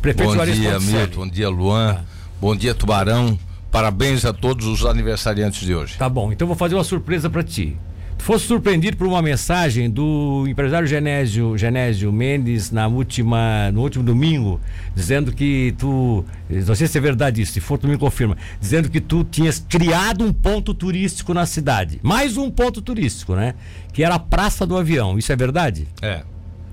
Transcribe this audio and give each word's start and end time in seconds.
Prefeito 0.00 0.28
bom 0.28 0.34
Juarez 0.34 0.56
dia. 0.56 0.80
Milton. 0.80 1.20
Bom 1.20 1.28
dia, 1.28 1.48
Luan. 1.48 1.96
Ah. 1.98 2.04
Bom 2.40 2.56
dia, 2.56 2.74
Tubarão. 2.74 3.38
Parabéns 3.70 4.24
a 4.24 4.32
todos 4.32 4.66
os 4.66 4.84
aniversariantes 4.84 5.60
de 5.60 5.74
hoje. 5.74 5.96
Tá 5.96 6.08
bom, 6.08 6.32
então 6.32 6.46
vou 6.46 6.56
fazer 6.56 6.74
uma 6.74 6.84
surpresa 6.84 7.28
para 7.28 7.42
ti. 7.42 7.76
Tu 8.18 8.24
fosse 8.24 8.46
surpreendido 8.46 8.98
por 8.98 9.06
uma 9.06 9.22
mensagem 9.22 9.88
do 9.88 10.44
empresário 10.46 10.86
Genésio, 10.86 11.56
Genésio 11.56 12.12
Mendes 12.12 12.70
na 12.70 12.86
última, 12.86 13.70
no 13.72 13.80
último 13.80 14.04
domingo, 14.04 14.60
dizendo 14.94 15.32
que 15.32 15.74
tu, 15.78 16.22
não 16.50 16.74
sei 16.74 16.86
se 16.86 16.98
é 16.98 17.00
verdade 17.00 17.40
isso, 17.40 17.52
se 17.52 17.60
for 17.60 17.78
tu 17.78 17.88
me 17.88 17.96
confirma, 17.96 18.36
dizendo 18.60 18.90
que 18.90 19.00
tu 19.00 19.24
tinhas 19.24 19.64
criado 19.66 20.22
um 20.22 20.34
ponto 20.34 20.74
turístico 20.74 21.32
na 21.32 21.46
cidade. 21.46 21.98
Mais 22.02 22.36
um 22.36 22.50
ponto 22.50 22.82
turístico, 22.82 23.34
né? 23.34 23.54
Que 23.90 24.04
era 24.04 24.16
a 24.16 24.18
Praça 24.18 24.66
do 24.66 24.76
Avião. 24.76 25.18
Isso 25.18 25.32
é 25.32 25.36
verdade? 25.36 25.88
É. 26.02 26.22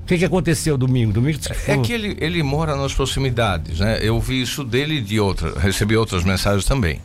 O 0.07 0.09
que, 0.09 0.17
que 0.19 0.23
aconteceu 0.23 0.77
domingo? 0.77 1.11
Domingo 1.11 1.37
É 1.49 1.53
foi- 1.53 1.81
que 1.81 1.91
ele, 1.91 2.15
ele 2.21 2.41
mora 2.41 2.77
nas 2.77 2.93
proximidades, 2.93 3.81
né? 3.81 3.99
Eu 4.01 4.17
vi 4.21 4.41
isso 4.41 4.63
dele 4.63 4.99
e 4.99 5.01
de 5.01 5.19
outras, 5.19 5.57
recebi 5.57 5.97
outras 5.97 6.23
mensagens 6.23 6.63
também. 6.63 7.01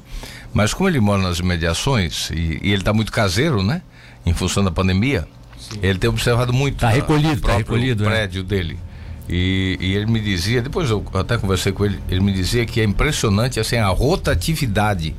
Mas 0.55 0.73
como 0.73 0.89
ele 0.89 1.01
mora 1.01 1.21
nas 1.21 1.41
imediações 1.41 2.31
e, 2.31 2.61
e 2.63 2.69
ele 2.71 2.77
está 2.77 2.93
muito 2.93 3.11
caseiro, 3.11 3.61
né? 3.61 3.83
Em 4.25 4.33
função 4.33 4.63
da 4.63 4.71
pandemia, 4.71 5.27
ele 5.83 5.99
tem 5.99 6.09
observado 6.09 6.53
muito 6.53 6.77
Tá 6.77 6.91
recolhido, 6.91 7.33
o 7.33 7.41
tá 7.41 7.41
próprio 7.41 7.59
recolhido, 7.75 8.05
né? 8.05 8.11
prédio 8.11 8.45
dele. 8.45 8.79
E, 9.29 9.77
e 9.81 9.95
ele 9.97 10.07
me 10.07 10.21
dizia, 10.21 10.63
depois 10.63 10.89
eu 10.89 11.05
até 11.15 11.37
conversei 11.37 11.73
com 11.73 11.85
ele, 11.85 11.99
ele 12.09 12.21
me 12.21 12.33
dizia 12.33 12.65
que 12.65 12.81
é 12.81 12.85
impressionante 12.85 13.59
assim 13.59 13.79
a 13.79 13.89
rotatividade 13.89 15.13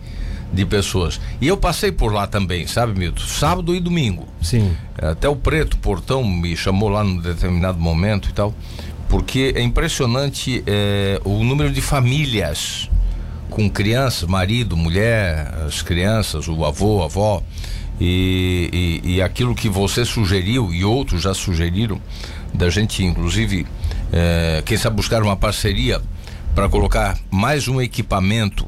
de 0.54 0.66
pessoas. 0.66 1.20
E 1.42 1.48
eu 1.48 1.58
passei 1.58 1.92
por 1.92 2.14
lá 2.14 2.28
também, 2.28 2.68
sabe, 2.68 2.98
Milton? 2.98 3.24
Sábado 3.24 3.76
e 3.76 3.80
domingo. 3.80 4.28
Sim. 4.42 4.78
Até 4.98 5.28
o 5.28 5.36
Preto 5.36 5.78
Portão 5.78 6.24
me 6.24 6.56
chamou 6.56 6.90
lá 6.90 7.04
num 7.04 7.18
determinado 7.18 7.80
momento 7.80 8.30
e 8.30 8.34
tal, 8.34 8.54
porque 9.10 9.54
é 9.56 9.62
impressionante 9.62 10.64
é, 10.68 11.20
o 11.26 11.44
número 11.44 11.72
de 11.72 11.82
famílias 11.82 12.90
com 13.50 13.70
crianças, 13.70 14.28
marido, 14.28 14.78
mulher, 14.78 15.54
as 15.68 15.82
crianças, 15.82 16.48
o 16.48 16.66
avô, 16.66 17.02
a 17.02 17.06
avó, 17.06 17.44
e, 18.00 19.02
e, 19.04 19.16
e 19.16 19.22
aquilo 19.22 19.54
que 19.54 19.70
você 19.70 20.06
sugeriu 20.06 20.74
e 20.74 20.84
outros 20.84 21.22
já 21.22 21.34
sugeriram, 21.34 22.02
da 22.54 22.70
gente 22.70 23.04
inclusive, 23.04 23.68
é, 24.12 24.64
quem 24.66 24.78
sabe 24.78 24.96
buscar 24.96 25.22
uma 25.22 25.36
parceria 25.36 26.02
para 26.56 26.68
colocar 26.70 27.18
mais 27.32 27.68
um 27.68 27.80
equipamento 27.82 28.68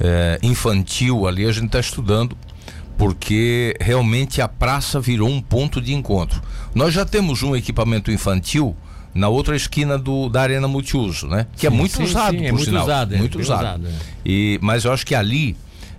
é, 0.00 0.38
infantil 0.42 1.26
ali, 1.26 1.46
a 1.46 1.52
gente 1.52 1.66
está 1.66 1.80
estudando 1.80 2.36
porque 2.98 3.76
realmente 3.80 4.40
a 4.40 4.48
praça 4.48 4.98
virou 4.98 5.28
um 5.28 5.40
ponto 5.40 5.80
de 5.80 5.92
encontro. 5.92 6.40
Nós 6.74 6.94
já 6.94 7.04
temos 7.04 7.42
um 7.42 7.54
equipamento 7.54 8.10
infantil 8.10 8.74
na 9.14 9.28
outra 9.28 9.54
esquina 9.56 9.98
do, 9.98 10.28
da 10.28 10.42
arena 10.42 10.66
multiuso, 10.68 11.26
né? 11.26 11.46
Que 11.56 11.66
é 11.66 11.70
Sim, 11.70 11.76
muito 11.76 11.96
sim, 11.96 12.02
usado, 12.04 12.32
sim, 12.32 12.38
por 12.38 12.46
é 12.46 12.52
muito 12.52 12.64
sinal. 12.64 12.84
usado, 12.84 13.14
é 13.14 13.18
muito 13.18 13.38
usado. 13.38 13.60
usado, 13.60 13.86
é. 13.86 13.92
E, 14.24 14.58
mas 14.62 14.84
eu 14.84 14.92
acho 14.92 15.04
que 15.06 15.14
ali 15.14 15.56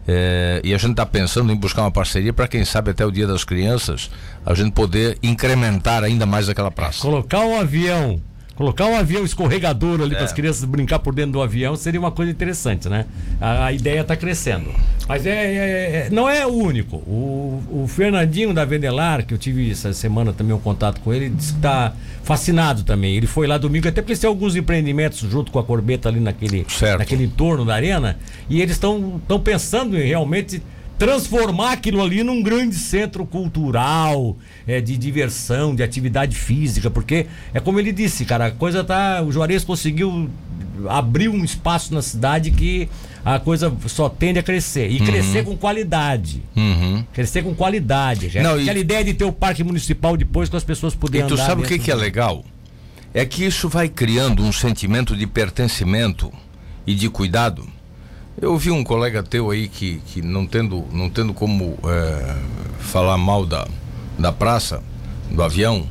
é, 0.07 0.61
e 0.63 0.73
a 0.73 0.77
gente 0.77 0.91
está 0.91 1.05
pensando 1.05 1.51
em 1.51 1.55
buscar 1.55 1.81
uma 1.81 1.91
parceria 1.91 2.31
para 2.31 2.47
quem 2.47 2.63
sabe 2.63 2.91
até 2.91 3.05
o 3.05 3.11
Dia 3.11 3.27
das 3.27 3.43
Crianças 3.43 4.09
a 4.45 4.53
gente 4.53 4.71
poder 4.71 5.17
incrementar 5.21 6.03
ainda 6.03 6.25
mais 6.25 6.47
aquela 6.47 6.71
praça. 6.71 7.01
Colocar 7.01 7.41
um 7.41 7.59
avião, 7.59 8.21
colocar 8.57 8.85
um 8.87 8.95
avião 8.97 9.23
escorregador 9.23 10.01
ali 10.01 10.13
É. 10.13 10.15
para 10.15 10.25
as 10.25 10.33
crianças 10.33 10.63
brincar 10.65 10.99
por 10.99 11.13
dentro 11.13 11.33
do 11.33 11.41
avião 11.41 11.75
seria 11.75 11.99
uma 11.99 12.11
coisa 12.11 12.31
interessante, 12.31 12.89
né? 12.89 13.05
A, 13.39 13.65
a 13.67 13.71
ideia 13.71 14.01
está 14.01 14.15
crescendo. 14.15 14.69
Mas 15.07 15.25
é, 15.25 15.29
é- 15.31 16.07
é- 16.07 16.09
não 16.11 16.27
é 16.27 16.45
o 16.45 16.49
único. 16.49 16.97
O, 16.97 17.63
o 17.69 17.87
Fernandinho 17.87 18.53
da 18.53 18.65
Vendelar, 18.65 19.25
que 19.25 19.33
eu 19.33 19.37
tive 19.37 19.69
essa 19.71 19.93
semana 19.93 20.33
também 20.33 20.53
um 20.55 20.59
contato 20.59 20.99
com 21.01 21.13
ele, 21.13 21.29
disse 21.29 21.51
que 21.53 21.59
está 21.59 21.93
fascinado 22.23 22.83
também. 22.83 23.15
Ele 23.15 23.27
foi 23.27 23.47
lá 23.47 23.57
domingo, 23.57 23.87
até 23.87 24.01
porque 24.01 24.15
têm 24.17 24.27
alguns 24.27 24.55
empreendimentos 24.55 25.19
junto 25.29 25.51
com 25.51 25.59
a 25.59 25.63
Corbeta 25.63 26.09
ali 26.09 26.19
naquele, 26.19 26.65
Certo. 26.67 26.99
naquele 26.99 27.23
entorno 27.25 27.63
da 27.63 27.75
arena, 27.75 28.17
e 28.49 28.59
eles 28.61 28.73
estão 28.73 29.21
pensando 29.43 29.97
em 29.97 30.07
realmente 30.07 30.61
transformar 30.97 31.73
aquilo 31.73 32.01
ali 32.01 32.23
num 32.23 32.41
grande 32.41 32.75
centro 32.75 33.25
cultural, 33.25 34.37
é, 34.67 34.81
de 34.81 34.97
diversão, 34.97 35.75
de 35.75 35.83
atividade 35.83 36.35
física, 36.35 36.89
porque 36.89 37.27
é 37.53 37.59
como 37.59 37.79
ele 37.79 37.91
disse, 37.91 38.25
cara, 38.25 38.47
a 38.47 38.51
coisa 38.51 38.83
tá. 38.83 39.21
O 39.21 39.31
Juarez 39.31 39.63
conseguiu 39.63 40.29
abrir 40.89 41.29
um 41.29 41.43
espaço 41.43 41.93
na 41.93 42.01
cidade 42.01 42.51
que 42.51 42.89
a 43.23 43.39
coisa 43.39 43.73
só 43.87 44.07
tende 44.09 44.39
a 44.39 44.43
crescer. 44.43 44.89
E 44.89 44.99
crescer 44.99 45.43
com 45.43 45.55
qualidade. 45.57 46.41
Uhum. 46.55 47.03
Crescer 47.13 47.43
com 47.43 47.53
qualidade. 47.53 48.29
cara. 48.29 48.47
Não, 48.47 48.57
e- 48.59 48.63
Aquela 48.63 48.79
ideia 48.79 49.03
de 49.03 49.13
ter 49.13 49.25
o 49.25 49.31
parque 49.33 49.63
municipal 49.63 50.15
depois 50.15 50.49
com 50.49 50.57
as 50.57 50.63
pessoas 50.63 50.93
E 50.93 50.97
poderem 50.97 51.27
tu 51.27 51.37
sabe 51.37 51.61
o 51.61 51.65
que, 51.65 51.77
que 51.77 51.91
é 51.91 51.95
legal? 51.95 52.43
É 53.13 53.25
que 53.25 53.43
isso 53.45 53.67
vai 53.67 53.89
criando 53.89 54.43
um 54.43 54.51
sentimento 54.51 55.15
de 55.15 55.25
pertencimento 55.27 56.31
e 56.85 56.93
de 56.95 57.09
cuidado. 57.09 57.67
Eu 58.39 58.55
vi 58.57 58.69
um 58.69 58.83
colega 58.83 59.23
teu 59.23 59.49
aí 59.49 59.67
que, 59.67 59.99
que 60.05 60.21
não 60.21 60.45
tendo 60.45 60.85
não 60.91 61.09
tendo 61.09 61.33
como 61.33 61.77
é, 61.85 62.35
falar 62.79 63.17
mal 63.17 63.45
da, 63.45 63.67
da 64.17 64.31
praça, 64.31 64.83
do 65.31 65.41
avião, 65.41 65.87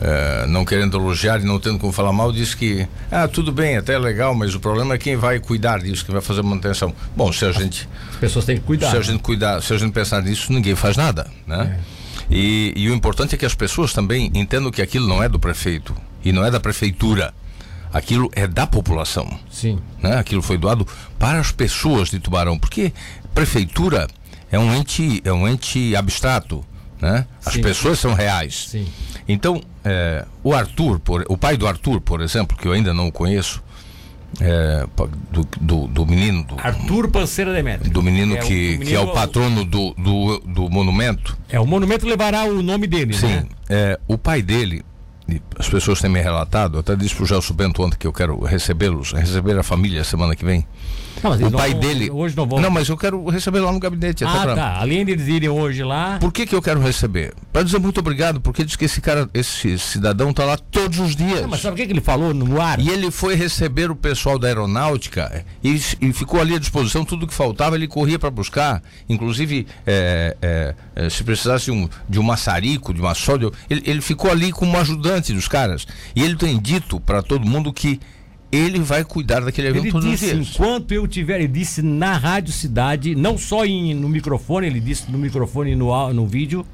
é, 0.00 0.46
não 0.46 0.64
querendo 0.64 0.98
elogiar 0.98 1.40
e 1.40 1.44
não 1.44 1.58
tendo 1.58 1.78
como 1.78 1.90
falar 1.90 2.12
mal, 2.12 2.32
disse 2.32 2.54
que 2.56 2.86
ah, 3.10 3.26
tudo 3.26 3.50
bem, 3.50 3.78
até 3.78 3.94
é 3.94 3.98
legal, 3.98 4.34
mas 4.34 4.54
o 4.54 4.60
problema 4.60 4.94
é 4.94 4.98
quem 4.98 5.16
vai 5.16 5.38
cuidar 5.38 5.80
disso, 5.80 6.04
quem 6.04 6.12
vai 6.12 6.22
fazer 6.22 6.42
manutenção. 6.42 6.94
Bom, 7.16 7.32
se 7.32 7.46
a 7.46 7.52
gente 7.52 7.88
As 8.10 8.16
pessoas 8.16 8.44
têm 8.44 8.56
que 8.56 8.62
cuidar. 8.62 8.90
se 8.90 8.96
a 8.96 9.00
gente 9.00 9.22
cuidar, 9.22 9.62
se 9.62 9.72
a 9.72 9.78
gente 9.78 9.92
pensar 9.92 10.22
nisso, 10.22 10.52
ninguém 10.52 10.74
faz 10.74 10.96
nada, 10.96 11.30
né? 11.46 11.80
E, 12.30 12.72
e 12.76 12.88
o 12.88 12.94
importante 12.94 13.34
é 13.34 13.38
que 13.38 13.46
as 13.46 13.54
pessoas 13.54 13.92
também 13.92 14.30
entendam 14.34 14.70
que 14.70 14.80
aquilo 14.80 15.08
não 15.08 15.22
é 15.22 15.28
do 15.28 15.38
prefeito 15.38 15.96
e 16.24 16.30
não 16.30 16.44
é 16.44 16.50
da 16.50 16.60
prefeitura. 16.60 17.34
Aquilo 17.92 18.30
é 18.34 18.46
da 18.46 18.66
população, 18.66 19.28
Sim. 19.50 19.78
né? 20.02 20.16
Aquilo 20.16 20.42
foi 20.42 20.56
doado 20.56 20.86
para 21.18 21.40
as 21.40 21.50
pessoas 21.50 22.08
de 22.10 22.18
Tubarão, 22.20 22.58
porque 22.58 22.92
prefeitura 23.34 24.06
é 24.50 24.58
um 24.58 24.74
ente, 24.74 25.20
é 25.24 25.32
um 25.32 25.46
ente 25.48 25.94
abstrato, 25.96 26.64
né? 27.00 27.26
As 27.44 27.54
Sim. 27.54 27.62
pessoas 27.62 27.98
são 27.98 28.14
reais. 28.14 28.68
Sim. 28.68 28.86
Então, 29.28 29.60
é, 29.84 30.24
o 30.42 30.54
Arthur, 30.54 31.00
por, 31.00 31.24
o 31.28 31.36
pai 31.36 31.56
do 31.56 31.66
Arthur, 31.66 32.00
por 32.00 32.20
exemplo, 32.20 32.56
que 32.56 32.66
eu 32.68 32.72
ainda 32.72 32.92
não 32.94 33.10
conheço, 33.10 33.62
é, 34.40 34.86
do, 35.32 35.48
do, 35.60 35.86
do 35.88 36.06
menino, 36.06 36.44
do, 36.44 36.54
Arthur 36.60 37.10
Panceira 37.10 37.52
Demetrio. 37.52 37.90
do 37.92 38.02
menino, 38.02 38.36
É 38.36 38.40
o- 38.40 38.46
que, 38.46 38.76
o 38.76 38.80
que 38.86 38.94
é 38.94 38.98
o 38.98 39.02
menino- 39.02 39.12
patrono 39.14 39.64
do, 39.64 39.92
do, 39.94 40.38
do 40.40 40.70
monumento. 40.70 41.36
É, 41.48 41.58
o 41.58 41.66
monumento 41.66 42.06
levará 42.06 42.44
o 42.44 42.62
nome 42.62 42.86
dele, 42.86 43.14
Sim, 43.14 43.26
né? 43.26 43.46
é, 43.68 44.00
o 44.06 44.16
pai 44.16 44.40
dele, 44.42 44.84
as 45.58 45.68
pessoas 45.68 46.00
têm 46.00 46.10
me 46.10 46.20
relatado, 46.20 46.78
até 46.78 46.96
disse 46.96 47.14
pro 47.14 47.26
Gelson 47.26 47.54
Bento 47.54 47.82
ontem 47.82 47.96
que 47.98 48.06
eu 48.06 48.12
quero 48.12 48.38
recebê-los, 48.40 49.12
receber 49.12 49.58
a 49.58 49.62
família 49.62 50.02
semana 50.04 50.34
que 50.34 50.44
vem. 50.44 50.66
Não, 51.22 51.32
O 51.32 51.50
pai 51.52 51.72
não- 51.74 51.80
dele. 51.80 52.10
Hoje 52.10 52.36
não 52.36 52.46
vão. 52.46 52.60
Não, 52.60 52.70
mas 52.70 52.88
eu 52.88 52.96
quero 52.96 53.24
receber 53.28 53.60
lá 53.60 53.70
no 53.72 53.78
gabinete. 53.78 54.24
ah, 54.24 54.40
pra- 54.42 54.54
tá. 54.54 54.76
Além 54.80 55.04
de 55.04 55.12
eles 55.12 55.28
irem 55.28 55.48
hoje 55.48 55.82
lá. 55.82 56.18
Por 56.18 56.32
que, 56.32 56.46
que 56.46 56.54
eu 56.54 56.62
quero 56.62 56.80
receber? 56.80 57.34
Para 57.52 57.62
dizer 57.62 57.78
muito 57.78 57.98
obrigado, 58.00 58.40
porque 58.40 58.64
diz 58.64 58.76
que 58.76 58.84
esse 58.84 59.00
cara, 59.00 59.28
esse 59.34 59.78
cidadão 59.78 60.32
tá 60.32 60.44
lá 60.44 60.56
todos 60.56 60.98
os 60.98 61.14
dias. 61.16 61.42
Não, 61.42 61.48
mas 61.48 61.60
sabe 61.60 61.74
o 61.74 61.76
que, 61.76 61.86
que 61.86 61.92
ele 61.92 62.00
falou 62.00 62.32
no 62.32 62.60
ar? 62.60 62.80
E 62.80 62.88
ele 62.88 63.10
foi 63.10 63.34
receber 63.34 63.90
o 63.90 63.96
pessoal 63.96 64.38
da 64.38 64.48
aeronáutica 64.48 65.44
e, 65.62 65.80
e 66.00 66.12
ficou 66.12 66.40
ali 66.40 66.54
à 66.54 66.58
disposição, 66.58 67.04
tudo 67.04 67.26
que 67.26 67.34
faltava 67.34 67.76
ele 67.76 67.86
corria 67.88 68.18
para 68.18 68.30
buscar. 68.30 68.82
Inclusive, 69.08 69.66
é, 69.86 70.36
é, 70.40 70.74
é, 70.96 71.10
se 71.10 71.22
precisasse 71.24 71.66
de 71.66 71.70
um, 71.72 71.88
de 72.08 72.18
um 72.18 72.22
maçarico, 72.22 72.94
de 72.94 73.00
uma 73.00 73.14
sódio, 73.14 73.52
ele, 73.68 73.82
ele 73.84 74.00
ficou 74.00 74.30
ali 74.30 74.52
como 74.52 74.76
ajudante 74.78 75.32
dos 75.32 75.48
caras. 75.48 75.86
E 76.14 76.22
ele 76.22 76.36
tem 76.36 76.58
dito 76.58 77.00
para 77.00 77.22
todo 77.22 77.46
mundo 77.46 77.72
que 77.72 78.00
ele 78.52 78.78
vai 78.80 79.04
cuidar 79.04 79.40
daquele 79.40 79.68
avião 79.68 79.82
Ele 79.84 79.92
disse, 80.10 80.26
enquanto 80.54 80.92
eu 80.92 81.06
tiver, 81.06 81.36
ele 81.38 81.48
disse 81.48 81.82
na 81.82 82.16
Rádio 82.16 82.52
Cidade, 82.52 83.14
não 83.14 83.38
só 83.38 83.64
em, 83.64 83.94
no 83.94 84.08
microfone, 84.08 84.66
ele 84.66 84.80
disse 84.80 85.10
no 85.10 85.18
microfone 85.18 85.72
e 85.72 85.76
no, 85.76 86.12
no 86.12 86.26
vídeo, 86.26 86.66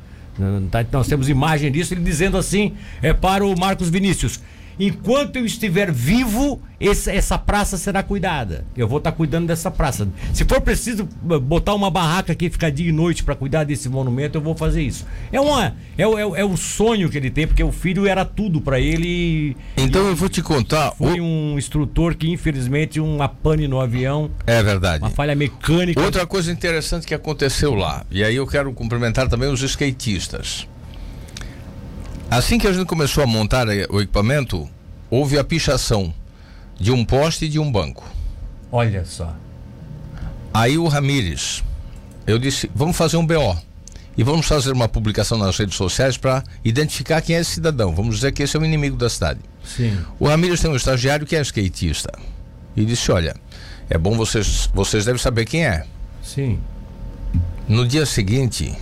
tá- 0.71 0.85
nós 0.93 1.07
temos 1.07 1.29
imagem 1.29 1.71
disso, 1.71 1.93
ele 1.95 2.03
dizendo 2.03 2.37
assim, 2.39 2.73
é 3.03 3.13
para 3.13 3.45
o 3.45 3.59
Marcos 3.59 3.89
Vinícius, 3.89 4.41
enquanto 4.79 5.37
eu 5.37 5.45
estiver 5.47 5.91
vivo, 5.91 6.61
esse- 6.79 7.11
essa 7.11 7.39
praça 7.39 7.77
será 7.79 8.03
cuidada. 8.03 8.65
Eu 8.77 8.87
vou 8.87 8.99
estar 8.99 9.13
cuidando 9.13 9.47
dessa 9.47 9.71
praça. 9.71 10.07
Se 10.35 10.45
for 10.45 10.61
preciso 10.61 11.09
b- 11.23 11.39
botar 11.39 11.75
uma 11.75 11.91
barraca 11.91 12.33
aqui, 12.33 12.51
ficar 12.51 12.71
dia 12.71 12.89
e 12.89 12.93
noite 12.93 13.25
para 13.25 13.35
cuidar 13.35 13.65
desse 13.65 13.89
monumento, 13.89 14.37
eu 14.37 14.43
vou 14.43 14.55
fazer 14.55 14.83
isso. 14.83 15.07
É, 15.33 15.41
uma, 15.41 15.75
é, 15.97 16.07
o- 16.07 16.37
é, 16.37 16.41
é 16.41 16.45
o 16.45 16.57
sonho 16.57 17.09
que 17.09 17.17
ele 17.17 17.31
tem, 17.31 17.47
porque 17.47 17.65
o 17.65 17.73
filho 17.73 18.07
era 18.07 18.25
tudo 18.25 18.61
para 18.61 18.79
ele. 18.79 19.57
Então 19.77 20.07
eu 20.09 20.15
vou 20.17 20.29
te 20.29 20.43
contar. 20.43 20.93
foi 20.93 21.21
o- 21.21 21.25
um 21.25 21.59
instrutor 21.59 22.15
que, 22.15 22.31
infelizmente, 22.31 23.01
uma 23.01 23.29
pane 23.29 23.67
no 23.67 23.81
avião, 23.81 24.31
É 24.47 24.63
verdade. 24.63 25.03
uma 25.03 25.11
falha 25.11 25.35
mecânica. 25.35 26.01
Outra 26.01 26.27
coisa 26.27 26.53
interessante 26.53 27.07
que 27.07 27.15
aconteceu 27.15 27.75
lá, 27.75 28.05
e 28.11 28.23
aí 28.23 28.37
eu 28.37 28.47
quero 28.47 28.73
cumprimentar 28.73 29.29
também 29.29 29.49
os 29.51 29.63
skatistas. 29.63 30.67
Assim 32.31 32.59
que 32.59 32.67
a 32.67 32.73
gente 32.73 32.87
começou 32.87 33.23
a 33.23 33.27
montar 33.27 33.69
eh, 33.69 33.87
o 33.89 34.01
equipamento, 34.01 34.69
houve 35.11 35.39
a 35.39 35.45
pichação 35.45 36.13
de 36.79 36.91
um 36.93 37.05
poste 37.05 37.45
e 37.47 37.49
de 37.49 37.59
um 37.59 37.71
banco. 37.71 38.05
Olha 38.71 39.05
só. 39.05 39.35
Aí 40.53 40.77
o 40.79 40.89
Ramires, 40.89 41.63
eu 42.27 42.39
disse, 42.39 42.71
vamos 42.75 42.97
fazer 42.97 43.17
um 43.17 43.27
BO. 43.27 43.57
E 44.19 44.23
vamos 44.23 44.47
fazer 44.47 44.73
uma 44.73 44.89
publicação 44.89 45.37
nas 45.37 45.59
redes 45.59 45.77
sociais 45.77 46.17
para 46.17 46.43
identificar 46.65 47.21
quem 47.21 47.37
é 47.37 47.41
esse 47.41 47.51
cidadão. 47.51 47.95
Vamos 47.95 48.15
dizer 48.17 48.33
que 48.33 48.43
esse 48.43 48.57
é 48.57 48.61
o 48.61 48.65
inimigo 48.65 48.97
da 48.97 49.11
cidade. 49.11 49.41
Sim. 49.63 49.99
O 50.19 50.27
Ramires 50.27 50.61
tem 50.61 50.71
um 50.71 50.77
estagiário 50.77 51.27
que 51.27 51.37
é 51.37 51.41
skatista. 51.43 52.11
e 52.75 52.83
disse: 52.87 53.13
Olha, 53.13 53.37
é 53.91 53.99
bom 53.99 54.17
vocês, 54.17 54.71
vocês 54.73 55.05
devem 55.05 55.21
saber 55.21 55.45
quem 55.45 55.67
é. 55.67 55.85
Sim. 56.23 56.59
No 57.69 57.87
dia 57.87 58.07
seguinte, 58.07 58.75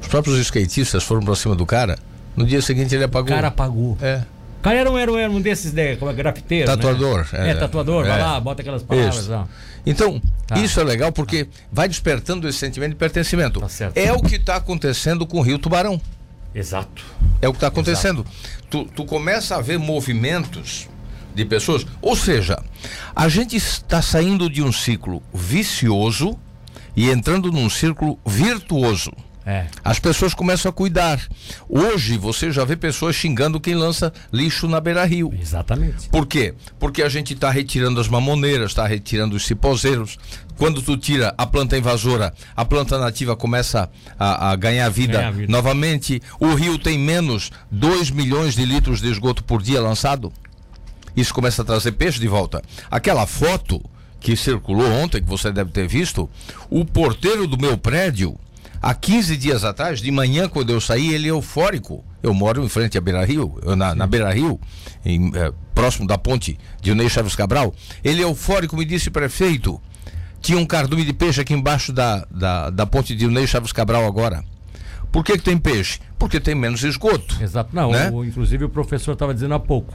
os 0.00 0.08
próprios 0.08 0.36
skatistas 0.40 1.04
foram 1.04 1.22
pra 1.22 1.36
cima 1.36 1.54
do 1.54 1.64
cara. 1.64 1.96
No 2.34 2.44
dia 2.44 2.60
seguinte 2.60 2.92
ele 2.96 3.04
O 3.04 3.06
apagou. 3.06 3.28
cara 3.28 3.46
apagou. 3.46 3.96
É. 4.00 4.22
O 4.62 4.64
cara 4.64 4.78
era 4.78 4.88
um, 4.88 4.96
era 4.96 5.10
um, 5.12 5.18
era 5.18 5.28
um 5.28 5.40
desses 5.40 5.72
né, 5.72 5.96
como 5.96 6.08
é, 6.08 6.14
grafiteiros. 6.14 6.72
Tatuador, 6.72 7.26
Né? 7.32 7.48
É, 7.48 7.50
é. 7.50 7.54
tatuador, 7.54 8.06
vai 8.06 8.20
É. 8.20 8.22
lá, 8.22 8.38
bota 8.38 8.62
aquelas 8.62 8.80
palavras. 8.84 9.16
Isso. 9.16 9.32
ó. 9.32 9.44
Então, 9.84 10.22
Tá. 10.46 10.56
isso 10.56 10.78
é 10.78 10.84
legal 10.84 11.10
porque 11.10 11.48
vai 11.72 11.88
despertando 11.88 12.48
esse 12.48 12.58
sentimento 12.58 12.90
de 12.90 12.96
pertencimento. 12.96 13.58
Tá. 13.58 13.66
É 13.96 14.12
o 14.12 14.22
que 14.22 14.36
está 14.36 14.54
acontecendo 14.54 15.26
com 15.26 15.38
o 15.38 15.42
Rio 15.42 15.58
Tubarão. 15.58 16.00
Exato. 16.54 17.02
É 17.40 17.48
o 17.48 17.52
que 17.52 17.56
está 17.56 17.66
acontecendo. 17.66 18.24
Tu, 18.70 18.84
tu 18.94 19.04
começa 19.04 19.56
a 19.56 19.60
ver 19.60 19.80
movimentos 19.80 20.88
de 21.34 21.44
pessoas. 21.44 21.84
Ou 22.00 22.14
seja, 22.14 22.56
a 23.16 23.28
gente 23.28 23.56
está 23.56 24.00
saindo 24.00 24.48
de 24.48 24.62
um 24.62 24.70
ciclo 24.70 25.20
vicioso 25.34 26.38
e 26.94 27.10
entrando 27.10 27.50
num 27.50 27.68
círculo 27.68 28.16
virtuoso. 28.24 29.10
É. 29.44 29.66
As 29.84 29.98
pessoas 29.98 30.34
começam 30.34 30.68
a 30.70 30.72
cuidar. 30.72 31.20
Hoje 31.68 32.16
você 32.16 32.52
já 32.52 32.64
vê 32.64 32.76
pessoas 32.76 33.16
xingando 33.16 33.60
quem 33.60 33.74
lança 33.74 34.12
lixo 34.32 34.68
na 34.68 34.80
beira-rio. 34.80 35.32
Exatamente. 35.40 36.08
Por 36.08 36.26
quê? 36.26 36.54
Porque 36.78 37.02
a 37.02 37.08
gente 37.08 37.34
está 37.34 37.50
retirando 37.50 38.00
as 38.00 38.08
mamoneiras, 38.08 38.70
está 38.70 38.86
retirando 38.86 39.34
os 39.34 39.44
cipozeiros. 39.46 40.18
Quando 40.56 40.80
tu 40.80 40.96
tira 40.96 41.34
a 41.36 41.44
planta 41.44 41.76
invasora, 41.76 42.32
a 42.54 42.64
planta 42.64 42.98
nativa 42.98 43.34
começa 43.34 43.90
a, 44.18 44.50
a 44.50 44.56
ganhar, 44.56 44.88
vida 44.90 45.18
Ganhar 45.18 45.32
vida. 45.32 45.52
novamente. 45.52 46.22
O 46.38 46.54
rio 46.54 46.78
tem 46.78 46.96
menos 46.98 47.50
2 47.70 48.10
milhões 48.10 48.54
de 48.54 48.64
litros 48.64 49.00
de 49.00 49.10
esgoto 49.10 49.42
por 49.42 49.60
dia 49.60 49.80
lançado. 49.80 50.32
Isso 51.16 51.34
começa 51.34 51.62
a 51.62 51.64
trazer 51.64 51.92
peixe 51.92 52.20
de 52.20 52.28
volta. 52.28 52.62
Aquela 52.90 53.26
foto 53.26 53.82
que 54.20 54.36
circulou 54.36 54.88
ontem, 54.88 55.20
que 55.20 55.28
você 55.28 55.50
deve 55.50 55.72
ter 55.72 55.88
visto, 55.88 56.30
o 56.70 56.84
porteiro 56.84 57.46
do 57.46 57.58
meu 57.58 57.76
prédio, 57.76 58.38
há 58.82 58.92
15 58.94 59.36
dias 59.36 59.64
atrás, 59.64 60.00
de 60.00 60.10
manhã, 60.10 60.48
quando 60.48 60.70
eu 60.70 60.80
saí, 60.80 61.14
ele 61.14 61.28
é 61.28 61.30
eufórico. 61.30 62.04
Eu 62.22 62.34
moro 62.34 62.62
em 62.64 62.68
frente 62.68 62.98
à 62.98 63.00
Beira 63.00 63.24
Rio, 63.24 63.58
na, 63.76 63.94
na 63.94 64.06
Beira 64.06 64.30
Rio, 64.32 64.60
em, 65.04 65.30
eh, 65.34 65.52
próximo 65.74 66.06
da 66.06 66.18
ponte 66.18 66.58
de 66.80 66.94
Ney 66.94 67.08
Chaves 67.08 67.34
Cabral. 67.34 67.74
Ele 68.04 68.20
é 68.20 68.24
eufórico, 68.24 68.76
me 68.76 68.84
disse, 68.84 69.10
prefeito, 69.10 69.80
tinha 70.40 70.58
um 70.58 70.66
cardume 70.66 71.04
de 71.04 71.12
peixe 71.12 71.40
aqui 71.40 71.52
embaixo 71.54 71.92
da, 71.92 72.26
da, 72.30 72.70
da 72.70 72.86
ponte 72.86 73.14
de 73.14 73.26
Ney 73.26 73.46
Chaves 73.46 73.72
Cabral 73.72 74.04
agora. 74.06 74.44
Por 75.10 75.24
que, 75.24 75.32
que 75.36 75.42
tem 75.44 75.58
peixe? 75.58 75.98
Porque 76.18 76.40
tem 76.40 76.54
menos 76.54 76.82
esgoto. 76.84 77.36
Exato. 77.42 77.70
Não, 77.74 77.90
Né? 77.90 78.10
o- 78.10 78.24
inclusive 78.24 78.64
o 78.64 78.68
professor 78.68 79.12
estava 79.12 79.34
dizendo 79.34 79.54
há 79.54 79.60
pouco. 79.60 79.94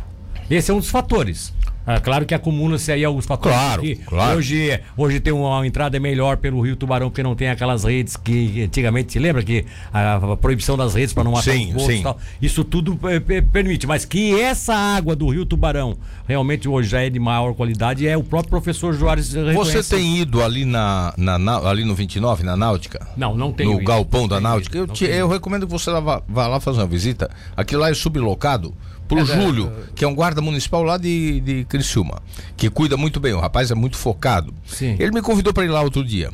Esse 0.50 0.70
é 0.70 0.74
um 0.74 0.80
dos 0.80 0.90
fatores. 0.90 1.54
Ah, 1.90 2.02
claro 2.02 2.26
que 2.26 2.34
acumula-se 2.36 2.92
aí 2.92 3.06
alguns 3.06 3.26
fatores. 3.26 3.58
Claro, 3.58 3.82
que 3.82 3.96
claro. 3.96 4.38
Hoje, 4.38 4.78
hoje 4.98 5.20
tem 5.22 5.32
uma 5.32 5.66
entrada 5.66 5.98
melhor 6.02 6.36
pelo 6.36 6.60
Rio 6.60 6.76
Tubarão, 6.76 7.10
porque 7.10 7.24
não 7.24 7.34
tem 7.34 7.48
aquelas 7.50 7.86
redes 7.86 8.18
que 8.18 8.62
antigamente, 8.64 9.14
se 9.14 9.20
lembra 9.20 9.42
que 9.42 9.66
a, 9.94 10.16
a 10.16 10.36
proibição 10.38 10.76
das 10.76 10.94
redes 10.96 11.14
para 11.14 11.24
não 11.24 11.32
matar 11.32 11.54
Sim, 11.54 11.74
os 11.74 11.84
sim. 11.84 12.00
e 12.00 12.04
tal. 12.04 12.20
Isso 12.42 12.66
tudo 12.66 12.98
pe- 12.98 13.42
permite. 13.42 13.88
Mas 13.88 14.04
que 14.04 14.38
essa 14.38 14.76
água 14.76 15.16
do 15.16 15.30
Rio 15.30 15.46
Tubarão 15.46 15.96
realmente 16.28 16.68
hoje 16.68 16.90
já 16.90 17.02
é 17.02 17.10
de 17.10 17.20
maior 17.20 17.54
qualidade, 17.54 18.06
é 18.06 18.18
o 18.18 18.24
próprio 18.24 18.50
professor 18.50 18.94
Juarez 18.94 19.32
Você 19.56 19.82
tem 19.82 20.18
ido 20.18 20.44
ali 20.44 20.66
na, 20.66 21.14
na, 21.18 21.40
na- 21.40 21.70
ali 21.70 21.86
no 21.86 21.96
29, 21.96 22.44
na 22.44 22.58
Náutica? 22.58 23.08
Não, 23.16 23.34
não 23.34 23.54
tenho 23.54 23.72
No 23.72 23.76
ido. 23.78 23.86
galpão 23.88 24.28
da 24.28 24.42
Náutica? 24.42 24.78
ido, 24.78 24.88
Eu, 24.92 24.94
te- 24.94 25.06
eu 25.06 25.30
recomendo 25.30 25.66
que 25.66 25.72
você 25.72 25.90
vá, 26.02 26.22
vá 26.28 26.48
lá 26.48 26.60
fazer 26.60 26.80
uma 26.80 26.88
visita. 26.88 27.30
Aquilo 27.56 27.80
lá 27.82 27.90
é 27.90 27.94
sublocado 27.94 28.74
pro 29.08 29.20
É, 29.20 29.26
Júlio, 29.26 29.72
que 29.96 30.04
é 30.04 30.08
um 30.08 30.14
guarda 30.14 30.42
municipal 30.42 30.84
lá 30.84 30.98
de, 30.98 31.40
de 31.40 31.64
Criciúma, 31.78 32.22
que 32.56 32.70
cuida 32.70 32.98
muito 32.98 33.20
bem. 33.20 33.34
O 33.34 33.40
rapaz 33.40 33.70
é 33.72 33.76
muito 33.76 33.98
focado. 33.98 34.54
Sim. 34.66 34.96
Ele 35.00 35.12
me 35.12 35.22
convidou 35.22 35.54
para 35.54 35.64
ir 35.66 35.70
lá 35.70 35.82
outro 35.82 36.04
dia 36.04 36.32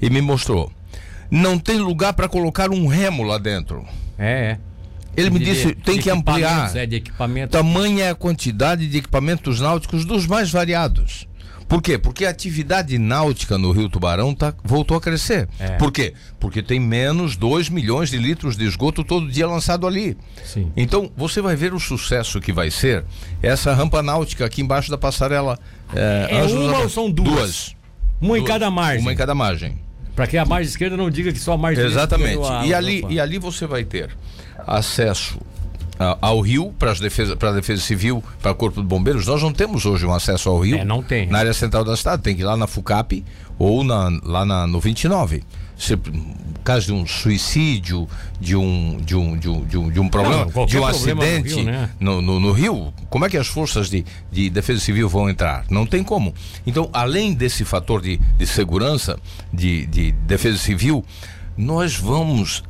e 0.00 0.08
me 0.08 0.20
mostrou. 0.20 0.70
Não 1.30 1.58
tem 1.58 1.78
lugar 1.78 2.12
para 2.12 2.28
colocar 2.28 2.70
um 2.70 2.86
remo 2.86 3.22
lá 3.24 3.38
dentro. 3.38 3.84
É, 4.18 4.52
é. 4.52 4.58
Ele 5.16 5.30
me 5.30 5.38
De- 5.38 5.44
disse, 5.44 5.66
de 5.68 5.74
tem 5.74 5.98
que 5.98 6.10
ampliar. 6.10 6.74
É, 6.76 6.86
de 6.86 6.96
equipamento. 6.96 7.52
Tamanha 7.52 8.04
é 8.06 8.10
a 8.10 8.14
quantidade 8.14 8.86
de 8.88 8.98
equipamentos 8.98 9.60
náuticos 9.60 10.04
dos 10.04 10.26
mais 10.26 10.50
variados. 10.50 11.26
Por 11.68 11.80
quê? 11.82 11.96
Porque 11.98 12.24
a 12.26 12.30
atividade 12.30 12.98
náutica 12.98 13.56
no 13.58 13.72
Rio 13.72 13.88
Tubarão 13.88 14.34
tá, 14.34 14.54
voltou 14.62 14.96
a 14.96 15.00
crescer. 15.00 15.48
É. 15.58 15.70
Por 15.76 15.90
quê? 15.90 16.12
Porque 16.38 16.62
tem 16.62 16.78
menos 16.78 17.36
2 17.36 17.68
milhões 17.68 18.10
de 18.10 18.16
litros 18.18 18.56
de 18.56 18.64
esgoto 18.64 19.02
todo 19.02 19.28
dia 19.30 19.46
lançado 19.46 19.86
ali. 19.86 20.16
Sim. 20.44 20.70
Então, 20.76 21.10
você 21.16 21.40
vai 21.40 21.56
ver 21.56 21.72
o 21.74 21.80
sucesso 21.80 22.40
que 22.40 22.52
vai 22.52 22.70
ser 22.70 23.04
essa 23.42 23.72
rampa 23.74 24.02
náutica 24.02 24.44
aqui 24.44 24.60
embaixo 24.62 24.90
da 24.90 24.98
passarela. 24.98 25.58
É, 25.94 26.28
É 26.30 26.40
Ângelos 26.40 26.68
uma 26.68 26.78
ou 26.80 26.88
são 26.88 27.10
duas? 27.10 27.28
Duas. 27.30 27.76
Uma 28.20 28.36
em 28.38 28.40
Duas. 28.40 28.52
cada 28.52 28.70
margem. 28.70 29.00
Uma 29.02 29.12
em 29.12 29.16
cada 29.16 29.34
margem. 29.34 29.78
Para 30.14 30.26
que 30.28 30.38
a 30.38 30.44
margem 30.44 30.68
esquerda 30.70 30.96
não 30.96 31.10
diga 31.10 31.32
que 31.32 31.38
só 31.40 31.54
a 31.54 31.58
margem 31.58 31.82
direita 31.84 31.98
Exatamente. 32.00 32.38
perdeu 32.38 32.46
a- 32.46 32.64
E 32.66 32.72
ali, 32.72 33.04
e 33.08 33.18
ali 33.18 33.38
você 33.38 33.66
vai 33.66 33.84
ter 33.84 34.10
acesso 34.66 35.38
ao 36.20 36.40
rio 36.40 36.74
para 36.78 36.92
defesa, 36.94 37.36
para 37.36 37.50
a 37.50 37.52
defesa 37.52 37.80
civil, 37.82 38.22
para 38.42 38.52
o 38.52 38.54
corpo 38.54 38.80
de 38.80 38.86
bombeiros. 38.86 39.26
Nós 39.26 39.42
não 39.42 39.52
temos 39.52 39.86
hoje 39.86 40.04
um 40.06 40.12
acesso 40.12 40.48
ao 40.48 40.58
rio. 40.60 40.76
É, 40.76 40.84
não 40.84 41.02
tem. 41.02 41.26
Na 41.26 41.38
área 41.38 41.54
central 41.54 41.84
da 41.84 41.96
cidade, 41.96 42.22
tem 42.22 42.34
que 42.34 42.42
ir 42.42 42.44
lá 42.44 42.56
na 42.56 42.66
FUCAP 42.66 43.24
ou 43.58 43.84
na, 43.84 44.10
lá 44.22 44.44
na, 44.44 44.66
no 44.66 44.80
29. 44.80 45.42
Se, 45.76 45.98
caso 46.62 46.86
de 46.86 46.92
um 46.92 47.06
suicídio, 47.06 48.08
de 48.40 48.56
um, 48.56 48.96
de 49.00 49.16
um, 49.16 49.36
de 49.36 49.48
um, 49.48 49.64
de 49.64 49.76
um, 49.76 49.90
de 49.90 50.00
um 50.00 50.08
problema, 50.08 50.44
Não, 50.44 50.66
de 50.66 50.78
um 50.78 50.82
problema 50.82 50.86
no 50.86 50.86
acidente 50.86 51.54
rio, 51.54 51.64
né? 51.64 51.90
no, 52.00 52.22
no, 52.22 52.40
no 52.40 52.52
rio, 52.52 52.92
como 53.10 53.24
é 53.24 53.28
que 53.28 53.36
as 53.36 53.46
forças 53.46 53.90
de, 53.90 54.04
de 54.32 54.48
defesa 54.50 54.80
civil 54.80 55.08
vão 55.08 55.28
entrar? 55.28 55.64
Não 55.68 55.84
tem 55.84 56.02
como. 56.02 56.32
Então, 56.66 56.88
além 56.92 57.34
desse 57.34 57.64
fator 57.64 58.00
de, 58.00 58.18
de 58.38 58.46
segurança, 58.46 59.18
de, 59.52 59.86
de 59.86 60.12
defesa 60.12 60.58
civil, 60.58 61.04
nós 61.56 61.96
vamos 61.96 62.62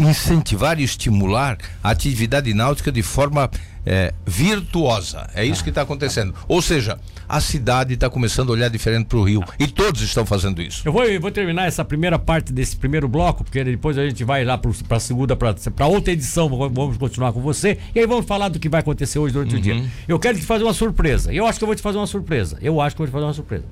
incentivar 0.00 0.78
e 0.80 0.84
estimular 0.84 1.58
a 1.82 1.90
atividade 1.90 2.52
náutica 2.54 2.90
de 2.92 3.02
forma 3.02 3.50
eh, 3.84 4.12
virtuosa. 4.26 5.28
É 5.34 5.44
isso 5.44 5.62
que 5.62 5.70
está 5.70 5.82
acontecendo. 5.82 6.34
Ou 6.48 6.62
seja, 6.62 6.98
a 7.28 7.40
cidade 7.40 7.94
está 7.94 8.08
começando 8.08 8.50
a 8.50 8.52
olhar 8.52 8.68
diferente 8.68 9.06
para 9.06 9.18
o 9.18 9.22
rio. 9.24 9.42
E 9.58 9.66
todos 9.66 10.00
estão 10.02 10.24
fazendo 10.24 10.60
isso. 10.62 10.82
Eu 10.84 10.92
vou, 10.92 11.04
eu 11.04 11.20
vou 11.20 11.30
terminar 11.30 11.66
essa 11.66 11.84
primeira 11.84 12.18
parte 12.18 12.52
desse 12.52 12.76
primeiro 12.76 13.08
bloco, 13.08 13.42
porque 13.44 13.62
depois 13.64 13.96
a 13.98 14.04
gente 14.06 14.22
vai 14.24 14.44
lá 14.44 14.56
para 14.58 14.96
a 14.96 15.00
segunda, 15.00 15.34
para 15.36 15.86
outra 15.86 16.12
edição. 16.12 16.48
Vamos 16.48 16.96
continuar 16.96 17.32
com 17.32 17.40
você. 17.40 17.78
E 17.94 17.98
aí 18.00 18.06
vamos 18.06 18.26
falar 18.26 18.48
do 18.48 18.58
que 18.58 18.68
vai 18.68 18.80
acontecer 18.80 19.18
hoje 19.18 19.32
durante 19.34 19.54
o 19.54 19.56
Uhum. 19.56 19.62
dia. 19.62 19.84
Eu 20.06 20.18
quero 20.18 20.38
te 20.38 20.44
fazer 20.44 20.64
uma 20.64 20.74
surpresa. 20.74 21.32
Eu 21.32 21.46
acho 21.46 21.58
que 21.58 21.64
eu 21.64 21.68
vou 21.68 21.74
te 21.76 21.82
fazer 21.82 21.98
uma 21.98 22.06
surpresa. 22.06 22.58
Eu 22.62 22.80
acho 22.80 22.94
que 22.94 23.02
eu 23.02 23.06
vou 23.06 23.10
te 23.10 23.12
fazer 23.12 23.24
uma 23.26 23.34
surpresa. 23.34 23.64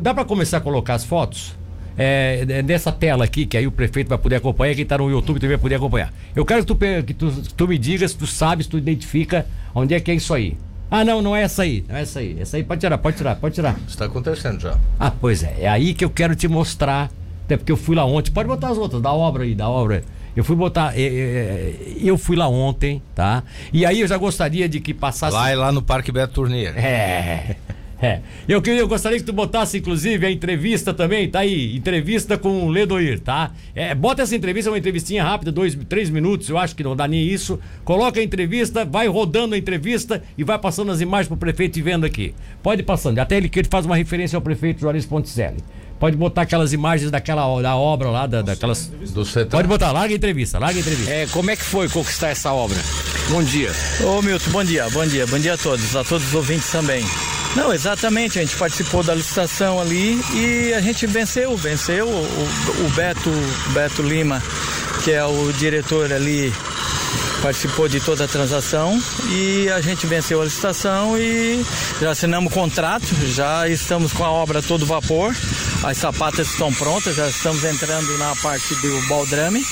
Dá 0.00 0.14
para 0.14 0.24
começar 0.24 0.58
a 0.58 0.60
colocar 0.60 0.94
as 0.94 1.04
fotos? 1.04 1.56
É, 1.96 2.44
é, 2.48 2.62
nessa 2.62 2.90
tela 2.90 3.24
aqui, 3.24 3.46
que 3.46 3.56
aí 3.56 3.66
o 3.66 3.72
prefeito 3.72 4.08
vai 4.08 4.18
poder 4.18 4.36
acompanhar, 4.36 4.74
quem 4.74 4.82
está 4.82 4.98
no 4.98 5.08
YouTube 5.10 5.36
também 5.36 5.56
vai 5.56 5.62
poder 5.62 5.76
acompanhar. 5.76 6.12
Eu 6.34 6.44
quero 6.44 6.64
que 6.64 6.66
tu, 6.66 6.76
que 7.04 7.14
tu, 7.14 7.30
que 7.30 7.54
tu 7.54 7.68
me 7.68 7.78
digas, 7.78 8.10
se 8.10 8.16
tu 8.16 8.26
sabes, 8.26 8.66
tu 8.66 8.76
identifica 8.76 9.46
onde 9.74 9.94
é 9.94 10.00
que 10.00 10.10
é 10.10 10.14
isso 10.14 10.34
aí. 10.34 10.56
Ah, 10.90 11.04
não, 11.04 11.22
não 11.22 11.34
é 11.34 11.42
essa 11.42 11.62
aí. 11.62 11.84
Não 11.88 11.96
é 11.96 12.02
essa 12.02 12.20
aí. 12.20 12.36
Essa 12.38 12.56
aí 12.56 12.62
pode 12.62 12.80
tirar, 12.80 12.98
pode 12.98 13.16
tirar, 13.16 13.36
pode 13.36 13.54
tirar. 13.54 13.76
Está 13.88 14.04
acontecendo 14.04 14.60
já. 14.60 14.78
Ah, 14.98 15.10
pois 15.10 15.42
é. 15.42 15.56
É 15.60 15.68
aí 15.68 15.94
que 15.94 16.04
eu 16.04 16.10
quero 16.10 16.36
te 16.36 16.46
mostrar. 16.46 17.10
Até 17.44 17.56
porque 17.56 17.72
eu 17.72 17.76
fui 17.76 17.96
lá 17.96 18.04
ontem. 18.04 18.30
Pode 18.30 18.48
botar 18.48 18.68
as 18.68 18.78
outras, 18.78 19.02
da 19.02 19.12
obra 19.12 19.42
aí, 19.42 19.54
da 19.54 19.68
obra. 19.68 20.04
Eu 20.36 20.44
fui 20.44 20.56
botar. 20.56 20.98
é, 20.98 21.02
é, 21.02 21.74
eu 22.00 22.18
fui 22.18 22.36
lá 22.36 22.48
ontem, 22.48 23.02
tá? 23.14 23.42
E 23.72 23.84
aí 23.86 24.00
eu 24.00 24.08
já 24.08 24.16
gostaria 24.16 24.68
de 24.68 24.80
que 24.80 24.92
passasse. 24.92 25.34
Lá 25.34 25.50
é 25.50 25.56
lá 25.56 25.72
no 25.72 25.82
Parque 25.82 26.12
Beto 26.12 26.34
Tournier. 26.34 26.76
É. 26.76 27.56
É. 28.00 28.20
Eu, 28.48 28.60
queria, 28.60 28.80
eu 28.80 28.88
gostaria 28.88 29.18
que 29.18 29.24
tu 29.24 29.32
botasse, 29.32 29.78
inclusive, 29.78 30.26
a 30.26 30.30
entrevista 30.30 30.92
também, 30.92 31.28
tá 31.28 31.40
aí. 31.40 31.76
Entrevista 31.76 32.36
com 32.36 32.66
o 32.66 32.68
Ledoir, 32.68 33.20
tá? 33.20 33.52
É, 33.74 33.94
bota 33.94 34.22
essa 34.22 34.34
entrevista, 34.34 34.70
uma 34.70 34.78
entrevistinha 34.78 35.22
rápida, 35.22 35.50
dois, 35.52 35.76
três 35.88 36.10
minutos, 36.10 36.48
eu 36.48 36.58
acho 36.58 36.74
que 36.74 36.82
não 36.82 36.96
dá 36.96 37.06
nem 37.08 37.26
isso. 37.26 37.58
Coloca 37.84 38.20
a 38.20 38.22
entrevista, 38.22 38.84
vai 38.84 39.06
rodando 39.06 39.54
a 39.54 39.58
entrevista 39.58 40.22
e 40.36 40.44
vai 40.44 40.58
passando 40.58 40.90
as 40.92 41.00
imagens 41.00 41.28
pro 41.28 41.36
prefeito 41.36 41.78
e 41.78 41.82
vendo 41.82 42.04
aqui. 42.04 42.34
Pode 42.62 42.82
ir 42.82 42.84
passando. 42.84 43.18
Até 43.18 43.36
ele 43.36 43.48
que 43.48 43.58
ele 43.58 43.68
faz 43.70 43.86
uma 43.86 43.96
referência 43.96 44.36
ao 44.36 44.42
prefeito 44.42 44.80
Juarez 44.80 45.06
Ponticelli. 45.06 45.58
Pode 45.98 46.16
botar 46.16 46.42
aquelas 46.42 46.72
imagens 46.72 47.10
daquela 47.10 47.62
da 47.62 47.76
obra 47.76 48.10
lá, 48.10 48.26
da, 48.26 48.42
daquelas. 48.42 48.88
Do 49.12 49.24
setor. 49.24 49.52
Pode 49.52 49.68
botar, 49.68 49.92
larga 49.92 50.12
a 50.12 50.16
entrevista, 50.16 50.58
larga 50.58 50.78
a 50.78 50.80
entrevista. 50.80 51.10
É, 51.10 51.26
como 51.28 51.50
é 51.50 51.56
que 51.56 51.62
foi 51.62 51.88
conquistar 51.88 52.28
essa 52.28 52.52
obra? 52.52 52.76
Bom 53.30 53.42
dia. 53.42 53.70
Ô 54.02 54.20
Milton, 54.20 54.50
bom 54.50 54.64
dia, 54.64 54.88
bom 54.90 55.06
dia, 55.06 55.26
bom 55.26 55.38
dia 55.38 55.54
a 55.54 55.56
todos, 55.56 55.96
a 55.96 56.04
todos 56.04 56.26
os 56.26 56.34
ouvintes 56.34 56.70
também. 56.70 57.02
Não, 57.56 57.72
exatamente, 57.72 58.38
a 58.38 58.42
gente 58.42 58.56
participou 58.56 59.02
da 59.02 59.14
licitação 59.14 59.80
ali 59.80 60.20
e 60.34 60.72
a 60.74 60.80
gente 60.80 61.06
venceu, 61.06 61.56
venceu 61.56 62.06
o, 62.08 62.84
o- 62.86 62.90
Beto, 62.96 63.30
Beto 63.72 64.02
Lima, 64.02 64.42
que 65.04 65.12
é 65.12 65.24
o 65.24 65.52
diretor 65.52 66.12
ali, 66.12 66.52
participou 67.42 67.88
de 67.88 68.00
toda 68.00 68.24
a 68.24 68.28
transação 68.28 69.00
e 69.30 69.68
a 69.70 69.80
gente 69.80 70.04
venceu 70.06 70.40
a 70.40 70.44
licitação 70.44 71.16
e 71.16 71.64
já 72.00 72.10
assinamos 72.10 72.50
o 72.50 72.54
contrato, 72.54 73.06
já 73.28 73.68
estamos 73.68 74.12
com 74.12 74.24
a 74.24 74.30
obra 74.30 74.60
todo 74.60 74.84
vapor, 74.84 75.32
as 75.84 75.96
sapatas 75.98 76.48
estão 76.48 76.72
prontas, 76.72 77.14
já 77.14 77.28
estamos 77.28 77.62
entrando 77.64 78.18
na 78.18 78.34
parte 78.36 78.74
do 78.76 79.00
baldrame 79.08 79.62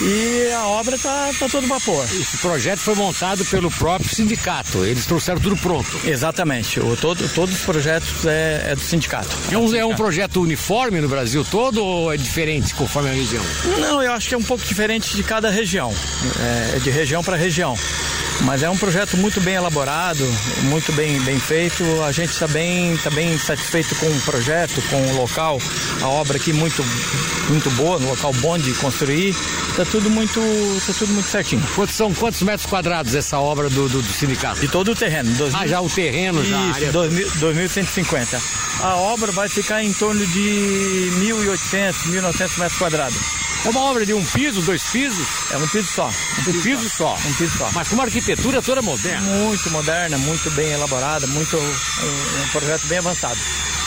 e 0.00 0.52
a 0.52 0.66
obra 0.66 0.94
está 0.94 1.30
tá 1.38 1.48
todo 1.48 1.66
vapor. 1.66 2.04
Esse 2.04 2.38
projeto 2.38 2.78
foi 2.78 2.94
montado 2.94 3.44
pelo 3.46 3.70
próprio 3.70 4.14
sindicato. 4.14 4.84
Eles 4.84 5.06
trouxeram 5.06 5.40
tudo 5.40 5.56
pronto. 5.56 6.00
Exatamente. 6.04 6.80
O, 6.80 6.96
todo, 6.96 7.28
todos 7.34 7.54
os 7.54 7.62
projetos 7.62 8.24
é, 8.26 8.68
é 8.70 8.74
do 8.74 8.80
sindicato. 8.80 9.36
É 9.50 9.58
um, 9.58 9.74
é 9.74 9.84
um 9.84 9.94
projeto 9.94 10.40
uniforme 10.40 11.00
no 11.00 11.08
Brasil 11.08 11.44
todo 11.44 11.84
ou 11.84 12.12
é 12.12 12.16
diferente 12.16 12.74
conforme 12.74 13.10
a 13.10 13.12
região? 13.12 13.44
Não, 13.78 14.02
eu 14.02 14.12
acho 14.12 14.28
que 14.28 14.34
é 14.34 14.38
um 14.38 14.42
pouco 14.42 14.64
diferente 14.64 15.16
de 15.16 15.22
cada 15.22 15.50
região. 15.50 15.92
É, 16.40 16.76
é 16.76 16.78
de 16.78 16.90
região 16.90 17.22
para 17.22 17.36
região. 17.36 17.76
Mas 18.44 18.62
é 18.62 18.70
um 18.70 18.76
projeto 18.76 19.16
muito 19.16 19.40
bem 19.40 19.54
elaborado, 19.54 20.24
muito 20.62 20.92
bem, 20.92 21.20
bem 21.20 21.38
feito. 21.38 21.84
A 22.02 22.12
gente 22.12 22.30
está 22.30 22.46
bem, 22.46 22.96
tá 22.98 23.10
bem 23.10 23.36
satisfeito 23.38 23.94
com 23.96 24.06
o 24.06 24.20
projeto, 24.22 24.80
com 24.88 24.96
o 24.96 25.16
local. 25.16 25.60
A 26.02 26.08
obra 26.08 26.36
aqui 26.36 26.52
muito, 26.52 26.84
muito 27.48 27.70
boa, 27.72 27.98
no 27.98 28.08
local 28.08 28.32
bom 28.34 28.56
de 28.56 28.72
construir. 28.74 29.34
Está 29.70 29.84
tudo 29.84 30.08
muito, 30.08 30.40
tá 30.86 30.92
tudo 30.98 31.12
muito 31.12 31.28
certinho. 31.28 31.62
Quantos 31.74 31.94
são 31.94 32.12
quantos 32.14 32.42
metros 32.42 32.66
quadrados 32.66 33.14
essa 33.14 33.38
obra 33.38 33.68
do, 33.68 33.88
do, 33.88 34.02
do 34.02 34.12
sindicato? 34.12 34.60
De 34.60 34.68
todo 34.68 34.92
o 34.92 34.94
terreno. 34.94 35.30
Dois 35.34 35.54
ah, 35.54 35.66
já 35.66 35.80
o 35.80 35.88
terreno, 35.88 36.44
já. 36.44 36.70
Isso, 36.70 36.80
2.150. 36.90 38.40
A 38.80 38.96
obra 38.96 39.32
vai 39.32 39.48
ficar 39.48 39.82
em 39.82 39.92
torno 39.92 40.24
de 40.26 41.10
1.800, 41.20 41.92
1.900 42.10 42.58
metros 42.58 42.78
quadrados. 42.78 43.47
É 43.64 43.70
uma 43.70 43.80
obra 43.80 44.06
de 44.06 44.14
um 44.14 44.24
piso, 44.24 44.62
dois 44.62 44.82
pisos? 44.84 45.26
É 45.50 45.56
um 45.56 45.66
piso 45.68 45.88
só. 45.88 46.08
Um, 46.08 46.44
piso, 46.44 46.62
piso 46.62 46.88
só. 46.88 47.16
só. 47.16 47.28
Um 47.28 47.34
piso 47.34 47.58
só. 47.58 47.70
Mas 47.74 47.88
com 47.88 47.94
uma 47.96 48.04
arquitetura 48.04 48.62
toda 48.62 48.80
moderna. 48.80 49.26
Muito 49.26 49.70
moderna, 49.70 50.16
muito 50.18 50.50
bem 50.52 50.70
elaborada, 50.70 51.26
muito 51.26 51.56
um, 51.56 52.42
um 52.44 52.48
projeto 52.52 52.86
bem 52.86 52.98
avançado. 52.98 53.38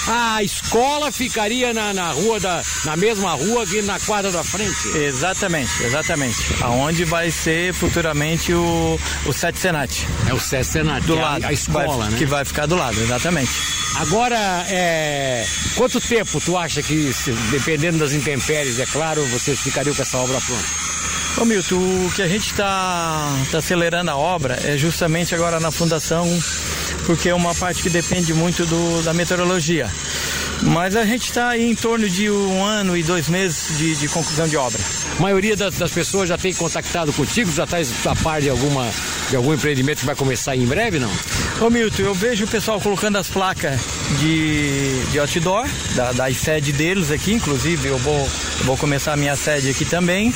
A 0.08 0.44
escola 0.44 1.12
ficaria 1.12 1.74
na, 1.74 1.94
na 1.94 2.12
rua 2.12 2.40
da, 2.40 2.62
na 2.86 2.98
mesma 2.98 3.34
rua 3.34 3.66
que 3.66 3.82
na 3.82 4.00
quadra 4.00 4.32
da 4.32 4.44
frente? 4.44 4.98
Exatamente, 4.98 5.72
exatamente. 5.84 6.38
Aonde 6.62 7.06
vai 7.06 7.30
ser 7.30 7.74
futuramente 7.74 8.54
o, 8.54 9.00
o 9.26 9.34
Sete 9.34 9.60
Senat. 9.60 10.08
É 10.28 10.34
o 10.34 10.40
Sete 10.40 10.68
Senat, 10.68 11.06
do 11.06 11.18
é 11.18 11.22
lado. 11.22 11.46
A, 11.46 11.50
a 11.50 11.54
escola, 11.54 11.98
vai, 11.98 12.10
né? 12.10 12.18
Que 12.18 12.26
vai 12.26 12.44
ficar 12.44 12.66
do 12.66 12.76
lado, 12.76 13.00
exatamente. 13.00 13.52
Agora, 13.98 14.66
é, 14.70 15.46
quanto 15.76 16.00
tempo 16.00 16.40
tu 16.40 16.58
acha 16.58 16.82
que, 16.82 17.14
dependendo 17.52 18.00
das 18.00 18.14
intempéries, 18.14 18.80
é 18.80 18.86
claro, 18.86 19.24
vocês 19.28 19.60
ficariam 19.60 19.94
com 19.94 20.02
essa 20.02 20.18
obra 20.18 20.40
pronta? 20.42 20.92
Ô 21.38 21.46
Milton, 21.46 21.76
o 21.76 22.12
que 22.14 22.22
a 22.22 22.28
gente 22.28 22.48
está 22.48 23.34
tá 23.52 23.58
acelerando 23.58 24.12
a 24.12 24.18
obra 24.18 24.60
é 24.64 24.78
justamente 24.78 25.34
agora 25.34 25.60
na 25.60 25.72
fundação, 25.72 26.28
porque 27.12 27.28
é 27.28 27.36
uma 27.36 27.54
parte 27.54 27.84
que 27.84 27.90
depende 27.90 28.34
muito 28.34 28.66
do, 28.66 29.04
da 29.04 29.14
meteorologia. 29.14 29.92
Mas 30.62 30.96
a 30.96 31.04
gente 31.04 31.26
está 31.26 31.58
em 31.58 31.76
torno 31.76 32.10
de 32.10 32.32
um 32.32 32.64
ano 32.64 32.96
e 32.96 33.04
dois 33.04 33.28
meses 33.28 33.78
de, 33.78 33.98
de 33.98 34.08
conclusão 34.08 34.48
de 34.48 34.56
obra. 34.56 34.80
A 35.18 35.22
maioria 35.22 35.58
das, 35.58 35.76
das, 35.76 35.92
pessoas 35.92 36.30
já 36.30 36.38
tem 36.38 36.54
contactado 36.54 37.12
contigo? 37.12 37.52
Já 37.52 37.66
está 37.66 37.80
a 38.10 38.16
par 38.16 38.40
de, 38.40 38.50
alguma, 38.50 38.90
de 39.30 39.36
algum 39.36 39.54
empreendimento 39.54 40.00
que 40.00 40.06
vai 40.06 40.16
começar 40.16 40.56
em 40.56 40.66
breve, 40.66 41.00
não? 41.00 41.12
Ô 41.60 41.70
Milton, 41.70 42.04
eu 42.04 42.16
vejo 42.16 42.46
o 42.46 42.48
pessoal 42.48 42.80
colocando 42.80 43.18
as 43.18 43.28
placas 43.28 43.82
de, 44.18 45.04
de 45.12 45.20
outdoor, 45.20 45.68
da, 45.96 46.14
da 46.14 46.34
sede 46.34 46.72
deles 46.72 47.12
aqui, 47.12 47.34
inclusive 47.34 47.90
eu 47.90 47.98
vou, 47.98 48.20
eu 48.60 48.66
vou 48.66 48.78
começar 48.78 49.12
a 49.12 49.18
minha 49.18 49.36
sede 49.36 49.70
aqui 49.70 49.84
também. 49.84 50.34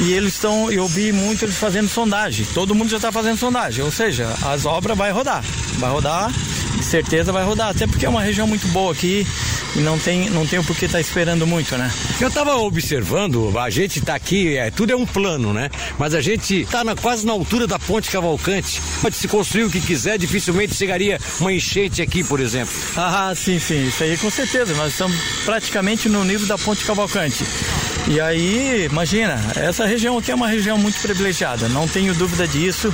E 0.00 0.12
eles 0.12 0.34
estão, 0.34 0.70
eu 0.70 0.86
vi 0.86 1.10
muito 1.12 1.44
eles 1.44 1.56
fazendo 1.56 1.88
sondagem. 1.88 2.46
Todo 2.54 2.74
mundo 2.74 2.88
já 2.88 2.96
está 2.96 3.10
fazendo 3.10 3.36
sondagem, 3.36 3.84
ou 3.84 3.90
seja, 3.90 4.32
as 4.46 4.64
obras 4.64 4.96
vai 4.96 5.10
rodar. 5.10 5.42
Vai 5.78 5.90
rodar, 5.90 6.32
de 6.76 6.84
certeza 6.84 7.32
vai 7.32 7.44
rodar, 7.44 7.70
até 7.70 7.86
porque 7.86 8.06
é 8.06 8.08
uma 8.08 8.22
região 8.22 8.46
muito 8.46 8.66
boa 8.68 8.92
aqui 8.92 9.26
e 9.74 9.80
não 9.80 9.98
tem, 9.98 10.30
não 10.30 10.46
tem 10.46 10.58
o 10.58 10.64
porquê 10.64 10.86
estar 10.86 10.98
tá 10.98 11.00
esperando 11.00 11.46
muito, 11.46 11.76
né? 11.76 11.92
Eu 12.20 12.28
estava 12.28 12.56
observando, 12.56 13.56
a 13.58 13.70
gente 13.70 13.98
está 13.98 14.14
aqui, 14.14 14.56
é, 14.56 14.70
tudo 14.70 14.92
é 14.92 14.96
um 14.96 15.04
plano, 15.04 15.52
né? 15.52 15.70
Mas 15.98 16.14
a 16.14 16.20
gente 16.20 16.62
está 16.62 16.82
quase 16.94 17.26
na 17.26 17.32
altura 17.32 17.66
da 17.66 17.78
Ponte 17.78 18.10
Cavalcante. 18.10 18.80
Pode 19.02 19.16
se 19.16 19.28
construir 19.28 19.64
o 19.64 19.70
que 19.70 19.80
quiser, 19.80 20.18
dificilmente 20.18 20.74
chegaria 20.74 21.18
uma 21.40 21.52
enchente 21.52 22.00
aqui, 22.00 22.22
por 22.22 22.40
exemplo. 22.40 22.72
Ah, 22.96 23.32
sim, 23.36 23.58
sim, 23.58 23.88
isso 23.88 24.02
aí 24.02 24.16
com 24.16 24.30
certeza. 24.30 24.74
Nós 24.74 24.92
estamos 24.92 25.16
praticamente 25.44 26.08
no 26.08 26.24
nível 26.24 26.46
da 26.46 26.56
Ponte 26.56 26.84
Cavalcante. 26.84 27.44
E 28.08 28.18
aí, 28.22 28.86
imagina, 28.86 29.38
essa 29.54 29.84
região 29.84 30.16
aqui 30.16 30.32
é 30.32 30.34
uma 30.34 30.48
região 30.48 30.78
muito 30.78 30.98
privilegiada, 30.98 31.68
não 31.68 31.86
tenho 31.86 32.14
dúvida 32.14 32.48
disso. 32.48 32.92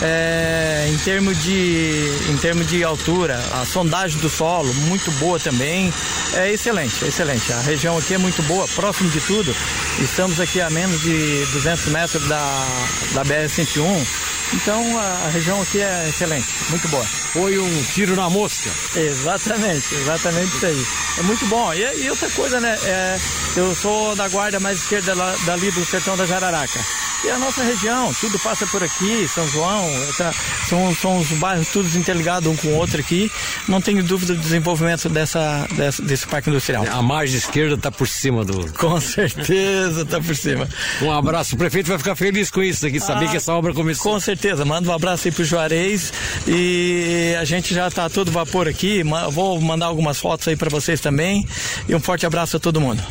É, 0.00 0.88
em 0.90 0.96
termos 0.98 1.42
de 1.42 2.10
em 2.30 2.36
termos 2.38 2.66
de 2.66 2.82
altura, 2.82 3.38
a 3.52 3.66
sondagem 3.66 4.18
do 4.18 4.30
solo 4.30 4.72
muito 4.88 5.10
boa 5.12 5.38
também, 5.38 5.92
é 6.34 6.50
excelente, 6.52 7.04
é 7.04 7.08
excelente. 7.08 7.52
A 7.52 7.60
região 7.60 7.98
aqui 7.98 8.14
é 8.14 8.18
muito 8.18 8.42
boa, 8.44 8.66
próximo 8.68 9.10
de 9.10 9.20
tudo. 9.20 9.54
Estamos 10.00 10.40
aqui 10.40 10.58
a 10.60 10.70
menos 10.70 11.02
de 11.02 11.44
200 11.52 11.86
metros 11.88 12.26
da, 12.26 12.66
da 13.12 13.24
BR-101. 13.24 14.35
Então 14.54 14.98
a, 14.98 15.28
região 15.28 15.60
aqui 15.60 15.80
é 15.80 16.08
excelente, 16.08 16.46
muito 16.70 16.88
boa. 16.88 17.04
Foi 17.04 17.58
um 17.58 17.82
tiro 17.92 18.14
na 18.14 18.30
mosca. 18.30 18.70
Exatamente, 18.94 19.94
exatamente 19.94 20.56
isso 20.56 20.66
aí. 20.66 20.86
É 21.18 21.22
muito 21.22 21.46
bom. 21.46 21.72
E, 21.74 22.04
e 22.04 22.10
outra 22.10 22.30
coisa, 22.30 22.60
né? 22.60 22.78
É, 22.84 23.18
eu 23.56 23.74
sou 23.74 24.14
da 24.14 24.28
guarda 24.28 24.60
mais 24.60 24.78
esquerda 24.78 25.14
lá, 25.14 25.34
dali 25.44 25.70
do 25.70 25.84
sertão 25.84 26.16
da 26.16 26.26
Jararaca. 26.26 26.80
E 27.24 27.30
a 27.30 27.38
nossa 27.38 27.64
região, 27.64 28.12
tudo 28.20 28.38
passa 28.38 28.66
por 28.66 28.82
aqui, 28.84 29.26
São 29.26 29.48
João, 29.48 29.84
tá, 30.16 30.32
são, 30.68 30.94
são 30.94 31.18
os 31.18 31.28
bairros 31.32 31.68
todos 31.68 31.96
interligados 31.96 32.48
um 32.48 32.54
com 32.54 32.68
o 32.68 32.74
outro 32.74 33.00
aqui. 33.00 33.30
Não 33.66 33.80
tenho 33.80 34.02
dúvida 34.02 34.34
do 34.34 34.40
desenvolvimento 34.40 35.08
dessa, 35.08 35.66
dessa 35.72 36.02
desse 36.02 36.26
parque 36.26 36.50
industrial. 36.50 36.86
A 36.88 37.02
margem 37.02 37.36
esquerda 37.36 37.74
está 37.74 37.90
por 37.90 38.06
cima 38.06 38.44
do. 38.44 38.70
Com 38.74 39.00
certeza 39.00 40.02
está 40.02 40.20
por 40.20 40.36
cima. 40.36 40.68
Um 41.02 41.10
abraço. 41.10 41.54
O 41.54 41.58
prefeito 41.58 41.88
vai 41.88 41.98
ficar 41.98 42.14
feliz 42.14 42.50
com 42.50 42.62
isso 42.62 42.86
aqui, 42.86 43.00
saber 43.00 43.26
ah, 43.26 43.30
que 43.30 43.36
essa 43.38 43.52
obra 43.52 43.72
começou. 43.74 44.12
Com 44.12 44.20
certeza. 44.20 44.35
Manda 44.66 44.88
um 44.88 44.92
abraço 44.92 45.28
aí 45.28 45.32
pro 45.32 45.44
Juarez 45.44 46.12
e 46.46 47.34
a 47.38 47.44
gente 47.44 47.74
já 47.74 47.88
está 47.88 48.08
todo 48.08 48.30
vapor 48.30 48.68
aqui. 48.68 49.02
Vou 49.30 49.60
mandar 49.60 49.86
algumas 49.86 50.18
fotos 50.18 50.46
aí 50.48 50.56
para 50.56 50.70
vocês 50.70 51.00
também. 51.00 51.46
E 51.88 51.94
um 51.94 52.00
forte 52.00 52.26
abraço 52.26 52.56
a 52.56 52.60
todo 52.60 52.80
mundo. 52.80 53.02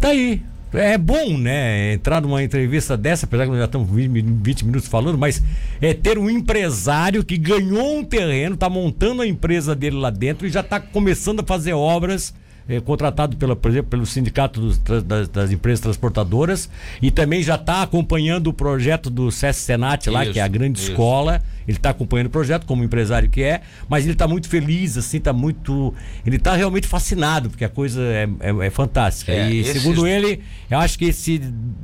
Tá 0.00 0.08
aí. 0.08 0.42
É 0.72 0.98
bom, 0.98 1.38
né? 1.38 1.94
Entrar 1.94 2.20
numa 2.20 2.42
entrevista 2.42 2.96
dessa, 2.96 3.24
apesar 3.24 3.44
que 3.44 3.50
nós 3.50 3.60
já 3.60 3.64
estamos 3.64 3.88
20 3.88 4.64
minutos 4.64 4.88
falando, 4.88 5.16
mas 5.16 5.42
é 5.80 5.94
ter 5.94 6.18
um 6.18 6.28
empresário 6.28 7.24
que 7.24 7.38
ganhou 7.38 7.98
um 7.98 8.04
terreno, 8.04 8.56
está 8.56 8.68
montando 8.68 9.22
a 9.22 9.26
empresa 9.26 9.74
dele 9.74 9.96
lá 9.96 10.10
dentro 10.10 10.46
e 10.46 10.50
já 10.50 10.60
está 10.60 10.78
começando 10.78 11.40
a 11.40 11.44
fazer 11.44 11.72
obras 11.72 12.34
é, 12.68 12.80
contratado 12.80 13.36
pela, 13.36 13.54
por 13.54 13.70
exemplo, 13.70 13.90
pelo 13.90 14.06
Sindicato 14.06 14.60
dos, 14.60 14.78
das, 14.78 15.28
das, 15.28 15.52
Empresas 15.52 15.80
Transportadoras 15.80 16.68
e 17.00 17.10
também 17.10 17.42
já 17.42 17.54
está 17.54 17.82
acompanhando 17.82 18.48
o 18.48 18.52
projeto 18.52 19.08
do 19.08 19.30
SES 19.30 19.56
Senat 19.56 20.08
lá, 20.08 20.24
isso, 20.24 20.32
que 20.32 20.40
é 20.40 20.42
a 20.42 20.48
grande 20.48 20.78
isso. 20.78 20.90
escola. 20.90 21.42
Ele 21.66 21.76
está 21.76 21.90
acompanhando 21.90 22.28
o 22.28 22.30
projeto 22.30 22.64
como 22.64 22.84
empresário 22.84 23.28
que 23.28 23.42
é, 23.42 23.60
mas 23.88 24.04
ele 24.04 24.12
está 24.12 24.28
muito 24.28 24.48
feliz, 24.48 24.96
assim, 24.96 25.16
está 25.16 25.32
muito. 25.32 25.92
Ele 26.24 26.36
está 26.36 26.54
realmente 26.54 26.86
fascinado, 26.86 27.50
porque 27.50 27.64
a 27.64 27.68
coisa 27.68 28.00
é, 28.02 28.28
é, 28.38 28.66
é 28.66 28.70
fantástica. 28.70 29.32
É, 29.32 29.50
e 29.50 29.64
segundo 29.64 30.06
ele, 30.06 30.40
eu 30.70 30.78
acho 30.78 30.96
que 30.96 31.06
esse 31.06 31.40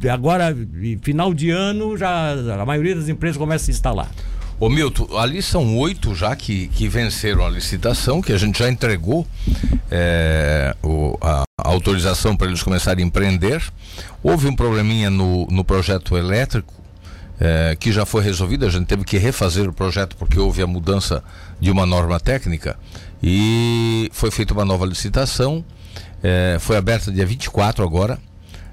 agora, 0.09 0.57
final 1.03 1.35
de 1.35 1.51
ano, 1.51 1.97
já 1.97 2.33
a 2.61 2.65
maioria 2.65 2.95
das 2.95 3.09
empresas 3.09 3.37
começa 3.37 3.65
a 3.65 3.67
se 3.67 3.71
instalar. 3.73 4.09
Ô 4.63 4.69
Milton, 4.69 5.19
ali 5.19 5.43
são 5.43 5.77
oito 5.79 6.15
já 6.15 6.37
que, 6.37 6.69
que 6.69 6.87
venceram 6.87 7.45
a 7.45 7.51
licitação, 7.51 8.23
que 8.23 8.33
a 8.33 8.39
gente 8.39 8.61
já 8.61 8.71
entregou 8.71 9.27
é, 9.91 10.73
o, 10.81 11.19
a, 11.21 11.43
autorização 11.59 12.37
para 12.37 12.47
eles 12.47 12.63
começarem 12.63 13.05
a 13.05 13.09
empreender. 13.09 13.61
Houve 14.23 14.47
um 14.47 14.55
probleminha 14.55 15.11
no, 15.11 15.49
no 15.49 15.65
projeto 15.65 16.17
elétrico, 16.17 16.73
é, 17.41 17.75
que 17.75 17.91
já 17.91 18.07
foi 18.07 18.23
resolvido, 18.23 18.65
a 18.65 18.71
gente 18.71 18.87
teve 18.87 19.03
que 19.03 19.19
refazer 19.19 19.69
o 19.69 19.73
projeto 19.73 20.15
porque 20.15 20.39
houve 20.39 20.63
a 20.63 20.67
mudança 20.69 21.25
de 21.61 21.69
uma 21.69 21.85
norma 21.85 22.21
técnica 22.21 22.79
e 23.21 24.09
foi 24.13 24.31
feita 24.31 24.55
uma 24.55 24.65
nova 24.65 24.87
licitação. 24.87 25.65
É, 26.23 26.57
foi 26.61 26.77
aberta 26.77 27.11
dia 27.11 27.27
24 27.27 27.83
agora, 27.83 28.17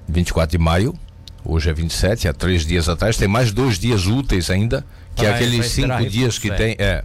24 0.07 0.55
de 0.55 0.63
maio. 0.63 0.93
Hoje 1.43 1.67
é 1.67 1.73
27, 1.73 2.27
há 2.27 2.33
três 2.33 2.63
dias 2.63 2.87
atrás. 2.87 3.17
Tem 3.17 3.27
mais 3.27 3.51
dois 3.51 3.79
dias 3.79 4.05
úteis 4.05 4.51
ainda 4.51 4.85
que 5.15 5.25
é 5.25 5.33
aqueles 5.33 5.67
cinco 5.67 6.05
dias 6.07 6.37
que 6.37 6.49
tem. 6.51 6.75
É. 6.79 7.03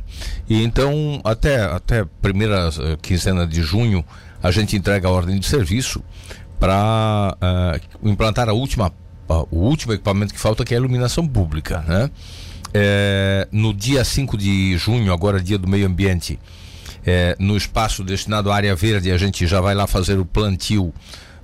E 0.49 0.63
então, 0.63 1.21
até, 1.25 1.63
até 1.63 2.05
primeira 2.23 2.69
uh, 2.69 2.97
quinzena 3.01 3.47
de 3.47 3.63
junho, 3.63 4.05
a 4.43 4.51
gente 4.51 4.77
entrega 4.77 5.09
a 5.09 5.11
ordem 5.11 5.39
de 5.39 5.47
serviço 5.47 6.03
para 6.59 7.37
uh, 7.43 8.09
implantar 8.09 8.49
a 8.49 8.53
última, 8.53 8.89
uh, 9.29 9.49
o 9.51 9.59
último 9.59 9.93
equipamento 9.93 10.33
que 10.33 10.41
falta, 10.41 10.65
que 10.65 10.75
é 10.75 10.77
a 10.77 10.81
iluminação 10.81 11.27
pública. 11.27 11.85
Né? 11.87 12.11
É, 12.73 13.47
no 13.53 13.73
dia 13.73 14.05
5 14.05 14.37
de 14.37 14.77
junho, 14.77 15.13
agora 15.13 15.41
dia 15.41 15.57
do 15.57 15.69
meio 15.69 15.87
ambiente, 15.87 16.39
é, 17.07 17.37
no 17.39 17.57
espaço 17.57 18.03
destinado 18.03 18.51
à 18.51 18.57
área 18.57 18.75
verde, 18.75 19.13
a 19.13 19.19
gente 19.19 19.47
já 19.47 19.61
vai 19.61 19.75
lá 19.75 19.87
fazer 19.87 20.19
o 20.19 20.25
plantio 20.25 20.93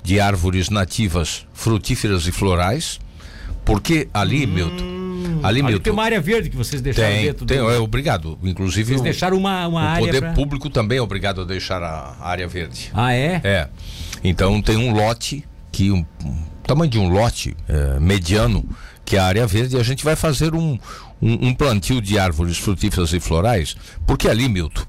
de 0.03 0.19
árvores 0.19 0.71
nativas 0.71 1.47
frutíferas 1.53 2.27
e 2.27 2.33
florais. 2.33 2.99
Porque 3.65 4.09
ali, 4.13 4.47
hum. 4.47 4.51
Milton, 5.31 5.47
Ali, 5.47 5.63
Ali 5.63 5.81
tem 5.81 5.93
uma 5.93 6.05
área 6.05 6.21
verde 6.21 6.51
que 6.51 6.57
vocês 6.57 6.83
deixaram 6.83 7.09
tem, 7.09 7.25
dentro 7.25 7.47
tem, 7.47 7.59
do... 7.59 7.71
é 7.71 7.79
obrigado. 7.79 8.39
Inclusive. 8.43 8.93
Vocês 8.93 9.01
deixaram 9.01 9.37
uma, 9.37 9.67
uma 9.67 9.81
o 9.81 9.85
área. 9.85 10.03
O 10.03 10.07
poder 10.07 10.21
pra... 10.21 10.33
público 10.33 10.71
também 10.71 10.99
é 10.99 11.03
obrigado 11.03 11.41
a 11.41 11.45
deixar 11.45 11.83
a 11.83 12.17
área 12.21 12.47
verde. 12.47 12.91
Ah, 12.93 13.13
é? 13.13 13.41
É. 13.45 13.69
Então 14.23 14.61
tem 14.61 14.77
um 14.77 14.93
lote 14.93 15.45
que 15.73 15.91
um, 15.91 16.05
tamanho 16.65 16.91
de 16.91 16.99
um 16.99 17.09
lote 17.09 17.57
é, 17.69 17.99
mediano, 17.99 18.65
que 19.05 19.17
é 19.17 19.19
a 19.19 19.25
área 19.25 19.47
verde, 19.47 19.77
e 19.77 19.81
a 19.81 19.83
gente 19.83 20.05
vai 20.05 20.17
fazer 20.17 20.55
um, 20.55 20.79
um, 21.21 21.49
um, 21.49 21.55
plantio 21.55 22.01
de 22.01 22.19
árvores 22.19 22.59
frutíferas 22.59 23.13
e 23.13 23.21
florais, 23.21 23.77
porque 24.07 24.29
ali, 24.29 24.49
Milton, 24.49 24.83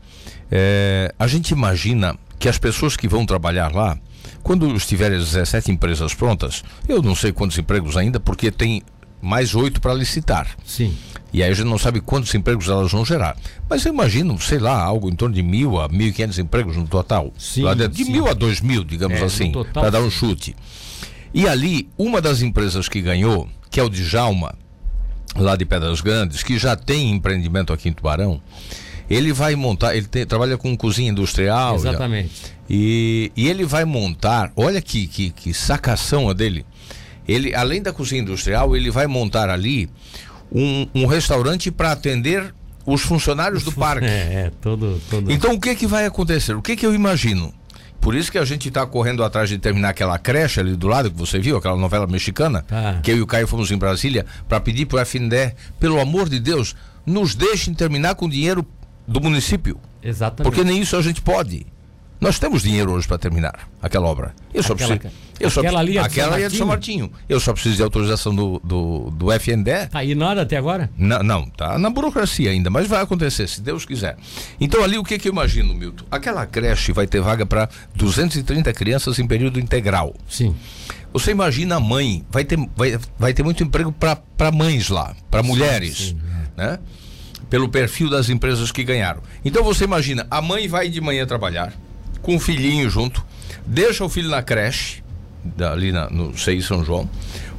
é, 0.51 1.13
a 1.17 1.27
gente 1.27 1.51
imagina 1.51 2.15
que 2.37 2.49
as 2.49 2.57
pessoas 2.57 2.97
que 2.97 3.07
vão 3.07 3.25
trabalhar 3.25 3.73
lá, 3.73 3.97
quando 4.43 4.75
estiverem 4.75 5.17
17 5.17 5.71
empresas 5.71 6.13
prontas, 6.13 6.63
eu 6.87 7.01
não 7.01 7.15
sei 7.15 7.31
quantos 7.31 7.57
empregos 7.57 7.95
ainda, 7.95 8.19
porque 8.19 8.51
tem 8.51 8.83
mais 9.21 9.53
oito 9.55 9.79
para 9.79 9.93
licitar. 9.93 10.47
Sim. 10.65 10.95
E 11.33 11.41
aí 11.41 11.49
a 11.49 11.53
gente 11.53 11.67
não 11.67 11.77
sabe 11.77 12.01
quantos 12.01 12.33
empregos 12.35 12.67
elas 12.67 12.91
vão 12.91 13.05
gerar. 13.05 13.37
Mas 13.69 13.85
eu 13.85 13.93
imagino, 13.93 14.37
sei 14.39 14.59
lá, 14.59 14.81
algo 14.81 15.09
em 15.09 15.15
torno 15.15 15.33
de 15.33 15.41
mil 15.41 15.79
a 15.79 15.87
mil 15.87 16.07
e 16.07 16.11
quinhentos 16.11 16.37
empregos 16.39 16.75
no 16.75 16.85
total. 16.87 17.31
Sim, 17.37 17.63
de 17.89 18.03
sim. 18.03 18.11
mil 18.11 18.27
a 18.27 18.33
dois 18.33 18.59
mil, 18.59 18.83
digamos 18.83 19.19
É, 19.21 19.23
assim, 19.23 19.51
para 19.73 19.89
dar 19.89 20.01
um 20.01 20.09
chute. 20.09 20.55
E 21.33 21.47
ali, 21.47 21.87
uma 21.97 22.19
das 22.19 22.41
empresas 22.41 22.89
que 22.89 23.01
ganhou, 23.01 23.47
que 23.69 23.79
é 23.79 23.83
o 23.83 23.89
Djalma, 23.89 24.53
lá 25.35 25.55
de 25.55 25.63
Pedras 25.65 26.01
Grandes, 26.01 26.43
que 26.43 26.57
já 26.59 26.75
tem 26.75 27.11
empreendimento 27.11 27.71
aqui 27.71 27.87
em 27.87 27.93
Tubarão, 27.93 28.41
ele 29.09 29.31
vai 29.31 29.55
montar, 29.55 29.95
ele 29.95 30.07
tem- 30.07 30.25
trabalha 30.25 30.57
com 30.57 30.75
cozinha 30.75 31.09
industrial. 31.11 31.79
já- 31.79 31.89
Exatamente. 31.91 32.31
e, 32.69 33.31
e 33.37 33.47
ele 33.47 33.63
vai 33.65 33.85
montar, 33.85 34.51
olha 34.57 34.81
que, 34.81 35.07
que, 35.07 35.29
que 35.29 35.53
sacação 35.53 36.29
a 36.29 36.33
dele. 36.33 36.65
Ele, 37.27 37.53
além 37.53 37.81
da 37.81 37.93
cozinha 37.93 38.21
industrial, 38.21 38.75
ele 38.75 38.89
vai 38.91 39.07
montar 39.07 39.49
ali 39.49 39.89
um, 40.51 40.87
um 40.93 41.05
restaurante 41.05 41.71
para 41.71 41.91
atender 41.91 42.53
os 42.85 43.01
funcionários 43.01 43.63
do 43.63 43.71
parque. 43.71 44.05
É, 44.11 44.45
é, 44.45 44.51
todo. 44.61 44.99
todo... 45.09 45.31
Então 45.31 45.53
o 45.53 45.59
que 45.59 45.75
que 45.75 45.87
vai 45.87 46.05
acontecer? 46.05 46.55
O 46.55 46.61
que 46.61 46.75
que 46.75 46.85
eu 46.85 46.93
imagino? 46.93 47.53
Por 47.99 48.15
isso 48.15 48.31
que 48.31 48.39
a 48.39 48.45
gente 48.45 48.67
está 48.67 48.83
correndo 48.85 49.23
atrás 49.23 49.47
de 49.47 49.59
terminar 49.59 49.89
aquela 49.89 50.17
creche 50.17 50.59
ali 50.59 50.75
do 50.75 50.87
lado 50.87 51.11
que 51.11 51.17
você 51.17 51.37
viu, 51.37 51.55
aquela 51.55 51.77
novela 51.77 52.07
mexicana, 52.07 52.63
Tá. 52.63 52.99
que 53.03 53.11
eu 53.11 53.17
e 53.17 53.21
o 53.21 53.27
Caio 53.27 53.47
fomos 53.47 53.69
em 53.69 53.77
Brasília 53.77 54.25
para 54.49 54.59
pedir 54.59 54.87
para 54.87 54.97
o 54.97 55.05
FNDE, 55.05 55.53
pelo 55.79 55.99
amor 55.99 56.27
de 56.27 56.39
Deus, 56.39 56.75
nos 57.05 57.35
deixem 57.35 57.75
terminar 57.75 58.15
com 58.15 58.27
dinheiro 58.27 58.65
do 59.07 59.21
município. 59.21 59.79
Exatamente. 60.01 60.51
Porque 60.51 60.63
nem 60.67 60.81
isso 60.81 60.97
a 60.97 61.01
gente 61.03 61.21
pode. 61.21 61.67
Nós 62.21 62.37
temos 62.37 62.61
dinheiro 62.61 62.91
hoje 62.91 63.07
para 63.07 63.17
terminar 63.17 63.67
aquela 63.81 64.05
obra. 64.07 64.35
Eu 64.53 64.61
só 64.61 64.73
Aquela- 64.73 64.95
preciso. 64.95 65.15
Eu 65.39 65.49
só, 65.49 65.59
aquela 65.61 65.79
ali 65.79 65.97
é 65.97 66.01
de 66.01 66.07
aquela 66.07 66.33
São 66.33 66.39
é 66.45 66.49
de 66.49 66.57
São 66.57 66.67
Martinho. 66.67 67.11
Eu 67.27 67.39
só 67.39 67.51
preciso 67.51 67.77
de 67.77 67.81
autorização 67.81 68.35
do, 68.35 68.61
do, 68.63 69.09
do 69.09 69.31
FNDE. 69.31 69.87
Tá 69.89 69.97
aí 69.99 70.13
nada 70.13 70.43
até 70.43 70.55
agora? 70.55 70.87
Não, 70.95 71.23
não, 71.23 71.49
tá 71.49 71.79
na 71.79 71.89
burocracia 71.89 72.51
ainda, 72.51 72.69
mas 72.69 72.87
vai 72.87 73.01
acontecer, 73.01 73.47
se 73.49 73.59
Deus 73.59 73.83
quiser. 73.85 74.17
Então 74.59 74.83
ali 74.83 74.99
o 74.99 75.03
que, 75.03 75.17
que 75.17 75.27
eu 75.27 75.31
imagino, 75.31 75.73
Milton? 75.73 76.05
Aquela 76.11 76.45
creche 76.45 76.91
vai 76.91 77.07
ter 77.07 77.21
vaga 77.21 77.43
para 77.43 77.67
230 77.95 78.71
crianças 78.73 79.17
em 79.17 79.25
período 79.25 79.59
integral. 79.59 80.13
Sim. 80.29 80.55
Você 81.11 81.31
imagina 81.31 81.77
a 81.77 81.79
mãe, 81.79 82.23
vai 82.29 82.45
ter, 82.45 82.59
vai, 82.75 82.99
vai 83.17 83.33
ter 83.33 83.41
muito 83.41 83.63
emprego 83.63 83.91
para 83.91 84.51
mães 84.51 84.89
lá, 84.89 85.15
para 85.31 85.41
mulheres, 85.41 86.09
sim, 86.09 86.17
né? 86.55 86.77
Pelo 87.49 87.67
perfil 87.67 88.11
das 88.11 88.29
empresas 88.29 88.71
que 88.71 88.83
ganharam. 88.83 89.23
Então 89.43 89.63
você 89.63 89.85
imagina, 89.85 90.27
a 90.29 90.39
mãe 90.39 90.67
vai 90.67 90.87
de 90.87 91.01
manhã 91.01 91.25
trabalhar, 91.25 91.73
com 92.21 92.35
o 92.35 92.39
filhinho 92.39 92.89
junto, 92.89 93.23
deixa 93.65 94.03
o 94.03 94.09
filho 94.09 94.29
na 94.29 94.41
creche, 94.41 95.03
ali 95.71 95.91
na, 95.91 96.09
no 96.09 96.37
CI 96.37 96.61
São 96.61 96.83
João, 96.85 97.09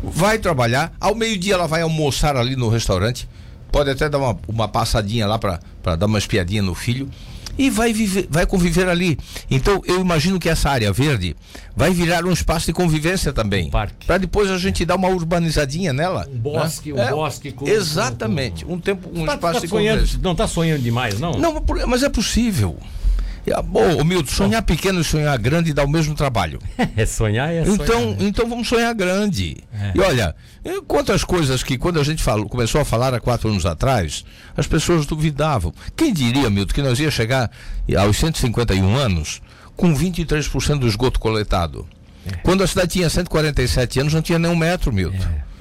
vai 0.03 0.39
trabalhar, 0.39 0.93
ao 1.01 1.15
meio-dia 1.15 1.55
ela 1.55 1.67
vai 1.67 1.83
almoçar 1.83 2.37
ali 2.37 2.55
no 2.57 2.69
restaurante, 2.69 3.29
pode 3.71 3.91
até 3.91 4.09
dar 4.09 4.19
uma, 4.19 4.39
uma 4.49 4.69
passadinha 4.69 5.27
lá 5.27 5.39
para 5.39 5.97
dar 5.97 6.07
uma 6.07 6.19
espiadinha 6.19 6.63
no 6.63 6.75
filho. 6.75 7.09
E 7.59 7.69
vai, 7.69 7.93
viver, 7.93 8.27
vai 8.31 8.47
conviver 8.47 8.89
ali. 8.89 9.19
Então, 9.51 9.83
eu 9.85 10.01
imagino 10.01 10.39
que 10.41 10.49
essa 10.49 10.71
área 10.71 10.91
verde 10.91 11.37
vai 11.77 11.91
virar 11.91 12.25
um 12.25 12.33
espaço 12.33 12.65
de 12.65 12.73
convivência 12.73 13.31
também. 13.31 13.69
parque. 13.69 14.07
Para 14.07 14.17
depois 14.17 14.51
a 14.51 14.57
gente 14.57 14.87
dar 14.87 14.95
uma 14.97 15.09
urbanizadinha 15.09 15.93
nela. 15.93 16.27
Um 16.33 16.39
bosque, 16.39 16.95
né? 16.95 17.13
um 17.13 17.17
bosque 17.17 17.53
com- 17.53 17.69
Exatamente. 17.69 18.65
Um 18.65 18.81
tempo, 18.81 19.07
um 19.15 19.27
Tá- 19.27 19.35
espaço 19.35 19.55
tá 19.55 19.61
de 19.61 19.69
sonhando, 19.69 19.99
convivência. 19.99 20.21
não 20.23 20.35
tá 20.35 20.47
sonhando 20.49 20.81
demais, 20.83 21.21
não? 21.21 21.33
Não, 21.33 21.63
mas 21.87 22.03
é 22.03 22.09
possível. 22.09 22.79
Ah, 23.53 23.61
Bom, 23.61 24.05
Milton, 24.05 24.31
sonhar 24.31 24.63
pequeno 24.63 25.01
e 25.01 25.05
sonhar 25.05 25.37
grande 25.39 25.73
dá 25.73 25.85
o 25.85 25.89
mesmo 25.89 26.15
trabalho. 26.15 26.61
É 26.97 27.07
sonhar, 27.07 27.53
é 27.53 27.65
sonhar. 27.65 27.81
Então, 27.81 28.11
né? 28.11 28.17
então 28.21 28.49
vamos 28.49 28.69
sonhar 28.69 28.95
grande. 28.95 29.57
É. 29.73 29.93
E 29.95 30.01
olha, 30.01 30.35
quantas 30.87 31.25
coisas 31.25 31.63
que 31.63 31.79
quando 31.79 31.99
a 31.99 32.05
gente 32.05 32.23
falou, 32.23 32.49
começou 32.49 32.81
a 32.81 32.85
falar 32.85 33.15
há 33.15 33.21
quatro 33.21 33.49
anos 33.49 33.65
atrás, 33.65 34.25
as 34.57 34.67
pessoas 34.67 35.07
duvidavam. 35.07 35.73
Quem 35.97 36.13
diria, 36.13 36.51
Milton, 36.51 36.75
que 36.75 36.83
nós 36.83 37.01
ia 37.01 37.11
chegar 37.11 37.51
aos 37.99 38.17
151 38.19 38.97
anos 38.97 39.41
com 39.77 39.95
23% 39.95 40.79
do 40.79 40.87
esgoto 40.87 41.19
coletado? 41.19 41.87
É. 42.27 42.37
Quando 42.43 42.63
a 42.63 42.67
cidade 42.67 42.93
tinha 42.93 43.09
147 43.09 44.01
anos, 44.01 44.15
não 44.15 44.23
tinha 44.23 44.39
nem 44.39 44.51
um 44.51 44.57
metro, 44.57 44.93
Milton. 44.93 45.19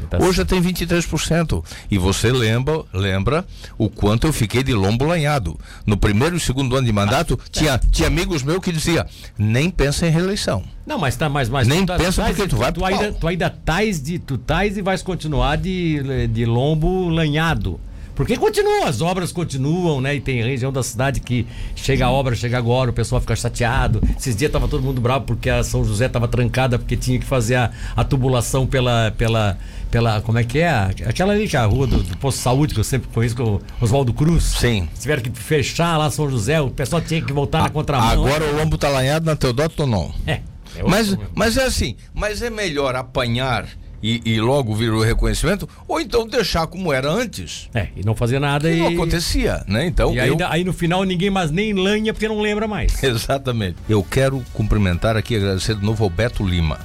tá 0.10 0.18
Hoje 0.20 0.38
já 0.38 0.46
tem 0.46 0.62
23%. 0.62 1.64
E 1.90 1.98
você 1.98 2.32
lembra, 2.32 2.84
lembra 2.94 3.46
o 3.78 3.90
quanto 3.90 4.28
eu 4.28 4.34
fiquei 4.34 4.64
de 4.64 4.74
lombo 4.74 5.06
lanhado. 5.06 5.60
No 5.86 5.98
primeiro 5.98 6.36
e 6.36 6.40
segundo 6.40 6.76
ano 6.76 6.86
de 6.86 6.94
mandato, 6.94 7.40
Ah, 7.42 7.50
tinha, 7.52 7.78
tinha 7.78 8.08
amigos 8.08 8.44
meus 8.44 8.60
que 8.60 8.72
diziam, 8.72 9.06
nem 9.38 9.70
pensa 9.70 10.08
em 10.08 10.12
reeleição. 10.12 10.64
Não, 10.86 10.98
mas 10.98 11.16
tá 11.16 11.30
mais 11.30 11.50
mais. 11.50 11.68
Nem 11.68 11.86
tu 11.86 11.88
tá, 11.88 11.98
pensa 11.98 12.24
porque 12.24 12.48
tu 12.48 12.58
vai 12.58 12.72
pro 12.72 12.86
ainda, 12.86 13.12
tu 13.12 13.28
ainda 13.28 13.50
tais 13.50 14.02
de 14.02 14.20
tu 14.20 14.38
tais 14.38 14.78
e 14.78 14.82
vais 14.82 15.02
continuar 15.02 15.58
de, 15.58 16.28
de 16.28 16.46
lombo 16.46 17.10
lanhado. 17.10 17.80
Porque 18.16 18.38
continuam, 18.38 18.86
as 18.86 19.02
obras 19.02 19.32
continuam, 19.32 20.02
né? 20.02 20.16
E 20.16 20.22
tem 20.22 20.44
região 20.44 20.72
da 20.72 20.84
cidade 20.84 21.20
que 21.20 21.48
chega 21.76 22.06
a 22.06 22.12
obra, 22.12 22.36
chega 22.36 22.58
agora, 22.58 22.90
o 22.90 22.94
pessoal 22.94 23.22
fica 23.22 23.36
chateado. 23.36 24.02
Esses 24.18 24.36
dias 24.36 24.52
tava 24.52 24.68
todo 24.68 24.84
mundo 24.84 25.00
bravo 25.00 25.26
porque 25.26 25.50
a 25.50 25.64
São 25.64 25.84
José 25.84 26.10
tava 26.10 26.28
trancada 26.28 26.78
porque 26.78 26.98
tinha 26.98 27.20
que 27.20 27.26
fazer 27.26 27.56
a, 27.56 27.72
a 27.96 28.04
tubulação 28.04 28.68
pela, 28.68 29.12
pela, 29.18 29.58
pela. 29.90 30.22
Como 30.22 30.38
é 30.38 30.44
que 30.44 30.60
é? 30.60 30.70
Aquela 31.06 31.34
ali 31.34 31.48
que 31.48 31.56
é 31.56 31.60
a 31.60 31.66
rua 31.66 31.88
do, 31.88 32.04
do 32.04 32.18
posto 32.18 32.38
de 32.38 32.44
saúde 32.44 32.74
que 32.74 32.80
eu 32.80 32.84
sempre 32.84 33.10
conheço 33.14 33.36
com 33.36 33.44
o 33.44 33.62
Oswaldo 33.80 34.14
Cruz. 34.14 34.44
Sim. 34.44 34.88
Tiveram 35.00 35.22
que 35.22 35.32
fechar 35.32 35.98
lá 35.98 36.10
São 36.12 36.30
José, 36.30 36.60
o 36.60 36.70
pessoal 36.70 37.02
tinha 37.02 37.22
que 37.22 37.32
voltar 37.32 37.64
na 37.64 37.70
contramão. 37.70 38.10
Agora 38.10 38.44
o 38.46 38.58
lombo 38.58 38.78
tá 38.78 38.90
lanhado 38.90 39.26
na 39.26 39.36
Teodoto 39.36 39.88
não. 39.88 40.14
É. 40.28 40.42
é 40.76 40.84
Mas, 40.86 41.18
mas 41.34 41.58
é 41.58 41.64
assim, 41.64 41.96
mas 42.14 42.42
é 42.42 42.50
melhor 42.50 42.96
apanhar 42.96 43.68
e, 44.02 44.22
e 44.26 44.42
logo 44.42 44.74
vir 44.76 44.92
o 44.92 45.02
reconhecimento, 45.02 45.68
ou 45.88 46.00
então 46.00 46.28
deixar 46.28 46.68
como 46.68 46.92
era 46.92 47.10
antes. 47.10 47.70
É, 47.74 47.88
e 47.96 48.04
não 48.04 48.16
fazer 48.16 48.40
nada 48.40 48.70
Que 48.70 48.76
e. 48.76 48.80
não 48.80 48.88
acontecia, 48.88 49.64
né? 49.68 49.86
Então 49.86 50.14
E 50.14 50.18
eu... 50.18 50.24
ainda, 50.24 50.50
aí 50.50 50.64
no 50.64 50.74
final 50.74 51.04
ninguém 51.04 51.30
mais 51.30 51.52
nem 51.52 51.74
lanha 51.74 52.14
porque 52.14 52.28
não 52.28 52.42
lembra 52.42 52.68
mais. 52.68 53.02
Exatamente. 53.04 53.78
Eu 53.88 54.04
quero 54.04 54.44
cumprimentar 54.54 55.16
aqui 55.16 55.34
e 55.34 55.38
agradecer 55.38 55.76
de 55.76 55.86
novo 55.86 56.04
ao 56.04 56.10
Beto 56.10 56.46
Lima. 56.46 56.80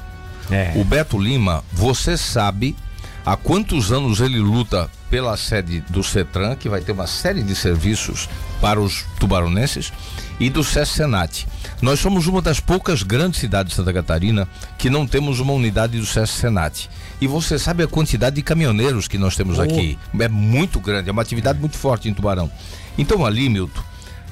É. 0.50 0.72
O 0.76 0.84
Beto 0.84 1.18
Lima, 1.18 1.64
você 1.72 2.16
sabe 2.16 2.76
há 3.24 3.36
quantos 3.36 3.90
anos 3.90 4.20
ele 4.20 4.38
luta 4.38 4.88
pela 5.10 5.36
sede 5.36 5.80
do 5.88 6.02
CETRAN, 6.02 6.56
que 6.56 6.68
vai 6.68 6.80
ter 6.80 6.92
uma 6.92 7.06
série 7.06 7.42
de 7.42 7.54
serviços 7.54 8.28
para 8.60 8.80
os 8.80 9.04
tubaronenses, 9.18 9.92
e 10.38 10.50
do 10.50 10.62
SESC 10.62 10.96
Senat. 10.96 11.46
Nós 11.80 11.98
somos 12.00 12.26
uma 12.26 12.42
das 12.42 12.60
poucas 12.60 13.02
grandes 13.02 13.40
cidades 13.40 13.70
de 13.70 13.76
Santa 13.76 13.92
Catarina 13.92 14.46
que 14.78 14.90
não 14.90 15.06
temos 15.06 15.40
uma 15.40 15.52
unidade 15.52 15.98
do 15.98 16.04
SESC 16.06 16.40
Senat. 16.40 16.88
E 17.20 17.26
você 17.26 17.58
sabe 17.58 17.82
a 17.82 17.88
quantidade 17.88 18.36
de 18.36 18.42
caminhoneiros 18.42 19.08
que 19.08 19.16
nós 19.18 19.34
temos 19.36 19.58
Oh. 19.58 19.62
aqui. 19.62 19.98
É 20.20 20.28
muito 20.28 20.78
grande, 20.80 21.08
é 21.08 21.12
uma 21.12 21.22
atividade 21.22 21.58
muito 21.58 21.76
forte 21.78 22.08
em 22.08 22.14
Tubarão. 22.14 22.50
Então 22.98 23.24
ali, 23.24 23.48
Milton, 23.48 23.80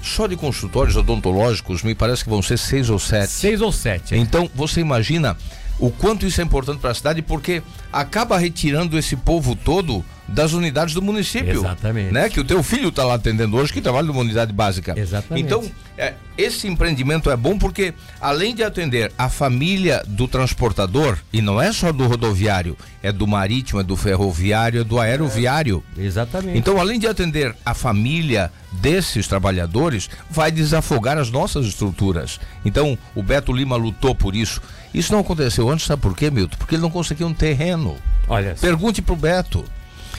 só 0.03 0.27
de 0.27 0.37
consultórios 0.37 0.95
odontológicos 0.97 1.83
me 1.83 1.95
parece 1.95 2.23
que 2.25 2.29
vão 2.31 2.43
ser 2.43 2.59
seis 2.59 2.91
ou 2.91 2.99
sete. 2.99 3.31
Seis 3.31 3.61
ou 3.63 3.73
sete. 3.73 4.15
hein? 4.15 4.21
Então 4.21 4.51
você 4.55 4.81
imagina 4.81 5.35
o 5.79 5.91
quanto 5.91 6.27
isso 6.27 6.41
é 6.41 6.45
importante 6.45 6.79
para 6.81 6.91
a 6.91 6.95
cidade, 6.95 7.23
porque 7.23 7.63
acaba 7.95 8.37
retirando 8.37 8.99
esse 8.99 9.15
povo 9.15 9.55
todo 9.55 10.05
das 10.27 10.53
unidades 10.53 10.95
do 10.95 11.03
município. 11.03 11.61
Exatamente. 11.61 12.13
Né? 12.13 12.29
Que 12.29 12.41
o 12.41 12.45
teu 12.45 12.63
filho 12.63 12.89
está 12.89 13.05
lá 13.05 13.15
atendendo 13.15 13.57
hoje, 13.57 13.73
que 13.73 13.81
trabalha 13.81 14.07
numa 14.07 14.21
unidade 14.21 14.53
básica. 14.53 14.99
Exatamente. 14.99 15.45
Então, 15.45 15.63
é, 15.97 16.15
esse 16.37 16.67
empreendimento 16.67 17.31
é 17.31 17.37
bom 17.37 17.59
porque, 17.59 17.95
além 18.21 18.55
de 18.55 18.65
atender 18.65 19.13
a 19.17 19.29
família 19.29 20.03
do 20.07 20.27
transportador, 20.27 21.19
e 21.33 21.41
não 21.41 21.61
é 21.61 21.73
só 21.73 21.93
do 21.93 22.07
rodoviário, 22.07 22.77
é 23.03 23.13
do 23.13 23.27
marítimo, 23.27 23.81
é 23.81 23.85
do 23.85 23.97
ferroviário, 23.97 24.81
é 24.81 24.85
do 24.85 24.99
aeroviário. 24.99 25.85
Exatamente. 25.97 26.59
Então, 26.59 26.81
além 26.81 26.99
de 26.99 27.07
atender 27.07 27.55
a 27.65 27.75
família 27.75 28.51
desses 28.73 29.29
trabalhadores, 29.29 30.09
vai 30.31 30.51
desafogar 30.51 31.19
as 31.19 31.31
nossas 31.31 31.67
estruturas. 31.67 32.41
Então, 32.65 32.99
o 33.15 33.23
Beto 33.23 33.53
Lima 33.53 33.77
lutou 33.77 34.15
por 34.15 34.35
isso. 34.35 34.61
Isso 34.95 35.13
não 35.13 35.21
aconteceu 35.21 35.69
antes, 35.69 35.87
sabe 35.87 36.01
por 36.01 36.17
quê, 36.17 36.31
Milton? 36.31 36.57
Porque 36.57 36.77
ele 36.77 36.83
não 36.83 36.91
conseguiu 36.91 37.27
um 37.27 37.35
terreno. 37.35 37.84
Olha, 38.29 38.55
Pergunte 38.61 39.03
pro 39.03 39.17
Beto. 39.17 39.65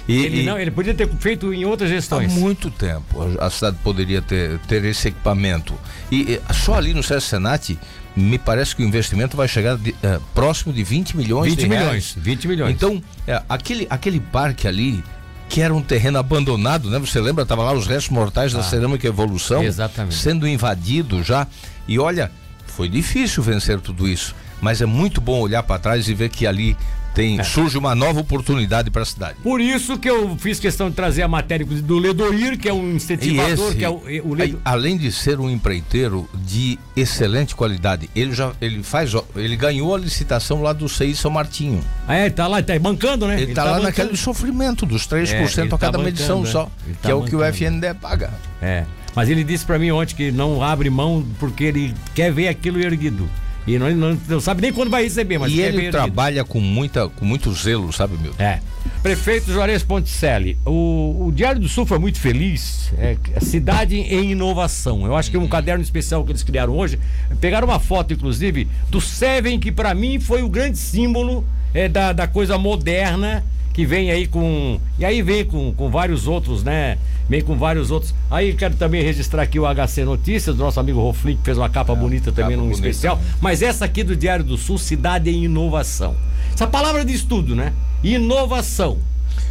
E, 0.07 0.23
ele, 0.25 0.41
e- 0.41 0.45
não, 0.45 0.59
ele 0.59 0.69
podia 0.69 0.93
ter 0.93 1.09
feito 1.17 1.51
em 1.53 1.65
outras 1.65 1.89
Há 1.89 1.93
gestões. 1.95 2.31
muito 2.33 2.69
tempo 2.69 3.25
a, 3.39 3.49
cidade 3.49 3.77
poderia 3.83 4.21
ter, 4.21 4.59
ter 4.67 4.83
esse 4.85 5.07
equipamento. 5.07 5.73
E, 6.11 6.33
e 6.33 6.53
só 6.53 6.75
ali 6.75 6.93
no 6.93 7.01
Sesc 7.01 7.27
Senat, 7.29 7.75
me 8.15 8.37
parece 8.37 8.75
que 8.75 8.83
o 8.83 8.87
investimento 8.87 9.35
vai 9.35 9.47
chegar 9.47 9.77
de, 9.77 9.95
eh, 10.03 10.19
próximo 10.33 10.71
de 10.71 10.83
20 10.83 11.17
milhões 11.17 11.49
20 11.55 11.59
de 11.59 11.67
reais. 11.67 11.85
milhões. 11.85 12.15
20 12.17 12.47
milhões. 12.47 12.71
Então, 12.75 13.01
é, 13.27 13.41
aquele, 13.49 13.87
aquele 13.89 14.19
parque 14.19 14.67
ali, 14.67 15.03
que 15.49 15.59
era 15.61 15.73
um 15.73 15.81
terreno 15.81 16.19
abandonado, 16.19 16.89
né? 16.89 16.99
Você 16.99 17.19
lembra? 17.19 17.45
Tava 17.45 17.63
lá 17.63 17.73
os 17.73 17.87
restos 17.87 18.09
mortais 18.11 18.53
da 18.53 18.61
cerâmica 18.63 19.07
evolução. 19.07 19.63
Exatamente. 19.63 20.15
Sendo 20.15 20.47
invadido 20.47 21.23
já. 21.23 21.47
E 21.87 21.97
olha, 21.99 22.31
foi 22.67 22.87
difícil 22.87 23.41
vencer 23.43 23.79
tudo 23.81 24.07
isso. 24.07 24.35
Mas 24.61 24.81
é 24.81 24.85
muito 24.85 25.19
bom 25.19 25.39
olhar 25.39 25.63
para 25.63 25.79
trás 25.79 26.07
e 26.07 26.13
ver 26.13 26.29
que 26.29 26.47
ali 26.47 26.77
tem 27.15 27.41
surge 27.43 27.77
uma 27.77 27.95
nova 27.95 28.19
oportunidade 28.19 28.91
para 28.91 29.01
a 29.01 29.05
cidade. 29.05 29.37
Por 29.41 29.61
isso 29.61 29.97
que 29.97 30.09
eu 30.09 30.35
fiz 30.37 30.59
questão 30.59 30.89
de 30.89 30.95
trazer 30.95 31.23
a 31.23 31.27
matéria 31.27 31.65
do 31.65 31.97
Ledoir, 31.97 32.59
que 32.59 32.67
é 32.67 32.73
um 32.73 32.91
incentivador, 32.91 33.69
esse, 33.69 33.77
que 33.77 33.85
é 33.85 33.89
o, 33.89 34.03
o 34.25 34.33
Ledo... 34.33 34.61
além 34.65 34.97
de 34.97 35.11
ser 35.11 35.39
um 35.39 35.49
empreiteiro 35.49 36.29
de 36.33 36.77
excelente 36.95 37.55
qualidade, 37.55 38.09
ele 38.13 38.33
já 38.33 38.51
ele 38.61 38.83
faz, 38.83 39.11
ele 39.35 39.55
ganhou 39.55 39.95
a 39.95 39.97
licitação 39.97 40.61
lá 40.61 40.73
do 40.73 40.89
CI 40.89 41.15
São 41.15 41.31
Martinho. 41.31 41.81
Ah, 42.05 42.15
é, 42.15 42.29
tá 42.29 42.47
lá, 42.47 42.61
tá 42.61 42.77
bancando, 42.77 43.25
né? 43.25 43.35
Ele, 43.35 43.43
ele 43.43 43.53
tá, 43.53 43.63
tá 43.63 43.71
lá 43.71 43.77
bancando. 43.77 43.97
naquele 43.97 44.17
sofrimento 44.17 44.85
dos 44.85 45.07
3% 45.07 45.57
é, 45.57 45.61
a 45.61 45.69
tá 45.69 45.77
cada 45.77 45.97
tá 45.97 46.03
medição 46.03 46.39
bancando, 46.39 46.51
só, 46.51 46.71
é. 46.89 46.93
que 47.01 47.11
é 47.11 47.15
o 47.15 47.23
que 47.23 47.35
o 47.35 47.43
FNDE 47.43 47.93
paga. 47.93 48.33
É. 48.61 48.83
Mas 49.15 49.29
ele 49.29 49.45
disse 49.45 49.65
para 49.65 49.79
mim 49.79 49.91
ontem 49.91 50.13
que 50.13 50.31
não 50.31 50.61
abre 50.61 50.89
mão 50.89 51.25
porque 51.39 51.63
ele 51.63 51.93
quer 52.13 52.33
ver 52.33 52.49
aquilo 52.49 52.79
erguido. 52.81 53.29
E 53.67 53.79
não, 53.79 53.89
não, 53.95 54.17
não, 54.27 54.39
sabe 54.39 54.61
nem 54.61 54.71
quando 54.71 54.91
vai 54.91 55.03
receber, 55.03 55.39
mas 55.39 55.51
E 55.51 55.59
ele 55.59 55.89
trabalha 55.89 56.43
com, 56.43 56.59
muita, 56.59 57.09
com 57.09 57.25
muito 57.25 57.51
zelo, 57.53 57.91
sabe, 57.91 58.15
meu? 58.17 58.33
É. 58.37 58.59
Prefeito 59.01 59.51
Juarez 59.51 59.83
Ponticelli, 59.83 60.57
o, 60.65 61.27
o 61.27 61.31
Diário 61.31 61.59
do 61.59 61.67
Sul 61.67 61.85
foi 61.85 61.97
muito 61.97 62.19
feliz. 62.19 62.93
É, 62.97 63.17
cidade 63.41 63.95
em 63.95 64.31
inovação. 64.31 65.05
Eu 65.05 65.15
acho 65.15 65.31
que 65.31 65.37
um 65.37 65.47
caderno 65.47 65.83
especial 65.83 66.23
que 66.23 66.31
eles 66.31 66.43
criaram 66.43 66.75
hoje, 66.75 66.99
pegaram 67.41 67.67
uma 67.67 67.79
foto, 67.79 68.13
inclusive, 68.13 68.67
do 68.89 69.01
Seven, 69.01 69.59
que 69.59 69.71
para 69.71 69.93
mim 69.93 70.19
foi 70.19 70.43
o 70.43 70.49
grande 70.49 70.77
símbolo 70.77 71.43
é, 71.73 71.89
da, 71.89 72.13
da 72.13 72.27
coisa 72.27 72.57
moderna 72.57 73.43
que 73.75 73.85
vem 73.85 74.09
aí 74.09 74.25
com. 74.25 74.79
E 74.97 75.03
aí 75.03 75.21
vem 75.21 75.43
com, 75.43 75.73
com 75.73 75.89
vários 75.89 76.27
outros, 76.27 76.63
né? 76.63 76.97
Vem 77.27 77.41
com 77.41 77.57
vários 77.57 77.91
outros. 77.91 78.13
Aí 78.29 78.53
quero 78.53 78.75
também 78.75 79.03
registrar 79.03 79.43
aqui 79.43 79.59
o 79.59 79.63
HC 79.65 80.03
Notícias, 80.05 80.55
do 80.55 80.63
nosso 80.63 80.79
amigo 80.79 80.99
Roflin, 81.01 81.37
que 81.37 81.43
fez 81.43 81.57
uma 81.57 81.69
capa 81.69 81.93
é, 81.93 81.95
bonita 81.95 82.31
também 82.31 82.55
num 82.55 82.63
bonita, 82.63 82.87
especial. 82.87 83.17
Né? 83.17 83.23
Mas 83.41 83.61
essa 83.61 83.85
aqui 83.85 84.03
do 84.03 84.15
Diário 84.15 84.45
do 84.45 84.57
Sul, 84.57 84.77
Cidade 84.77 85.29
em 85.29 85.45
Inovação. 85.45 86.15
Essa 86.53 86.67
palavra 86.67 87.03
de 87.03 87.13
estudo, 87.13 87.55
né? 87.55 87.73
Inovação. 88.03 88.99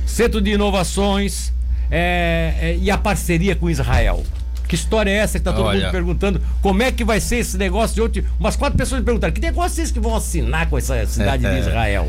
Centro 0.07 0.41
de 0.41 0.53
Inovações 0.53 1.53
é, 1.91 2.55
é, 2.61 2.79
e 2.81 2.91
a 2.91 2.97
parceria 2.97 3.57
com 3.57 3.69
Israel. 3.69 4.23
Que 4.67 4.75
história 4.75 5.11
é 5.11 5.15
essa 5.15 5.39
que 5.39 5.45
tá 5.45 5.53
todo 5.53 5.67
Olha. 5.67 5.81
mundo 5.81 5.93
perguntando? 5.93 6.41
Como 6.63 6.83
é 6.83 6.91
que 6.91 7.05
vai 7.05 7.21
ser 7.21 7.37
esse 7.37 7.57
negócio 7.57 7.95
de 7.95 8.03
ontem? 8.03 8.25
Umas 8.41 8.57
quatro 8.57 8.79
pessoas 8.79 9.01
me 9.01 9.05
perguntaram: 9.05 9.33
que 9.33 9.41
negócio 9.41 9.81
é 9.81 9.85
esse 9.85 9.93
que 9.93 10.01
vão 10.01 10.17
assinar 10.17 10.69
com 10.69 10.79
essa 10.79 11.07
cidade 11.07 11.45
é, 11.45 11.53
de 11.53 11.61
Israel? 11.61 12.09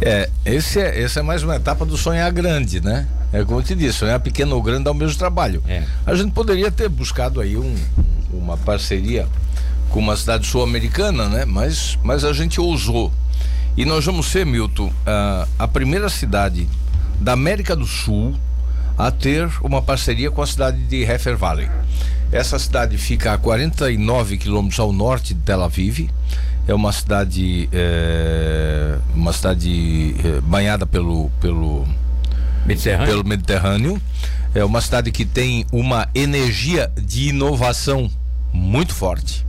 É, 0.00 0.30
esse 0.44 0.80
é, 0.80 1.00
esse 1.00 1.18
é 1.18 1.22
mais 1.22 1.42
uma 1.42 1.56
etapa 1.56 1.84
do 1.84 1.96
sonhar 1.96 2.30
grande, 2.30 2.80
né? 2.80 3.06
É 3.32 3.44
como 3.44 3.58
eu 3.58 3.62
te 3.62 3.74
disse, 3.74 3.98
sonhar 3.98 4.18
pequeno 4.20 4.54
ou 4.54 4.62
grande 4.62 4.84
dá 4.84 4.90
o 4.90 4.94
mesmo 4.94 5.18
trabalho. 5.18 5.62
É. 5.68 5.82
A 6.06 6.14
gente 6.14 6.32
poderia 6.32 6.70
ter 6.70 6.88
buscado 6.88 7.40
aí 7.40 7.56
um, 7.56 7.74
uma 8.32 8.56
parceria 8.56 9.26
com 9.90 9.98
uma 9.98 10.16
cidade 10.16 10.46
sul-americana, 10.46 11.28
né? 11.28 11.44
Mas, 11.44 11.98
mas 12.02 12.24
a 12.24 12.32
gente 12.32 12.60
ousou. 12.60 13.12
E 13.76 13.84
nós 13.84 14.04
vamos 14.04 14.26
ser, 14.26 14.46
Milton, 14.46 14.92
a, 15.06 15.46
a 15.58 15.68
primeira 15.68 16.08
cidade 16.08 16.68
da 17.20 17.32
América 17.32 17.74
do 17.76 17.86
Sul 17.86 18.34
a 18.98 19.12
ter 19.12 19.48
uma 19.62 19.80
parceria 19.80 20.30
com 20.30 20.42
a 20.42 20.46
cidade 20.46 20.78
de 20.78 21.04
Heifer 21.04 21.36
Valley. 21.36 21.70
Essa 22.32 22.58
cidade 22.58 22.98
fica 22.98 23.32
a 23.32 23.38
49 23.38 24.36
quilômetros 24.36 24.80
ao 24.80 24.92
norte 24.92 25.32
de 25.32 25.40
Tel 25.40 25.62
Aviv. 25.62 26.10
É 26.66 26.74
uma 26.74 26.92
cidade, 26.92 27.68
é, 27.72 28.98
uma 29.14 29.32
cidade 29.32 30.14
é, 30.22 30.40
banhada 30.40 30.84
pelo, 30.84 31.30
pelo 31.40 31.86
Mediterrâneo. 32.66 33.06
pelo 33.06 33.24
Mediterrâneo. 33.24 34.02
É 34.54 34.64
uma 34.64 34.80
cidade 34.80 35.12
que 35.12 35.24
tem 35.24 35.64
uma 35.72 36.08
energia 36.14 36.90
de 37.00 37.28
inovação 37.28 38.10
muito 38.52 38.94
forte. 38.94 39.46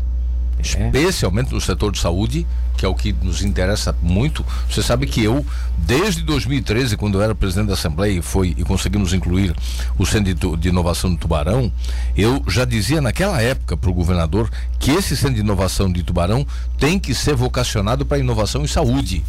Especialmente 0.60 1.54
no 1.54 1.62
setor 1.62 1.92
de 1.92 2.00
saúde 2.00 2.46
que 2.80 2.86
é 2.86 2.88
o 2.88 2.96
que 2.96 3.12
nos 3.12 3.42
interessa 3.42 3.94
muito. 4.02 4.46
Você 4.70 4.82
sabe 4.82 5.06
que 5.06 5.22
eu, 5.22 5.46
desde 5.78 6.24
2013, 6.24 6.96
quando 6.96 7.18
eu 7.18 7.22
era 7.22 7.36
presidente 7.36 7.68
da 7.68 7.74
Assembleia 7.74 8.18
e 8.18 8.22
foi 8.22 8.56
e 8.58 8.64
conseguimos 8.64 9.14
incluir 9.14 9.54
o 9.98 10.06
Centro 10.06 10.56
de 10.56 10.70
Inovação 10.70 11.12
de 11.12 11.18
Tubarão, 11.18 11.70
eu 12.16 12.42
já 12.48 12.64
dizia 12.64 13.02
naquela 13.02 13.42
época 13.42 13.76
para 13.76 13.90
o 13.90 13.94
governador 13.94 14.50
que 14.80 14.92
esse 14.92 15.18
Centro 15.18 15.36
de 15.36 15.42
Inovação 15.42 15.92
de 15.92 16.04
Tubarão 16.04 16.48
tem 16.78 16.98
que 16.98 17.14
ser 17.14 17.36
vocacionado 17.36 18.06
para 18.06 18.18
inovação 18.18 18.64
em 18.64 18.68
saúde 18.68 19.26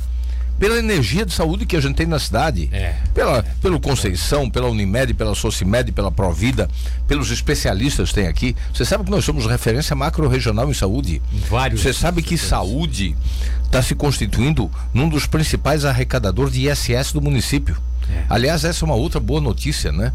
pela 0.60 0.78
energia 0.78 1.24
de 1.24 1.32
saúde 1.32 1.64
que 1.64 1.74
a 1.74 1.80
gente 1.80 1.96
tem 1.96 2.06
na 2.06 2.18
cidade. 2.18 2.68
É. 2.70 2.94
Pela, 3.14 3.38
é. 3.38 3.42
Pelo 3.62 3.80
Conceição, 3.80 4.48
pela 4.50 4.68
Unimed, 4.68 5.14
pela 5.14 5.34
Socimed, 5.34 5.90
pela 5.90 6.12
Provida, 6.12 6.68
pelos 7.08 7.30
especialistas 7.30 8.10
que 8.10 8.16
tem 8.16 8.26
aqui. 8.26 8.54
Você 8.72 8.84
sabe 8.84 9.04
que 9.04 9.10
nós 9.10 9.24
somos 9.24 9.46
referência 9.46 9.96
macro-regional 9.96 10.70
em 10.70 10.74
saúde. 10.74 11.22
Vários. 11.48 11.80
Você 11.80 11.94
sabe 11.94 12.22
que 12.22 12.36
saúde 12.36 13.16
está 13.64 13.80
se 13.82 13.94
constituindo 13.94 14.70
num 14.92 15.08
dos 15.08 15.24
principais 15.24 15.86
arrecadadores 15.86 16.52
de 16.52 16.68
ISS 16.68 17.12
do 17.14 17.22
município. 17.22 17.78
É. 18.10 18.24
Aliás, 18.28 18.62
essa 18.62 18.84
é 18.84 18.86
uma 18.86 18.94
outra 18.94 19.18
boa 19.18 19.40
notícia, 19.40 19.90
né? 19.90 20.12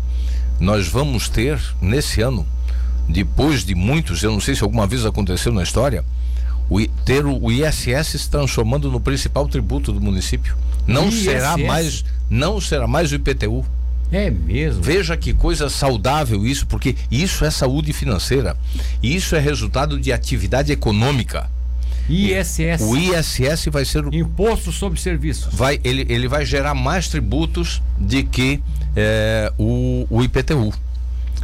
Nós 0.60 0.88
vamos 0.88 1.27
ter 1.27 1.60
nesse 1.81 2.21
ano, 2.21 2.45
depois 3.10 3.65
de 3.65 3.73
muitos, 3.73 4.21
eu 4.21 4.31
não 4.31 4.39
sei 4.39 4.55
se 4.55 4.63
alguma 4.63 4.86
vez 4.86 5.05
aconteceu 5.08 5.51
na 5.51 5.63
história, 5.63 6.05
o, 6.69 6.86
ter 7.04 7.25
o 7.25 7.51
ISS 7.51 8.21
se 8.21 8.30
transformando 8.30 8.91
no 8.91 8.99
principal 8.99 9.47
tributo 9.47 9.91
do 9.91 10.01
município. 10.01 10.56
Não 10.88 11.08
ISS? 11.08 11.23
será 11.23 11.58
mais, 11.58 12.06
não 12.30 12.62
será 12.62 12.88
mais 12.88 13.12
o 13.12 13.15
IPTU. 13.15 13.65
É 14.12 14.30
mesmo. 14.30 14.84
Veja 14.84 15.17
que 15.17 15.34
coisa 15.34 15.69
saudável 15.69 16.45
isso, 16.45 16.67
porque 16.67 16.95
isso 17.10 17.43
é 17.43 17.49
saúde 17.49 17.91
financeira. 17.91 18.56
Isso 19.01 19.36
é 19.36 19.39
resultado 19.39 19.99
de 19.99 20.13
atividade 20.13 20.71
econômica. 20.71 21.49
ISS. 22.08 22.82
O 22.82 22.95
ISS 22.95 23.65
vai 23.71 23.84
ser 23.84 24.06
o 24.06 24.13
imposto 24.13 24.71
sobre 24.71 24.99
serviços. 24.99 25.51
Vai, 25.51 25.80
ele, 25.84 26.06
ele 26.08 26.28
vai 26.28 26.45
gerar 26.45 26.75
mais 26.75 27.08
tributos 27.08 27.82
de 27.99 28.23
que 28.23 28.62
é, 28.95 29.51
o, 29.58 30.06
o 30.10 30.23
IPTU. 30.23 30.71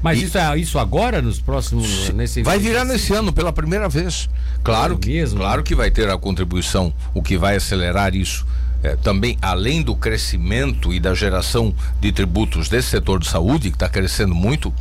Mas 0.01 0.19
e, 0.19 0.25
isso 0.25 0.37
é 0.37 0.57
isso 0.57 0.79
agora 0.79 1.21
nos 1.21 1.39
próximos 1.39 2.09
nesse 2.09 2.41
vai 2.41 2.57
virar 2.57 2.85
nesse 2.85 3.13
ano 3.13 3.31
pela 3.31 3.53
primeira 3.53 3.87
vez. 3.87 4.29
Claro, 4.63 4.95
é 4.95 4.97
que, 4.97 5.09
mesmo, 5.09 5.39
claro 5.39 5.57
né? 5.59 5.63
que 5.63 5.75
vai 5.75 5.91
ter 5.91 6.09
a 6.09 6.17
contribuição, 6.17 6.93
o 7.13 7.21
que 7.21 7.37
vai 7.37 7.55
acelerar 7.55 8.15
isso. 8.15 8.45
É, 8.83 8.95
também 8.95 9.37
além 9.41 9.83
do 9.83 9.95
crescimento 9.95 10.91
e 10.91 10.99
da 10.99 11.13
geração 11.13 11.71
de 11.99 12.11
tributos 12.11 12.67
desse 12.67 12.89
setor 12.89 13.19
de 13.19 13.27
saúde 13.27 13.69
que 13.69 13.75
está 13.75 13.87
crescendo 13.87 14.33
muito, 14.33 14.73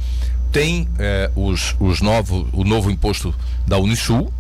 tem 0.51 0.89
é, 0.99 1.31
os, 1.37 1.77
os 1.79 2.01
novos 2.01 2.47
o 2.53 2.65
novo 2.65 2.91
imposto 2.91 3.35
da 3.67 3.77
Unisul 3.77 4.33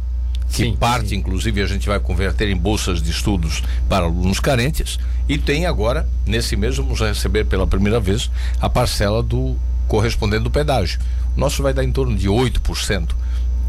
que 0.50 0.64
sim, 0.64 0.76
parte, 0.76 1.10
sim. 1.10 1.16
inclusive, 1.16 1.62
a 1.62 1.66
gente 1.66 1.88
vai 1.88 2.00
converter 2.00 2.48
em 2.48 2.56
bolsas 2.56 3.00
de 3.00 3.10
estudos 3.10 3.62
para 3.88 4.04
alunos 4.04 4.40
carentes. 4.40 4.98
E 5.28 5.38
tem 5.38 5.64
agora, 5.64 6.08
nesse 6.26 6.56
mês, 6.56 6.76
vamos 6.76 6.98
receber 7.00 7.44
pela 7.44 7.66
primeira 7.66 8.00
vez 8.00 8.30
a 8.60 8.68
parcela 8.68 9.22
do 9.22 9.56
correspondente 9.90 10.44
do 10.44 10.50
pedágio. 10.50 11.00
O 11.37 11.40
nosso 11.40 11.62
vai 11.64 11.74
dar 11.74 11.83
em 11.83 11.90
torno 11.90 12.16
de 12.16 12.29
8%. 12.29 13.09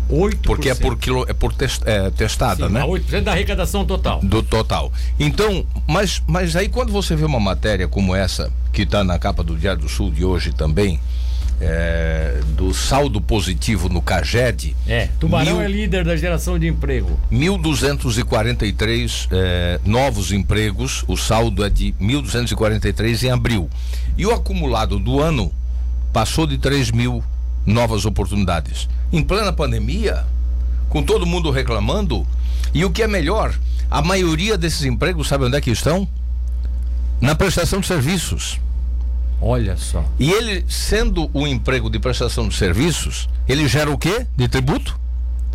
8%. 0.08 0.38
Porque 0.44 0.70
é 0.70 0.76
por 0.76 0.96
quilo, 0.98 1.26
é 1.28 1.34
por 1.34 1.52
test, 1.52 1.82
é, 1.86 2.12
testada, 2.12 2.68
Sim, 2.68 2.74
né? 2.74 2.84
8% 2.84 3.22
da 3.22 3.32
arrecadação 3.32 3.84
total. 3.84 4.20
Do 4.22 4.44
total. 4.44 4.94
Então, 5.20 5.66
mas, 5.88 6.22
mas 6.28 6.56
aí 6.56 6.70
quando 6.70 6.92
você 6.92 7.16
vê 7.16 7.26
uma 7.26 7.40
matéria 7.40 7.88
como 7.88 8.16
essa, 8.16 8.52
que 8.72 8.84
está 8.84 9.04
na 9.04 9.18
capa 9.18 9.44
do 9.44 9.56
Diário 9.58 9.82
do 9.82 9.90
Sul 9.90 10.12
de 10.12 10.24
hoje 10.24 10.52
também, 10.52 11.00
é, 11.60 12.40
do 12.56 12.74
saldo 12.74 13.20
positivo 13.22 13.90
no 13.90 14.02
CAGED. 14.02 14.76
É, 14.88 15.10
Tubarão 15.20 15.58
mil, 15.58 15.62
é 15.62 15.68
líder 15.68 16.04
da 16.04 16.16
geração 16.16 16.60
de 16.60 16.68
emprego. 16.68 17.20
1.243 17.32 19.28
é, 19.32 19.80
novos 19.86 20.32
empregos, 20.32 21.04
o 21.08 21.16
saldo 21.16 21.64
é 21.64 21.70
de 21.70 21.94
1.243 22.02 23.24
em 23.24 23.32
abril. 23.32 23.70
E 24.18 24.26
o 24.26 24.32
acumulado 24.32 25.00
do 25.00 25.20
ano 25.22 25.52
passou 26.12 26.46
de 26.46 26.58
3 26.58 26.92
mil 26.92 27.24
novas 27.66 28.06
oportunidades. 28.06 28.88
Em 29.12 29.24
plena 29.24 29.54
pandemia, 29.54 30.26
com 30.90 31.04
todo 31.04 31.26
mundo 31.26 31.52
reclamando, 31.52 32.26
e 32.74 32.84
o 32.86 32.92
que 32.92 33.04
é 33.04 33.08
melhor, 33.08 33.54
a 33.90 34.02
maioria 34.02 34.58
desses 34.58 34.84
empregos, 34.86 35.28
sabe 35.28 35.46
onde 35.46 35.58
é 35.58 35.62
que 35.62 35.72
estão? 35.72 36.08
Na 37.20 37.36
prestação 37.36 37.80
de 37.80 37.88
serviços. 37.88 38.60
Olha 39.40 39.76
só. 39.76 40.06
E 40.20 40.32
ele, 40.32 40.66
sendo 40.68 41.30
um 41.34 41.48
emprego 41.48 41.90
de 41.90 42.00
prestação 42.00 42.48
de 42.48 42.56
serviços, 42.56 43.28
ele 43.48 43.68
gera 43.68 43.92
o 43.92 43.98
quê? 43.98 44.28
De 44.36 44.48
tributo? 44.48 45.00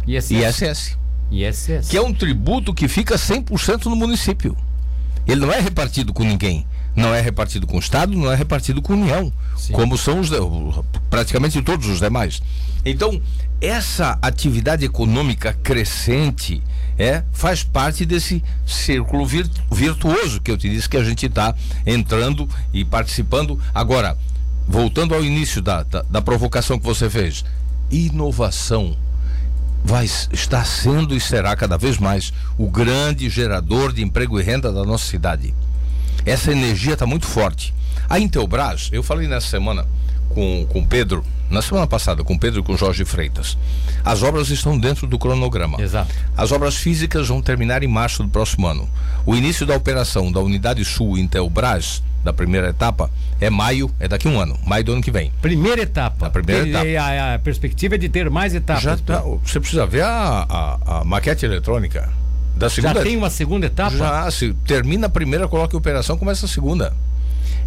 ISS. 0.06 0.30
ISS. 0.30 0.98
ISS. 1.30 1.88
Que 1.88 1.96
é 1.96 2.02
um 2.02 2.12
tributo 2.12 2.74
que 2.74 2.88
fica 2.88 3.16
100% 3.16 3.86
no 3.86 3.96
município. 3.96 4.56
Ele 5.26 5.40
não 5.40 5.52
é 5.52 5.60
repartido 5.60 6.12
com 6.12 6.22
ninguém 6.22 6.66
não 6.96 7.14
é 7.14 7.20
repartido 7.20 7.66
com 7.66 7.76
o 7.76 7.80
Estado, 7.80 8.16
não 8.16 8.32
é 8.32 8.34
repartido 8.34 8.80
com 8.80 8.94
a 8.94 8.96
União, 8.96 9.32
Sim. 9.56 9.74
como 9.74 9.98
são 9.98 10.18
os 10.18 10.30
praticamente 11.10 11.60
todos 11.60 11.86
os 11.88 12.00
demais. 12.00 12.42
Então, 12.84 13.20
essa 13.60 14.18
atividade 14.22 14.84
econômica 14.84 15.52
crescente 15.52 16.62
é 16.98 17.22
faz 17.32 17.62
parte 17.62 18.06
desse 18.06 18.42
círculo 18.66 19.26
virtuoso 19.70 20.40
que 20.40 20.50
eu 20.50 20.56
te 20.56 20.68
disse 20.68 20.88
que 20.88 20.96
a 20.96 21.04
gente 21.04 21.26
está 21.26 21.54
entrando 21.84 22.48
e 22.72 22.84
participando. 22.84 23.60
Agora, 23.74 24.16
voltando 24.66 25.14
ao 25.14 25.22
início 25.22 25.60
da, 25.60 25.82
da, 25.82 26.02
da 26.02 26.22
provocação 26.22 26.78
que 26.78 26.84
você 26.84 27.10
fez, 27.10 27.44
inovação 27.90 28.96
vai 29.84 30.04
estar 30.04 30.64
sendo 30.64 31.14
e 31.14 31.20
será 31.20 31.54
cada 31.54 31.76
vez 31.76 31.98
mais 31.98 32.32
o 32.58 32.68
grande 32.68 33.28
gerador 33.28 33.92
de 33.92 34.02
emprego 34.02 34.40
e 34.40 34.42
renda 34.42 34.72
da 34.72 34.84
nossa 34.84 35.04
cidade. 35.04 35.54
Essa 36.26 36.50
energia 36.52 36.92
está 36.94 37.06
muito 37.06 37.24
forte. 37.26 37.72
A 38.08 38.18
Intelbras, 38.18 38.90
eu 38.92 39.02
falei 39.02 39.26
nessa 39.28 39.46
semana 39.48 39.86
com 40.28 40.66
com 40.68 40.84
Pedro, 40.84 41.24
na 41.48 41.62
semana 41.62 41.86
passada 41.86 42.22
com 42.24 42.36
Pedro 42.36 42.60
e 42.60 42.62
com 42.62 42.76
Jorge 42.76 43.04
Freitas. 43.04 43.56
As 44.04 44.22
obras 44.22 44.50
estão 44.50 44.78
dentro 44.78 45.06
do 45.06 45.18
cronograma. 45.18 45.80
Exato. 45.80 46.12
As 46.36 46.50
obras 46.52 46.76
físicas 46.76 47.28
vão 47.28 47.40
terminar 47.40 47.82
em 47.82 47.88
março 47.88 48.22
do 48.22 48.28
próximo 48.28 48.66
ano. 48.66 48.88
O 49.24 49.34
início 49.34 49.64
da 49.64 49.74
operação 49.74 50.30
da 50.30 50.40
Unidade 50.40 50.84
Sul 50.84 51.16
Intelbras, 51.16 52.02
da 52.24 52.32
primeira 52.32 52.68
etapa, 52.70 53.08
é 53.40 53.48
maio, 53.48 53.88
é 54.00 54.08
daqui 54.08 54.26
a 54.26 54.30
um 54.30 54.40
ano, 54.40 54.58
maio 54.66 54.82
do 54.84 54.92
ano 54.92 55.02
que 55.02 55.10
vem. 55.12 55.32
Primeira 55.40 55.82
etapa. 55.82 56.26
A 56.26 56.30
primeira 56.30 56.66
E- 56.66 56.70
etapa. 56.70 56.86
e 56.86 56.96
A, 56.96 57.34
a 57.34 57.38
perspectiva 57.38 57.94
é 57.94 57.98
de 57.98 58.08
ter 58.08 58.28
mais 58.28 58.52
etapas. 58.54 58.82
Já 58.82 58.96
tá, 58.96 59.20
você 59.44 59.60
precisa 59.60 59.86
ver 59.86 60.02
a, 60.02 60.46
a, 60.48 61.00
a 61.00 61.04
maquete 61.04 61.44
eletrônica 61.46 62.08
da 62.56 62.68
Já 62.68 62.74
segunda 62.74 63.02
tem 63.02 63.16
uma 63.16 63.30
segunda 63.30 63.66
etapa? 63.66 63.96
Já, 63.96 64.30
se 64.30 64.54
termina 64.66 65.06
a 65.06 65.10
primeira, 65.10 65.46
coloca 65.46 65.76
em 65.76 65.78
operação, 65.78 66.16
começa 66.16 66.46
a 66.46 66.48
segunda. 66.48 66.94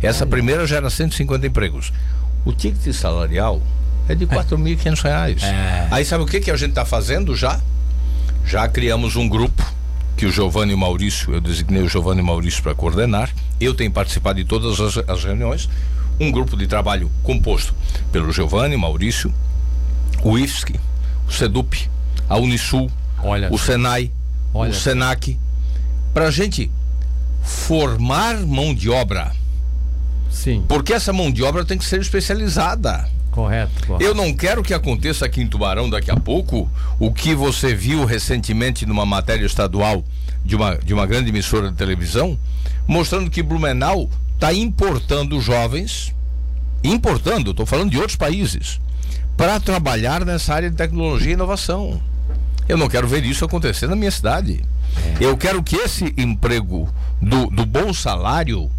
Essa 0.01 0.25
primeira 0.25 0.65
gera 0.65 0.89
150 0.89 1.45
empregos. 1.45 1.93
O 2.43 2.51
ticket 2.51 2.93
salarial 2.93 3.61
é 4.07 4.15
de 4.15 4.25
4.500 4.25 5.01
reais. 5.01 5.43
É. 5.43 5.87
Aí 5.91 6.03
sabe 6.03 6.23
o 6.23 6.27
que, 6.27 6.39
que 6.39 6.49
a 6.49 6.55
gente 6.55 6.69
está 6.69 6.85
fazendo 6.85 7.35
já? 7.35 7.59
Já 8.45 8.67
criamos 8.67 9.15
um 9.15 9.29
grupo 9.29 9.63
que 10.17 10.25
o 10.25 10.31
Giovanni 10.31 10.71
e 10.71 10.75
o 10.75 10.77
Maurício, 10.77 11.33
eu 11.33 11.39
designei 11.39 11.83
o 11.83 11.87
Giovanni 11.87 12.19
e 12.19 12.23
o 12.23 12.25
Maurício 12.25 12.63
para 12.63 12.73
coordenar. 12.73 13.29
Eu 13.59 13.73
tenho 13.73 13.91
participado 13.91 14.37
de 14.39 14.45
todas 14.45 14.79
as, 14.79 14.97
as 15.07 15.23
reuniões. 15.23 15.69
Um 16.19 16.31
grupo 16.31 16.57
de 16.57 16.65
trabalho 16.65 17.11
composto 17.23 17.73
pelo 18.11 18.31
Giovanni, 18.31 18.75
Maurício, 18.75 19.33
o 20.23 20.37
IFSC, 20.37 20.75
o 21.27 21.31
SEDUP, 21.31 21.89
a 22.27 22.37
Unisul, 22.37 22.91
Olha 23.21 23.53
o. 23.53 23.57
Senai, 23.57 24.11
Olha 24.53 24.71
o. 24.71 24.73
Senac, 24.73 25.37
para 26.13 26.31
gente 26.31 26.71
formar 27.41 28.37
mão 28.39 28.73
de 28.73 28.89
obra, 28.89 29.31
Sim, 30.29 30.63
porque 30.67 30.93
essa 30.93 31.11
mão 31.11 31.31
de 31.31 31.43
obra 31.43 31.65
tem 31.65 31.77
que 31.77 31.85
ser 31.85 31.99
especializada. 31.99 33.09
correto. 33.31 33.87
correto. 33.87 34.03
Eu 34.03 34.13
não 34.13 34.33
quero 34.33 34.63
que 34.63 34.73
aconteça 34.73 35.25
aqui 35.25 35.41
em 35.41 35.47
Tubarão 35.47 35.89
daqui 35.89 36.11
a 36.11 36.17
pouco 36.17 36.69
o 36.99 37.13
que 37.13 37.33
você 37.33 37.73
viu 37.73 38.05
recentemente 38.05 38.85
numa 38.85 39.05
matéria 39.05 39.45
estadual 39.45 40.03
de 40.43 40.55
uma, 40.55 40.77
de 40.77 40.93
uma 40.93 41.05
grande 41.05 41.29
emissora 41.29 41.69
de 41.69 41.75
televisão, 41.77 42.37
mostrando 42.87 43.29
que 43.29 43.43
Blumenau 43.43 44.09
está 44.33 44.53
importando 44.53 45.39
jovens, 45.41 46.15
importando, 46.83 47.51
estou 47.51 47.65
falando 47.65 47.91
de 47.91 47.97
outros 47.97 48.15
países, 48.15 48.79
para 49.35 49.59
trabalhar 49.59 50.25
nessa 50.25 50.53
área 50.53 50.69
de 50.69 50.75
tecnologia 50.75 51.31
e 51.31 51.33
inovação. 51.33 52.01
Eu 52.69 52.77
não 52.77 52.87
quero 52.87 53.07
ver 53.07 53.25
isso 53.25 53.43
acontecer 53.43 53.87
na 53.87 53.95
minha 53.95 54.11
cidade. 54.11 54.61
Eu 55.19 55.35
quero 55.35 55.63
que 55.63 55.75
esse 55.75 56.13
emprego 56.15 56.87
do, 57.19 57.47
do 57.47 57.65
bom 57.65 57.91
salário 57.91 58.69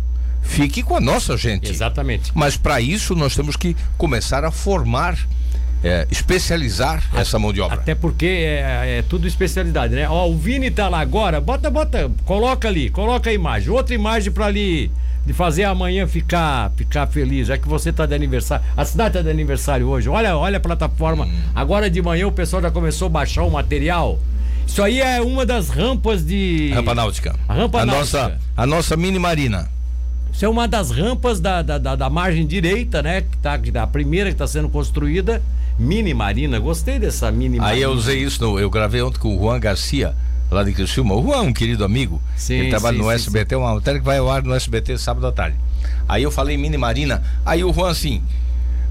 fique 0.43 0.81
com 0.81 0.97
a 0.97 1.01
nossa 1.01 1.37
gente. 1.37 1.69
Exatamente. 1.69 2.31
Mas 2.33 2.57
para 2.57 2.81
isso 2.81 3.17
nós 3.17 3.35
temos 3.35 3.57
que 3.57 3.77
começar 3.99 4.45
a 4.45 4.53
formar, 4.53 5.19
é, 5.83 6.07
especializar 6.09 7.03
essa 7.17 7.37
mão 7.37 7.53
de 7.53 7.61
obra. 7.61 7.79
Até 7.81 7.97
porque 7.97 8.27
é, 8.27 8.99
é 8.99 9.03
tudo 9.09 9.27
especialidade, 9.27 9.93
né? 9.93 10.09
Ó, 10.09 10.29
o 10.29 10.39
Vini 10.39 10.71
tá 10.71 10.89
lá 10.89 11.01
agora, 11.01 11.41
bota, 11.41 11.69
bota, 11.69 12.09
coloca 12.25 12.69
ali, 12.69 12.91
coloca 12.91 13.29
a 13.29 13.33
imagem. 13.33 13.71
Outra 13.71 13.93
imagem 13.93 14.31
pra 14.31 14.47
ali, 14.47 14.89
de 15.25 15.33
fazer 15.33 15.65
amanhã 15.65 16.07
ficar, 16.07 16.73
ficar 16.77 17.07
feliz, 17.07 17.49
já 17.49 17.59
que 17.59 17.69
você 17.69 17.93
tá 17.93 18.07
de 18.07 18.15
aniversário. 18.15 18.65
A 18.77 18.85
cidade 18.85 19.15
tá 19.15 19.23
de 19.23 19.31
aniversário 19.31 19.87
hoje. 19.87 20.09
Olha, 20.09 20.37
olha 20.37 20.57
a 20.57 20.61
plataforma. 20.61 21.27
Hum. 21.27 21.33
Agora 21.55 21.91
de 21.91 22.01
manhã 22.03 22.27
o 22.27 22.33
pessoal 22.33 22.63
já 22.63 22.71
começou 22.71 23.07
a 23.07 23.11
baixar 23.11 23.43
o 23.45 23.51
material. 23.51 24.19
Isso 24.67 24.83
aí 24.83 25.01
é 25.01 25.21
uma 25.21 25.45
das 25.45 25.69
rampas 25.69 26.25
de. 26.25 26.71
Rampa 26.73 26.95
náutica. 26.95 27.35
A 27.49 27.55
rampa 27.55 27.85
náutica. 27.85 27.99
nossa, 27.99 28.39
a 28.57 28.67
nossa 28.67 28.97
mini 28.97 29.19
marina. 29.19 29.69
Isso 30.33 30.45
é 30.45 30.49
uma 30.49 30.69
das 30.69 30.91
rampas 30.91 31.41
da, 31.41 31.61
da, 31.61 31.77
da, 31.77 31.97
da 31.97 32.09
margem 32.09 32.47
direita, 32.47 33.03
né? 33.03 33.23
Que 33.23 33.37
tá, 33.39 33.59
que 33.59 33.73
tá- 33.73 33.83
a 33.83 33.87
primeira 33.87 34.31
que 34.31 34.35
está 34.35 34.47
sendo 34.47 34.69
construída. 34.69 35.43
Mini 35.79 36.13
Marina. 36.15 36.59
Gostei 36.59 36.99
dessa 36.99 37.33
mini 37.33 37.59
Marina. 37.59 37.75
Aí 37.77 37.83
eu 37.83 37.91
usei 37.91 38.23
isso, 38.23 38.43
no, 38.45 38.59
eu 38.61 38.69
gravei 38.69 39.01
ontem 39.03 39.19
com 39.19 39.35
o 39.35 39.39
Juan 39.41 39.59
Garcia, 39.59 40.15
lá 40.51 40.65
de 40.65 40.73
Criciúma. 40.73 41.15
O 41.15 41.23
Juan 41.23 41.43
um 41.43 41.53
querido 41.53 41.85
amigo. 41.85 42.21
Sim, 42.37 42.55
Ele 42.55 42.71
trabalha 42.71 42.97
sim, 42.97 43.03
no 43.03 43.09
sim, 43.09 43.15
SBT, 43.15 43.57
uma 43.57 43.75
matéria 43.75 44.01
que 44.01 44.07
vai 44.07 44.19
ao 44.19 44.31
ar 44.31 44.43
no 44.43 44.55
SBT 44.55 44.99
sábado 44.99 45.27
à 45.27 45.33
tarde. 45.33 45.57
Aí 46.09 46.23
eu 46.23 46.31
falei 46.31 46.57
mini 46.57 46.77
marina. 46.77 47.23
Aí 47.45 47.63
o 47.63 47.73
Juan 47.73 47.91
assim, 47.91 48.23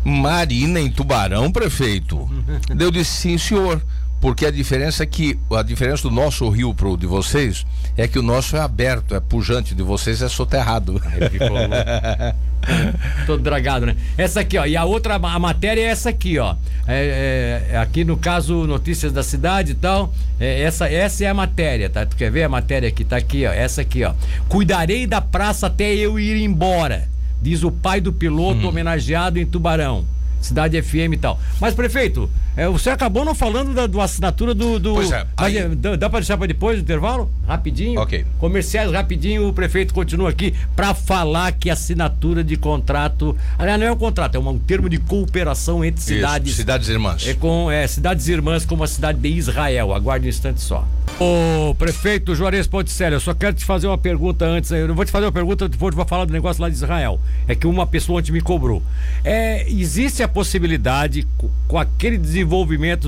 marina 0.03 0.79
em 0.79 0.89
Tubarão, 0.89 1.51
prefeito. 1.51 2.29
Daí 2.73 2.87
eu 2.87 2.91
disse, 2.91 3.11
sim, 3.11 3.37
senhor. 3.37 3.81
Porque 4.21 4.45
a 4.45 4.51
diferença 4.51 5.03
é 5.03 5.05
que 5.05 5.39
a 5.49 5.61
diferença 5.61 6.03
do 6.03 6.11
nosso 6.11 6.49
rio 6.49 6.73
pro 6.73 6.97
de 6.97 7.07
vocês 7.07 7.65
é 7.95 8.05
que 8.05 8.19
o 8.19 8.21
nosso 8.21 8.57
é 8.57 8.59
aberto, 8.59 9.15
é 9.15 9.19
pujante, 9.19 9.73
de 9.73 9.81
vocês 9.81 10.21
é 10.21 10.27
soterrado. 10.27 11.01
Aí 11.05 11.29
ficou. 11.29 11.57
Todo 13.25 13.41
dragado, 13.41 13.85
né? 13.85 13.95
Essa 14.17 14.41
aqui, 14.41 14.57
ó. 14.57 14.65
E 14.65 14.75
a 14.75 14.83
outra 14.85 15.15
a 15.15 15.39
matéria 15.39 15.81
é 15.81 15.85
essa 15.85 16.09
aqui, 16.09 16.37
ó. 16.39 16.55
É, 16.87 17.67
é, 17.71 17.77
aqui 17.77 18.03
no 18.03 18.17
caso, 18.17 18.65
Notícias 18.65 19.11
da 19.11 19.23
Cidade 19.23 19.71
e 19.71 19.75
tal. 19.75 20.13
É, 20.39 20.61
essa, 20.61 20.89
essa 20.89 21.23
é 21.23 21.27
a 21.27 21.33
matéria, 21.33 21.89
tá? 21.89 22.05
Tu 22.05 22.15
quer 22.15 22.31
ver 22.31 22.43
a 22.43 22.49
matéria 22.49 22.89
aqui? 22.89 23.03
Tá 23.03 23.17
aqui, 23.17 23.45
ó. 23.45 23.51
Essa 23.51 23.81
aqui, 23.81 24.03
ó. 24.03 24.13
Cuidarei 24.47 25.07
da 25.07 25.21
praça 25.21 25.67
até 25.67 25.93
eu 25.93 26.19
ir 26.19 26.41
embora. 26.43 27.07
Diz 27.41 27.63
o 27.63 27.71
pai 27.71 28.01
do 28.01 28.11
piloto 28.11 28.67
homenageado 28.67 29.39
em 29.39 29.45
Tubarão. 29.45 30.05
Cidade 30.41 30.81
FM 30.81 31.13
e 31.13 31.17
tal. 31.17 31.39
Mas, 31.59 31.73
prefeito, 31.73 32.29
é, 32.63 32.67
você 32.67 32.89
acabou 32.89 33.23
não 33.25 33.33
falando 33.35 33.73
da, 33.73 33.87
do 33.87 33.99
assinatura 34.01 34.53
do. 34.53 34.79
do 34.79 34.93
Pois 34.95 35.11
é, 35.11 35.25
Mas, 35.37 35.47
aí- 35.47 35.57
é, 35.57 35.67
dá, 35.69 35.95
dá 35.95 36.09
pra 36.09 36.19
deixar 36.19 36.37
pra 36.37 36.47
depois 36.47 36.77
do 36.77 36.81
intervalo? 36.81 37.31
Rapidinho? 37.47 37.99
Ok. 37.99 38.25
Comerciais 38.37 38.91
rapidinho, 38.91 39.47
o 39.47 39.53
prefeito 39.53 39.93
continua 39.93 40.29
aqui 40.29 40.53
para 40.75 40.93
falar 40.93 41.51
que 41.53 41.69
a 41.69 41.73
assinatura 41.73 42.43
de 42.43 42.55
contrato. 42.57 43.35
Aliás, 43.57 43.79
não 43.79 43.87
é 43.87 43.91
um 43.91 43.97
contrato, 43.97 44.35
é 44.35 44.39
um 44.39 44.59
termo 44.59 44.89
de 44.89 44.97
cooperação 44.97 45.83
entre 45.83 46.01
cidades. 46.01 46.49
Isso, 46.49 46.57
cidades 46.57 46.89
irmãs. 46.89 47.27
É 47.27 47.33
com 47.33 47.69
é, 47.71 47.85
cidades 47.87 48.27
irmãs 48.27 48.65
como 48.65 48.83
a 48.83 48.87
cidade 48.87 49.19
de 49.19 49.29
Israel. 49.29 49.93
Aguarde 49.93 50.25
um 50.25 50.29
instante 50.29 50.61
só. 50.61 50.87
Ô, 51.19 51.73
prefeito 51.75 52.33
Juarez 52.35 52.67
Ponticelli, 52.67 53.13
eu 53.15 53.19
só 53.19 53.33
quero 53.33 53.53
te 53.55 53.65
fazer 53.65 53.87
uma 53.87 53.97
pergunta 53.97 54.45
antes. 54.45 54.69
Eu 54.71 54.87
não 54.87 54.95
vou 54.95 55.03
te 55.05 55.11
fazer 55.11 55.25
uma 55.25 55.31
pergunta, 55.31 55.67
depois 55.67 55.91
eu 55.91 55.97
vou 55.97 56.05
falar 56.05 56.25
do 56.25 56.31
negócio 56.33 56.61
lá 56.61 56.69
de 56.69 56.75
Israel. 56.75 57.19
É 57.47 57.55
que 57.55 57.65
uma 57.67 57.85
pessoa 57.87 58.19
ontem 58.19 58.31
me 58.31 58.41
cobrou. 58.41 58.81
É, 59.23 59.67
existe 59.69 60.21
a 60.23 60.27
possibilidade, 60.27 61.27
co- 61.37 61.49
com 61.67 61.77
aquele 61.77 62.17
desenvolvimento 62.17 62.48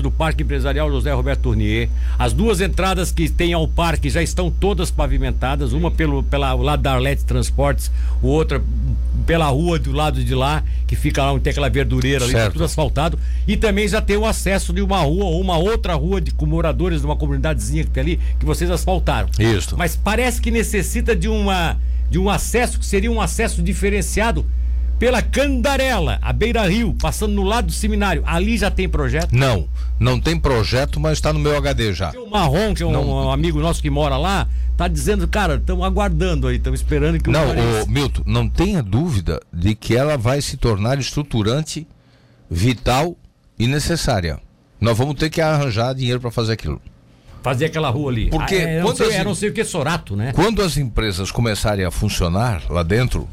do 0.00 0.10
Parque 0.10 0.42
Empresarial 0.42 0.90
José 0.90 1.12
Roberto 1.12 1.40
Tournier, 1.40 1.88
as 2.18 2.32
duas 2.32 2.60
entradas 2.60 3.10
que 3.10 3.28
tem 3.28 3.52
ao 3.52 3.66
parque 3.66 4.08
já 4.08 4.22
estão 4.22 4.50
todas 4.50 4.90
pavimentadas, 4.90 5.72
uma 5.72 5.90
pelo 5.90 6.22
pela 6.22 6.54
lado 6.54 6.82
da 6.82 6.92
Arlete 6.92 7.24
Transportes, 7.24 7.90
outra 8.22 8.62
pela 9.26 9.46
rua 9.46 9.78
do 9.78 9.92
lado 9.92 10.22
de 10.22 10.34
lá, 10.34 10.62
que 10.86 10.96
fica 10.96 11.22
lá 11.22 11.32
onde 11.32 11.44
tem 11.44 11.50
aquela 11.50 11.68
verdureira 11.68 12.24
ali, 12.24 12.32
tá 12.32 12.50
tudo 12.50 12.64
asfaltado. 12.64 13.18
E 13.46 13.56
também 13.56 13.86
já 13.86 14.00
tem 14.00 14.16
o 14.16 14.24
acesso 14.24 14.72
de 14.72 14.80
uma 14.80 15.00
rua 15.00 15.24
ou 15.24 15.40
uma 15.40 15.56
outra 15.56 15.94
rua 15.94 16.20
de, 16.20 16.32
com 16.32 16.46
moradores 16.46 17.00
de 17.00 17.06
uma 17.06 17.16
comunidadezinha 17.16 17.84
que 17.84 17.90
tem 17.90 18.02
ali, 18.02 18.20
que 18.38 18.44
vocês 18.44 18.70
asfaltaram. 18.70 19.28
Isso. 19.38 19.76
Mas 19.76 19.96
parece 19.96 20.40
que 20.40 20.50
necessita 20.50 21.14
de 21.14 21.28
uma 21.28 21.76
de 22.10 22.18
um 22.18 22.28
acesso 22.28 22.78
que 22.78 22.84
seria 22.84 23.10
um 23.10 23.22
acesso 23.22 23.62
diferenciado 23.62 24.44
pela 25.02 25.20
Candarela, 25.20 26.16
a 26.22 26.32
Beira 26.32 26.64
Rio, 26.68 26.94
passando 26.94 27.32
no 27.34 27.42
lado 27.42 27.66
do 27.66 27.72
seminário. 27.72 28.22
Ali 28.24 28.56
já 28.56 28.70
tem 28.70 28.88
projeto. 28.88 29.32
Não, 29.32 29.66
não 29.98 30.20
tem 30.20 30.38
projeto, 30.38 31.00
mas 31.00 31.14
está 31.18 31.32
no 31.32 31.40
meu 31.40 31.56
HD 31.56 31.92
já. 31.92 32.12
O 32.12 32.30
Marrom, 32.30 32.72
que 32.72 32.84
é 32.84 32.86
um, 32.86 33.24
um 33.26 33.32
amigo 33.32 33.58
nosso 33.58 33.82
que 33.82 33.90
mora 33.90 34.16
lá, 34.16 34.46
tá 34.76 34.86
dizendo, 34.86 35.26
cara, 35.26 35.56
estamos 35.56 35.84
aguardando 35.84 36.46
aí, 36.46 36.54
estamos 36.54 36.78
esperando 36.78 37.20
que 37.20 37.28
o 37.28 37.32
Não, 37.32 37.46
ô, 37.50 37.86
Milton, 37.88 38.22
não 38.24 38.48
tenha 38.48 38.80
dúvida 38.80 39.40
de 39.52 39.74
que 39.74 39.96
ela 39.96 40.16
vai 40.16 40.40
se 40.40 40.56
tornar 40.56 41.00
estruturante, 41.00 41.84
vital 42.48 43.16
e 43.58 43.66
necessária. 43.66 44.38
Nós 44.80 44.96
vamos 44.96 45.16
ter 45.16 45.30
que 45.30 45.40
arranjar 45.40 45.96
dinheiro 45.96 46.20
para 46.20 46.30
fazer 46.30 46.52
aquilo. 46.52 46.80
fazer 47.42 47.64
aquela 47.64 47.90
rua 47.90 48.12
ali. 48.12 48.30
Porque 48.30 48.54
Ah, 48.54 48.60
é, 48.60 48.76
não 48.78 48.86
quando 48.86 48.96
sei, 48.98 49.16
as- 49.16 49.24
não 49.24 49.34
sei 49.34 49.48
o 49.48 49.52
que 49.52 49.62
é 49.62 49.64
Sorato, 49.64 50.14
né? 50.14 50.30
Quando 50.32 50.62
as 50.62 50.76
empresas 50.76 51.32
começarem 51.32 51.84
a 51.84 51.90
funcionar 51.90 52.62
lá 52.70 52.84
dentro, 52.84 53.28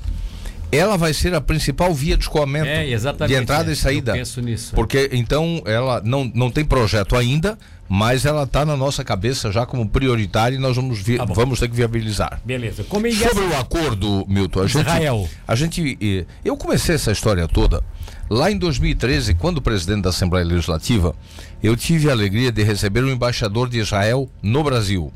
ela 0.71 0.97
vai 0.97 1.13
ser 1.13 1.33
a 1.33 1.41
principal 1.41 1.93
via 1.93 2.15
de 2.15 2.23
escoamento 2.23 2.67
É, 2.67 2.85
de 3.27 3.33
entrada 3.35 3.69
é. 3.69 3.73
e 3.73 3.75
saída. 3.75 4.11
Eu 4.11 4.17
penso 4.17 4.41
nisso. 4.41 4.75
Porque 4.75 5.09
então 5.13 5.61
ela 5.65 6.01
não, 6.03 6.31
não 6.35 6.51
tem 6.51 6.63
projeto 6.63 7.15
ainda, 7.15 7.57
mas 7.87 8.23
ela 8.25 8.43
está 8.43 8.63
na 8.65 8.77
nossa 8.77 9.03
cabeça 9.03 9.51
já 9.51 9.65
como 9.65 9.87
prioritária 9.89 10.55
e 10.55 10.59
nós 10.59 10.75
vamos, 10.75 10.99
vi- 10.99 11.17
Tá 11.17 11.25
vamos 11.25 11.59
ter 11.59 11.67
que 11.69 11.75
viabilizar. 11.75 12.39
Beleza. 12.45 12.83
Como 12.83 13.07
é 13.07 13.11
Sobre 13.11 13.45
o 13.45 13.57
acordo, 13.57 14.25
Milton, 14.27 14.61
a 14.61 14.67
gente, 14.67 14.81
Israel. 14.85 15.27
a 15.47 15.55
gente. 15.55 15.97
eh, 15.99 16.25
Eu 16.45 16.55
comecei 16.55 16.93
essa 16.95 17.11
história 17.11 17.47
toda 17.47 17.83
lá 18.29 18.51
em 18.51 18.57
2013, 18.59 19.33
quando 19.33 19.59
presidente 19.59 20.03
da 20.03 20.09
Assembleia 20.11 20.45
Legislativa, 20.45 21.15
eu 21.63 21.75
tive 21.75 22.09
a 22.09 22.11
alegria 22.11 22.51
de 22.51 22.61
receber 22.61 23.03
um 23.03 23.09
embaixador 23.09 23.67
de 23.67 23.79
Israel 23.79 24.29
no 24.43 24.63
Brasil. 24.63 25.11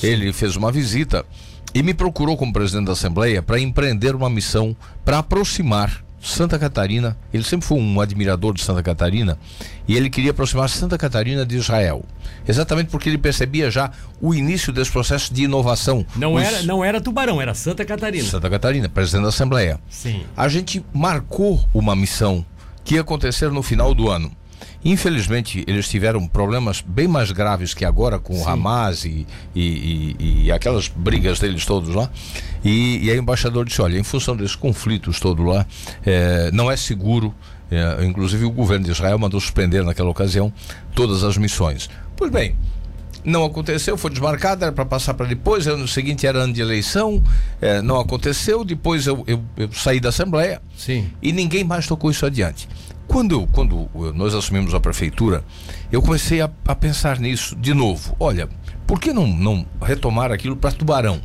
Ele 0.00 0.32
fez 0.32 0.54
uma 0.54 0.70
visita 0.70 1.24
e 1.74 1.82
me 1.82 1.92
procurou 1.94 2.36
como 2.36 2.52
presidente 2.52 2.86
da 2.86 2.92
Assembleia 2.92 3.42
para 3.42 3.60
empreender 3.60 4.14
uma 4.14 4.30
missão 4.30 4.74
para 5.04 5.18
aproximar 5.18 6.04
Santa 6.20 6.58
Catarina, 6.58 7.16
ele 7.32 7.44
sempre 7.44 7.66
foi 7.66 7.78
um 7.78 8.00
admirador 8.00 8.52
de 8.52 8.60
Santa 8.62 8.82
Catarina 8.82 9.38
e 9.86 9.96
ele 9.96 10.10
queria 10.10 10.32
aproximar 10.32 10.68
Santa 10.68 10.98
Catarina 10.98 11.46
de 11.46 11.56
Israel. 11.56 12.04
Exatamente 12.48 12.88
porque 12.90 13.08
ele 13.08 13.18
percebia 13.18 13.70
já 13.70 13.92
o 14.20 14.34
início 14.34 14.72
desse 14.72 14.90
processo 14.90 15.32
de 15.32 15.44
inovação. 15.44 16.04
Não, 16.16 16.34
Os- 16.34 16.42
era, 16.42 16.62
não 16.62 16.84
era 16.84 17.00
Tubarão, 17.00 17.40
era 17.40 17.54
Santa 17.54 17.84
Catarina. 17.84 18.24
Santa 18.24 18.50
Catarina, 18.50 18.88
presidente 18.88 19.22
da 19.22 19.28
Assembleia. 19.28 19.78
Sim. 19.88 20.24
A 20.36 20.48
gente 20.48 20.84
marcou 20.92 21.62
uma 21.72 21.94
missão 21.94 22.44
que 22.82 22.94
ia 22.96 23.02
acontecer 23.02 23.50
no 23.52 23.62
final 23.62 23.94
do 23.94 24.08
ano. 24.08 24.32
Infelizmente, 24.84 25.64
eles 25.66 25.88
tiveram 25.88 26.26
problemas 26.28 26.80
bem 26.80 27.08
mais 27.08 27.30
graves 27.32 27.74
que 27.74 27.84
agora 27.84 28.18
com 28.18 28.38
o 28.40 28.48
Hamas 28.48 29.04
e, 29.04 29.26
e, 29.54 30.16
e- 30.18 30.42
e 30.44 30.52
aquelas 30.52 30.88
brigas 30.88 31.38
deles 31.40 31.64
todos 31.66 31.94
lá. 31.94 32.10
E, 32.64 33.04
e 33.04 33.10
aí 33.10 33.18
o 33.18 33.22
embaixador 33.22 33.64
disse: 33.64 33.82
olha, 33.82 33.98
em 33.98 34.04
função 34.04 34.36
desses 34.36 34.54
conflitos 34.56 35.18
todos 35.20 35.44
lá, 35.44 35.66
eh, 36.04 36.50
não 36.52 36.70
é 36.70 36.76
seguro. 36.76 37.34
eh, 37.70 38.04
inclusive, 38.04 38.44
o 38.44 38.50
governo 38.50 38.84
de 38.84 38.92
Israel 38.92 39.18
mandou 39.18 39.40
suspender 39.40 39.82
naquela 39.84 40.08
ocasião 40.08 40.52
todas 40.94 41.24
as 41.24 41.36
missões. 41.36 41.90
Pois 42.16 42.30
bem, 42.30 42.54
não 43.24 43.44
aconteceu, 43.44 43.98
foi 43.98 44.08
desmarcado, 44.10 44.62
era 44.64 44.72
para 44.72 44.84
passar 44.86 45.14
para 45.14 45.26
depois. 45.26 45.66
Ano 45.66 45.88
seguinte 45.88 46.24
era 46.28 46.38
ano 46.38 46.52
de 46.52 46.60
eleição, 46.60 47.20
eh, 47.60 47.82
não 47.82 47.98
aconteceu. 47.98 48.64
Depois 48.64 49.04
eu, 49.08 49.24
eu- 49.26 49.42
eu 49.56 49.72
saí 49.72 49.98
da 49.98 50.10
Assembleia 50.10 50.62
Sim. 50.76 51.10
e 51.20 51.32
ninguém 51.32 51.64
mais 51.64 51.88
tocou 51.88 52.08
isso 52.08 52.24
adiante. 52.24 52.68
Quando, 53.08 53.46
quando 53.48 53.88
eu- 53.94 54.12
nós 54.12 54.34
assumimos 54.34 54.74
a 54.74 54.80
prefeitura, 54.80 55.44
eu 55.90 56.02
comecei 56.02 56.40
a, 56.40 56.50
a 56.66 56.74
pensar 56.74 57.18
nisso 57.18 57.54
de 57.56 57.72
novo. 57.72 58.14
Olha, 58.18 58.48
por 58.86 59.00
que 59.00 59.12
não, 59.12 59.26
não 59.26 59.64
retomar 59.80 60.32
aquilo 60.32 60.56
para 60.56 60.72
Tubarão? 60.72 61.20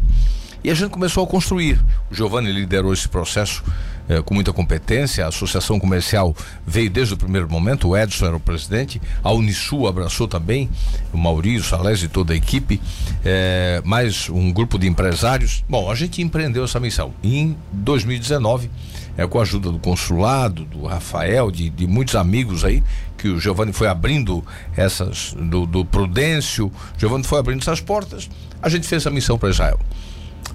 E 0.63 0.70
a 0.70 0.76
gente 0.76 0.91
começou 0.91 1.24
a 1.24 1.28
construir. 1.28 1.84
O 2.12 2.13
Giovanni 2.15 2.52
liderou 2.52 2.94
esse 2.94 3.10
processo 3.10 3.63
eh, 4.08 4.22
com 4.22 4.36
muita 4.36 4.54
competência. 4.54 5.26
A 5.26 5.30
associação 5.30 5.80
comercial 5.80 6.36
veio 6.67 6.88
desde 6.88 7.15
o 7.15 7.17
primeiro 7.17 7.50
momento. 7.50 7.88
O 7.89 7.98
Edson 7.98 8.28
era 8.28 8.36
o 8.36 8.39
presidente. 8.39 9.02
A 9.24 9.32
Unisul 9.32 9.88
abraçou 9.88 10.28
também. 10.28 10.70
O 11.12 11.17
Maurício, 11.17 11.62
o 11.62 11.63
Salés 11.63 12.04
e 12.04 12.08
toda 12.08 12.34
a 12.34 12.36
equipe. 12.36 12.80
eh, 13.26 13.82
mais 13.84 14.30
um 14.30 14.54
grupo 14.54 14.78
de 14.78 14.88
empresários. 14.88 15.63
Bom, 15.67 15.89
a 15.89 15.96
gente 15.96 16.22
empreendeu 16.22 16.63
essa 16.63 16.80
missão. 16.80 17.12
Em 17.24 17.58
2019, 17.74 18.70
eh, 19.17 19.28
com 19.28 19.39
a 19.39 19.41
ajuda 19.41 19.71
do 19.71 19.80
consulado, 19.80 20.65
do 20.65 20.86
Rafael, 20.86 21.52
de, 21.52 21.69
de 21.69 21.88
muitos 21.88 22.15
amigos 22.15 22.63
aí, 22.63 22.84
que 23.17 23.28
o 23.28 23.39
Giovanni 23.39 23.74
foi 23.74 23.88
abrindo 23.88 24.43
essas, 24.76 25.34
do, 25.34 25.65
do 25.65 25.86
Prudêncio, 25.86 26.71
Giovanni 26.97 27.24
foi 27.24 27.39
abrindo 27.39 27.62
essas 27.62 27.80
portas. 27.80 28.30
A 28.62 28.69
gente 28.69 28.88
fez 28.88 29.06
a 29.06 29.10
missão 29.10 29.38
para 29.38 29.50
Israel. 29.50 29.80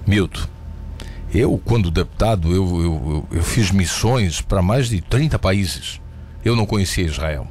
Milton, 0.05 0.41
eu, 1.33 1.59
quando 1.63 1.91
deputado, 1.91 2.49
eu, 2.51 2.81
eu, 2.81 2.83
eu, 2.83 3.27
eu 3.37 3.43
fiz 3.43 3.71
missões 3.71 4.41
para 4.41 4.61
mais 4.61 4.89
de 4.89 5.01
30 5.01 5.37
países. 5.37 6.01
Eu 6.43 6.55
não 6.55 6.65
conhecia 6.65 7.05
Israel. 7.05 7.47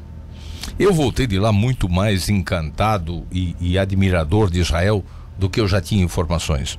Eu 0.79 0.93
voltei 0.93 1.27
de 1.27 1.39
lá 1.39 1.53
muito 1.53 1.89
mais 1.89 2.29
encantado 2.29 3.27
e, 3.31 3.55
e 3.61 3.79
admirador 3.79 4.51
de 4.51 4.61
Israel 4.61 5.05
do 5.39 5.49
que 5.51 5.61
eu 5.61 5.69
já 5.69 5.81
tinha 5.81 6.03
informações. 6.05 6.79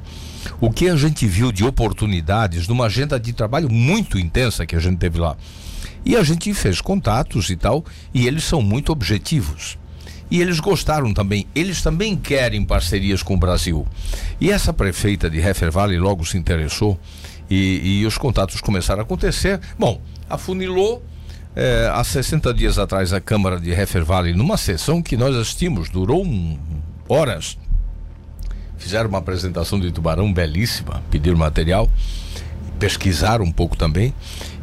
O 0.62 0.72
que 0.72 0.88
a 0.90 0.96
gente 0.96 1.26
viu 1.28 1.52
de 1.52 1.64
oportunidades 1.64 2.68
numa 2.68 2.86
agenda 2.86 3.20
de 3.20 3.34
trabalho 3.34 3.70
muito 3.70 4.18
intensa 4.18 4.66
que 4.66 4.76
a 4.76 4.80
gente 4.80 4.98
teve 4.98 5.20
lá. 5.20 5.36
E 6.06 6.16
a 6.16 6.24
gente 6.24 6.54
fez 6.54 6.80
contatos 6.80 7.50
e 7.50 7.56
tal, 7.56 7.84
e 8.14 8.28
eles 8.28 8.44
são 8.44 8.62
muito 8.62 8.92
objetivos. 8.92 9.78
E 10.32 10.42
eles 10.42 10.60
gostaram 10.60 11.14
também, 11.14 11.46
eles 11.56 11.82
também 11.82 12.16
querem 12.16 12.64
parcerias 12.66 13.22
com 13.24 13.34
o 13.36 13.38
Brasil. 13.38 13.86
E 14.40 14.52
essa 14.52 14.74
prefeita 14.74 15.30
de 15.30 15.38
Heffer 15.40 15.72
Valley 15.72 15.98
logo 16.00 16.26
se 16.26 16.38
interessou 16.38 17.00
e, 17.50 18.00
e 18.02 18.06
os 18.06 18.18
contatos 18.18 18.60
começaram 18.62 19.02
a 19.02 19.04
acontecer. 19.04 19.60
Bom, 19.78 20.02
afunilou. 20.30 21.04
eh, 21.56 21.90
há 21.94 22.04
60 22.04 22.54
dias 22.54 22.78
atrás, 22.78 23.12
a 23.14 23.20
Câmara 23.20 23.60
de 23.60 23.72
Heffer 23.72 24.06
Valley, 24.06 24.34
numa 24.34 24.58
sessão 24.58 25.02
que 25.02 25.18
nós 25.18 25.36
assistimos, 25.36 25.90
durou 25.90 26.24
um- 26.24 26.58
horas. 27.10 27.58
Fizeram 28.78 29.10
uma 29.10 29.18
apresentação 29.18 29.80
de 29.80 29.92
tubarão 29.92 30.32
belíssima, 30.32 31.02
pediram 31.10 31.38
material 31.38 31.90
pesquisaram 32.78 33.44
um 33.44 33.52
pouco 33.52 33.76
também. 33.76 34.14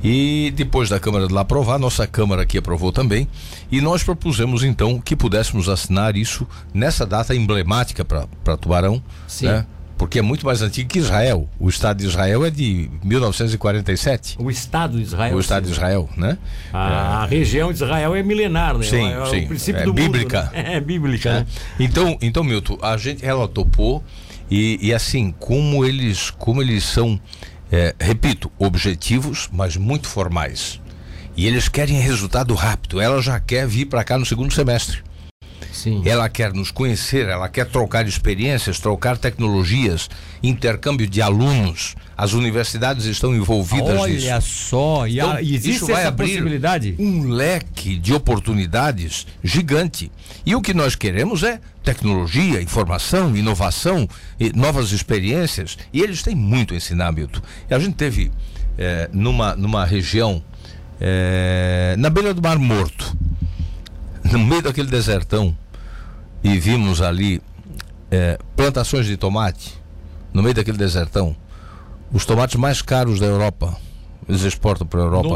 E 0.03 0.53
depois 0.55 0.89
da 0.89 1.01
Câmara 1.01 1.27
de 1.27 1.33
lá 1.33 1.41
aprovar, 1.41 1.79
nossa 1.79 2.07
Câmara 2.07 2.43
aqui 2.43 2.59
aprovou 2.59 2.93
também. 2.93 3.29
E 3.71 3.81
nós 3.81 4.03
propusemos 4.03 4.63
então 4.63 5.01
que 5.01 5.17
pudéssemos 5.17 5.69
assinar 5.69 6.17
isso 6.17 6.47
nessa 6.73 7.07
data 7.07 7.35
emblemática 7.35 8.05
para 8.05 8.57
Tubarão. 8.57 9.03
Sim. 9.27 9.47
Né? 9.47 9.67
Porque 9.97 10.19
é 10.19 10.23
muito 10.23 10.45
mais 10.45 10.61
antigo 10.61 10.89
que 10.89 10.99
Israel. 10.99 11.49
O 11.59 11.69
Estado 11.69 11.99
de 11.99 12.07
Israel 12.07 12.45
é 12.45 12.51
de 12.51 12.91
1947. 13.05 14.37
O 14.39 14.51
Estado 14.51 14.97
de 14.97 15.03
Israel. 15.05 15.37
o 15.37 15.41
Estado 15.41 15.63
de 15.63 15.69
sim. 15.69 15.75
Israel, 15.75 16.09
né? 16.17 16.37
A, 16.73 17.23
a 17.23 17.27
região 17.27 17.69
de 17.73 17.75
Israel 17.83 18.15
é 18.15 18.23
milenar, 18.23 18.77
né? 18.77 18.85
Sim, 18.85 19.07
é, 19.07 19.27
sim. 19.27 19.45
o 19.45 19.49
princípio 19.49 19.81
É 19.83 19.85
do 19.85 19.93
bíblica. 19.93 20.43
Mundo, 20.43 20.53
né? 20.53 20.65
É 20.75 20.81
bíblica, 20.81 21.29
É. 21.29 21.33
né? 21.41 21.47
Então, 21.79 22.19
então, 22.21 22.43
Milton, 22.43 22.79
a 22.83 22.97
gente, 22.97 23.25
ela 23.25 23.47
topou 23.47 24.03
e, 24.51 24.79
e 24.83 24.93
assim, 24.93 25.33
como 25.39 25.85
eles, 25.85 26.31
como 26.31 26.61
eles 26.61 26.85
são, 26.85 27.19
é, 27.71 27.95
repito, 28.01 28.51
objetivos, 28.59 29.49
mas 29.53 29.77
muito 29.77 30.09
formais. 30.09 30.81
E 31.37 31.47
eles 31.47 31.69
querem 31.69 31.99
resultado 32.01 32.55
rápido. 32.55 33.01
Ela 33.01 33.21
já 33.23 33.41
quer 33.41 33.67
vir 33.67 33.87
para 33.87 34.05
cá 34.05 34.19
no 34.19 34.25
segundo 34.27 34.53
semestre. 34.53 35.03
Sim. 35.75 36.03
Ela 36.07 36.29
quer 36.29 36.53
nos 36.55 36.71
conhecer, 36.71 37.29
ela 37.29 37.49
quer 37.49 37.67
trocar 37.67 38.07
experiências, 38.07 38.79
trocar 38.79 39.19
tecnologias, 39.19 40.09
intercâmbio 40.43 41.07
de 41.07 41.21
alunos. 41.21 41.95
As 42.17 42.33
universidades 42.33 43.07
estão 43.07 43.35
envolvidas 43.35 44.09
nisso. 44.09 44.27
Olha 44.27 44.41
só, 44.41 45.07
e, 45.07 45.19
Então, 45.19 45.39
existe 45.41 45.71
isso 45.71 45.87
vai 45.87 45.97
essa 46.03 46.09
abrir 46.09 46.29
possibilidade? 46.29 46.95
um 46.99 47.29
leque 47.29 47.97
de 47.99 48.15
oportunidades 48.15 49.27
gigante. 49.43 50.11
E 50.47 50.55
o 50.55 50.63
que 50.63 50.73
nós 50.73 50.95
queremos 50.95 51.43
é 51.43 51.59
tecnologia, 51.83 52.63
informação, 52.63 53.37
inovação, 53.37 54.09
e 54.39 54.53
novas 54.57 54.93
experiências. 54.93 55.77
E 55.93 56.01
eles 56.01 56.23
têm 56.23 56.35
muito 56.37 56.73
a 56.73 56.77
ensinar, 56.77 57.11
Milton. 57.13 57.41
E 57.69 57.75
a 57.75 57.79
gente 57.79 57.95
teve 57.97 58.31
eh, 58.79 59.11
numa, 59.13 59.57
numa 59.57 59.85
região 59.85 60.41
eh, 61.01 61.95
na 61.99 62.09
beira 62.11 62.33
do 62.33 62.41
Mar 62.41 62.59
Morto, 62.59 63.17
no 64.31 64.39
meio 64.39 64.63
daquele 64.63 64.89
desertão, 64.89 65.57
e 66.45 66.59
vimos 66.59 67.01
ali 67.03 67.41
eh, 68.11 68.39
plantações 68.55 69.07
de 69.07 69.17
tomate, 69.17 69.73
no 70.33 70.43
meio 70.43 70.55
daquele 70.55 70.77
desertão, 70.79 71.35
os 72.13 72.25
tomates 72.27 72.57
mais 72.57 72.83
caros 72.83 73.19
da 73.19 73.27
Europa. 73.27 73.77
Eles 74.29 74.43
exportam 74.43 74.87
para 74.87 75.01
a 75.01 75.03
Europa. 75.05 75.29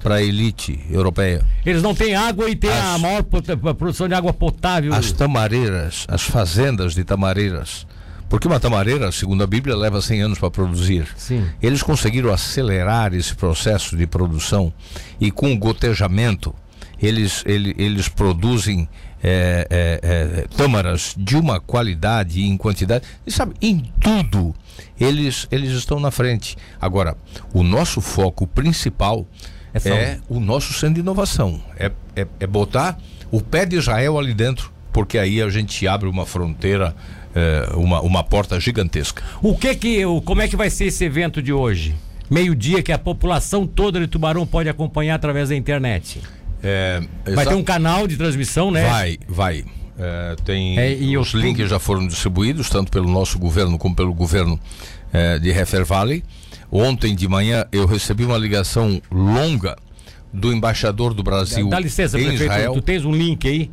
Para 0.00 0.14
a 0.16 0.22
elite 0.22 0.78
europeia. 0.90 1.44
Eles 1.66 1.82
não 1.82 1.92
têm 1.94 2.14
água 2.14 2.48
e 2.48 2.54
têm 2.54 2.70
a 2.70 2.94
As- 2.94 3.00
maior 3.00 3.24
a 3.68 3.74
produção 3.74 4.06
de 4.06 4.14
água 4.14 4.32
potável. 4.32 4.92
As 4.94 5.10
tamareiras, 5.10 6.04
as 6.08 6.22
fazendas 6.22 6.94
de 6.94 7.02
tamareiras. 7.02 7.84
Porque 8.28 8.46
uma 8.46 8.60
tamareira, 8.60 9.10
segundo 9.10 9.42
a 9.42 9.46
Bíblia, 9.46 9.74
leva 9.74 10.00
100 10.02 10.20
anos 10.22 10.38
para 10.38 10.50
produzir. 10.50 11.08
Sim. 11.16 11.46
Eles 11.62 11.82
conseguiram 11.82 12.32
acelerar 12.32 13.12
esse 13.14 13.34
processo 13.34 13.96
de 13.96 14.06
produção 14.06 14.72
e 15.18 15.30
com 15.32 15.52
o 15.52 15.58
gotejamento, 15.58 16.54
eles, 17.02 17.42
ele- 17.46 17.74
eles 17.76 18.06
produzem 18.08 18.88
é, 19.22 19.66
é, 19.70 20.00
é, 20.02 20.46
tâmaras 20.56 21.14
de 21.16 21.36
uma 21.36 21.60
qualidade 21.60 22.40
e 22.40 22.46
em 22.46 22.56
quantidade. 22.56 23.04
E 23.26 23.32
sabe, 23.32 23.54
em 23.60 23.90
tudo 24.00 24.54
eles, 24.98 25.46
eles 25.50 25.72
estão 25.72 25.98
na 25.98 26.10
frente. 26.10 26.56
Agora, 26.80 27.16
o 27.52 27.62
nosso 27.62 28.00
foco 28.00 28.46
principal 28.46 29.26
É 29.74 29.88
é 29.88 30.18
o 30.28 30.40
nosso 30.40 30.72
centro 30.72 30.94
de 30.94 31.00
inovação. 31.00 31.60
É, 31.76 31.92
é, 32.16 32.26
é 32.40 32.46
botar 32.46 32.98
o 33.30 33.40
pé 33.40 33.66
de 33.66 33.76
Israel 33.76 34.18
ali 34.18 34.34
dentro, 34.34 34.72
porque 34.92 35.18
aí 35.18 35.42
a 35.42 35.48
gente 35.50 35.86
abre 35.86 36.08
uma 36.08 36.24
fronteira, 36.24 36.94
é, 37.34 37.68
uma, 37.74 38.00
uma 38.00 38.24
porta 38.24 38.58
gigantesca. 38.58 39.22
O 39.42 39.56
que 39.56 39.74
que, 39.74 40.04
o, 40.06 40.20
como 40.22 40.40
é 40.42 40.48
que 40.48 40.56
vai 40.56 40.70
ser 40.70 40.86
esse 40.86 41.04
evento 41.04 41.42
de 41.42 41.52
hoje? 41.52 41.94
Meio-dia 42.30 42.82
que 42.82 42.92
a 42.92 42.98
população 42.98 43.66
toda 43.66 44.00
de 44.00 44.06
Tubarão 44.06 44.46
pode 44.46 44.68
acompanhar 44.68 45.14
através 45.14 45.48
da 45.48 45.56
internet. 45.56 46.20
É, 46.62 47.00
Vai 47.34 47.46
ter 47.46 47.54
um 47.54 47.62
canal 47.62 48.06
de 48.06 48.16
transmissão, 48.16 48.70
né? 48.70 48.88
Vai, 48.88 49.18
vai. 49.28 49.64
É, 49.98 50.36
tem 50.44 50.78
É, 50.78 50.96
e 50.96 51.18
os 51.18 51.32
links 51.34 51.68
já 51.68 51.78
foram 51.78 52.06
distribuídos 52.06 52.70
tanto 52.70 52.90
pelo 52.90 53.10
nosso 53.10 53.38
governo 53.38 53.76
como 53.76 53.94
pelo 53.96 54.14
governo 54.14 54.58
é, 55.12 55.38
de 55.38 55.50
Heffer 55.50 55.84
Valley. 55.84 56.22
Ontem 56.70 57.14
de 57.14 57.26
manhã 57.26 57.64
eu 57.72 57.86
recebi 57.86 58.24
uma 58.24 58.38
ligação 58.38 59.00
longa 59.10 59.76
do 60.32 60.52
embaixador 60.52 61.14
do 61.14 61.22
Brasil 61.22 61.68
Dá 61.68 61.80
licença, 61.80 62.18
em 62.18 62.24
prefeito, 62.24 62.44
Israel. 62.44 62.72
tu 62.74 62.82
tens 62.82 63.04
um 63.04 63.12
link 63.12 63.48
aí? 63.48 63.70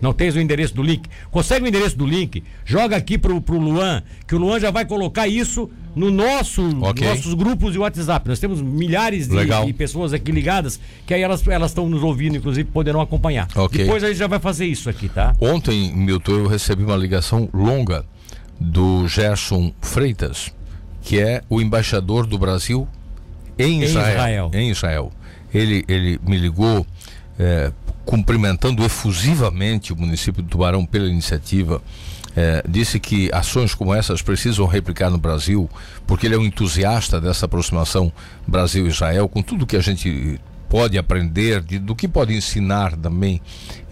Não 0.00 0.12
tens 0.12 0.34
o 0.34 0.40
endereço 0.40 0.74
do 0.74 0.82
link? 0.82 1.08
Consegue 1.30 1.64
o 1.64 1.68
endereço 1.68 1.96
do 1.96 2.06
link? 2.06 2.44
Joga 2.64 2.96
aqui 2.96 3.16
pro, 3.16 3.40
pro 3.40 3.58
Luan, 3.58 4.02
que 4.26 4.34
o 4.34 4.38
Luan 4.38 4.60
já 4.60 4.70
vai 4.70 4.84
colocar 4.84 5.26
isso 5.26 5.70
no 5.94 6.10
nosso 6.10 6.62
Ok. 6.82 7.06
nossos 7.06 7.34
grupos 7.34 7.72
de 7.72 7.78
WhatsApp. 7.78 8.28
Nós 8.28 8.38
temos 8.38 8.60
milhares 8.60 9.28
de, 9.28 9.36
de 9.66 9.72
pessoas 9.72 10.12
aqui 10.12 10.32
ligadas, 10.32 10.80
que 11.06 11.14
aí 11.14 11.22
elas 11.22 11.46
elas 11.46 11.70
estão 11.70 11.88
nos 11.88 12.02
ouvindo, 12.02 12.36
inclusive 12.36 12.68
poderão 12.70 13.00
acompanhar. 13.00 13.48
Ok. 13.54 13.84
Depois 13.84 14.02
a 14.02 14.08
gente 14.08 14.18
já 14.18 14.26
vai 14.26 14.38
fazer 14.40 14.66
isso 14.66 14.88
aqui, 14.90 15.08
tá? 15.08 15.34
Ontem, 15.40 15.92
Milton, 15.94 16.32
eu 16.32 16.46
recebi 16.48 16.82
uma 16.84 16.96
ligação 16.96 17.48
longa 17.52 18.04
do 18.58 19.06
Gerson 19.08 19.72
Freitas, 19.80 20.52
que 21.02 21.20
é 21.20 21.42
o 21.48 21.60
embaixador 21.60 22.26
do 22.26 22.38
Brasil 22.38 22.88
em 23.58 23.80
Em 23.82 23.84
Israel. 23.84 24.10
Israel. 24.10 24.50
Em 24.54 24.70
Israel. 24.70 25.12
ele, 25.52 25.84
ele 25.86 26.20
me 26.26 26.36
ligou 26.36 26.84
é, 27.38 27.72
cumprimentando 28.04 28.84
efusivamente 28.84 29.92
o 29.92 29.96
município 29.96 30.42
de 30.42 30.48
Tubarão 30.48 30.84
pela 30.84 31.08
iniciativa. 31.08 31.80
É, 32.36 32.64
disse 32.68 32.98
que 32.98 33.30
ações 33.32 33.74
como 33.74 33.94
essas 33.94 34.20
precisam 34.20 34.66
replicar 34.66 35.08
no 35.08 35.18
Brasil, 35.18 35.70
porque 36.06 36.26
ele 36.26 36.34
é 36.34 36.38
um 36.38 36.44
entusiasta 36.44 37.20
dessa 37.20 37.46
aproximação 37.46 38.12
Brasil-Israel, 38.46 39.28
com 39.28 39.40
tudo 39.40 39.66
que 39.66 39.76
a 39.76 39.80
gente 39.80 40.40
pode 40.74 40.98
aprender, 40.98 41.60
de, 41.60 41.78
do 41.78 41.94
que 41.94 42.08
pode 42.08 42.34
ensinar 42.34 42.96
também. 42.96 43.40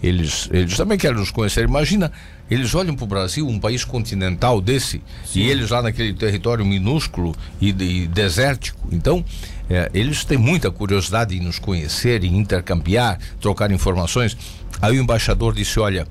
Eles, 0.01 0.49
eles 0.51 0.75
também 0.75 0.97
querem 0.97 1.17
nos 1.17 1.31
conhecer. 1.31 1.63
Imagina, 1.63 2.11
eles 2.51 2.75
olham 2.75 2.93
para 2.93 3.05
o 3.05 3.07
Brasil, 3.07 3.47
um 3.47 3.57
país 3.57 3.85
continental 3.85 4.59
desse, 4.59 5.01
Sim. 5.25 5.39
e 5.39 5.49
eles 5.49 5.69
lá 5.69 5.81
naquele 5.81 6.13
território 6.13 6.65
minúsculo 6.65 7.33
e, 7.61 7.69
e 7.69 8.07
desértico. 8.07 8.89
Então, 8.91 9.23
é, 9.69 9.89
eles 9.93 10.25
têm 10.25 10.37
muita 10.37 10.69
curiosidade 10.69 11.37
em 11.37 11.39
nos 11.39 11.57
conhecer, 11.57 12.23
em 12.25 12.37
intercambiar, 12.37 13.17
trocar 13.39 13.71
informações. 13.71 14.35
Aí 14.81 14.97
o 14.97 15.01
embaixador 15.01 15.53
disse: 15.53 15.79
Olha, 15.79 16.05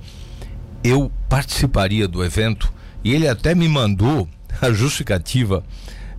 eu 0.84 1.10
participaria 1.28 2.06
do 2.08 2.24
evento, 2.24 2.72
e 3.04 3.12
ele 3.12 3.28
até 3.28 3.54
me 3.54 3.68
mandou 3.68 4.28
a 4.60 4.70
justificativa. 4.72 5.64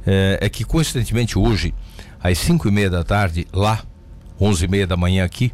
É, 0.06 0.40
é 0.42 0.50
que 0.50 0.66
coincidentemente 0.66 1.40
hoje, 1.40 1.74
às 2.22 2.38
cinco 2.38 2.68
e 2.68 2.72
meia 2.72 2.90
da 2.90 3.04
tarde, 3.04 3.48
lá 3.54 3.84
onze 4.40 4.66
e 4.66 4.68
meia 4.68 4.86
da 4.86 4.98
manhã 4.98 5.24
aqui, 5.24 5.54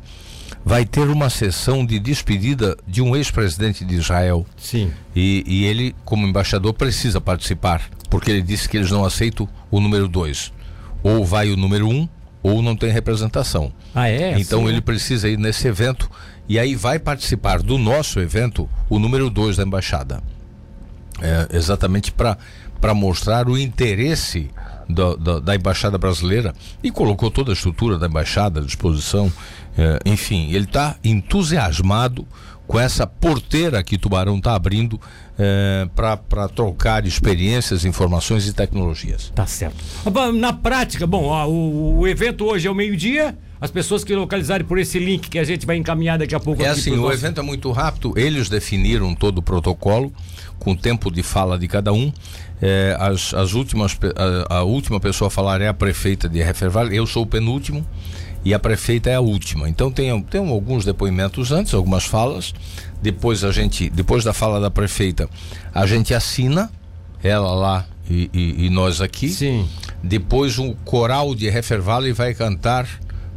vai 0.65 0.85
ter 0.85 1.07
uma 1.07 1.29
sessão 1.29 1.85
de 1.85 1.99
despedida 1.99 2.77
de 2.87 3.01
um 3.01 3.15
ex-presidente 3.15 3.85
de 3.85 3.95
Israel. 3.95 4.45
Sim. 4.57 4.91
E, 5.15 5.43
e, 5.45 5.65
ele, 5.65 5.95
como 6.03 6.27
embaixador, 6.27 6.73
precisa 6.73 7.21
participar, 7.21 7.89
porque 8.09 8.31
ele 8.31 8.41
disse 8.41 8.67
que 8.67 8.77
eles 8.77 8.91
não 8.91 9.05
aceitam 9.05 9.47
o 9.69 9.79
número 9.79 10.07
dois. 10.07 10.51
Ou 11.03 11.23
vai 11.23 11.49
o 11.49 11.57
número 11.57 11.87
um, 11.87 12.07
ou 12.41 12.61
não 12.61 12.75
tem 12.75 12.91
representação. 12.91 13.71
Ah, 13.93 14.09
é? 14.09 14.39
Então 14.39 14.61
Sim. 14.61 14.69
ele 14.69 14.81
precisa 14.81 15.29
ir 15.29 15.37
nesse 15.37 15.67
evento 15.67 16.09
e 16.49 16.57
aí 16.57 16.75
vai 16.75 16.97
participar 16.97 17.61
do 17.61 17.77
nosso 17.77 18.19
evento 18.19 18.67
o 18.89 18.97
número 18.97 19.29
dois 19.29 19.55
da 19.55 19.63
embaixada. 19.63 20.21
É, 21.21 21.55
exatamente 21.55 22.11
para 22.11 22.93
mostrar 22.95 23.47
o 23.47 23.57
interesse 23.57 24.49
da, 24.89 25.15
da, 25.15 25.39
da, 25.39 25.55
embaixada 25.55 25.97
brasileira 25.97 26.55
e 26.81 26.89
colocou 26.89 27.29
toda 27.29 27.51
a 27.51 27.53
estrutura 27.53 27.99
da 27.99 28.07
embaixada 28.07 28.61
à 28.61 28.63
disposição. 28.63 29.31
É, 29.77 29.99
enfim, 30.05 30.49
ele 30.51 30.65
está 30.65 30.95
entusiasmado 31.03 32.25
com 32.65 32.79
essa 32.79 33.05
porteira 33.05 33.83
que 33.83 33.97
Tubarão 33.97 34.37
está 34.37 34.55
abrindo 34.55 34.99
é, 35.37 35.87
para 35.95 36.47
trocar 36.47 37.05
experiências, 37.05 37.85
informações 37.85 38.47
e 38.47 38.53
tecnologias. 38.53 39.31
Tá 39.35 39.45
certo. 39.45 39.83
Na 40.33 40.53
prática, 40.53 41.05
bom, 41.05 41.25
ó, 41.25 41.47
o, 41.47 41.99
o 41.99 42.07
evento 42.07 42.45
hoje 42.45 42.67
é 42.67 42.71
o 42.71 42.75
meio-dia. 42.75 43.37
As 43.61 43.69
pessoas 43.69 44.03
que 44.03 44.15
localizarem 44.15 44.65
por 44.65 44.79
esse 44.79 44.97
link 44.99 45.29
que 45.29 45.37
a 45.37 45.43
gente 45.43 45.65
vai 45.65 45.75
encaminhar 45.75 46.17
daqui 46.17 46.33
a 46.33 46.39
pouco. 46.39 46.63
É 46.63 46.69
assim, 46.69 46.91
o 46.91 46.97
nosso... 46.97 47.13
evento 47.13 47.39
é 47.41 47.43
muito 47.43 47.69
rápido. 47.71 48.13
Eles 48.15 48.47
definiram 48.47 49.13
todo 49.13 49.39
o 49.39 49.41
protocolo 49.41 50.13
com 50.57 50.71
o 50.71 50.75
tempo 50.75 51.11
de 51.11 51.21
fala 51.21 51.59
de 51.59 51.67
cada 51.67 51.91
um. 51.91 52.11
É, 52.61 52.95
as, 52.99 53.33
as 53.33 53.53
últimas, 53.53 53.97
a, 54.47 54.57
a, 54.57 54.63
última 54.63 54.99
pessoa 54.99 55.27
a 55.27 55.31
falar 55.31 55.61
é 55.61 55.67
a 55.67 55.73
prefeita 55.73 56.27
de 56.27 56.41
Referval, 56.41 56.87
eu 56.87 57.05
sou 57.05 57.23
o 57.23 57.25
penúltimo 57.25 57.85
e 58.43 58.53
a 58.53 58.59
prefeita 58.59 59.09
é 59.09 59.15
a 59.15 59.21
última. 59.21 59.67
Então 59.67 59.91
tem, 59.91 60.21
tem 60.23 60.49
alguns 60.49 60.85
depoimentos 60.85 61.51
antes, 61.51 61.73
algumas 61.73 62.05
falas. 62.05 62.53
Depois 63.01 63.43
a 63.43 63.51
gente, 63.51 63.89
depois 63.89 64.23
da 64.23 64.33
fala 64.33 64.59
da 64.59 64.69
prefeita, 64.69 65.29
a 65.73 65.85
gente 65.85 66.13
assina, 66.13 66.69
ela 67.23 67.53
lá 67.53 67.85
e, 68.09 68.29
e, 68.33 68.65
e 68.65 68.69
nós 68.69 69.01
aqui. 69.01 69.29
Sim. 69.29 69.67
Depois 70.03 70.57
o 70.57 70.73
coral 70.85 71.35
de 71.35 71.49
Referval 71.49 72.01
vai 72.13 72.33
cantar, 72.33 72.87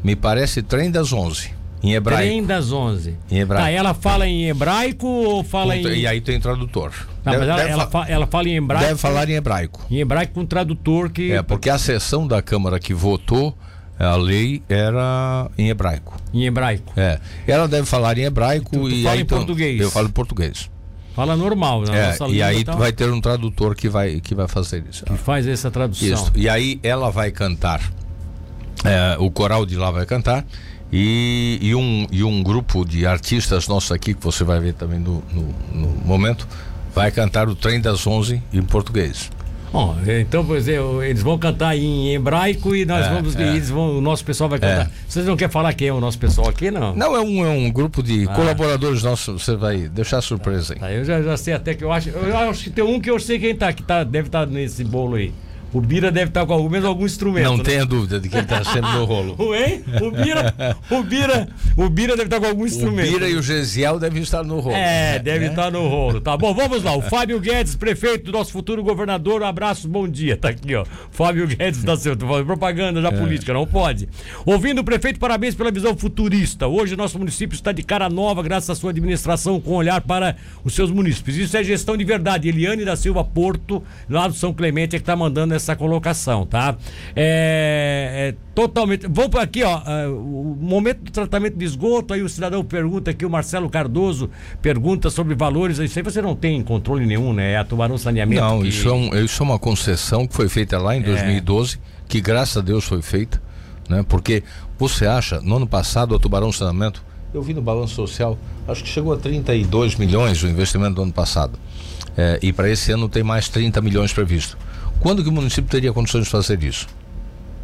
me 0.02 0.16
parece, 0.16 0.62
trem 0.62 0.90
das 0.90 1.12
onze. 1.12 1.50
Em 1.82 1.94
hebraico. 1.94 2.22
Trem 2.22 2.44
das 2.44 2.70
11. 2.70 3.16
Em 3.28 3.38
hebraico. 3.40 3.64
Tá, 3.64 3.70
ela 3.70 3.92
fala 3.92 4.28
em 4.28 4.48
hebraico 4.48 5.06
ou 5.06 5.42
fala 5.42 5.76
em. 5.76 5.84
E 5.84 6.06
aí 6.06 6.20
tem 6.20 6.38
tradutor. 6.38 6.92
Não, 7.24 7.32
deve, 7.32 7.46
mas 7.46 7.48
ela, 7.48 7.70
ela, 7.70 7.86
fa... 7.88 8.06
ela, 8.08 8.26
fala 8.26 8.48
em 8.48 8.56
hebraico. 8.56 8.86
Deve 8.86 9.00
falar 9.00 9.28
em 9.28 9.32
hebraico. 9.32 9.84
Em 9.90 9.98
hebraico 9.98 10.34
com 10.34 10.46
tradutor 10.46 11.10
que. 11.10 11.32
É, 11.32 11.42
porque 11.42 11.68
a 11.68 11.78
sessão 11.78 12.26
da 12.26 12.40
Câmara 12.40 12.78
que 12.78 12.94
votou 12.94 13.56
a 13.98 14.14
lei 14.14 14.62
era 14.68 15.50
em 15.58 15.70
hebraico. 15.70 16.16
Em 16.32 16.44
hebraico. 16.44 16.92
É. 16.96 17.18
Ela 17.48 17.66
deve 17.66 17.86
falar 17.86 18.16
em 18.16 18.22
hebraico 18.22 18.70
tu, 18.70 18.80
tu 18.80 18.88
e 18.88 19.02
fala 19.02 19.14
aí, 19.14 19.18
em 19.18 19.22
então, 19.22 19.38
português. 19.38 19.80
Eu 19.80 19.90
falo 19.90 20.08
em 20.08 20.12
português. 20.12 20.70
Fala 21.14 21.36
normal, 21.36 21.82
né? 21.82 22.16
É, 22.18 22.30
e 22.30 22.42
aí 22.42 22.64
vai 22.64 22.90
ter 22.90 23.10
um 23.10 23.20
tradutor 23.20 23.74
que 23.74 23.88
vai 23.88 24.20
que 24.20 24.34
vai 24.34 24.48
fazer 24.48 24.82
isso. 24.88 25.04
Que 25.04 25.16
faz 25.16 25.46
essa 25.46 25.70
tradução. 25.70 26.08
Isso. 26.08 26.32
E 26.34 26.48
aí 26.48 26.80
ela 26.82 27.10
vai 27.10 27.30
cantar. 27.30 27.82
É, 28.84 29.16
o 29.18 29.30
coral 29.30 29.64
de 29.64 29.76
lá 29.76 29.90
vai 29.90 30.04
cantar 30.04 30.44
e, 30.92 31.58
e, 31.62 31.74
um, 31.74 32.06
e 32.10 32.22
um 32.22 32.42
grupo 32.42 32.84
de 32.84 33.06
artistas 33.06 33.66
nossos 33.66 33.92
aqui, 33.92 34.12
que 34.12 34.22
você 34.22 34.44
vai 34.44 34.60
ver 34.60 34.74
também 34.74 34.98
no, 34.98 35.22
no, 35.32 35.54
no 35.72 35.88
momento, 36.04 36.46
vai 36.94 37.10
cantar 37.10 37.48
o 37.48 37.54
Trem 37.54 37.80
das 37.80 38.06
Onze 38.06 38.42
em 38.52 38.62
português. 38.62 39.30
Bom, 39.72 39.96
então, 40.20 40.44
pois 40.44 40.68
é, 40.68 40.76
eles 41.08 41.22
vão 41.22 41.38
cantar 41.38 41.74
em 41.74 42.14
hebraico 42.14 42.76
e 42.76 42.84
nós 42.84 43.06
é, 43.06 43.08
vamos. 43.08 43.34
É. 43.34 43.42
Eles 43.42 43.70
vão, 43.70 43.96
o 43.96 44.00
nosso 44.02 44.22
pessoal 44.22 44.50
vai 44.50 44.58
cantar. 44.58 44.86
É. 44.86 44.90
Vocês 45.08 45.24
não 45.24 45.34
querem 45.34 45.50
falar 45.50 45.72
quem 45.72 45.88
é 45.88 45.92
o 45.92 45.98
nosso 45.98 46.18
pessoal 46.18 46.50
aqui, 46.50 46.70
não? 46.70 46.94
Não, 46.94 47.16
é 47.16 47.20
um, 47.20 47.46
é 47.46 47.48
um 47.48 47.70
grupo 47.72 48.02
de 48.02 48.28
ah. 48.28 48.34
colaboradores 48.34 49.02
nossos. 49.02 49.42
Você 49.42 49.56
vai 49.56 49.88
deixar 49.88 50.20
surpresa 50.20 50.74
aí. 50.74 50.78
Tá, 50.78 50.92
eu 50.92 51.02
já, 51.06 51.22
já 51.22 51.36
sei 51.38 51.54
até 51.54 51.72
que 51.72 51.82
eu 51.82 51.90
acho. 51.90 52.10
Eu 52.10 52.36
acho 52.36 52.64
que 52.64 52.70
tem 52.70 52.84
um 52.84 53.00
que 53.00 53.10
eu 53.10 53.18
sei 53.18 53.38
quem 53.38 53.56
tá, 53.56 53.72
que 53.72 53.82
tá, 53.82 54.04
deve 54.04 54.28
estar 54.28 54.44
tá 54.46 54.52
nesse 54.52 54.84
bolo 54.84 55.16
aí. 55.16 55.32
O 55.72 55.80
Bira 55.80 56.10
deve 56.10 56.28
estar 56.28 56.44
com 56.44 56.52
algum, 56.52 56.68
mesmo 56.68 56.86
algum 56.86 57.06
instrumento. 57.06 57.44
Não 57.44 57.56
né? 57.56 57.64
tenha 57.64 57.86
dúvida 57.86 58.20
de 58.20 58.28
que 58.28 58.34
ele 58.34 58.42
está 58.42 58.62
sempre 58.62 58.90
no 58.92 59.04
rolo. 59.04 59.34
o, 59.40 59.54
hein? 59.54 59.82
O 60.02 60.10
Bira, 60.10 60.54
o 60.90 61.02
Bira, 61.02 61.48
o 61.76 61.88
Bira 61.88 62.14
deve 62.14 62.24
estar 62.24 62.40
com 62.40 62.46
algum 62.46 62.66
instrumento. 62.66 63.08
O 63.08 63.12
Bira 63.12 63.28
e 63.28 63.36
o 63.36 63.42
Gesiel 63.42 63.98
devem 63.98 64.22
estar 64.22 64.44
no 64.44 64.60
rolo. 64.60 64.76
É, 64.76 65.18
deve 65.18 65.46
estar 65.46 65.70
no 65.70 65.88
rolo. 65.88 66.20
Tá 66.20 66.36
bom, 66.36 66.52
vamos 66.52 66.82
lá. 66.82 66.94
O 66.94 67.00
Fábio 67.00 67.40
Guedes, 67.40 67.74
prefeito 67.74 68.26
do 68.26 68.32
nosso 68.32 68.52
futuro 68.52 68.82
governador, 68.82 69.40
um 69.40 69.46
abraço, 69.46 69.88
bom 69.88 70.06
dia. 70.06 70.36
Tá 70.36 70.50
aqui, 70.50 70.74
ó. 70.74 70.84
Fábio 71.10 71.46
Guedes 71.46 71.82
da 71.82 71.96
Silva, 71.96 72.44
propaganda 72.44 73.00
da 73.00 73.08
é. 73.08 73.12
política, 73.12 73.54
não 73.54 73.66
pode. 73.66 74.08
Ouvindo 74.44 74.80
o 74.80 74.84
prefeito, 74.84 75.18
parabéns 75.18 75.54
pela 75.54 75.70
visão 75.70 75.96
futurista. 75.96 76.66
Hoje 76.66 76.96
nosso 76.96 77.18
município 77.18 77.54
está 77.54 77.72
de 77.72 77.82
cara 77.82 78.10
nova, 78.10 78.42
graças 78.42 78.68
à 78.68 78.74
sua 78.74 78.90
administração, 78.90 79.58
com 79.58 79.72
olhar 79.72 80.02
para 80.02 80.36
os 80.62 80.74
seus 80.74 80.90
municípios. 80.90 81.38
Isso 81.38 81.56
é 81.56 81.64
gestão 81.64 81.96
de 81.96 82.04
verdade. 82.04 82.48
Eliane 82.48 82.84
da 82.84 82.94
Silva 82.94 83.24
Porto, 83.24 83.82
lá 84.08 84.28
do 84.28 84.34
São 84.34 84.52
Clemente, 84.52 84.96
é 84.96 84.98
que 84.98 85.02
está 85.02 85.16
mandando 85.16 85.54
essa 85.54 85.61
colocação 85.76 86.46
tá? 86.46 86.76
É, 87.16 88.28
é 88.28 88.34
totalmente. 88.54 89.06
Vamos 89.08 89.30
para 89.30 89.42
aqui, 89.42 89.62
ó. 89.62 89.82
É, 89.86 90.06
o 90.08 90.56
momento 90.60 91.00
do 91.04 91.10
tratamento 91.10 91.56
de 91.56 91.64
esgoto, 91.64 92.14
aí 92.14 92.22
o 92.22 92.28
cidadão 92.28 92.62
pergunta 92.64 93.10
aqui, 93.10 93.24
o 93.24 93.30
Marcelo 93.30 93.68
Cardoso 93.68 94.30
pergunta 94.60 95.10
sobre 95.10 95.34
valores. 95.34 95.78
Isso 95.78 95.98
aí 95.98 96.02
você 96.02 96.20
não 96.20 96.36
tem 96.36 96.62
controle 96.62 97.06
nenhum, 97.06 97.32
né? 97.32 97.52
É 97.52 97.56
a 97.58 97.64
Tubarão 97.64 97.96
Saneamento. 97.98 98.42
Não, 98.42 98.62
que... 98.62 98.68
isso, 98.68 98.88
é 98.88 98.92
um, 98.92 99.24
isso 99.24 99.42
é 99.42 99.46
uma 99.46 99.58
concessão 99.58 100.26
que 100.26 100.34
foi 100.34 100.48
feita 100.48 100.78
lá 100.78 100.96
em 100.96 101.02
2012, 101.02 101.76
é. 101.76 101.78
que 102.08 102.20
graças 102.20 102.56
a 102.56 102.60
Deus 102.60 102.84
foi 102.84 103.02
feita, 103.02 103.42
né? 103.88 104.04
Porque 104.08 104.42
você 104.78 105.06
acha, 105.06 105.40
no 105.40 105.56
ano 105.56 105.66
passado, 105.66 106.14
a 106.14 106.18
Tubarão 106.18 106.52
Saneamento, 106.52 107.02
eu 107.32 107.40
vi 107.40 107.54
no 107.54 107.62
balanço 107.62 107.94
social, 107.94 108.38
acho 108.68 108.82
que 108.82 108.90
chegou 108.90 109.14
a 109.14 109.16
32 109.16 109.96
milhões 109.96 110.42
o 110.42 110.46
investimento 110.46 110.96
do 110.96 111.02
ano 111.02 111.12
passado. 111.12 111.58
É, 112.14 112.38
e 112.42 112.52
para 112.52 112.68
esse 112.68 112.92
ano 112.92 113.08
tem 113.08 113.22
mais 113.22 113.48
30 113.48 113.80
milhões 113.80 114.12
previsto. 114.12 114.58
Quando 115.02 115.20
que 115.20 115.28
o 115.28 115.32
município 115.32 115.68
teria 115.68 115.92
condições 115.92 116.26
de 116.26 116.30
fazer 116.30 116.62
isso? 116.62 116.86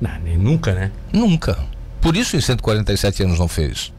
Não, 0.01 0.11
nem 0.25 0.37
nunca, 0.37 0.75
né? 0.75 0.91
Nunca. 1.13 1.57
Por 2.01 2.17
isso 2.17 2.37
em 2.37 2.41
147 2.41 3.23
anos 3.23 3.39
não 3.39 3.47
fez. 3.47 3.93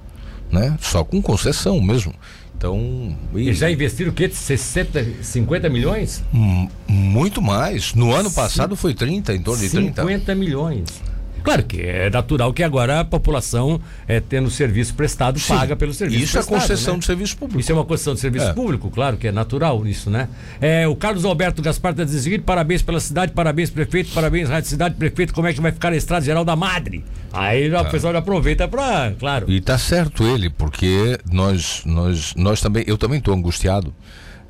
Né? 0.51 0.77
Só 0.81 1.05
com 1.05 1.21
concessão 1.21 1.79
mesmo. 1.79 2.13
Então. 2.57 3.17
E, 3.33 3.53
já 3.53 3.71
investiram 3.71 4.11
o 4.11 4.13
quê? 4.13 4.29
60, 4.29 5.23
50 5.23 5.69
milhões? 5.69 6.21
Muito 6.85 7.41
mais. 7.41 7.93
No 7.93 8.13
ano 8.13 8.29
passado 8.29 8.75
foi 8.75 8.93
30, 8.93 9.33
em 9.33 9.41
torno 9.41 9.61
de 9.61 9.69
30. 9.69 10.01
50 10.01 10.35
milhões. 10.35 11.01
Claro 11.43 11.63
que 11.63 11.81
é 11.81 12.09
natural 12.09 12.53
que 12.53 12.63
agora 12.63 12.99
a 12.99 13.05
população, 13.05 13.79
é, 14.07 14.19
tendo 14.19 14.49
serviço 14.49 14.93
prestado, 14.93 15.39
Sim, 15.39 15.55
paga 15.55 15.75
pelo 15.75 15.93
serviço 15.93 16.23
isso 16.23 16.33
prestado. 16.33 16.57
Isso 16.57 16.65
é 16.65 16.75
concessão 16.75 16.93
né? 16.95 16.99
de 16.99 17.05
serviço 17.05 17.37
público. 17.37 17.59
Isso 17.59 17.71
é 17.71 17.75
uma 17.75 17.85
concessão 17.85 18.13
de 18.13 18.19
serviço 18.19 18.47
é. 18.47 18.53
público, 18.53 18.89
claro 18.89 19.17
que 19.17 19.27
é 19.27 19.31
natural 19.31 19.85
isso, 19.85 20.09
né? 20.09 20.27
É, 20.59 20.87
o 20.87 20.95
Carlos 20.95 21.25
Alberto 21.25 21.61
Gaspar 21.61 21.91
está 21.91 22.03
dizendo 22.03 22.21
seguinte, 22.21 22.41
parabéns 22.41 22.81
pela 22.81 22.99
cidade, 22.99 23.31
parabéns 23.31 23.69
prefeito, 23.69 24.11
parabéns 24.13 24.49
Rádio 24.49 24.69
Cidade, 24.69 24.95
prefeito, 24.95 25.33
como 25.33 25.47
é 25.47 25.53
que 25.53 25.61
vai 25.61 25.71
ficar 25.71 25.91
a 25.91 25.95
Estrada 25.95 26.25
Geral 26.25 26.45
da 26.45 26.55
Madre? 26.55 27.03
Aí 27.31 27.69
já, 27.69 27.77
é. 27.77 27.81
o 27.81 27.89
pessoal 27.89 28.13
já 28.13 28.19
aproveita 28.19 28.67
para, 28.67 29.13
claro. 29.19 29.49
E 29.49 29.61
tá 29.61 29.77
certo 29.77 30.23
ele, 30.23 30.49
porque 30.49 31.17
nós, 31.31 31.83
nós, 31.85 32.33
nós 32.35 32.61
também, 32.61 32.83
eu 32.87 32.97
também 32.97 33.19
estou 33.19 33.33
angustiado 33.33 33.93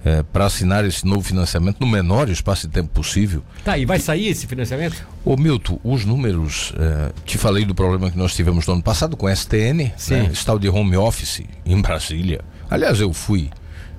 é, 0.05 0.23
para 0.23 0.45
assinar 0.45 0.85
esse 0.85 1.05
novo 1.05 1.21
financiamento 1.21 1.77
no 1.79 1.87
menor 1.87 2.29
espaço 2.29 2.67
de 2.67 2.73
tempo 2.73 2.89
possível. 2.89 3.43
Tá, 3.63 3.77
e 3.77 3.85
vai 3.85 3.99
sair 3.99 4.27
esse 4.27 4.47
financiamento? 4.47 5.05
Ô 5.25 5.35
Milton, 5.35 5.79
os 5.83 6.05
números, 6.05 6.73
é, 6.77 7.11
te 7.25 7.37
falei 7.37 7.65
do 7.65 7.75
problema 7.75 8.09
que 8.09 8.17
nós 8.17 8.33
tivemos 8.35 8.65
no 8.65 8.73
ano 8.73 8.83
passado 8.83 9.17
com 9.17 9.27
a 9.27 9.31
STN, 9.35 9.91
Sim. 9.97 10.13
né, 10.15 10.31
tal 10.45 10.57
de 10.57 10.69
home 10.69 10.95
office 10.97 11.41
em 11.65 11.81
Brasília. 11.81 12.41
Aliás, 12.69 12.99
eu 13.01 13.11
fui 13.13 13.49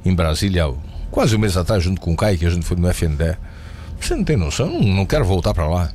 em 0.05 0.15
Brasília 0.15 0.65
quase 1.11 1.37
um 1.37 1.39
mês 1.39 1.57
atrás 1.57 1.83
junto 1.83 2.01
com 2.01 2.13
o 2.13 2.17
Caio, 2.17 2.39
que 2.39 2.47
a 2.47 2.51
gente 2.51 2.65
foi 2.65 2.77
no 2.77 2.89
FNDE. 2.89 3.37
Você 4.01 4.15
não 4.15 4.25
tem 4.25 4.37
noção, 4.37 4.67
eu 4.67 4.73
não, 4.81 4.89
não 4.97 5.07
quero 5.07 5.25
voltar 5.25 5.53
para 5.53 5.69
lá. 5.69 5.91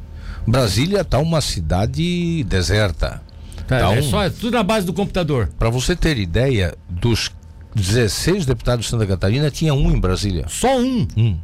Brasília 0.47 1.01
está 1.01 1.17
uma 1.17 1.41
cidade 1.41 2.43
deserta. 2.43 3.21
Tá, 3.67 3.79
Tá 3.79 3.95
é 3.95 3.99
um- 3.99 4.03
só 4.03 4.23
é 4.23 4.29
tudo 4.29 4.51
na 4.55 4.61
base 4.61 4.85
do 4.85 4.93
computador. 4.93 5.49
Para 5.57 5.71
você 5.71 5.95
ter 5.95 6.19
ideia, 6.19 6.75
dos 6.87 7.31
16 7.75 8.45
deputados 8.45 8.85
de 8.85 8.91
Santa 8.91 9.05
Catarina, 9.05 9.51
tinha 9.51 9.73
um 9.73 9.91
em 9.91 9.99
Brasília. 9.99 10.45
Só 10.47 10.77
um. 10.79 11.05
Um. 11.17 11.37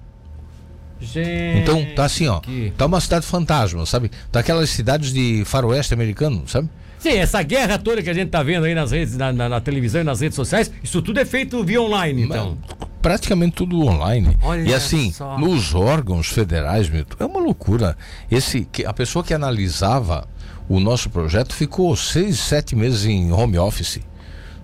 Gente. 1.00 1.60
Então 1.60 1.84
tá 1.96 2.06
assim, 2.06 2.28
ó. 2.28 2.40
que- 2.40 2.72
Tá 2.78 2.86
uma 2.86 3.02
cidade 3.02 3.26
fantasma, 3.26 3.86
sabe? 3.86 4.12
Daquelas 4.32 4.70
cidades 4.70 5.12
de 5.12 5.44
faroeste 5.46 5.94
americano, 5.94 6.44
sabe? 6.48 6.70
Sim, 7.00 7.14
essa 7.18 7.42
guerra 7.42 7.80
toda 7.80 8.04
que 8.04 8.10
a 8.10 8.14
gente 8.14 8.30
tá 8.30 8.44
vendo 8.44 8.66
aí 8.66 8.76
nas 8.76 8.92
redes, 8.92 9.18
na, 9.18 9.34
na- 9.34 9.50
na 9.50 9.60
televisão 9.60 10.02
e 10.02 10.04
nas 10.04 10.22
redes 10.22 10.36
sociais, 10.36 10.72
isso 10.84 11.02
tudo 11.02 11.20
é 11.20 11.26
feito 11.26 11.64
via 11.64 11.82
online, 11.82 12.24
então. 12.24 12.56
Praticamente 13.02 13.56
tudo 13.56 13.82
online. 13.82 14.38
Olha 14.44 14.62
e 14.70 14.74
assim, 14.76 15.12
só. 15.12 15.36
nos 15.40 15.74
órgãos 15.74 16.28
federais, 16.28 16.88
Milton, 16.88 17.16
é 17.20 17.26
uma 17.26 17.40
loucura. 17.40 17.98
Esse, 18.30 18.68
que, 18.72 18.86
a 18.86 18.94
pessoa 18.94 19.24
que 19.26 19.34
analisava 19.34 20.28
o 20.70 20.80
nosso 20.80 21.10
projeto 21.10 21.56
ficou 21.56 21.96
seis, 21.96 22.38
sete 22.40 22.76
meses 22.76 23.06
em 23.06 23.32
home 23.32 23.58
office. 23.58 24.00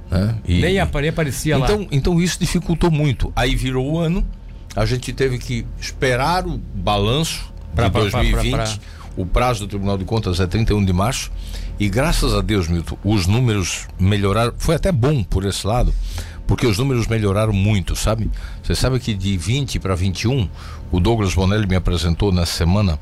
Né? 0.09 0.35
E- 0.47 0.59
Nem, 0.61 0.79
apa- 0.79 1.01
nem 1.01 1.09
aparecia 1.09 1.57
lá. 1.57 1.65
Então, 1.65 1.87
então 1.91 2.21
isso 2.21 2.39
dificultou 2.39 2.89
muito. 2.89 3.31
Aí 3.35 3.55
virou 3.55 3.91
o 3.93 3.99
ano, 3.99 4.25
a 4.75 4.85
gente 4.85 5.11
teve 5.13 5.37
que 5.37 5.65
esperar 5.79 6.45
o 6.47 6.57
balanço 6.57 7.51
Pra- 7.75 7.85
de 7.85 7.91
pra- 7.91 8.01
pra- 8.09 8.21
2020. 8.21 8.51
pra- 8.51 8.97
O 9.17 9.25
prazo 9.25 9.61
do 9.61 9.67
Tribunal 9.67 9.97
de 9.97 10.05
Contas 10.05 10.39
é 10.39 10.45
31 10.45 10.85
de 10.85 10.93
março. 10.93 11.31
E 11.79 11.89
graças 11.89 12.35
a 12.35 12.41
Deus, 12.41 12.67
Milton, 12.67 12.97
os 13.03 13.25
números 13.25 13.87
melhoraram. 13.99 14.53
Foi 14.59 14.75
até 14.75 14.91
bom 14.91 15.23
por 15.23 15.43
esse 15.43 15.65
lado, 15.65 15.91
porque 16.45 16.67
os 16.67 16.77
números 16.77 17.07
melhoraram 17.07 17.51
muito, 17.51 17.95
sabe? 17.95 18.29
Você 18.61 18.75
sabe 18.75 18.99
que 18.99 19.15
de 19.15 19.35
20 19.35 19.79
para 19.79 19.95
21, 19.95 20.47
o 20.91 20.99
Douglas 20.99 21.33
Bonelli 21.33 21.65
me 21.65 21.75
apresentou 21.75 22.31
nessa 22.31 22.53
semana 22.53 22.99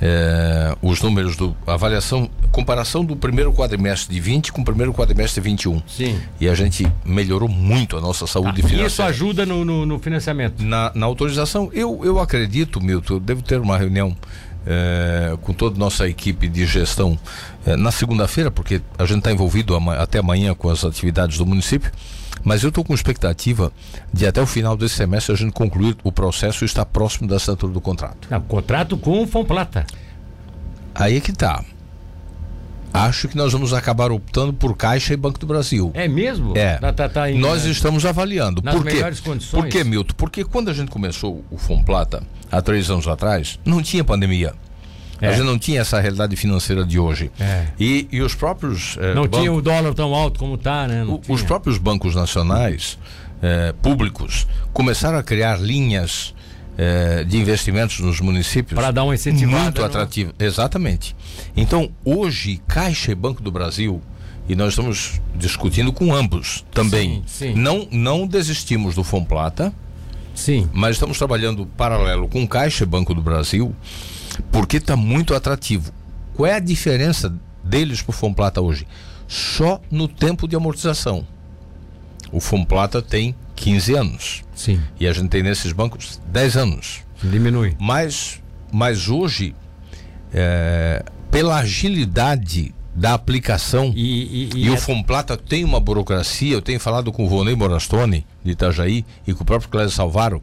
eh, 0.00 0.76
os 0.82 1.00
números 1.02 1.36
do 1.36 1.56
avaliação, 1.66 2.28
comparação 2.52 3.04
do 3.04 3.16
primeiro 3.16 3.52
quadrimestre 3.52 4.14
de 4.14 4.20
20 4.20 4.52
com 4.52 4.62
o 4.62 4.64
primeiro 4.64 4.92
quadrimestre 4.94 5.40
de 5.42 5.48
21. 5.48 5.82
Sim. 5.86 6.18
E 6.40 6.48
a 6.48 6.54
gente 6.54 6.86
melhorou 7.04 7.48
muito 7.48 7.96
a 7.96 8.00
nossa 8.00 8.26
saúde 8.26 8.50
Ah, 8.50 8.54
financeira. 8.68 8.86
isso 8.86 9.02
ajuda 9.02 9.44
no, 9.46 9.64
no- 9.64 9.86
no 9.86 9.98
financiamento. 9.98 10.62
Na, 10.62 10.92
na 10.94 11.06
autorização, 11.06 11.70
eu, 11.72 12.00
eu 12.04 12.18
acredito, 12.20 12.80
Milton, 12.80 13.14
eu 13.14 13.20
devo 13.20 13.42
ter 13.42 13.60
uma 13.60 13.76
reunião 13.76 14.16
eh, 14.70 15.34
com 15.40 15.54
toda 15.54 15.76
a 15.76 15.78
nossa 15.78 16.06
equipe 16.06 16.46
de 16.46 16.66
gestão 16.66 17.18
eh, 17.64 17.74
na 17.74 17.90
segunda-feira, 17.90 18.50
porque 18.50 18.82
a 18.98 19.06
gente 19.06 19.20
está 19.20 19.32
envolvido 19.32 19.74
até 19.74 20.18
amanhã 20.18 20.54
com 20.54 20.68
as 20.68 20.84
atividades 20.84 21.38
do 21.38 21.46
município. 21.46 21.90
Mas 22.44 22.62
eu 22.62 22.68
estou 22.68 22.84
com 22.84 22.92
expectativa 22.92 23.72
de 24.12 24.26
até 24.26 24.42
o 24.42 24.46
final 24.46 24.76
desse 24.76 24.96
semestre 24.96 25.32
a 25.32 25.36
gente 25.36 25.52
concluir 25.52 25.96
o 26.04 26.12
processo 26.12 26.64
e 26.64 26.66
estar 26.66 26.84
próximo 26.84 27.26
da 27.26 27.36
assinatura 27.36 27.72
do 27.72 27.80
contrato. 27.80 28.28
Não, 28.30 28.40
contrato 28.42 28.98
com 28.98 29.22
o 29.22 29.26
Fomplata. 29.26 29.86
Aí 30.94 31.16
é 31.16 31.20
que 31.20 31.32
tá. 31.32 31.64
Acho 32.92 33.28
que 33.28 33.36
nós 33.36 33.52
vamos 33.52 33.72
acabar 33.72 34.10
optando 34.10 34.52
por 34.52 34.76
Caixa 34.76 35.12
e 35.12 35.16
Banco 35.16 35.38
do 35.38 35.46
Brasil. 35.46 35.90
É 35.94 36.08
mesmo? 36.08 36.56
É. 36.56 36.78
Tá, 36.78 36.92
tá, 36.92 37.08
tá 37.08 37.30
em- 37.30 37.38
Nós 37.38 37.64
estamos 37.64 38.04
avaliando. 38.06 38.62
nas 38.62 38.74
Por 38.74 38.84
quê? 38.84 38.94
melhores 38.94 39.20
condições? 39.20 39.62
Por 39.62 39.68
quê, 39.70 39.84
Milton? 39.84 40.14
Porque 40.16 40.44
quando 40.44 40.70
a 40.70 40.72
gente 40.74 40.90
começou 40.90 41.44
o 41.50 41.58
Fomplata, 41.58 42.22
há 42.50 42.60
três 42.62 42.90
anos 42.90 43.06
atrás, 43.06 43.58
não 43.64 43.82
tinha 43.82 44.02
pandemia. 44.02 44.54
É. 45.20 45.28
A 45.28 45.32
gente 45.32 45.44
não 45.44 45.58
tinha 45.58 45.80
essa 45.80 46.00
realidade 46.00 46.34
financeira 46.36 46.84
de 46.84 46.98
hoje. 46.98 47.30
É. 47.40 47.66
E, 47.78 48.06
e 48.10 48.20
os 48.22 48.34
próprios. 48.34 48.96
eh, 49.00 49.14
Não 49.14 49.26
tinha 49.26 49.42
bancos- 49.50 49.58
o 49.58 49.62
dólar 49.62 49.94
tão 49.94 50.14
alto 50.14 50.38
como 50.38 50.56
tá, 50.56 50.86
né? 50.86 51.02
O- 51.04 51.18
tinha. 51.18 51.34
os 51.34 51.42
próprios 51.42 51.76
bancos 51.76 52.14
nacionais 52.14 52.96
eh, 53.42 53.74
públicos 53.82 54.46
começaram 54.72 55.18
a 55.18 55.22
criar 55.22 55.60
linhas 55.60 56.34
eh, 56.78 57.24
de 57.24 57.36
investimentos 57.36 57.98
nos 58.00 58.20
municípios 58.20 58.78
Pra 58.78 58.90
dar 58.90 59.04
uma 59.04 59.14
incentivada, 59.14 59.64
muito 59.64 59.78
não? 59.80 59.86
atrativa 59.86 60.32
exatamente 60.38 61.14
então 61.56 61.90
hoje 62.04 62.62
Caixa 62.66 63.12
e 63.12 63.14
Banco 63.14 63.42
do 63.42 63.50
Brasil 63.50 64.00
e 64.48 64.54
nós 64.54 64.68
estamos 64.70 65.20
discutindo 65.34 65.92
com 65.92 66.14
ambos 66.14 66.64
também 66.72 67.22
Sim, 67.26 67.52
sim. 67.52 67.54
não 67.54 67.86
não 67.90 68.26
desistimos 68.26 68.94
do 68.94 69.02
Fomplata 69.04 69.74
Sim. 70.34 70.70
mas 70.72 70.92
estamos 70.96 71.18
trabalhando 71.18 71.66
paralelo 71.76 72.28
com 72.28 72.46
Caixa 72.46 72.84
e 72.84 72.86
Banco 72.86 73.12
do 73.12 73.20
Brasil, 73.20 73.74
porque 74.52 74.76
está 74.76 74.96
muito 74.96 75.34
atrativo. 75.34 75.90
Qual 76.36 76.46
é 76.46 76.54
a 76.54 76.60
diferença 76.60 77.34
deles 77.64 78.02
para 78.02 78.10
o 78.10 78.12
Fomplata 78.16 78.60
hoje? 78.60 78.86
Só 79.26 79.80
no 79.90 80.06
tempo 80.06 80.46
de 80.46 80.54
amortização. 80.54 81.26
O 82.30 82.38
Fomplata 82.40 83.02
tem 83.02 83.34
15 83.58 83.94
anos 83.94 84.44
Sim. 84.54 84.80
e 84.98 85.06
a 85.06 85.12
gente 85.12 85.28
tem 85.28 85.42
nesses 85.42 85.72
bancos 85.72 86.20
10 86.28 86.56
anos. 86.56 87.00
Diminui. 87.22 87.76
Mas, 87.78 88.40
mas 88.72 89.08
hoje, 89.08 89.54
é, 90.32 91.04
pela 91.30 91.58
agilidade 91.58 92.74
da 92.94 93.14
aplicação 93.14 93.92
E, 93.94 94.50
e, 94.54 94.64
e, 94.64 94.70
o 94.70 94.74
é- 94.74 94.76
Fomplata 94.76 95.36
tem 95.36 95.64
uma 95.64 95.78
burocracia, 95.78 96.52
eu 96.54 96.62
tenho 96.62 96.80
falado 96.80 97.12
com 97.12 97.24
o 97.24 97.28
Vonei 97.28 97.54
Morastone, 97.54 98.26
de 98.44 98.52
Itajaí, 98.52 99.04
e 99.26 99.32
com 99.32 99.42
o 99.42 99.46
próprio 99.46 99.70
Clésio 99.70 99.94
Salvaro. 99.94 100.42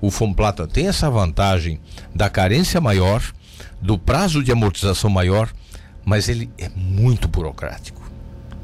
O 0.00 0.10
Fomplata 0.10 0.66
tem 0.66 0.86
essa 0.86 1.10
vantagem 1.10 1.80
da 2.14 2.30
carência 2.30 2.80
maior, 2.80 3.20
do 3.82 3.98
prazo 3.98 4.42
de 4.44 4.52
amortização 4.52 5.10
maior, 5.10 5.50
mas 6.04 6.28
ele 6.28 6.48
é 6.56 6.68
muito 6.74 7.26
burocrático. 7.26 7.97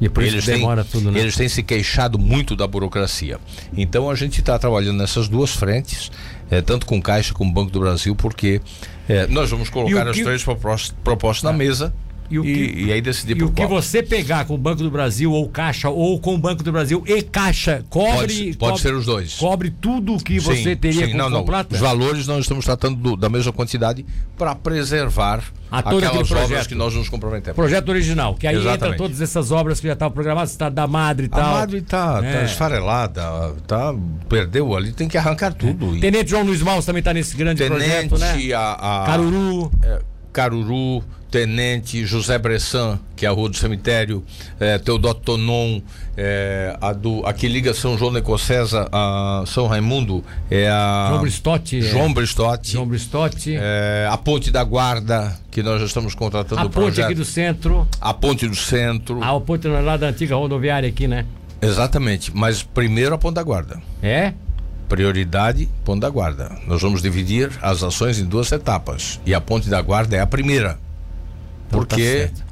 E 0.01 0.09
por 0.09 0.23
isso 0.23 0.35
Eles 0.37 0.45
têm, 0.45 0.57
demora 0.57 0.85
tudo, 0.85 1.11
né? 1.11 1.21
eles 1.21 1.37
têm 1.37 1.49
se 1.49 1.63
queixado 1.63 2.19
muito 2.19 2.57
da 2.57 2.67
burocracia. 2.67 3.39
Então 3.77 4.11
a 4.11 4.15
gente 4.15 4.41
está 4.41 4.59
trabalhando 4.59 4.99
nessas 4.99 5.29
duas 5.29 5.51
frentes, 5.51 6.11
eh, 6.51 6.61
tanto 6.61 6.85
com 6.87 7.01
Caixa 7.01 7.33
como 7.33 7.53
Banco 7.53 7.71
do 7.71 7.81
Brasil, 7.81 8.15
porque 8.15 8.61
eh, 9.09 9.27
nós 9.29 9.51
vamos 9.51 9.69
colocar 9.71 10.09
as 10.09 10.17
três 10.25 10.43
propos- 10.45 10.95
propostas 11.05 11.45
na 11.45 11.53
mesa 11.57 11.95
E 12.31 12.35
e, 12.35 12.39
o 12.39 12.43
que- 12.43 12.75
e 12.87 12.93
aí 12.93 13.01
decidir 13.03 13.37
E 13.39 13.43
o 13.45 13.51
que 13.51 13.67
qual. 13.67 13.69
você 13.69 14.03
pegar 14.03 14.45
com 14.47 14.55
o 14.55 14.59
Banco 14.59 14.83
do 14.83 14.91
Brasil 14.91 15.31
ou 15.31 15.49
Caixa 15.49 15.89
ou 15.91 16.19
com 16.19 16.35
o 16.35 16.39
Banco 16.39 16.63
do 16.63 16.73
Brasil 16.73 17.05
e 17.07 17.21
Caixa 17.23 17.85
cobre 17.91 18.17
Pode- 18.17 18.45
pode 18.45 18.59
cobre- 18.59 18.79
ser 18.83 18.95
os 18.95 19.05
dois. 19.07 19.35
Cobre 19.35 19.71
tudo 19.71 20.15
o 20.15 20.19
que 20.23 20.41
você 20.41 20.57
Sim, 20.71 20.77
teria 20.77 21.07
sim, 21.07 21.13
com 21.13 21.19
não, 21.19 21.29
não. 21.31 21.45
Os 21.71 21.79
valores 21.81 22.27
nós 22.27 22.41
estamos 22.41 22.65
tratando 22.65 22.97
do- 22.97 23.17
da 23.17 23.29
mesma 23.29 23.53
quantidade 23.53 24.05
para 24.39 24.55
preservar 24.55 25.43
A 25.71 25.83
todo 25.83 25.99
aquelas 26.05 26.31
obras 26.31 26.47
projeto. 26.49 26.69
que 26.69 26.75
nós 26.75 26.95
nos 26.95 27.09
comprometemos. 27.09 27.55
Projeto 27.57 27.89
original, 27.91 28.35
que 28.35 28.47
aí 28.47 28.57
entra 28.57 28.71
Exatamente. 28.71 28.99
todas 28.99 29.21
essas 29.21 29.51
obras 29.53 29.79
que 29.81 29.87
já 29.87 29.93
estavam 29.93 30.13
programadas, 30.15 30.51
Estado 30.53 30.75
da 30.75 30.87
Madre 30.87 31.27
e 31.27 31.31
A 31.33 31.37
tal. 31.37 31.55
Madre 31.55 31.81
tá, 31.83 32.21
tá 32.23 32.27
É. 32.27 32.45
esfarelada, 32.45 33.23
tá, 33.67 33.95
perdeu 34.29 34.75
ali, 34.75 34.93
tem 34.93 35.09
que 35.09 35.19
arrancar 35.19 35.53
tudo. 35.53 35.95
E 35.97 36.01
Tenente 36.01 36.31
João 36.31 36.43
Luiz 36.45 36.63
Maus 36.63 36.85
também 36.87 37.01
está 37.01 37.13
nesse 37.13 37.37
grande 37.37 37.59
Tenente, 37.63 38.09
projeto, 38.09 38.19
né? 38.19 38.53
a, 38.55 39.03
a- 39.03 39.07
Caruru. 39.07 39.71
é, 39.83 40.01
Caruru, 40.35 41.03
Tenente, 41.31 42.05
José 42.05 42.39
Bressan, 42.39 42.99
que 43.17 43.25
é 43.25 43.29
a 43.29 43.33
rua 43.33 43.49
do 43.49 43.57
cemitério, 43.57 44.23
é, 44.61 44.79
Teodoto 44.79 45.21
Tonon, 45.21 45.81
é, 46.17 46.77
a, 46.81 46.93
do, 46.93 47.25
a 47.27 47.33
que 47.33 47.49
liga 47.49 47.73
São 47.73 47.97
João 47.97 48.13
da 48.13 48.19
Ecocesa 48.19 48.89
a 48.93 49.45
São 49.47 49.67
Raimundo, 49.67 50.25
é 50.51 50.69
a 50.69 51.07
João 51.11 51.21
Bristotti. 51.23 51.79
é. 51.79 51.81
João 51.83 52.13
Bristotti, 52.13 52.73
João 52.73 52.87
Bristotti. 52.87 53.55
é, 53.57 54.09
a 54.11 54.17
Ponte 54.17 54.51
da 54.51 54.63
Guarda, 54.65 55.37
que 55.51 55.63
nós 55.63 55.81
já 55.81 55.87
estamos 55.87 56.15
contratando 56.15 56.61
a 56.61 56.65
o 56.65 56.71
ponte 56.71 56.75
projeto, 56.85 57.07
aqui 57.07 57.15
do 57.15 57.25
centro. 57.25 57.87
a 58.01 58.13
Ponte 58.13 58.47
do 58.49 58.57
Centro, 58.57 59.23
A 59.23 59.41
ponte 59.41 59.67
lá 59.69 59.97
da 59.97 60.09
antiga 60.09 60.35
rodoviária 60.37 60.89
aqui, 60.89 61.07
né? 61.09 61.27
exatamente, 61.63 62.31
mas 62.35 62.63
primeiro 62.63 63.15
a 63.15 63.19
Ponte 63.19 63.35
da 63.37 63.43
Guarda. 63.43 63.81
É? 64.03 64.35
Prioridade, 64.89 65.69
Ponte 65.85 66.01
da 66.01 66.09
Guarda. 66.11 66.53
Nós 66.67 66.83
vamos 66.83 67.03
dividir 67.03 67.51
as 67.63 67.83
ações 67.83 68.19
em 68.19 68.25
duas 68.25 68.51
etapas. 68.53 69.21
E 69.25 69.35
a 69.35 69.41
Ponte 69.41 69.69
da 69.69 69.81
Guarda 69.81 70.17
é 70.17 70.21
a 70.21 70.27
primeira. 70.27 70.79
Então 71.67 71.81
tá 71.81 71.87
Porque 71.87 72.03
certo. 72.03 72.45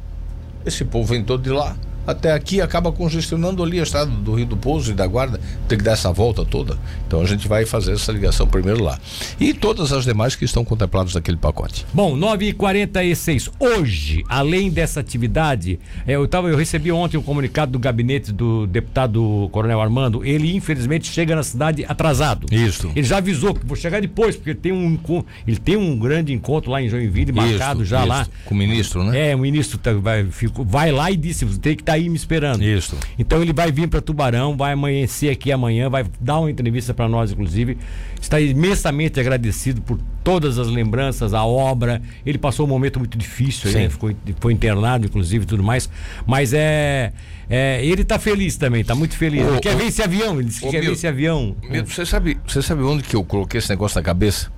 esse 0.65 0.85
povo 0.85 1.07
vem 1.07 1.23
todo 1.23 1.43
de 1.43 1.51
lá. 1.51 1.77
Até 2.07 2.33
aqui 2.33 2.61
acaba 2.61 2.91
congestionando 2.91 3.63
ali 3.63 3.79
a 3.79 3.83
estrada 3.83 4.11
do 4.11 4.35
Rio 4.35 4.47
do 4.47 4.57
Pouso 4.57 4.91
e 4.91 4.95
da 4.95 5.07
Guarda. 5.07 5.41
Tem 5.69 5.79
que 5.79 5.85
dar 5.85 5.93
essa 5.93 6.13
volta 6.13 6.45
toda. 6.45 6.77
Então 7.07 7.21
a 7.21 7.27
gente 7.27 7.47
vai 7.47 7.65
fazer 7.65 7.93
essa 7.93 8.11
ligação 8.11 8.47
primeiro 8.47 8.83
lá. 8.83 8.99
E 9.39 9.55
todas 9.55 9.93
as 9.93 10.05
demais 10.05 10.35
que 10.35 10.45
estão 10.45 10.65
contempladas 10.65 11.15
naquele 11.15 11.37
pacote. 11.37 11.87
Bom, 11.93 12.17
9h46. 12.17 13.51
Hoje, 13.59 14.25
além 14.29 14.71
dessa 14.71 15.01
atividade, 15.01 15.79
é, 16.07 16.15
eu, 16.15 16.27
tava, 16.27 16.49
eu 16.49 16.57
recebi 16.57 16.91
ontem 16.91 17.17
um 17.17 17.23
comunicado 17.23 17.73
do 17.73 17.79
gabinete 17.79 18.33
do 18.33 18.67
deputado 18.67 19.49
Coronel 19.53 19.81
Armando. 19.81 20.25
Ele, 20.25 20.55
infelizmente, 20.55 21.11
chega 21.11 21.37
na 21.37 21.43
cidade 21.43 21.85
atrasado. 21.89 22.47
Isso. 22.53 22.91
Ele 22.95 23.07
já 23.07 23.19
avisou 23.19 23.55
que 23.55 23.65
vou 23.65 23.77
chegar 23.77 24.01
depois, 24.01 24.37
porque 24.37 24.51
ele 24.51 24.59
tem 24.59 24.73
um, 24.73 24.99
ele 25.47 25.57
tem 25.59 25.77
um 25.77 25.99
grande 25.99 26.33
encontro 26.33 26.71
lá 26.71 26.83
em 26.83 26.89
Joinville, 26.89 27.33
marcado 27.33 27.83
Isso, 27.83 27.91
já 27.91 28.01
isso. 28.01 28.09
lá. 28.09 28.27
Com 28.45 28.55
o 28.55 28.59
ministro, 28.59 29.05
né? 29.05 29.31
É, 29.31 29.37
o 29.37 29.39
ministro 29.39 29.79
tá- 29.79 29.93
vai, 29.93 30.27
vai 30.67 30.91
lá 30.91 31.11
e 31.11 31.17
disse: 31.17 31.47
tem 31.59 31.77
que 31.77 31.83
estar 31.83 31.92
aí 31.93 32.09
me 32.09 32.17
esperando. 32.17 32.63
Isso. 32.63 32.97
Então 33.19 33.43
ele 33.43 33.53
vai 33.53 33.71
vir 33.71 33.89
para 33.89 34.01
Tubarão, 34.01 34.57
vai 34.57 34.73
amanhecer 34.73 35.31
aqui 35.31 35.53
amanhã, 35.53 35.89
vai 35.89 36.05
dar 36.21 36.41
uma 36.41 36.51
entrevista 36.51 36.93
para 36.95 37.09
nós, 37.09 37.33
inclusive. 37.33 37.77
Está 38.21 38.41
imensamente 38.41 39.19
agradecido 39.21 39.81
por 39.83 39.99
todas 40.25 40.59
as 40.59 40.69
lembranças, 40.69 41.35
a 41.35 41.45
obra. 41.45 42.01
Ele 42.25 42.39
passou 42.39 42.67
um 42.67 42.69
momento 42.69 42.99
muito 42.99 43.19
difícil, 43.19 43.71
Sim. 43.71 43.79
né? 43.79 43.89
Ficou, 43.89 44.15
foi 44.41 44.53
internado, 44.53 45.07
inclusive, 45.07 45.45
e 45.45 45.47
tudo 45.47 45.63
mais. 45.63 45.89
Mas 46.27 46.53
é. 46.53 47.13
é, 47.51 47.85
ele 47.85 48.03
está 48.03 48.19
feliz 48.19 48.57
também, 48.57 48.81
está 48.81 48.95
muito 48.95 49.17
feliz. 49.17 49.45
Ô, 49.47 49.51
ele 49.51 49.61
quer 49.61 49.75
ô, 49.75 49.79
ver 49.79 49.87
esse 49.87 50.03
avião, 50.03 50.39
ele 50.39 50.49
disse 50.49 50.61
que 50.61 50.67
ô, 50.67 50.71
quer 50.71 50.79
ver 50.79 50.87
Milton, 50.87 50.97
esse 50.97 51.07
avião. 51.07 51.57
Milton, 51.69 51.91
Você 51.91 52.07
sabe, 52.07 52.39
você 52.47 52.63
sabe 52.63 52.83
onde 52.83 53.03
que 53.03 53.17
eu 53.17 53.25
coloquei 53.25 53.59
esse 53.59 53.69
negócio 53.71 53.99
na 53.99 54.03
cabeça? 54.03 54.51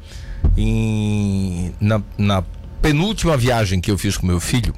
Em, 0.57 1.73
na, 1.81 2.03
na 2.19 2.45
penúltima 2.83 3.35
viagem 3.37 3.81
que 3.81 3.91
eu 3.91 3.97
fiz 3.97 4.19
com 4.19 4.27
meu 4.27 4.39
filho, 4.39 4.75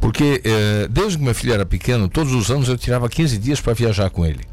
Porque 0.00 0.40
eh, 0.44 0.88
desde 0.88 1.18
que 1.18 1.24
meu 1.24 1.34
filho 1.34 1.52
era 1.52 1.66
pequeno, 1.66 2.08
todos 2.08 2.32
os 2.32 2.50
anos 2.50 2.68
eu 2.68 2.76
tirava 2.78 3.08
15 3.08 3.38
dias 3.38 3.60
para 3.60 3.74
viajar 3.74 4.10
com 4.10 4.24
ele. 4.24 4.44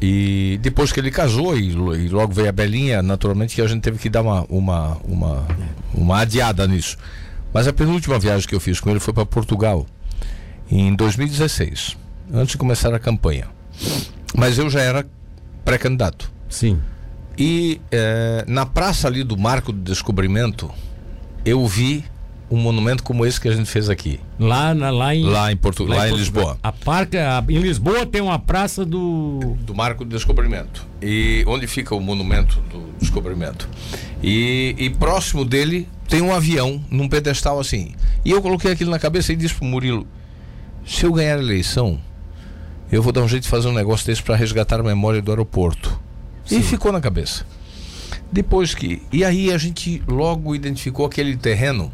E 0.00 0.58
depois 0.60 0.90
que 0.90 0.98
ele 0.98 1.10
casou 1.10 1.56
e, 1.56 1.70
e, 1.70 2.08
logo 2.08 2.32
veio 2.32 2.48
a 2.48 2.52
Belinha, 2.52 3.02
naturalmente 3.02 3.54
que 3.54 3.62
a 3.62 3.66
gente 3.66 3.82
teve 3.82 3.98
que 3.98 4.08
dar 4.08 4.22
uma, 4.22 4.44
uma, 4.48 4.96
uma, 5.04 5.46
uma 5.94 6.20
adiada 6.20 6.66
nisso. 6.66 6.96
Mas 7.52 7.68
a 7.68 7.72
penúltima 7.72 8.18
viagem 8.18 8.48
que 8.48 8.54
eu 8.54 8.60
fiz 8.60 8.80
com 8.80 8.90
ele 8.90 8.98
foi 8.98 9.14
para 9.14 9.24
Portugal 9.26 9.86
em 10.70 10.94
2016, 10.96 11.96
antes 12.32 12.52
de 12.52 12.58
começar 12.58 12.92
a 12.94 12.98
campanha. 12.98 13.46
Mas 14.34 14.58
eu 14.58 14.68
já 14.70 14.80
era 14.80 15.06
pré-candidato. 15.64 16.32
Sim. 16.48 16.80
E 17.38 17.80
eh, 17.90 18.44
na 18.48 18.66
praça 18.66 19.06
ali 19.06 19.22
do 19.22 19.36
Marco 19.36 19.72
do 19.72 19.80
Descobrimento, 19.80 20.70
eu 21.44 21.66
vi 21.66 22.04
um 22.52 22.58
monumento 22.58 23.02
como 23.02 23.24
esse 23.24 23.40
que 23.40 23.48
a 23.48 23.52
gente 23.52 23.68
fez 23.68 23.88
aqui. 23.88 24.20
Lá, 24.38 24.74
na, 24.74 24.90
lá 24.90 25.14
em. 25.14 25.24
Lá 25.24 25.50
em, 25.50 25.56
Porto, 25.56 25.84
lá, 25.84 25.96
lá 25.96 26.10
em, 26.10 26.14
Lisboa. 26.14 26.58
A 26.62 26.70
parca, 26.70 27.38
a, 27.38 27.44
em 27.50 27.58
Lisboa 27.58 28.04
tem 28.04 28.20
uma 28.20 28.38
praça 28.38 28.84
do. 28.84 29.56
Do 29.60 29.74
Marco 29.74 30.04
do 30.04 30.10
Descobrimento. 30.10 30.86
E 31.00 31.42
onde 31.46 31.66
fica 31.66 31.94
o 31.94 32.00
monumento 32.00 32.60
do 32.70 32.92
descobrimento. 33.00 33.66
E, 34.22 34.74
e 34.78 34.90
próximo 34.90 35.46
dele 35.46 35.88
tem 36.06 36.20
um 36.20 36.32
avião 36.32 36.84
num 36.90 37.08
pedestal 37.08 37.58
assim. 37.58 37.94
E 38.22 38.30
eu 38.30 38.42
coloquei 38.42 38.70
aquilo 38.70 38.90
na 38.90 38.98
cabeça 38.98 39.32
e 39.32 39.36
disse 39.36 39.54
pro 39.54 39.64
Murilo: 39.64 40.06
se 40.84 41.04
eu 41.04 41.12
ganhar 41.12 41.38
a 41.38 41.42
eleição, 41.42 41.98
eu 42.90 43.02
vou 43.02 43.12
dar 43.12 43.22
um 43.22 43.28
jeito 43.28 43.44
de 43.44 43.48
fazer 43.48 43.68
um 43.68 43.72
negócio 43.72 44.06
desse 44.06 44.22
para 44.22 44.36
resgatar 44.36 44.78
a 44.78 44.82
memória 44.82 45.22
do 45.22 45.30
aeroporto. 45.30 45.98
Sim. 46.44 46.58
E 46.58 46.62
ficou 46.62 46.92
na 46.92 47.00
cabeça. 47.00 47.46
Depois 48.30 48.74
que. 48.74 49.00
E 49.10 49.24
aí 49.24 49.50
a 49.50 49.56
gente 49.56 50.02
logo 50.06 50.54
identificou 50.54 51.06
aquele 51.06 51.34
terreno 51.34 51.90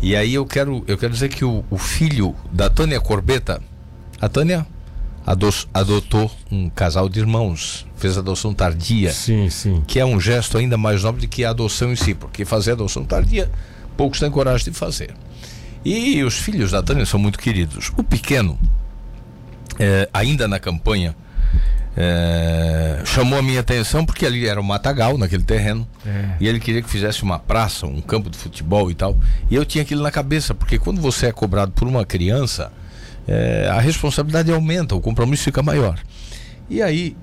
e 0.00 0.14
aí 0.14 0.34
eu 0.34 0.44
quero, 0.46 0.84
eu 0.86 0.96
quero 0.96 1.12
dizer 1.12 1.28
que 1.28 1.44
o, 1.44 1.64
o 1.70 1.78
filho 1.78 2.34
da 2.52 2.68
Tânia 2.68 3.00
Corbeta, 3.00 3.62
a 4.20 4.28
Tânia 4.28 4.66
adotou 5.74 6.30
um 6.50 6.70
casal 6.70 7.08
de 7.08 7.18
irmãos, 7.18 7.86
fez 7.96 8.16
adoção 8.16 8.54
tardia. 8.54 9.12
Sim, 9.12 9.50
sim. 9.50 9.82
Que 9.86 9.98
é 9.98 10.04
um 10.04 10.20
gesto 10.20 10.56
ainda 10.56 10.76
mais 10.76 11.02
nobre 11.02 11.22
do 11.22 11.28
que 11.28 11.44
a 11.44 11.50
adoção 11.50 11.92
em 11.92 11.96
si, 11.96 12.14
porque 12.14 12.44
fazer 12.44 12.72
adoção 12.72 13.04
tardia, 13.04 13.50
poucos 13.96 14.20
têm 14.20 14.30
coragem 14.30 14.72
de 14.72 14.78
fazer. 14.78 15.12
E 15.84 16.22
os 16.22 16.38
filhos 16.38 16.70
da 16.70 16.82
Tânia 16.82 17.04
são 17.06 17.18
muito 17.18 17.38
queridos. 17.38 17.92
O 17.96 18.04
pequeno, 18.04 18.58
é, 19.78 20.08
ainda 20.12 20.46
na 20.46 20.60
campanha, 20.60 21.16
é, 21.96 23.00
chamou 23.06 23.38
a 23.38 23.42
minha 23.42 23.60
atenção 23.60 24.04
porque 24.04 24.26
ali 24.26 24.46
era 24.46 24.60
um 24.60 24.64
matagal 24.64 25.16
naquele 25.16 25.42
terreno 25.42 25.88
é. 26.04 26.36
e 26.38 26.46
ele 26.46 26.60
queria 26.60 26.82
que 26.82 26.90
fizesse 26.90 27.22
uma 27.22 27.38
praça, 27.38 27.86
um 27.86 28.02
campo 28.02 28.28
de 28.28 28.36
futebol 28.36 28.90
e 28.90 28.94
tal. 28.94 29.18
E 29.50 29.54
eu 29.54 29.64
tinha 29.64 29.82
aquilo 29.82 30.02
na 30.02 30.10
cabeça, 30.10 30.54
porque 30.54 30.78
quando 30.78 31.00
você 31.00 31.26
é 31.26 31.32
cobrado 31.32 31.72
por 31.72 31.88
uma 31.88 32.04
criança, 32.04 32.70
é, 33.26 33.68
a 33.70 33.80
responsabilidade 33.80 34.52
aumenta, 34.52 34.94
o 34.94 35.00
compromisso 35.00 35.44
fica 35.44 35.62
maior. 35.62 35.98
E 36.68 36.82
aí 36.82 37.16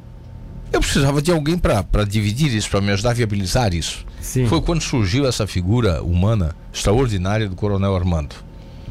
eu 0.72 0.80
precisava 0.80 1.22
de 1.22 1.32
alguém 1.32 1.56
para 1.56 2.04
dividir 2.04 2.52
isso, 2.56 2.68
para 2.68 2.82
me 2.82 2.92
ajudar 2.92 3.12
a 3.12 3.14
viabilizar 3.14 3.76
isso. 3.76 4.04
Sim. 4.20 4.48
Foi 4.48 4.60
quando 4.60 4.82
surgiu 4.82 5.28
essa 5.28 5.46
figura 5.46 6.02
humana 6.02 6.56
extraordinária 6.74 7.48
do 7.48 7.56
Coronel 7.56 7.96
Armando. 7.96 8.36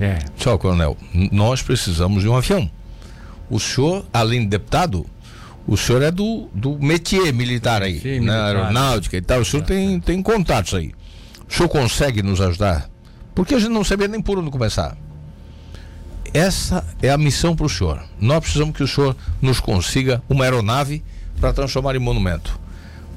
É. 0.00 0.18
Tchau, 0.36 0.58
Coronel. 0.58 0.96
Nós 1.32 1.60
precisamos 1.60 2.22
de 2.22 2.28
um 2.28 2.36
avião. 2.36 2.70
O 3.50 3.58
senhor, 3.58 4.06
além 4.12 4.42
de 4.42 4.46
deputado, 4.46 5.04
o 5.66 5.76
senhor 5.76 6.02
é 6.02 6.10
do, 6.10 6.48
do 6.54 6.78
métier 6.78 7.32
militar 7.32 7.82
aí, 7.82 8.00
Sim, 8.00 8.20
na 8.20 8.32
militar. 8.32 8.56
aeronáutica 8.56 9.16
e 9.16 9.22
tal. 9.22 9.40
O 9.40 9.44
senhor 9.44 9.64
tem, 9.64 10.00
tem 10.00 10.22
contatos 10.22 10.74
aí. 10.74 10.92
O 11.48 11.52
senhor 11.52 11.68
consegue 11.68 12.22
nos 12.22 12.40
ajudar? 12.40 12.90
Porque 13.34 13.54
a 13.54 13.58
gente 13.58 13.70
não 13.70 13.84
sabia 13.84 14.08
nem 14.08 14.20
por 14.20 14.38
onde 14.38 14.50
começar. 14.50 14.96
Essa 16.34 16.84
é 17.02 17.10
a 17.10 17.18
missão 17.18 17.54
para 17.54 17.66
o 17.66 17.68
senhor. 17.68 18.02
Nós 18.20 18.40
precisamos 18.40 18.74
que 18.76 18.82
o 18.82 18.88
senhor 18.88 19.16
nos 19.40 19.60
consiga 19.60 20.22
uma 20.28 20.44
aeronave 20.44 21.02
para 21.38 21.52
transformar 21.52 21.94
em 21.94 21.98
monumento. 21.98 22.58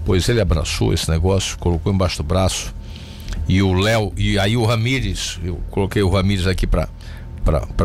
Pois 0.03 0.27
ele 0.29 0.41
abraçou 0.41 0.93
esse 0.93 1.09
negócio, 1.09 1.57
colocou 1.57 1.91
embaixo 1.93 2.17
do 2.17 2.23
braço. 2.23 2.73
E 3.47 3.61
o 3.61 3.73
Léo, 3.73 4.13
e 4.17 4.37
aí 4.37 4.55
o 4.57 4.65
Ramires, 4.65 5.39
eu 5.43 5.55
coloquei 5.71 6.01
o 6.03 6.09
Ramires 6.09 6.45
aqui 6.47 6.67
para 6.67 6.89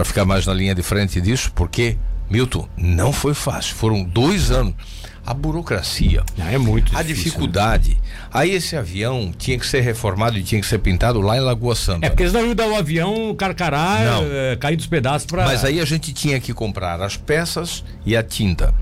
ficar 0.04 0.24
mais 0.24 0.46
na 0.46 0.54
linha 0.54 0.74
de 0.74 0.82
frente 0.82 1.20
disso, 1.20 1.52
porque 1.54 1.96
Milton, 2.30 2.68
não 2.76 3.12
foi 3.12 3.34
fácil. 3.34 3.74
Foram 3.74 4.04
dois 4.04 4.50
anos. 4.50 4.74
A 5.26 5.34
burocracia. 5.34 6.24
Ah, 6.38 6.50
é 6.50 6.56
muito 6.56 6.96
A 6.96 7.02
difícil, 7.02 7.24
dificuldade. 7.24 7.90
Né? 7.90 7.96
Aí 8.32 8.50
esse 8.52 8.74
avião 8.74 9.32
tinha 9.36 9.58
que 9.58 9.66
ser 9.66 9.80
reformado 9.80 10.38
e 10.38 10.42
tinha 10.42 10.60
que 10.60 10.66
ser 10.66 10.78
pintado 10.78 11.20
lá 11.20 11.36
em 11.36 11.40
Lagoa 11.40 11.74
Santa. 11.74 12.06
É 12.06 12.08
porque 12.08 12.22
eles 12.22 12.32
não 12.32 12.44
iam 12.44 12.54
dar 12.54 12.66
o 12.66 12.74
avião 12.74 13.34
carcará, 13.34 13.98
é, 14.22 14.56
cair 14.56 14.76
dos 14.76 14.86
pedaços 14.86 15.26
para. 15.26 15.44
Mas 15.44 15.62
aí 15.64 15.78
a 15.78 15.84
gente 15.84 16.12
tinha 16.12 16.40
que 16.40 16.54
comprar 16.54 17.00
as 17.02 17.16
peças 17.16 17.84
e 18.04 18.16
a 18.16 18.22
tinta. 18.22 18.74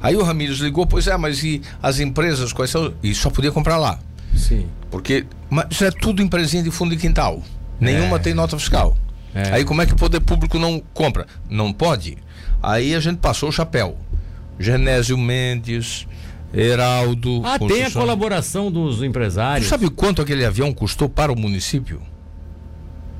Aí 0.00 0.16
o 0.16 0.22
Ramires 0.22 0.58
ligou, 0.58 0.86
pois 0.86 1.06
é, 1.06 1.16
mas 1.16 1.44
e 1.44 1.60
as 1.80 2.00
empresas 2.00 2.52
quais 2.52 2.70
são? 2.70 2.92
E 3.02 3.14
só 3.14 3.30
podia 3.30 3.52
comprar 3.52 3.76
lá. 3.76 3.98
Sim. 4.34 4.66
Porque 4.90 5.26
mas 5.50 5.66
isso 5.70 5.84
é 5.84 5.90
tudo 5.90 6.22
empresinha 6.22 6.62
de 6.62 6.70
fundo 6.70 6.96
de 6.96 7.00
quintal. 7.00 7.42
Nenhuma 7.78 8.16
é. 8.16 8.18
tem 8.18 8.34
nota 8.34 8.58
fiscal. 8.58 8.96
É. 9.34 9.52
Aí 9.52 9.64
como 9.64 9.82
é 9.82 9.86
que 9.86 9.92
o 9.92 9.96
poder 9.96 10.20
público 10.20 10.58
não 10.58 10.82
compra? 10.92 11.26
Não 11.48 11.72
pode. 11.72 12.16
Aí 12.62 12.94
a 12.94 13.00
gente 13.00 13.18
passou 13.18 13.48
o 13.48 13.52
chapéu. 13.52 13.96
Genésio 14.58 15.18
Mendes, 15.18 16.06
Heraldo. 16.54 17.42
Ah, 17.44 17.58
tem 17.58 17.84
a 17.84 17.90
colaboração 17.90 18.70
dos 18.70 19.02
empresários. 19.02 19.66
Você 19.66 19.70
sabe 19.70 19.90
quanto 19.90 20.22
aquele 20.22 20.44
avião 20.44 20.72
custou 20.72 21.08
para 21.08 21.32
o 21.32 21.36
município? 21.38 22.00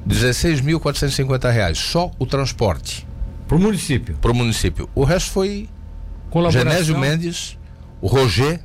16.450 0.08 1.50
reais, 1.50 1.78
só 1.78 2.10
o 2.18 2.26
transporte. 2.26 3.06
Para 3.48 3.56
o 3.56 3.60
município? 3.60 4.16
Para 4.20 4.30
o 4.30 4.34
município. 4.34 4.88
O 4.94 5.04
resto 5.04 5.30
foi 5.30 5.68
Genésio 6.50 6.98
Mendes, 6.98 7.58
o 8.00 8.06
Roger, 8.06 8.60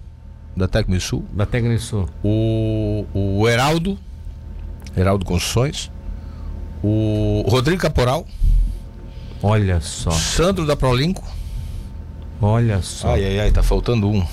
da 0.56 0.68
Tecnisul. 0.68 1.26
Da 1.34 1.46
Tecnisul. 1.46 2.10
O, 2.24 3.06
o 3.14 3.48
Heraldo, 3.48 3.98
Heraldo 4.96 5.24
Construções. 5.24 5.92
O 6.84 7.44
Rodrigo 7.48 7.82
Caporal. 7.82 8.26
Olha 9.42 9.80
só. 9.82 10.12
Sandro 10.12 10.66
da 10.66 10.76
Prolinco. 10.76 11.24
Olha 12.42 12.82
só. 12.82 13.14
Ai, 13.14 13.26
ai, 13.26 13.40
ai, 13.40 13.52
tá 13.52 13.64
faltando 13.64 14.10
um. 14.10 14.26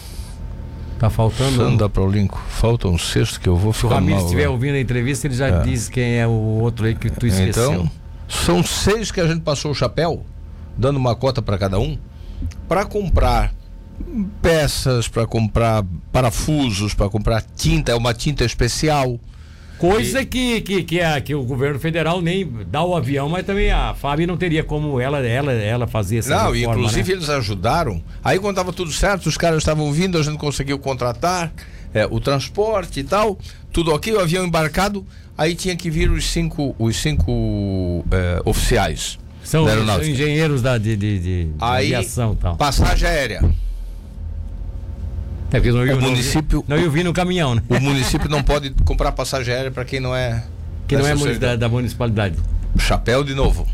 Tá 0.99 1.11
faltando 1.11 1.57
Sandro 1.57 1.75
um. 1.75 1.77
da 1.77 1.89
Prolinco. 1.89 2.43
Falta 2.49 2.89
um 2.89 2.99
sexto 2.99 3.41
que 3.41 3.49
eu 3.49 3.57
vou 3.57 3.73
ficar 3.73 3.89
Se 3.89 3.95
o 3.95 3.97
Ramiro 3.97 4.19
estiver 4.21 4.49
ouvindo 4.49 4.75
a 4.75 4.81
entrevista, 4.81 5.27
ele 5.27 5.35
já 5.35 5.49
é. 5.49 5.63
diz 5.63 5.89
quem 5.89 6.19
é 6.19 6.27
o 6.27 6.31
outro 6.31 6.87
aí 6.87 6.95
que 6.95 7.11
tu 7.11 7.27
esqueceu. 7.27 7.73
Então, 7.73 7.91
são 8.29 8.63
seis 8.63 9.11
que 9.11 9.21
a 9.21 9.27
gente 9.27 9.41
passou 9.41 9.71
o 9.71 9.75
chapéu, 9.75 10.25
dando 10.77 10.97
uma 10.97 11.15
cota 11.15 11.43
para 11.43 11.59
cada 11.59 11.79
um, 11.79 11.99
para 12.69 12.85
comprar 12.85 13.53
peças, 14.43 15.09
para 15.09 15.27
comprar 15.27 15.85
parafusos, 16.13 16.95
para 16.95 17.09
comprar 17.09 17.43
tinta, 17.57 17.93
é 17.93 17.95
uma 17.95 18.15
tinta 18.15 18.45
especial. 18.45 19.19
Coisa 19.89 20.23
e... 20.23 20.27
que, 20.27 20.61
que, 20.63 20.83
que, 20.83 21.01
a, 21.01 21.21
que 21.21 21.35
o 21.35 21.43
governo 21.43 21.79
federal 21.79 22.23
nem 22.23 22.51
dá 22.71 22.83
o 22.83 22.97
avião, 22.97 23.29
mas 23.29 23.45
também 23.45 23.71
a 23.71 23.95
FAB 23.95 24.21
não 24.21 24.37
teria 24.37 24.65
como 24.65 24.99
ela, 24.99 25.19
ela, 25.19 25.53
ela 25.53 25.87
fazer 25.87 26.19
essa 26.19 26.31
Não, 26.31 26.53
reforma, 26.53 26.81
inclusive 26.81 27.11
né? 27.11 27.19
eles 27.19 27.29
ajudaram. 27.29 28.03
Aí 28.23 28.39
quando 28.39 28.55
estava 28.55 28.73
tudo 28.73 28.91
certo, 28.91 29.27
os 29.27 29.37
caras 29.37 29.59
estavam 29.59 29.93
vindo, 29.93 30.17
a 30.17 30.23
gente 30.23 30.39
conseguiu 30.39 30.79
contratar 30.79 31.53
é, 31.93 32.07
o 32.11 32.19
transporte 32.19 33.01
e 33.01 33.05
tal, 33.05 33.39
tudo 33.73 33.93
ok, 33.93 34.13
o 34.15 34.21
avião 34.21 34.47
embarcado, 34.47 35.05
aí 35.37 35.55
tinha 35.55 35.77
que 35.77 35.91
vir 35.91 36.11
os 36.11 36.25
cinco, 36.25 36.75
os 36.79 36.97
cinco 36.97 38.05
é, 38.11 38.41
oficiais. 38.45 39.19
São, 39.43 39.67
são 39.67 40.03
engenheiros 40.03 40.63
da, 40.63 40.79
de, 40.79 40.97
de, 40.97 41.19
de, 41.19 41.49
aí, 41.61 41.95
aviação 41.95 42.35
tal. 42.35 42.57
Passagem 42.57 43.07
aérea. 43.07 43.43
É 45.55 45.61
porque 45.61 45.71
não, 45.71 45.99
o 45.99 46.03
município 46.03 46.65
não 46.67 46.77
ia 46.77 46.91
vir 46.91 47.05
no 47.05 47.13
caminhão, 47.13 47.55
né? 47.55 47.63
O 47.69 47.79
município 47.81 48.29
não 48.29 48.43
pode 48.43 48.71
comprar 48.85 49.13
passagem 49.13 49.55
aérea 49.55 49.71
para 49.71 49.85
quem 49.85 50.01
não 50.01 50.15
é 50.15 50.43
que 50.89 50.97
não 50.97 51.07
é 51.07 51.35
da, 51.35 51.55
da, 51.55 51.69
municipalidade. 51.69 52.37
Chapéu 52.77 53.23
de 53.23 53.35
novo. 53.35 53.65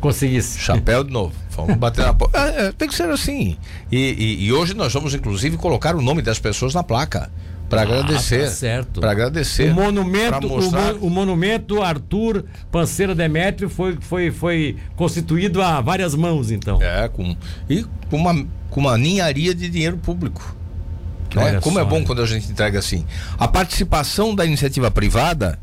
Conseguisse. 0.00 0.58
Chapéu 0.58 1.04
de 1.04 1.12
novo. 1.12 1.32
Vamos 1.50 1.76
bater 1.78 2.04
na 2.04 2.12
porta. 2.12 2.36
É, 2.36 2.66
é, 2.66 2.72
tem 2.72 2.88
que 2.88 2.94
ser 2.94 3.08
assim. 3.08 3.56
E, 3.90 3.96
e, 3.96 4.46
e, 4.46 4.52
hoje 4.52 4.74
nós 4.74 4.92
vamos 4.92 5.14
inclusive 5.14 5.56
colocar 5.56 5.94
o 5.94 6.02
nome 6.02 6.22
das 6.22 6.40
pessoas 6.40 6.74
na 6.74 6.82
placa 6.82 7.30
para 7.70 7.82
ah, 7.82 7.84
agradecer. 7.84 8.44
Tá 8.44 8.50
certo. 8.50 9.00
Para 9.00 9.12
agradecer. 9.12 9.70
O 9.70 9.74
monumento, 9.74 10.48
mostrar... 10.48 10.94
o, 10.94 11.06
o, 11.06 11.10
monumento 11.10 11.82
Arthur 11.82 12.44
Panceira 12.72 13.14
Demétrio 13.14 13.70
foi, 13.70 13.96
foi, 14.00 14.32
foi 14.32 14.76
constituído 14.96 15.62
a 15.62 15.80
várias 15.80 16.16
mãos, 16.16 16.50
então. 16.50 16.82
É, 16.82 17.08
com 17.08 17.36
e 17.70 17.84
com 18.10 18.16
uma 18.16 18.44
com 18.70 18.80
uma 18.80 18.98
ninharia 18.98 19.54
de 19.54 19.68
dinheiro 19.68 19.96
público. 19.96 20.56
Né? 21.44 21.60
Como 21.60 21.78
é 21.78 21.82
só, 21.82 21.86
é 21.86 21.90
bom 21.90 22.04
quando 22.04 22.22
a 22.22 22.26
gente 22.26 22.50
entrega 22.50 22.78
assim. 22.78 23.04
A 23.38 23.46
participação 23.46 24.34
da 24.34 24.44
iniciativa 24.44 24.90
privada 24.90 25.58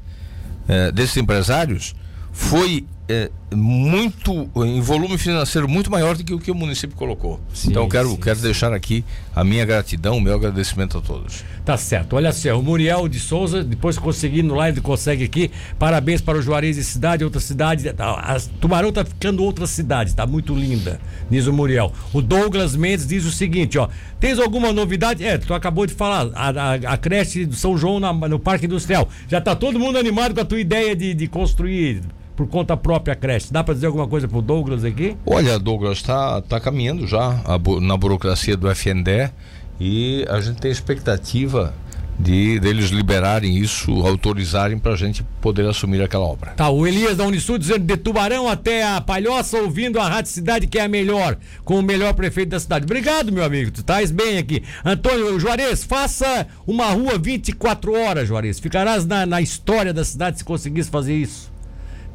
é, 0.67 0.91
desses 0.91 1.17
empresários 1.17 1.95
foi 2.31 2.85
é, 3.13 3.29
muito 3.55 4.49
em 4.55 4.81
volume 4.81 5.17
financeiro 5.17 5.67
muito 5.69 5.91
maior 5.91 6.17
do 6.17 6.23
que 6.23 6.33
o 6.33 6.39
que 6.39 6.49
o 6.49 6.55
município 6.55 6.95
colocou. 6.95 7.39
Sim, 7.53 7.69
então 7.69 7.83
eu 7.83 7.89
quero, 7.89 8.09
sim, 8.09 8.17
quero 8.17 8.35
sim. 8.37 8.43
deixar 8.43 8.73
aqui 8.73 9.05
a 9.35 9.43
minha 9.43 9.63
gratidão, 9.65 10.17
o 10.17 10.21
meu 10.21 10.33
agradecimento 10.33 10.97
a 10.97 11.01
todos. 11.01 11.43
Tá 11.63 11.77
certo. 11.77 12.15
Olha 12.15 12.33
só, 12.33 12.59
o 12.59 12.63
Muriel 12.63 13.07
de 13.07 13.19
Souza, 13.19 13.63
depois 13.63 13.97
conseguindo 13.97 14.53
lá, 14.53 14.69
ele 14.69 14.81
consegue 14.81 15.23
aqui. 15.23 15.51
Parabéns 15.77 16.21
para 16.21 16.37
o 16.37 16.41
Juarez 16.41 16.75
de 16.75 16.83
cidade, 16.83 17.23
outra 17.23 17.39
cidade. 17.39 17.87
A 17.89 18.37
Tubarão 18.59 18.91
tá 18.91 19.05
ficando 19.05 19.43
outra 19.43 19.67
cidade, 19.67 20.15
tá 20.15 20.25
muito 20.25 20.55
linda, 20.55 20.99
diz 21.29 21.47
o 21.47 21.53
Muriel. 21.53 21.93
O 22.11 22.21
Douglas 22.21 22.75
Mendes 22.75 23.07
diz 23.07 23.25
o 23.25 23.31
seguinte, 23.31 23.77
ó. 23.77 23.87
Tens 24.19 24.39
alguma 24.39 24.71
novidade? 24.71 25.23
É, 25.23 25.37
tu 25.37 25.53
acabou 25.53 25.85
de 25.85 25.93
falar, 25.93 26.31
a, 26.33 26.49
a, 26.49 26.73
a 26.73 26.97
creche 26.97 27.45
do 27.45 27.55
São 27.55 27.77
João 27.77 27.99
na, 27.99 28.11
no 28.13 28.39
Parque 28.39 28.65
Industrial. 28.65 29.07
Já 29.27 29.39
tá 29.39 29.55
todo 29.55 29.79
mundo 29.79 29.97
animado 29.97 30.33
com 30.33 30.41
a 30.41 30.45
tua 30.45 30.59
ideia 30.59 30.95
de, 30.95 31.13
de 31.13 31.27
construir 31.27 32.01
por 32.35 32.47
conta 32.47 32.75
própria 32.75 33.13
a 33.13 33.15
creche. 33.15 33.51
Dá 33.51 33.63
para 33.63 33.73
dizer 33.73 33.87
alguma 33.87 34.07
coisa 34.07 34.27
pro 34.27 34.41
Douglas 34.41 34.83
aqui? 34.83 35.15
Olha, 35.25 35.59
Douglas, 35.59 35.97
está 35.97 36.41
tá 36.41 36.59
caminhando 36.59 37.07
já 37.07 37.41
a, 37.45 37.59
na 37.81 37.97
burocracia 37.97 38.57
do 38.57 38.69
FNDE 38.73 39.31
e 39.79 40.25
a 40.29 40.39
gente 40.39 40.59
tem 40.59 40.71
expectativa 40.71 41.73
de 42.19 42.59
deles 42.59 42.89
liberarem 42.89 43.57
isso, 43.57 43.91
autorizarem 44.05 44.77
para 44.77 44.93
a 44.93 44.95
gente 44.95 45.23
poder 45.41 45.67
assumir 45.67 46.01
aquela 46.01 46.25
obra. 46.25 46.51
Tá, 46.51 46.69
o 46.69 46.85
Elias 46.85 47.17
da 47.17 47.25
Unisul 47.25 47.57
dizendo 47.57 47.85
de 47.85 47.97
Tubarão 47.97 48.47
até 48.47 48.83
a 48.83 49.01
Palhoça, 49.01 49.57
ouvindo 49.57 49.99
a 49.99 50.07
Rádio 50.07 50.31
Cidade 50.31 50.67
que 50.67 50.77
é 50.77 50.83
a 50.83 50.87
melhor, 50.87 51.37
com 51.63 51.79
o 51.79 51.83
melhor 51.83 52.13
prefeito 52.13 52.49
da 52.49 52.59
cidade. 52.59 52.85
Obrigado, 52.85 53.31
meu 53.31 53.43
amigo, 53.43 53.71
tu 53.71 53.81
estás 53.81 54.11
bem 54.11 54.37
aqui. 54.37 54.63
Antônio 54.85 55.39
Juarez, 55.39 55.83
faça 55.83 56.47
uma 56.67 56.87
rua 56.91 57.17
24 57.17 57.93
horas, 57.93 58.27
Juarez. 58.27 58.59
Ficarás 58.59 59.05
na, 59.05 59.25
na 59.25 59.41
história 59.41 59.93
da 59.93 60.05
cidade 60.05 60.37
se 60.37 60.43
conseguisse 60.43 60.89
fazer 60.89 61.15
isso. 61.15 61.52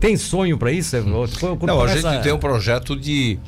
Tem 0.01 0.17
sonho 0.17 0.57
para 0.57 0.71
isso? 0.71 0.97
Não, 1.03 1.83
a 1.83 1.89
gente 1.89 2.23
tem 2.23 2.33
um 2.33 2.39
projeto 2.39 2.95
de 2.95 3.39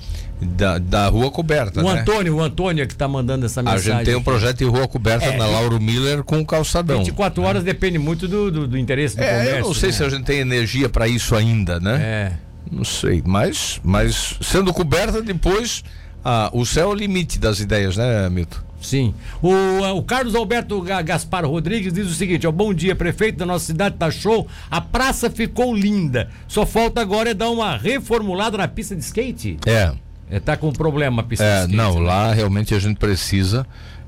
da, 0.40 0.78
da 0.78 1.08
rua 1.08 1.30
coberta. 1.30 1.80
O 1.80 1.84
né? 1.84 2.00
Antônio, 2.00 2.36
o 2.36 2.40
Antônio 2.40 2.82
é 2.82 2.86
que 2.86 2.92
está 2.92 3.06
mandando 3.06 3.46
essa 3.46 3.62
mensagem. 3.62 3.92
A 3.92 3.96
gente 3.96 4.06
tem 4.06 4.16
um 4.16 4.22
projeto 4.22 4.58
de 4.58 4.64
rua 4.64 4.88
coberta 4.88 5.26
é, 5.26 5.36
na 5.36 5.46
Lauro 5.46 5.78
Miller 5.80 6.24
com 6.24 6.40
o 6.40 6.46
calçadão. 6.46 6.98
24 6.98 7.42
horas 7.42 7.62
né? 7.62 7.72
depende 7.72 7.98
muito 7.98 8.26
do, 8.26 8.50
do, 8.50 8.68
do 8.68 8.78
interesse 8.78 9.16
do 9.16 9.22
é, 9.22 9.30
comércio. 9.30 9.56
Eu 9.56 9.64
não 9.66 9.74
sei 9.74 9.90
né? 9.90 9.96
se 9.96 10.04
a 10.04 10.08
gente 10.08 10.24
tem 10.24 10.38
energia 10.38 10.88
para 10.88 11.06
isso 11.06 11.34
ainda, 11.34 11.78
né? 11.78 12.00
É. 12.02 12.32
Não 12.70 12.84
sei, 12.84 13.22
mas, 13.26 13.80
mas 13.82 14.36
sendo 14.40 14.72
coberta 14.72 15.20
depois, 15.20 15.82
ah, 16.24 16.50
o 16.52 16.64
céu 16.64 16.90
é 16.90 16.92
o 16.92 16.94
limite 16.94 17.38
das 17.38 17.58
ideias, 17.58 17.96
né, 17.96 18.28
Milton? 18.28 18.58
Sim. 18.80 19.14
O, 19.42 19.52
o 19.96 20.02
Carlos 20.02 20.34
Alberto 20.34 20.80
Gaspar 20.80 21.44
Rodrigues 21.44 21.92
diz 21.92 22.06
o 22.06 22.14
seguinte: 22.14 22.46
ó, 22.46 22.52
bom 22.52 22.72
dia, 22.72 22.94
prefeito 22.96 23.38
da 23.38 23.46
nossa 23.46 23.66
cidade, 23.66 23.96
tá 23.96 24.10
show. 24.10 24.46
A 24.70 24.80
praça 24.80 25.30
ficou 25.30 25.74
linda. 25.74 26.30
Só 26.48 26.64
falta 26.64 27.00
agora 27.00 27.30
é 27.30 27.34
dar 27.34 27.50
uma 27.50 27.76
reformulada 27.76 28.56
na 28.56 28.66
pista 28.66 28.96
de 28.96 29.02
skate. 29.02 29.58
É. 29.66 29.92
é 30.30 30.40
tá 30.40 30.56
com 30.56 30.72
problema 30.72 31.22
a 31.22 31.24
pista 31.24 31.44
é, 31.44 31.66
de 31.66 31.72
skate. 31.72 31.76
Não, 31.76 32.00
né? 32.00 32.06
lá 32.06 32.32
realmente 32.32 32.74
a 32.74 32.78
gente 32.78 32.96
precisa. 32.96 33.66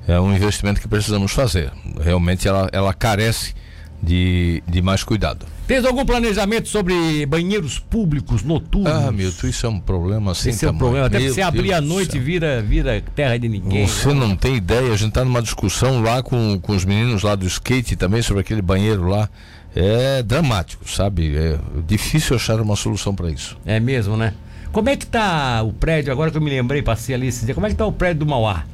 É 0.09 0.19
um 0.19 0.35
investimento 0.35 0.81
que 0.81 0.89
precisamos 0.89 1.33
fazer. 1.33 1.71
Realmente 2.01 2.49
ela, 2.49 2.69
ela 2.73 2.93
carece 2.93 3.55
de, 4.03 4.63
de 4.67 4.83
mais 4.83 5.05
cuidado. 5.05 5.47
Tens 5.73 5.87
algum 5.87 6.05
planejamento 6.05 6.69
sobre 6.69 7.25
banheiros 7.25 7.79
públicos 7.79 8.43
noturnos? 8.43 8.93
Ah, 8.93 9.11
Milton, 9.11 9.47
isso 9.47 9.65
é 9.65 9.69
um 9.71 9.81
problema 9.81 10.35
sem 10.35 10.53
Esse 10.53 10.67
é 10.67 10.71
um 10.71 10.77
problema. 10.77 11.07
Até 11.07 11.19
você 11.19 11.41
abrir 11.41 11.73
à 11.73 11.81
noite 11.81 12.19
vira, 12.19 12.61
vira 12.61 13.03
terra 13.15 13.39
de 13.39 13.49
ninguém. 13.49 13.87
Você 13.87 14.09
não, 14.09 14.29
não 14.29 14.37
tem 14.37 14.55
ideia, 14.55 14.93
a 14.93 14.97
gente 14.99 15.09
está 15.09 15.25
numa 15.25 15.41
discussão 15.41 16.03
lá 16.03 16.23
com, 16.23 16.61
com 16.61 16.73
os 16.73 16.85
meninos 16.85 17.23
lá 17.23 17.35
do 17.35 17.47
skate 17.47 17.97
também 17.97 18.21
sobre 18.21 18.43
aquele 18.43 18.61
banheiro 18.61 19.09
lá. 19.09 19.31
É 19.75 20.23
dramático, 20.23 20.87
sabe? 20.87 21.35
É 21.35 21.59
difícil 21.89 22.37
achar 22.37 22.61
uma 22.61 22.77
solução 22.77 23.15
para 23.15 23.31
isso. 23.31 23.57
É 23.65 23.81
mesmo, 23.81 24.15
né? 24.15 24.35
Como 24.73 24.91
é 24.91 24.95
que 24.95 25.07
tá 25.07 25.63
o 25.63 25.73
prédio, 25.73 26.13
agora 26.13 26.31
que 26.31 26.37
eu 26.37 26.43
me 26.43 26.51
lembrei, 26.51 26.83
passei 26.83 27.15
ali 27.15 27.29
esse 27.29 27.47
dia, 27.47 27.55
como 27.55 27.67
é 27.67 27.71
que 27.71 27.77
tá 27.77 27.87
o 27.87 27.93
prédio 27.93 28.27
do 28.27 28.27
Mauá? 28.27 28.67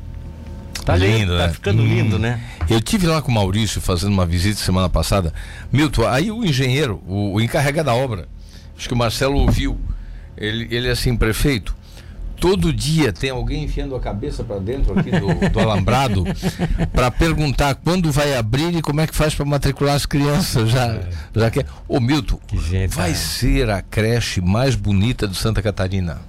Tá 0.88 0.96
lindo, 0.96 1.36
tá 1.36 1.48
né? 1.48 1.52
ficando 1.52 1.82
hum. 1.82 1.86
lindo, 1.86 2.18
né? 2.18 2.40
Eu 2.70 2.80
tive 2.80 3.06
lá 3.06 3.20
com 3.20 3.30
o 3.30 3.34
Maurício 3.34 3.78
fazendo 3.78 4.10
uma 4.10 4.24
visita 4.24 4.58
semana 4.58 4.88
passada. 4.88 5.34
Milton, 5.70 6.08
aí 6.08 6.30
o 6.30 6.42
engenheiro, 6.42 7.02
o, 7.06 7.34
o 7.34 7.40
encarregado 7.42 7.86
da 7.88 7.94
obra, 7.94 8.26
acho 8.74 8.88
que 8.88 8.94
o 8.94 8.96
Marcelo 8.96 9.36
ouviu, 9.36 9.78
ele, 10.34 10.66
ele 10.74 10.88
assim, 10.88 11.14
prefeito, 11.14 11.76
todo 12.40 12.72
dia 12.72 13.12
tem 13.12 13.28
alguém 13.28 13.64
enfiando 13.64 13.94
a 13.94 14.00
cabeça 14.00 14.42
para 14.42 14.58
dentro 14.58 14.98
aqui 14.98 15.10
do, 15.10 15.28
do 15.52 15.60
alambrado 15.60 16.24
para 16.90 17.10
perguntar 17.10 17.74
quando 17.74 18.10
vai 18.10 18.34
abrir 18.34 18.74
e 18.74 18.80
como 18.80 19.02
é 19.02 19.06
que 19.06 19.14
faz 19.14 19.34
para 19.34 19.44
matricular 19.44 19.94
as 19.94 20.06
crianças 20.06 20.70
já 20.70 20.86
é. 20.86 21.08
já 21.34 21.50
que 21.50 21.66
ô 21.88 22.00
Milton 22.00 22.38
gente, 22.54 22.94
vai 22.94 23.10
é. 23.10 23.14
ser 23.14 23.68
a 23.68 23.82
creche 23.82 24.40
mais 24.40 24.74
bonita 24.74 25.26
de 25.26 25.36
Santa 25.36 25.60
Catarina 25.60 26.20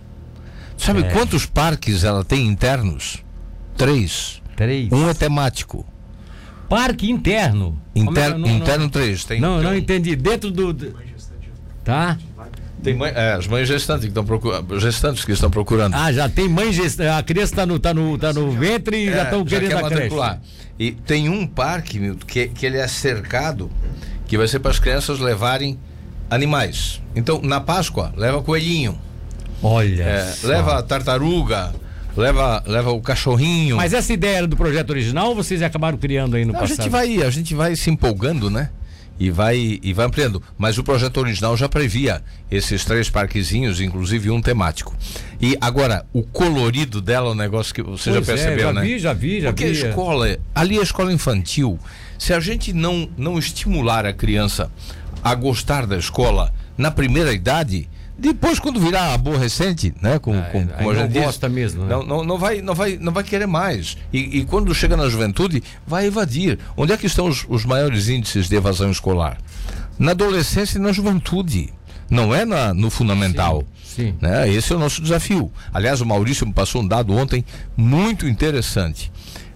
sabe 0.77 1.01
é. 1.01 1.11
quantos 1.11 1.45
parques 1.45 2.03
ela 2.03 2.23
tem 2.23 2.47
internos 2.47 3.23
três 3.77 4.38
Três. 4.59 4.91
Um 4.91 5.09
é 5.09 5.13
temático. 5.13 5.85
Parque 6.67 7.09
interno. 7.09 7.81
Inter, 7.95 8.31
não, 8.31 8.39
não, 8.39 8.49
interno 8.49 8.83
não, 8.83 8.89
três. 8.89 9.23
Tem, 9.23 9.39
não, 9.39 9.55
tem 9.55 9.63
não 9.63 9.75
entendi. 9.75 10.17
Dentro 10.17 10.51
do. 10.51 10.75
Tá? 11.81 12.17
Tem 12.83 12.93
mãe, 12.93 13.09
é, 13.15 13.31
as 13.31 13.47
mães 13.47 13.69
gestantes 13.69 14.03
que 14.03 14.09
estão 14.09 14.25
procurando, 14.25 14.77
gestantes 14.77 15.23
que 15.23 15.31
estão 15.31 15.49
procurando. 15.49 15.93
Ah, 15.93 16.11
já 16.11 16.27
tem 16.27 16.49
mãe 16.49 16.73
gestante, 16.73 17.07
a 17.07 17.23
criança 17.23 17.53
está 17.53 17.65
no, 17.65 17.79
tá 17.79 17.93
no, 17.93 18.17
tá 18.17 18.33
no 18.33 18.51
ventre 18.51 18.97
e 18.97 19.07
é, 19.07 19.13
já 19.13 19.23
estão 19.23 19.45
querendo 19.45 19.69
quer 19.69 19.85
a 19.85 19.87
creche. 19.87 20.15
E 20.77 20.91
tem 20.91 21.29
um 21.29 21.47
parque, 21.47 22.15
que, 22.27 22.49
que 22.49 22.65
ele 22.65 22.77
é 22.77 22.87
cercado, 22.87 23.71
que 24.27 24.37
vai 24.37 24.47
ser 24.47 24.59
para 24.59 24.71
as 24.71 24.79
crianças 24.79 25.19
levarem 25.19 25.79
animais. 26.29 27.01
Então, 27.15 27.41
na 27.41 27.61
Páscoa, 27.61 28.13
leva 28.17 28.43
coelhinho. 28.43 28.99
Olha. 29.63 30.03
É, 30.03 30.35
leva 30.43 30.83
tartaruga 30.83 31.73
leva, 32.19 32.61
leva 32.67 32.91
o 32.91 33.01
cachorrinho. 33.01 33.77
Mas 33.77 33.93
essa 33.93 34.11
ideia 34.13 34.39
era 34.39 34.47
do 34.47 34.57
projeto 34.57 34.89
original 34.89 35.29
ou 35.29 35.35
vocês 35.35 35.61
acabaram 35.61 35.97
criando 35.97 36.35
aí 36.35 36.45
no 36.45 36.53
Não, 36.53 36.59
passado? 36.59 36.79
A 36.79 36.83
gente 36.83 36.91
vai, 36.91 37.23
a 37.23 37.29
gente 37.29 37.55
vai 37.55 37.75
se 37.75 37.89
empolgando, 37.89 38.49
né? 38.49 38.69
E 39.19 39.29
vai, 39.29 39.79
e 39.83 39.93
vai 39.93 40.05
ampliando. 40.05 40.41
Mas 40.57 40.77
o 40.77 40.83
projeto 40.83 41.17
original 41.17 41.55
já 41.57 41.67
previa 41.67 42.21
esses 42.49 42.85
três 42.85 43.09
parquezinhos, 43.09 43.81
inclusive 43.81 44.29
um 44.29 44.41
temático. 44.41 44.95
E 45.41 45.57
agora, 45.59 46.05
o 46.13 46.23
colorido 46.23 47.01
dela 47.01 47.29
é 47.29 47.31
um 47.31 47.35
negócio 47.35 47.73
que 47.73 47.81
você 47.81 48.11
pois 48.11 48.25
já 48.25 48.33
percebeu, 48.33 48.69
é, 48.69 48.73
já 48.73 48.73
né? 48.73 48.81
Vi, 48.81 48.99
já 48.99 49.13
vi, 49.13 49.41
já 49.41 49.49
Porque 49.49 49.65
vi. 49.65 49.85
a 49.85 49.89
escola, 49.89 50.37
ali 50.55 50.77
é 50.77 50.79
a 50.79 50.83
escola 50.83 51.11
infantil, 51.11 51.77
se 52.17 52.33
a 52.33 52.39
gente 52.39 52.71
não, 52.71 53.09
não 53.17 53.37
estimular 53.37 54.05
a 54.05 54.13
criança 54.13 54.71
a 55.21 55.35
gostar 55.35 55.85
da 55.85 55.97
escola 55.97 56.53
na 56.77 56.89
primeira 56.89 57.33
idade, 57.33 57.89
depois, 58.19 58.59
quando 58.59 58.79
virar 58.79 59.13
aborrecente, 59.13 59.93
né? 60.01 60.19
Com, 60.19 60.37
ah, 60.37 60.43
com, 60.51 60.67
como 60.67 60.91
a 60.91 60.95
gente 60.95 61.15
não 61.15 61.23
gosta 61.23 61.47
mesmo, 61.47 61.85
né? 61.85 61.89
não, 61.89 62.03
não, 62.03 62.23
não, 62.23 62.37
vai, 62.37 62.61
não, 62.61 62.75
vai, 62.75 62.97
não 62.99 63.13
vai 63.13 63.23
querer 63.23 63.47
mais. 63.47 63.97
E, 64.11 64.39
e, 64.39 64.45
quando 64.45 64.73
chega 64.75 64.97
na 64.97 65.07
juventude, 65.07 65.63
vai 65.87 66.05
evadir. 66.05 66.59
Onde 66.75 66.91
é 66.91 66.97
que 66.97 67.07
estão 67.07 67.27
os, 67.27 67.45
os 67.47 67.65
maiores 67.65 68.09
índices 68.09 68.49
de 68.49 68.55
evasão 68.55 68.91
escolar? 68.91 69.37
Na 69.97 70.11
adolescência 70.11 70.77
e 70.77 70.81
na 70.81 70.91
juventude. 70.91 71.73
Não 72.09 72.33
é 72.33 72.43
na, 72.43 72.73
no 72.73 72.89
fundamental. 72.89 73.63
Sim, 73.83 73.95
sim. 73.95 74.15
Né? 74.19 74.51
Esse 74.51 74.73
é 74.73 74.75
o 74.75 74.79
nosso 74.79 75.01
desafio. 75.01 75.51
Aliás, 75.73 76.01
o 76.01 76.05
Maurício 76.05 76.45
me 76.45 76.53
passou 76.53 76.81
um 76.81 76.87
dado 76.87 77.13
ontem 77.15 77.45
muito 77.77 78.27
interessante. 78.27 79.11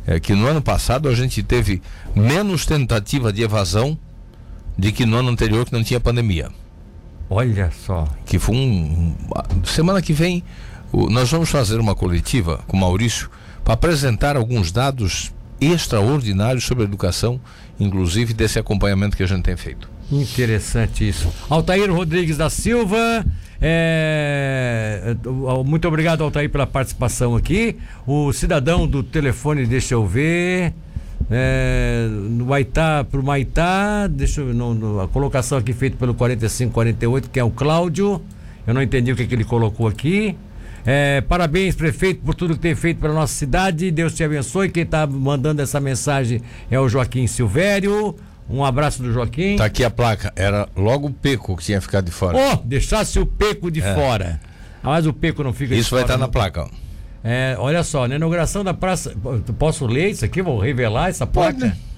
É 0.06 0.20
que 0.20 0.34
no 0.34 0.48
ano 0.48 0.62
passado 0.62 1.10
a 1.10 1.16
gente 1.16 1.42
teve 1.42 1.82
menos 2.16 2.66
tentativa 2.66 3.34
de 3.34 3.42
evasão 3.42 3.98
de 4.78 4.92
que 4.92 5.06
no 5.06 5.18
ano 5.18 5.30
anterior 5.30 5.66
que 5.66 5.74
não 5.74 5.84
tinha 5.84 6.00
pandemia. 6.00 6.50
Olha 7.30 7.72
só. 7.72 8.08
Que 8.26 8.38
foi 8.38 8.56
um. 8.56 9.16
Semana 9.64 10.02
que 10.02 10.14
vem, 10.14 10.44
nós 10.94 11.32
vamos 11.32 11.50
fazer 11.50 11.80
uma 11.80 11.96
coletiva 11.96 12.60
com 12.68 12.78
o 12.78 12.80
Maurício 12.80 13.30
para 13.64 13.74
apresentar 13.74 14.36
alguns 14.36 14.72
dados 14.72 15.34
extraordinários 15.60 16.66
sobre 16.66 16.84
a 16.84 16.88
educação, 16.88 17.40
inclusive 17.80 18.34
desse 18.34 18.60
acompanhamento 18.60 19.16
que 19.16 19.24
a 19.24 19.28
gente 19.28 19.44
tem 19.44 19.56
feito. 19.56 19.90
Interessante 20.12 21.08
isso. 21.08 21.32
Altair 21.50 21.92
Rodrigues 21.92 22.38
da 22.38 22.50
Silva. 22.50 23.26
É... 23.62 25.16
Muito 25.66 25.88
obrigado, 25.88 26.24
Altair, 26.24 26.50
pela 26.50 26.68
participação 26.68 27.36
aqui. 27.36 27.78
O 28.06 28.34
cidadão 28.34 28.86
do 28.86 29.02
telefone, 29.02 29.66
deixa 29.66 29.94
eu 29.94 30.06
ver. 30.06 30.74
É, 31.30 32.08
no 32.10 32.46
Maitá, 32.46 33.06
pro 33.10 33.24
Maitá, 33.24 34.08
deixa 34.08 34.42
eu 34.42 34.54
no, 34.54 34.74
no, 34.74 35.02
a 35.02 35.08
colocação 35.08 35.58
aqui 35.58 35.74
feita 35.74 35.98
pelo 35.98 36.14
4548, 36.14 37.30
que 37.30 37.40
é 37.40 37.44
o 37.44 37.52
Cláudio. 37.52 38.22
Eu 38.66 38.74
não 38.74 38.82
entendi 38.82 39.12
o 39.12 39.16
que, 39.16 39.26
que 39.26 39.36
ele 39.36 39.44
colocou 39.44 39.88
aqui. 39.88 40.36
É, 40.86 41.22
parabéns, 41.22 41.76
prefeito, 41.76 42.22
por 42.24 42.36
tudo 42.36 42.56
que 42.56 42.60
tem 42.60 42.76
feito 42.76 43.00
pela 43.00 43.14
nossa 43.14 43.34
cidade. 43.34 43.90
Deus 43.92 44.14
te 44.14 44.24
abençoe. 44.24 44.70
Quem 44.70 44.84
está 44.84 45.08
mandando 45.08 45.62
essa 45.62 45.80
mensagem 45.80 46.42
é 46.70 46.80
o 46.80 46.88
Joaquim 46.90 47.26
Silvério. 47.28 48.16
Um 48.50 48.64
abraço 48.64 49.02
do 49.02 49.12
Joaquim. 49.12 49.56
Tá 49.56 49.66
aqui 49.66 49.84
a 49.84 49.90
placa. 49.90 50.34
Era 50.36 50.68
logo 50.76 51.08
o 51.08 51.14
Peco 51.14 51.56
que 51.56 51.64
tinha 51.64 51.80
ficado 51.80 52.06
de 52.06 52.12
fora. 52.12 52.38
Oh, 52.38 52.56
deixasse 52.58 53.18
o 53.20 53.26
Peco 53.26 53.72
de 53.72 53.82
é. 53.82 53.96
fora. 53.96 54.40
Mas 54.82 55.06
o 55.06 55.14
Peco 55.14 55.44
não 55.44 55.54
fica 55.54 55.74
Isso 55.74 55.92
vai 55.92 56.02
estar 56.04 56.16
tá 56.16 56.20
na 56.20 56.28
placa, 56.28 56.64
ó. 56.64 56.83
É, 57.24 57.56
olha 57.58 57.84
só, 57.84 58.08
na 58.08 58.16
inauguração 58.16 58.64
da 58.64 58.74
praça. 58.74 59.16
Posso 59.58 59.86
ler 59.86 60.10
isso 60.10 60.26
aqui? 60.26 60.42
Vou 60.42 60.60
revelar 60.60 61.10
essa 61.10 61.26
placa? 61.26 61.70
Pode. 61.70 61.94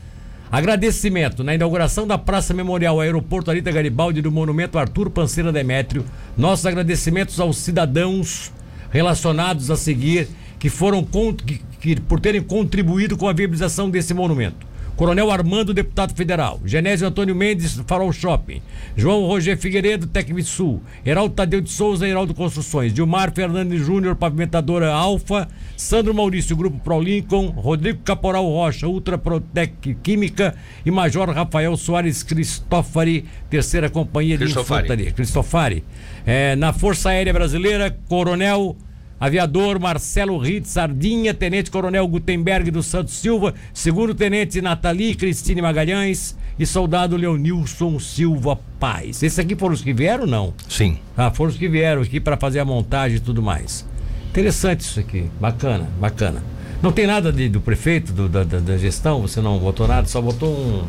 Agradecimento 0.51 1.43
na 1.43 1.55
inauguração 1.55 2.05
da 2.05 2.17
Praça 2.17 2.53
Memorial 2.53 3.01
Aeroporto 3.01 3.49
Arita 3.49 3.71
Garibaldi 3.71 4.21
do 4.21 4.31
Monumento 4.31 4.77
Arthur 4.77 5.09
Panceira 5.09 5.51
Demétrio. 5.51 6.05
Nossos 6.37 6.65
agradecimentos 6.65 7.39
aos 7.39 7.57
cidadãos 7.57 8.53
relacionados 8.91 9.71
a 9.71 9.75
seguir 9.75 10.29
que 10.59 10.69
foram 10.69 11.03
que, 11.03 11.61
que, 11.81 11.99
por 11.99 12.19
terem 12.19 12.41
contribuído 12.41 13.17
com 13.17 13.27
a 13.27 13.33
viabilização 13.33 13.89
desse 13.89 14.13
monumento. 14.13 14.65
Coronel 14.95 15.29
Armando, 15.29 15.73
deputado 15.73 16.15
federal. 16.15 16.59
Genésio 16.63 17.07
Antônio 17.07 17.35
Mendes, 17.35 17.81
Farol 17.85 18.13
Shopping. 18.13 18.61
João 18.95 19.25
Roger 19.25 19.57
Figueiredo, 19.57 20.07
Tecvisul. 20.07 20.81
Heraldo 21.05 21.35
Tadeu 21.35 21.59
de 21.59 21.69
Souza, 21.69 22.07
Heraldo 22.07 22.33
Construções. 22.33 22.93
Dilmar 22.93 23.33
Fernandes 23.33 23.85
Júnior, 23.85 24.15
Pavimentadora 24.15 24.93
Alfa. 24.93 25.49
Sandro 25.75 26.13
Maurício, 26.13 26.55
Grupo 26.55 26.79
Pro 26.79 26.99
Lincoln. 27.01 27.47
Rodrigo 27.47 27.99
Caporal 28.05 28.45
Rocha, 28.45 28.87
Ultra 28.87 29.17
Protec 29.17 29.95
Química. 30.01 30.55
E 30.85 30.91
Major 30.91 31.29
Rafael 31.29 31.75
Soares 31.75 32.23
Cristófari, 32.23 33.25
terceira 33.49 33.89
companhia 33.89 34.37
de 34.37 34.45
infantaria. 34.45 35.11
Cristofari. 35.11 35.83
É, 36.25 36.55
na 36.55 36.71
Força 36.71 37.09
Aérea 37.09 37.33
Brasileira, 37.33 37.95
Coronel 38.07 38.77
Aviador 39.19 39.79
Marcelo 39.79 40.37
Ritz 40.37 40.69
Sardinha, 40.69 41.33
Tenente 41.33 41.71
Coronel 41.71 42.07
Gutenberg 42.07 42.69
dos 42.69 42.85
Santos 42.85 43.13
Silva, 43.13 43.53
Segundo 43.73 44.13
Tenente 44.13 44.61
Nathalie 44.61 45.15
Cristine 45.15 45.61
Magalhães 45.61 46.35
e 46.59 46.65
Soldado 46.65 47.15
Leonilson 47.15 47.97
Silva 47.99 48.59
Paz. 48.79 49.23
Esses 49.23 49.39
aqui 49.39 49.55
foram 49.55 49.73
os 49.73 49.81
que 49.81 49.93
vieram 49.93 50.25
não? 50.25 50.53
Sim. 50.67 50.97
Ah, 51.15 51.31
foram 51.31 51.51
os 51.51 51.57
que 51.57 51.69
vieram 51.69 52.01
aqui 52.01 52.19
para 52.19 52.35
fazer 52.35 52.59
a 52.59 52.65
montagem 52.65 53.17
e 53.17 53.21
tudo 53.21 53.41
mais. 53.41 53.85
Interessante 54.29 54.81
isso 54.81 54.99
aqui, 54.99 55.29
bacana, 55.39 55.87
bacana. 55.99 56.43
Não 56.81 56.91
tem 56.91 57.07
nada 57.07 57.31
de, 57.31 57.47
do 57.47 57.61
prefeito, 57.61 58.11
do, 58.11 58.27
da, 58.27 58.43
da, 58.43 58.77
gestão, 58.77 59.21
você 59.21 59.39
não 59.39 59.59
votou 59.59 59.87
nada, 59.87 60.07
só 60.07 60.19
votou 60.21 60.49
um. 60.49 60.83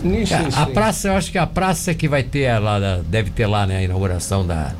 Sim, 0.00 0.24
a, 0.56 0.62
a 0.62 0.66
praça, 0.66 1.08
eu 1.08 1.12
acho 1.14 1.30
que 1.30 1.36
a 1.36 1.46
praça 1.46 1.90
é 1.90 1.94
que 1.94 2.08
vai 2.08 2.22
ter 2.22 2.58
lá, 2.58 2.78
deve 3.06 3.30
ter 3.30 3.46
lá, 3.46 3.66
né, 3.66 3.78
a 3.78 3.82
inauguração 3.82 4.46
da, 4.46 4.74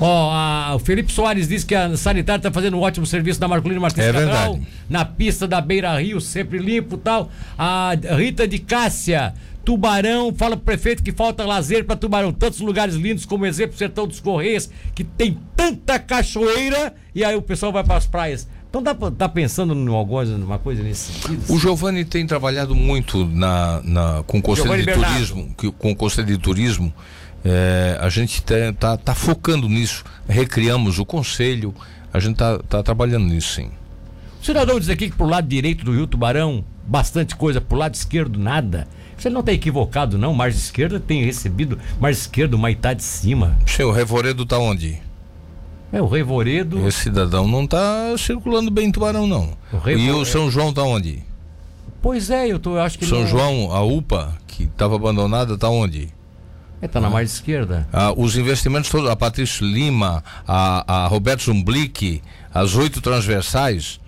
Ó, 0.00 0.76
o 0.76 0.78
Felipe 0.78 1.12
Soares 1.12 1.46
diz 1.46 1.62
que 1.62 1.74
a 1.74 1.94
Sanitária 1.96 2.38
está 2.38 2.50
fazendo 2.50 2.76
um 2.76 2.80
ótimo 2.80 3.04
serviço 3.04 3.38
da 3.38 3.46
Marcolino 3.46 3.80
Martins 3.80 4.04
é 4.04 4.12
Cabral, 4.12 4.58
na 4.88 5.04
pista 5.04 5.46
da 5.46 5.60
Beira 5.60 6.00
Rio, 6.00 6.20
sempre 6.20 6.58
limpo 6.58 6.96
tal. 6.96 7.30
A 7.58 7.92
Rita 8.16 8.48
de 8.48 8.58
Cássia. 8.58 9.34
Tubarão, 9.62 10.34
fala 10.34 10.56
pro 10.56 10.64
prefeito 10.64 11.02
que 11.02 11.12
falta 11.12 11.44
lazer 11.44 11.84
para 11.84 11.94
Tubarão. 11.94 12.32
Tantos 12.32 12.60
lugares 12.60 12.94
lindos 12.94 13.26
como 13.26 13.44
exemplo, 13.44 13.76
Sertão 13.76 14.08
dos 14.08 14.18
Correios, 14.18 14.70
que 14.94 15.04
tem 15.04 15.38
tanta 15.54 15.98
cachoeira 15.98 16.94
e 17.14 17.22
aí 17.22 17.36
o 17.36 17.42
pessoal 17.42 17.70
vai 17.70 17.84
para 17.84 17.96
as 17.96 18.06
praias. 18.06 18.48
Então 18.70 18.82
dá 18.82 18.94
tá 18.94 19.28
pensando 19.28 19.74
em 19.74 19.88
alguma 19.88 20.24
numa 20.24 20.58
coisa 20.58 20.82
nesse 20.82 21.12
sentido? 21.12 21.52
O 21.52 21.58
Giovanni 21.58 22.04
tem 22.04 22.26
trabalhado 22.26 22.74
muito 22.74 23.26
na, 23.26 23.82
na 23.84 24.22
com 24.26 24.38
o 24.38 24.42
Conselho 24.42 24.78
de 24.78 24.84
Bernardo. 24.84 25.12
Turismo, 25.12 25.54
com 25.76 25.90
o 25.90 25.96
Conselho 25.96 26.28
de 26.28 26.38
Turismo 26.38 26.94
é, 27.44 27.98
a 28.00 28.08
gente 28.08 28.38
está 28.38 28.72
tá, 28.72 28.96
tá 28.96 29.14
focando 29.14 29.68
nisso. 29.68 30.04
Recriamos 30.28 30.98
o 30.98 31.06
conselho, 31.06 31.74
a 32.12 32.18
gente 32.18 32.32
está 32.32 32.58
tá 32.58 32.82
trabalhando 32.82 33.26
nisso 33.26 33.54
sim. 33.54 33.70
O 34.40 34.44
cidadão 34.44 34.78
diz 34.78 34.88
aqui 34.88 35.10
que 35.10 35.16
pro 35.16 35.26
lado 35.26 35.46
direito 35.46 35.84
do 35.84 35.92
Rio 35.92 36.06
Tubarão, 36.06 36.64
bastante 36.86 37.36
coisa, 37.36 37.60
pro 37.60 37.76
lado 37.76 37.94
esquerdo, 37.94 38.38
nada. 38.38 38.88
Você 39.16 39.28
não 39.28 39.40
está 39.40 39.52
equivocado, 39.52 40.16
não. 40.16 40.32
Margem 40.32 40.58
esquerda 40.58 40.98
tem 40.98 41.22
recebido, 41.22 41.78
margem 42.00 42.20
esquerda, 42.20 42.56
Maitá 42.56 42.94
de 42.94 43.02
cima. 43.02 43.58
O 43.84 43.90
Revoredo 43.90 44.44
está 44.44 44.58
onde? 44.58 44.98
É, 45.92 46.00
o 46.00 46.06
Revoredo. 46.06 46.86
Esse 46.86 47.00
cidadão 47.04 47.46
não 47.46 47.64
está 47.64 48.16
circulando 48.16 48.70
bem 48.70 48.86
em 48.86 48.92
Tubarão, 48.92 49.26
não. 49.26 49.50
O. 49.72 49.90
E 49.90 50.10
o 50.10 50.24
São 50.24 50.50
João 50.50 50.70
está 50.70 50.82
onde? 50.84 51.22
Pois 52.00 52.30
é, 52.30 52.48
eu, 52.48 52.58
tô, 52.58 52.76
eu 52.76 52.80
acho 52.80 52.98
que. 52.98 53.04
São 53.04 53.20
não... 53.20 53.26
João, 53.26 53.72
a 53.72 53.82
UPA, 53.82 54.38
que 54.46 54.64
estava 54.64 54.96
abandonada, 54.96 55.54
está 55.54 55.68
onde? 55.68 56.08
Está 56.82 56.98
é, 56.98 57.02
na 57.02 57.10
margem 57.10 57.32
esquerda. 57.32 57.86
Ah, 57.92 58.12
os 58.16 58.36
investimentos 58.36 58.88
todos, 58.90 59.08
a 59.10 59.16
Patrícia 59.16 59.64
Lima, 59.64 60.24
a, 60.46 61.04
a 61.04 61.06
Roberto 61.06 61.44
Zumblick, 61.44 62.22
as 62.52 62.74
oito 62.74 63.00
transversais, 63.00 63.99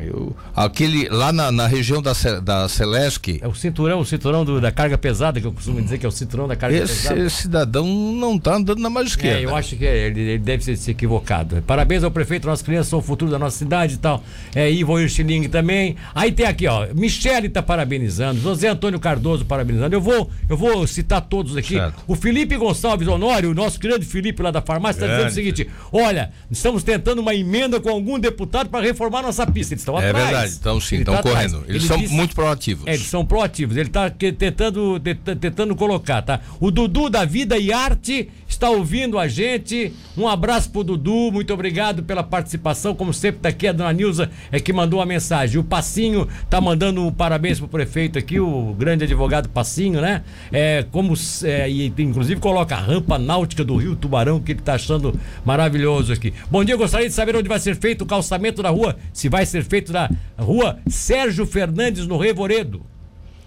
eu, 0.00 0.34
aquele 0.54 1.08
lá 1.08 1.32
na, 1.32 1.50
na, 1.50 1.66
região 1.66 2.00
da, 2.00 2.12
da 2.42 2.68
Celesc. 2.68 3.38
É 3.42 3.48
o 3.48 3.54
cinturão, 3.54 4.00
o 4.00 4.04
cinturão 4.04 4.44
do, 4.44 4.60
da 4.60 4.70
carga 4.70 4.96
pesada, 4.96 5.40
que 5.40 5.46
eu 5.46 5.52
costumo 5.52 5.82
dizer 5.82 5.98
que 5.98 6.06
é 6.06 6.08
o 6.08 6.12
cinturão 6.12 6.46
da 6.46 6.54
carga 6.54 6.76
esse, 6.76 7.02
pesada. 7.02 7.20
Esse 7.20 7.42
cidadão 7.42 7.86
não 7.86 8.36
está 8.36 8.54
andando 8.54 8.80
na 8.80 8.88
mais 8.88 9.08
esquerda. 9.08 9.40
É, 9.40 9.44
eu 9.44 9.56
acho 9.56 9.76
que 9.76 9.84
é, 9.84 10.06
ele, 10.06 10.20
ele, 10.20 10.38
deve 10.38 10.62
ser, 10.62 10.76
se 10.76 10.90
equivocado. 10.90 11.62
Parabéns 11.66 12.04
ao 12.04 12.10
prefeito, 12.10 12.46
nossas 12.46 12.64
crianças 12.64 12.88
são 12.88 13.00
o 13.00 13.02
futuro 13.02 13.30
da 13.30 13.38
nossa 13.38 13.56
cidade 13.56 13.94
e 13.94 13.98
tal. 13.98 14.22
É, 14.54 14.70
Ivo 14.70 15.00
Irchiling 15.00 15.48
também. 15.48 15.96
Aí 16.14 16.30
tem 16.30 16.46
aqui, 16.46 16.66
ó, 16.68 16.86
Michele 16.94 17.48
está 17.48 17.62
parabenizando, 17.62 18.40
José 18.40 18.68
Antônio 18.68 19.00
Cardoso 19.00 19.44
parabenizando. 19.44 19.94
Eu 19.94 20.00
vou, 20.00 20.30
eu 20.48 20.56
vou 20.56 20.86
citar 20.86 21.22
todos 21.22 21.56
aqui. 21.56 21.74
Certo. 21.74 22.04
O 22.06 22.14
Felipe 22.14 22.56
Gonçalves 22.56 23.08
Honório, 23.08 23.50
o 23.50 23.54
nosso 23.54 23.80
grande 23.80 24.06
Felipe 24.06 24.42
lá 24.42 24.50
da 24.50 24.62
farmácia, 24.62 25.00
está 25.00 25.14
dizendo 25.14 25.30
o 25.30 25.34
seguinte: 25.34 25.70
olha, 25.92 26.30
estamos 26.50 26.82
tentando 26.82 27.20
uma 27.20 27.34
emenda 27.34 27.80
com 27.80 27.88
algum 27.88 28.18
deputado 28.18 28.68
para 28.68 28.84
reformar 28.84 29.22
nossa 29.22 29.46
pista. 29.46 29.74
Eles 29.74 29.87
estão 29.88 29.98
é 29.98 30.08
atrás. 30.08 30.24
É 30.24 30.30
verdade, 30.30 30.52
estão 30.52 30.80
sim, 30.80 30.96
estão 30.96 31.14
tá 31.16 31.22
correndo. 31.22 31.56
Atrás. 31.56 31.68
Eles 31.68 31.82
Ele 31.82 31.88
são 31.88 31.98
disse, 31.98 32.14
muito 32.14 32.34
proativos. 32.34 32.86
É, 32.86 32.94
eles 32.94 33.06
são 33.06 33.24
proativos. 33.24 33.76
Ele 33.76 33.88
está 33.88 34.10
tentando, 34.10 35.00
tentando 35.40 35.74
colocar, 35.74 36.22
tá? 36.22 36.40
O 36.60 36.70
Dudu 36.70 37.08
da 37.08 37.24
Vida 37.24 37.56
e 37.58 37.72
Arte 37.72 38.28
está 38.46 38.70
ouvindo 38.70 39.18
a 39.18 39.28
gente. 39.28 39.92
Um 40.16 40.26
abraço 40.26 40.70
pro 40.70 40.84
Dudu, 40.84 41.30
muito 41.32 41.52
obrigado 41.52 42.02
pela 42.02 42.22
participação. 42.22 42.94
Como 42.94 43.12
sempre, 43.12 43.40
tá 43.40 43.48
aqui 43.48 43.66
a 43.66 43.72
dona 43.72 43.92
Nilza 43.92 44.30
é 44.50 44.60
que 44.60 44.72
mandou 44.72 45.00
a 45.00 45.06
mensagem. 45.06 45.58
O 45.58 45.64
Passinho 45.64 46.28
tá 46.50 46.60
mandando 46.60 47.06
um 47.06 47.12
parabéns 47.12 47.58
pro 47.58 47.68
prefeito 47.68 48.18
aqui, 48.18 48.38
o 48.40 48.74
grande 48.78 49.04
advogado 49.04 49.48
Passinho, 49.48 50.00
né? 50.00 50.22
É, 50.52 50.84
como, 50.90 51.14
é, 51.44 51.70
e 51.70 51.92
inclusive 51.98 52.40
coloca 52.40 52.74
a 52.74 52.80
rampa 52.80 53.18
náutica 53.18 53.64
do 53.64 53.76
Rio 53.76 53.96
Tubarão, 53.96 54.40
que 54.40 54.52
ele 54.52 54.60
tá 54.60 54.74
achando 54.74 55.18
maravilhoso 55.44 56.12
aqui. 56.12 56.32
Bom 56.50 56.64
dia, 56.64 56.76
gostaria 56.76 57.08
de 57.08 57.14
saber 57.14 57.36
onde 57.36 57.48
vai 57.48 57.58
ser 57.58 57.76
feito 57.76 58.02
o 58.02 58.06
calçamento 58.06 58.62
da 58.62 58.70
rua, 58.70 58.96
se 59.12 59.28
vai 59.28 59.46
ser 59.46 59.64
feito 59.64 59.77
na 59.92 60.10
rua 60.38 60.78
Sérgio 60.88 61.46
Fernandes, 61.46 62.06
no 62.06 62.18
Revoredo. 62.18 62.82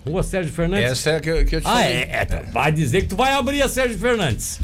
Rua 0.06 0.24
Sérgio 0.24 0.52
Fernandes. 0.52 0.92
Essa 0.92 1.12
é 1.12 1.16
a 1.18 1.20
que, 1.20 1.30
eu, 1.30 1.46
que 1.46 1.56
eu 1.56 1.62
te 1.62 1.68
ah, 1.68 1.72
falei. 1.72 1.94
É, 1.94 2.28
é, 2.30 2.44
vai 2.52 2.72
dizer 2.72 3.02
que 3.02 3.08
tu 3.08 3.16
vai 3.16 3.34
abrir 3.34 3.62
a 3.62 3.70
Sérgio 3.70 3.98
Fernandes. 3.98 4.60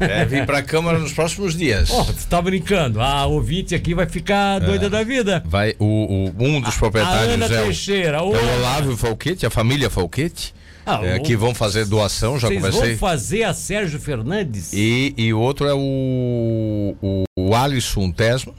É, 0.00 0.24
vir 0.24 0.44
para 0.44 0.58
a 0.58 0.62
Câmara 0.62 0.98
nos 0.98 1.12
próximos 1.12 1.56
dias. 1.56 1.90
Oh, 1.90 2.04
tu 2.04 2.26
tá 2.26 2.42
brincando. 2.42 3.00
A 3.00 3.24
ouvinte 3.26 3.74
aqui 3.74 3.94
vai 3.94 4.06
ficar 4.06 4.58
doida 4.58 4.86
é. 4.86 4.90
da 4.90 5.04
vida. 5.04 5.42
Vai, 5.46 5.76
o, 5.78 5.84
o, 5.84 6.44
um 6.44 6.60
dos 6.60 6.76
proprietários 6.76 7.30
a 7.30 7.34
Ana 7.34 7.46
é, 7.46 7.62
Teixeira, 7.62 8.22
o, 8.22 8.34
é 8.34 8.38
o 8.38 8.58
Olávio 8.58 8.96
Falquete, 8.96 9.46
a 9.46 9.50
família 9.50 9.88
Falquete. 9.88 10.54
Ah, 10.84 11.00
é, 11.04 11.16
o, 11.16 11.22
que 11.22 11.36
vão 11.36 11.54
fazer 11.54 11.86
doação, 11.86 12.40
já 12.40 12.48
vocês 12.48 12.60
conversei. 12.60 12.90
vão 12.90 12.98
fazer 12.98 13.44
a 13.44 13.54
Sérgio 13.54 14.00
Fernandes? 14.00 14.72
E, 14.72 15.14
e 15.16 15.32
outro 15.32 15.68
é 15.68 15.74
o, 15.74 16.96
o, 17.00 17.22
o 17.38 17.54
Alisson 17.54 18.10
Tesma, 18.10 18.52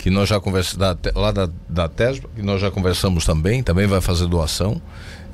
que 0.00 0.08
nós 0.08 0.28
já 0.30 0.40
conversamos, 0.40 0.98
lá 1.14 1.30
da, 1.30 1.48
da 1.68 1.86
Tesma, 1.86 2.26
que 2.34 2.40
nós 2.40 2.58
já 2.58 2.70
conversamos 2.70 3.26
também, 3.26 3.62
também 3.62 3.86
vai 3.86 4.00
fazer 4.00 4.26
doação 4.26 4.80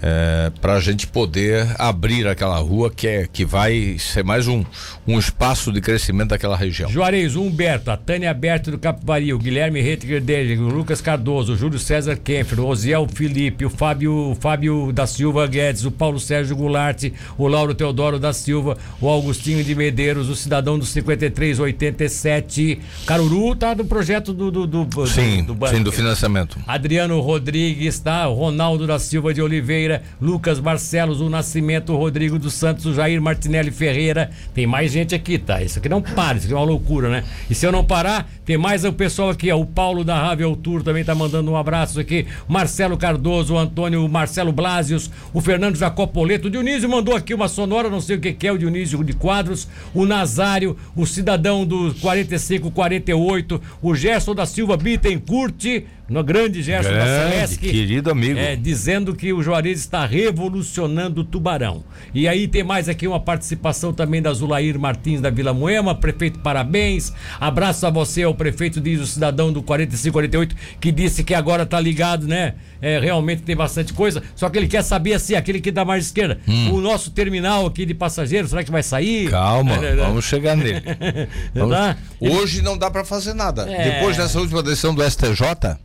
é, 0.02 0.50
para 0.60 0.74
a 0.74 0.80
gente 0.80 1.06
poder 1.06 1.66
abrir 1.78 2.26
aquela 2.26 2.58
rua 2.58 2.90
que, 2.90 3.06
é, 3.06 3.26
que 3.26 3.44
vai 3.44 3.96
ser 3.98 4.22
mais 4.24 4.46
um, 4.46 4.64
um 5.06 5.18
espaço 5.18 5.72
de 5.72 5.80
crescimento 5.80 6.30
daquela 6.30 6.56
região. 6.56 6.90
Juarez, 6.90 7.36
Humberto, 7.36 7.90
a 7.90 7.96
Tânia 7.96 8.32
Berto 8.34 8.70
do 8.70 8.78
Capivari, 8.78 9.32
o 9.32 9.38
Guilherme 9.38 9.80
Rettiger 9.80 10.20
dele, 10.20 10.56
o 10.58 10.68
Lucas 10.68 11.00
Cardoso, 11.00 11.54
o 11.54 11.56
Júlio 11.56 11.78
César 11.78 12.16
Kempfer, 12.16 12.60
o 12.60 12.66
Osiel 12.66 13.06
Felipe, 13.08 13.64
o 13.64 13.70
Fábio, 13.70 14.30
o 14.30 14.34
Fábio 14.34 14.92
da 14.92 15.06
Silva 15.06 15.46
Guedes, 15.46 15.84
o 15.84 15.90
Paulo 15.90 16.20
Sérgio 16.20 16.56
Goulart, 16.56 17.04
o 17.38 17.46
Lauro 17.46 17.74
Teodoro 17.74 18.18
da 18.18 18.32
Silva, 18.32 18.76
o 19.00 19.08
Augustinho 19.08 19.64
de 19.64 19.74
Medeiros, 19.74 20.28
o 20.28 20.36
cidadão 20.36 20.78
do 20.78 20.84
5387, 20.84 22.80
Caruru 23.06 23.54
tá 23.56 23.72
do 23.74 23.84
projeto 23.84 24.32
do, 24.32 24.50
do, 24.50 24.66
do, 24.66 25.06
sim, 25.06 25.44
do, 25.44 25.54
do, 25.54 25.68
sim, 25.68 25.82
do 25.82 25.92
financiamento. 25.92 26.58
Adriano 26.66 27.20
Rodrigues, 27.20 27.98
tá? 27.98 28.28
O 28.28 28.34
Ronaldo 28.34 28.86
da 28.86 28.98
Silva 28.98 29.32
de 29.32 29.40
Oliveira 29.40 29.85
Ferreira, 29.86 30.02
Lucas 30.20 30.58
Barcelos, 30.58 31.20
o 31.20 31.30
Nascimento, 31.30 31.92
o 31.92 31.96
Rodrigo 31.96 32.38
dos 32.38 32.54
Santos, 32.54 32.84
o 32.86 32.94
Jair 32.94 33.22
Martinelli 33.22 33.70
Ferreira. 33.70 34.30
Tem 34.52 34.66
mais 34.66 34.90
gente 34.90 35.14
aqui, 35.14 35.38
tá? 35.38 35.62
Isso 35.62 35.78
aqui 35.78 35.88
não 35.88 36.02
para, 36.02 36.36
isso 36.36 36.46
aqui 36.46 36.54
é 36.54 36.56
uma 36.56 36.64
loucura, 36.64 37.08
né? 37.08 37.24
E 37.48 37.54
se 37.54 37.64
eu 37.64 37.70
não 37.72 37.84
parar, 37.84 38.28
tem 38.46 38.56
mais 38.56 38.84
o 38.84 38.92
pessoal 38.92 39.30
aqui, 39.30 39.50
ó. 39.50 39.58
O 39.58 39.66
Paulo 39.66 40.04
da 40.04 40.16
Ravel 40.16 40.54
Tour 40.54 40.84
também 40.84 41.04
tá 41.04 41.16
mandando 41.16 41.50
um 41.50 41.56
abraço 41.56 41.98
aqui. 41.98 42.26
Marcelo 42.46 42.96
Cardoso, 42.96 43.54
o 43.54 43.58
Antônio 43.58 44.06
o 44.06 44.08
Marcelo 44.08 44.52
Blasios, 44.52 45.10
o 45.34 45.40
Fernando 45.40 45.74
Jacopoleto. 45.74 46.46
O 46.46 46.50
Dionísio 46.50 46.88
mandou 46.88 47.16
aqui 47.16 47.34
uma 47.34 47.48
sonora, 47.48 47.90
não 47.90 48.00
sei 48.00 48.16
o 48.16 48.20
que, 48.20 48.32
que 48.32 48.46
é 48.46 48.52
o 48.52 48.58
Dionísio 48.58 49.02
de 49.02 49.14
Quadros. 49.14 49.66
O 49.92 50.06
Nazário, 50.06 50.76
o 50.94 51.04
cidadão 51.04 51.66
do 51.66 51.92
4548, 52.00 53.60
o 53.82 53.94
Gerson 53.96 54.34
da 54.34 54.46
Silva 54.46 54.76
Bittencourt 54.76 55.82
No 56.08 56.22
grande 56.22 56.62
Gerson 56.62 56.90
Grande, 56.90 57.04
Vasseleschi, 57.04 57.58
querido 57.58 58.12
amigo. 58.12 58.38
É, 58.38 58.54
dizendo 58.54 59.12
que 59.12 59.32
o 59.32 59.42
Juarez 59.42 59.80
está 59.80 60.06
revolucionando 60.06 61.22
o 61.22 61.24
Tubarão. 61.24 61.82
E 62.14 62.28
aí 62.28 62.46
tem 62.46 62.62
mais 62.62 62.88
aqui 62.88 63.08
uma 63.08 63.18
participação 63.18 63.92
também 63.92 64.22
da 64.22 64.32
Zulair 64.32 64.78
Martins 64.78 65.20
da 65.20 65.30
Vila 65.30 65.52
Moema. 65.52 65.96
Prefeito, 65.96 66.38
parabéns. 66.38 67.12
Abraço 67.40 67.86
a 67.86 67.90
você, 67.90 68.22
ao 68.22 68.35
prefeito, 68.36 68.80
diz 68.80 69.00
o 69.00 69.06
cidadão 69.06 69.52
do 69.52 69.62
4548, 69.62 70.54
que 70.80 70.92
disse 70.92 71.24
que 71.24 71.34
agora 71.34 71.66
tá 71.66 71.80
ligado, 71.80 72.28
né? 72.28 72.54
É, 72.80 72.98
realmente 73.00 73.42
tem 73.42 73.56
bastante 73.56 73.92
coisa. 73.92 74.22
Só 74.36 74.48
que 74.48 74.58
ele 74.58 74.68
quer 74.68 74.82
saber 74.82 75.14
assim, 75.14 75.34
aquele 75.34 75.60
que 75.60 75.72
da 75.72 75.84
margem 75.84 76.06
esquerda. 76.06 76.38
O 76.72 76.80
nosso 76.80 77.10
terminal 77.10 77.66
aqui 77.66 77.84
de 77.84 77.94
passageiros, 77.94 78.50
será 78.50 78.62
que 78.62 78.70
vai 78.70 78.82
sair? 78.82 79.28
Hum. 79.28 79.30
Calma, 79.30 79.72
É, 79.84 79.96
vamos 79.96 80.24
chegar 80.24 80.56
nele. 80.56 80.82
Vamos- 81.54 81.76
Tá? 81.76 81.96
Hoje 82.20 82.62
não 82.62 82.76
dá 82.78 82.90
para 82.90 83.04
fazer 83.04 83.34
nada. 83.34 83.62
É. 83.70 83.92
Depois 83.94 84.16
dessa 84.16 84.38
última 84.38 84.62
decisão 84.62 84.94
do 84.94 85.02
STJ, 85.02 85.76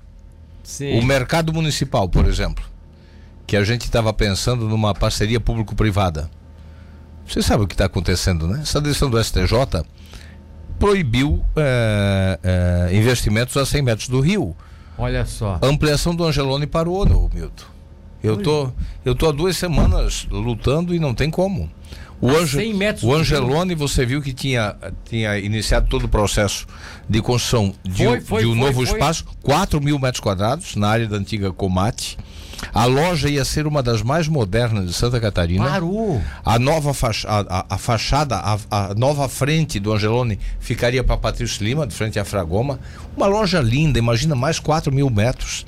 Sim. 0.64 0.99
o 0.99 1.04
mercado 1.04 1.52
municipal, 1.54 2.08
por 2.08 2.26
exemplo, 2.28 2.64
que 3.47 3.56
a 3.58 3.64
gente 3.64 3.82
estava 3.86 4.14
pensando 4.14 4.68
numa 4.70 4.93
parceria 4.93 5.39
público-privada. 5.39 6.30
Você 7.28 7.41
sabe 7.41 7.64
o 7.64 7.68
que 7.68 7.74
está 7.74 7.86
acontecendo, 7.86 8.47
né? 8.47 8.60
Essa 8.62 8.82
decisão 8.82 9.10
do 9.10 9.22
STJ 9.24 9.84
proibiu 10.82 11.43
é, 11.55 12.39
é, 12.91 12.95
investimentos 12.95 13.55
a 13.55 13.65
100 13.65 13.82
metros 13.82 14.09
do 14.09 14.19
rio. 14.19 14.55
Olha 14.97 15.25
só. 15.25 15.59
A 15.61 15.67
ampliação 15.67 16.13
do 16.15 16.23
Angelone 16.25 16.65
parou, 16.67 17.05
né, 17.05 17.15
Milton? 17.34 17.65
Eu 18.23 18.38
tô, 18.38 18.71
eu 19.03 19.15
tô 19.15 19.29
há 19.29 19.32
duas 19.32 19.57
semanas 19.57 20.27
lutando 20.29 20.93
e 20.93 20.99
não 20.99 21.13
tem 21.13 21.29
como. 21.29 21.69
O, 22.19 22.29
Ange, 22.29 22.57
100 22.57 22.73
metros 22.75 23.03
o 23.03 23.15
Angelone, 23.15 23.73
você 23.73 24.05
viu 24.05 24.21
que 24.21 24.32
tinha, 24.32 24.75
tinha 25.09 25.39
iniciado 25.39 25.88
todo 25.89 26.03
o 26.05 26.07
processo 26.07 26.67
de 27.09 27.19
construção 27.19 27.73
de, 27.84 28.03
Foi, 28.05 28.17
um- 28.17 28.21
foi, 28.21 28.41
de 28.43 28.47
um 28.47 28.55
foi, 28.55 28.59
novo 28.59 28.84
espaço, 28.84 29.25
4 29.41 29.82
mil 29.82 29.97
metros 29.97 30.19
quadrados, 30.19 30.75
na 30.75 30.88
área 30.88 31.07
da 31.07 31.17
antiga 31.17 31.51
Comate. 31.51 32.15
A 32.74 32.86
loja 32.86 33.30
ia 33.30 33.43
ser 33.43 33.66
uma 33.68 33.82
das 33.82 34.01
mais 34.01 34.28
modernas 34.28 34.86
de 34.88 34.93
Santa 34.93 35.20
Catarina. 35.20 35.66
Parou. 35.70 36.22
A 36.45 36.59
nova 36.59 36.93
facha- 36.93 37.28
a, 37.28 37.39
a- 37.59 37.66
a 37.70 37.78
fachada, 37.78 38.38
a, 38.38 38.57
a 38.70 38.93
nova 38.93 39.28
frente 39.28 39.80
do 39.80 39.91
Angelone 39.93 40.39
ficaria 40.59 41.03
para 41.03 41.18
Patrício 41.18 41.64
Lima, 41.64 41.88
de 41.88 41.93
frente 41.95 42.20
à 42.20 42.26
Fragoma. 42.26 42.80
Uma 43.18 43.26
loja 43.28 43.59
linda, 43.62 43.97
imagina, 43.99 44.36
mais 44.36 44.59
4 44.59 44.93
mil 44.93 45.09
metros. 45.09 45.66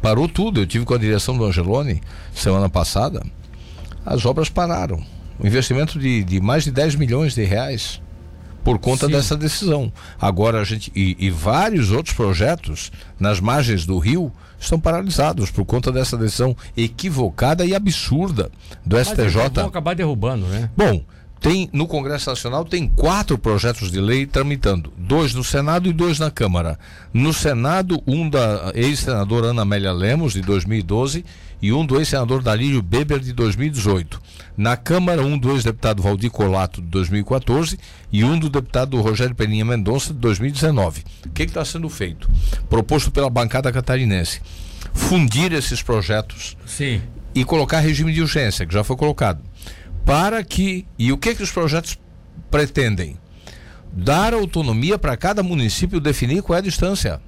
Parou 0.00 0.28
tudo. 0.28 0.60
Eu 0.60 0.66
tive 0.66 0.84
com 0.84 0.94
a 0.94 0.98
direção 0.98 1.36
do 1.36 1.44
Angelone 1.44 2.00
semana 2.34 2.68
passada. 2.68 3.22
As 4.04 4.24
obras 4.24 4.48
pararam. 4.48 5.02
Um 5.40 5.46
investimento 5.46 5.98
de, 5.98 6.22
de 6.24 6.40
mais 6.40 6.64
de 6.64 6.70
10 6.70 6.94
milhões 6.94 7.34
de 7.34 7.42
reais 7.44 8.00
por 8.62 8.78
conta 8.78 9.06
Sim. 9.06 9.12
dessa 9.12 9.36
decisão. 9.36 9.92
Agora 10.20 10.60
a 10.60 10.64
gente. 10.64 10.90
E, 10.94 11.16
e 11.18 11.28
vários 11.30 11.90
outros 11.90 12.14
projetos 12.14 12.90
nas 13.20 13.40
margens 13.40 13.84
do 13.84 13.98
rio 13.98 14.32
estão 14.64 14.80
paralisados 14.80 15.50
por 15.50 15.64
conta 15.64 15.92
dessa 15.92 16.16
decisão 16.16 16.56
equivocada 16.76 17.64
e 17.64 17.74
absurda 17.74 18.50
do 18.84 18.96
Mas 18.96 19.08
STJ. 19.08 19.50
vão 19.52 19.66
acabar 19.66 19.94
derrubando, 19.94 20.46
né? 20.46 20.70
Bom, 20.76 21.04
tem 21.40 21.68
no 21.72 21.86
Congresso 21.86 22.30
Nacional 22.30 22.64
tem 22.64 22.88
quatro 22.88 23.36
projetos 23.36 23.90
de 23.90 24.00
lei 24.00 24.24
tramitando, 24.24 24.90
dois 24.96 25.34
no 25.34 25.44
Senado 25.44 25.88
e 25.88 25.92
dois 25.92 26.18
na 26.18 26.30
Câmara. 26.30 26.78
No 27.12 27.34
Senado, 27.34 28.02
um 28.06 28.28
da 28.30 28.72
ex-senadora 28.74 29.48
Ana 29.48 29.60
Amélia 29.62 29.92
Lemos 29.92 30.32
de 30.32 30.40
2012 30.40 31.22
e 31.64 31.72
um 31.72 31.86
do 31.86 31.96
ex-senador 31.96 32.42
Dalírio 32.42 32.82
Beber 32.82 33.18
de 33.18 33.32
2018. 33.32 34.20
Na 34.54 34.76
Câmara, 34.76 35.22
um 35.22 35.38
do 35.38 35.50
ex-deputado 35.50 36.02
Valdir 36.02 36.30
Colato 36.30 36.82
de 36.82 36.88
2014 36.88 37.78
e 38.12 38.22
um 38.22 38.38
do 38.38 38.50
deputado 38.50 39.00
Rogério 39.00 39.34
Peninha 39.34 39.64
Mendonça 39.64 40.12
de 40.12 40.18
2019. 40.18 41.04
O 41.24 41.30
que 41.30 41.44
está 41.44 41.64
sendo 41.64 41.88
feito? 41.88 42.30
Proposto 42.68 43.10
pela 43.10 43.30
bancada 43.30 43.72
catarinense. 43.72 44.42
Fundir 44.92 45.54
esses 45.54 45.80
projetos 45.80 46.54
Sim. 46.66 47.00
e 47.34 47.46
colocar 47.46 47.80
regime 47.80 48.12
de 48.12 48.20
urgência, 48.20 48.66
que 48.66 48.74
já 48.74 48.84
foi 48.84 48.96
colocado. 48.96 49.40
Para 50.04 50.44
que. 50.44 50.86
E 50.98 51.12
o 51.12 51.16
que, 51.16 51.34
que 51.34 51.42
os 51.42 51.50
projetos 51.50 51.98
pretendem? 52.50 53.16
Dar 53.90 54.34
autonomia 54.34 54.98
para 54.98 55.16
cada 55.16 55.42
município 55.42 55.98
definir 55.98 56.42
qual 56.42 56.56
é 56.56 56.60
a 56.60 56.62
distância. 56.62 57.22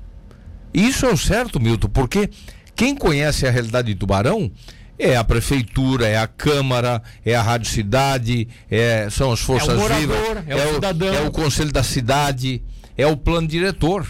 Isso 0.75 1.07
é 1.07 1.11
o 1.11 1.17
certo, 1.17 1.59
Milton, 1.59 1.89
porque 1.89 2.29
quem 2.77 2.95
conhece 2.95 3.47
a 3.47 3.51
realidade 3.51 3.89
de 3.89 3.95
Tubarão 3.95 4.51
é 4.99 5.17
a 5.17 5.25
prefeitura, 5.25 6.07
é 6.07 6.17
a 6.19 6.27
Câmara, 6.27 7.03
é 7.25 7.35
a 7.35 7.43
Rádio 7.43 7.71
Cidade, 7.71 8.47
é- 8.71 9.09
são 9.11 9.33
as 9.33 9.41
forças 9.41 9.77
morador, 9.77 9.99
vivas, 10.01 10.19
é 10.47 10.67
o 10.67 10.75
cidadão. 10.75 11.15
é 11.15 11.21
o 11.23 11.31
conselho 11.31 11.73
da 11.73 11.83
cidade, 11.83 12.63
é 12.97 13.07
o 13.07 13.17
plano 13.17 13.47
diretor. 13.49 14.07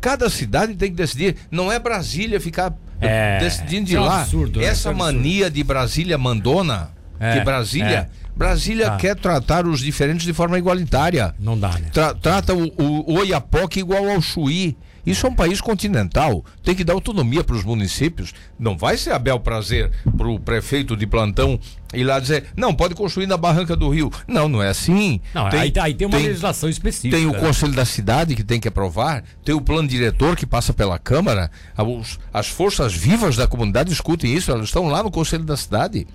Cada 0.00 0.28
cidade 0.28 0.74
tem 0.74 0.90
que 0.90 0.96
decidir. 0.96 1.36
Não 1.50 1.72
é 1.72 1.78
Brasília 1.78 2.38
ficar 2.40 2.74
É, 3.00 3.38
decidindo 3.40 3.86
de 3.86 3.96
é 3.96 4.00
um 4.00 4.04
lá. 4.04 4.20
absurdo, 4.20 4.60
né? 4.60 4.66
É 4.66 4.68
Essa 4.68 4.90
absurdo. 4.90 5.14
mania 5.14 5.50
de 5.50 5.64
Brasília 5.64 6.16
mandona, 6.18 6.90
É, 7.18 7.38
que 7.38 7.44
Brasília, 7.44 8.08
é. 8.10 8.24
Brasília 8.36 8.90
Tá. 8.90 8.96
quer 8.96 9.16
tratar 9.16 9.66
os 9.66 9.80
diferentes 9.80 10.26
de 10.26 10.32
forma 10.32 10.58
igualitária. 10.58 11.34
Não 11.38 11.58
dá, 11.58 11.70
né? 11.70 11.88
Tra- 11.92 12.12
trata 12.14 12.52
o, 12.54 12.66
o 12.76 13.14
Oiapoque 13.18 13.80
igual 13.80 14.08
ao 14.10 14.20
Chuí. 14.20 14.76
Isso 15.06 15.26
é 15.26 15.30
um 15.30 15.34
país 15.34 15.60
continental. 15.60 16.44
Tem 16.62 16.74
que 16.74 16.84
dar 16.84 16.94
autonomia 16.94 17.44
para 17.44 17.56
os 17.56 17.64
municípios. 17.64 18.32
Não 18.58 18.76
vai 18.76 18.96
ser 18.96 19.12
a 19.12 19.18
bel 19.18 19.38
prazer 19.40 19.90
para 20.16 20.28
o 20.28 20.38
prefeito 20.40 20.96
de 20.96 21.06
plantão 21.06 21.58
ir 21.92 22.04
lá 22.04 22.18
dizer, 22.18 22.46
não, 22.56 22.74
pode 22.74 22.94
construir 22.94 23.26
na 23.26 23.36
barranca 23.36 23.76
do 23.76 23.88
rio. 23.88 24.10
Não, 24.26 24.48
não 24.48 24.62
é 24.62 24.68
assim. 24.68 25.20
Não, 25.34 25.46
aí, 25.46 25.72
aí 25.80 25.94
tem 25.94 26.06
uma 26.08 26.18
legislação 26.18 26.68
específica. 26.68 27.16
Tem 27.16 27.26
o 27.26 27.32
né? 27.32 27.38
Conselho 27.38 27.72
da 27.72 27.84
Cidade 27.84 28.34
que 28.34 28.42
tem 28.42 28.58
que 28.58 28.66
aprovar, 28.68 29.22
tem 29.44 29.54
o 29.54 29.60
plano 29.60 29.86
diretor 29.86 30.34
que 30.36 30.46
passa 30.46 30.72
pela 30.72 30.98
Câmara. 30.98 31.50
Os- 31.78 32.18
as 32.32 32.48
forças 32.48 32.92
vivas 32.94 33.36
da 33.36 33.46
comunidade 33.46 33.90
discutem 33.90 34.34
isso, 34.34 34.50
elas 34.50 34.64
estão 34.66 34.86
lá 34.88 35.02
no 35.02 35.10
Conselho 35.10 35.44
da 35.44 35.56
Cidade. 35.56 36.06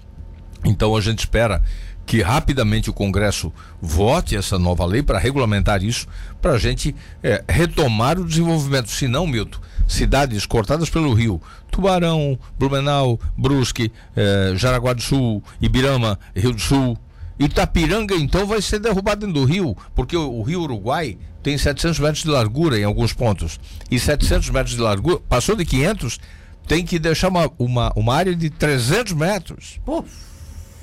Então 0.66 0.96
a 0.96 1.00
gente 1.00 1.20
espera 1.20 1.64
que 2.10 2.24
rapidamente 2.24 2.90
o 2.90 2.94
Congresso 2.94 3.54
vote 3.80 4.36
essa 4.36 4.58
nova 4.58 4.84
lei 4.84 5.04
para 5.04 5.20
regulamentar 5.20 5.84
isso, 5.84 6.08
para 6.42 6.54
a 6.54 6.58
gente 6.58 6.96
eh, 7.22 7.44
retomar 7.48 8.18
o 8.18 8.26
desenvolvimento. 8.26 8.90
Se 8.90 9.08
não, 9.08 9.28
Milton, 9.28 9.60
cidades 9.88 10.44
cortadas 10.48 10.90
pelo 10.90 11.14
rio, 11.14 11.40
Tubarão, 11.70 12.36
Blumenau, 12.58 13.20
Brusque, 13.38 13.92
eh, 14.16 14.54
Jaraguá 14.56 14.94
do 14.94 15.04
Sul, 15.04 15.44
Ibirama, 15.62 16.18
Rio 16.36 16.52
do 16.52 16.60
Sul, 16.60 16.98
Itapiranga, 17.38 18.16
então, 18.16 18.48
vai 18.48 18.60
ser 18.60 18.80
derrubado 18.80 19.28
dentro 19.28 19.42
do 19.42 19.46
rio, 19.46 19.78
porque 19.94 20.18
o, 20.18 20.40
o 20.40 20.42
rio 20.42 20.62
Uruguai 20.62 21.16
tem 21.44 21.60
700 21.60 22.00
metros 22.00 22.24
de 22.24 22.30
largura 22.30 22.80
em 22.80 22.86
alguns 22.86 23.14
pontos. 23.14 23.60
E 23.92 24.00
700 24.00 24.50
metros 24.50 24.76
de 24.76 24.82
largura, 24.82 25.20
passou 25.30 25.56
de 25.56 25.64
500, 25.64 26.20
tem 26.68 26.84
que 26.84 26.98
deixar 26.98 27.28
uma, 27.28 27.52
uma, 27.60 27.94
uma 27.96 28.16
área 28.16 28.36
de 28.36 28.50
300 28.50 29.14
metros. 29.14 29.80
Pô, 29.86 30.04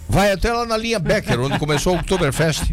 Vai 0.09 0.33
até 0.33 0.53
lá 0.53 0.65
na 0.65 0.77
linha 0.77 0.99
Becker, 0.99 1.41
onde 1.41 1.59
começou 1.59 1.95
o 1.95 1.99
Oktoberfest. 1.99 2.73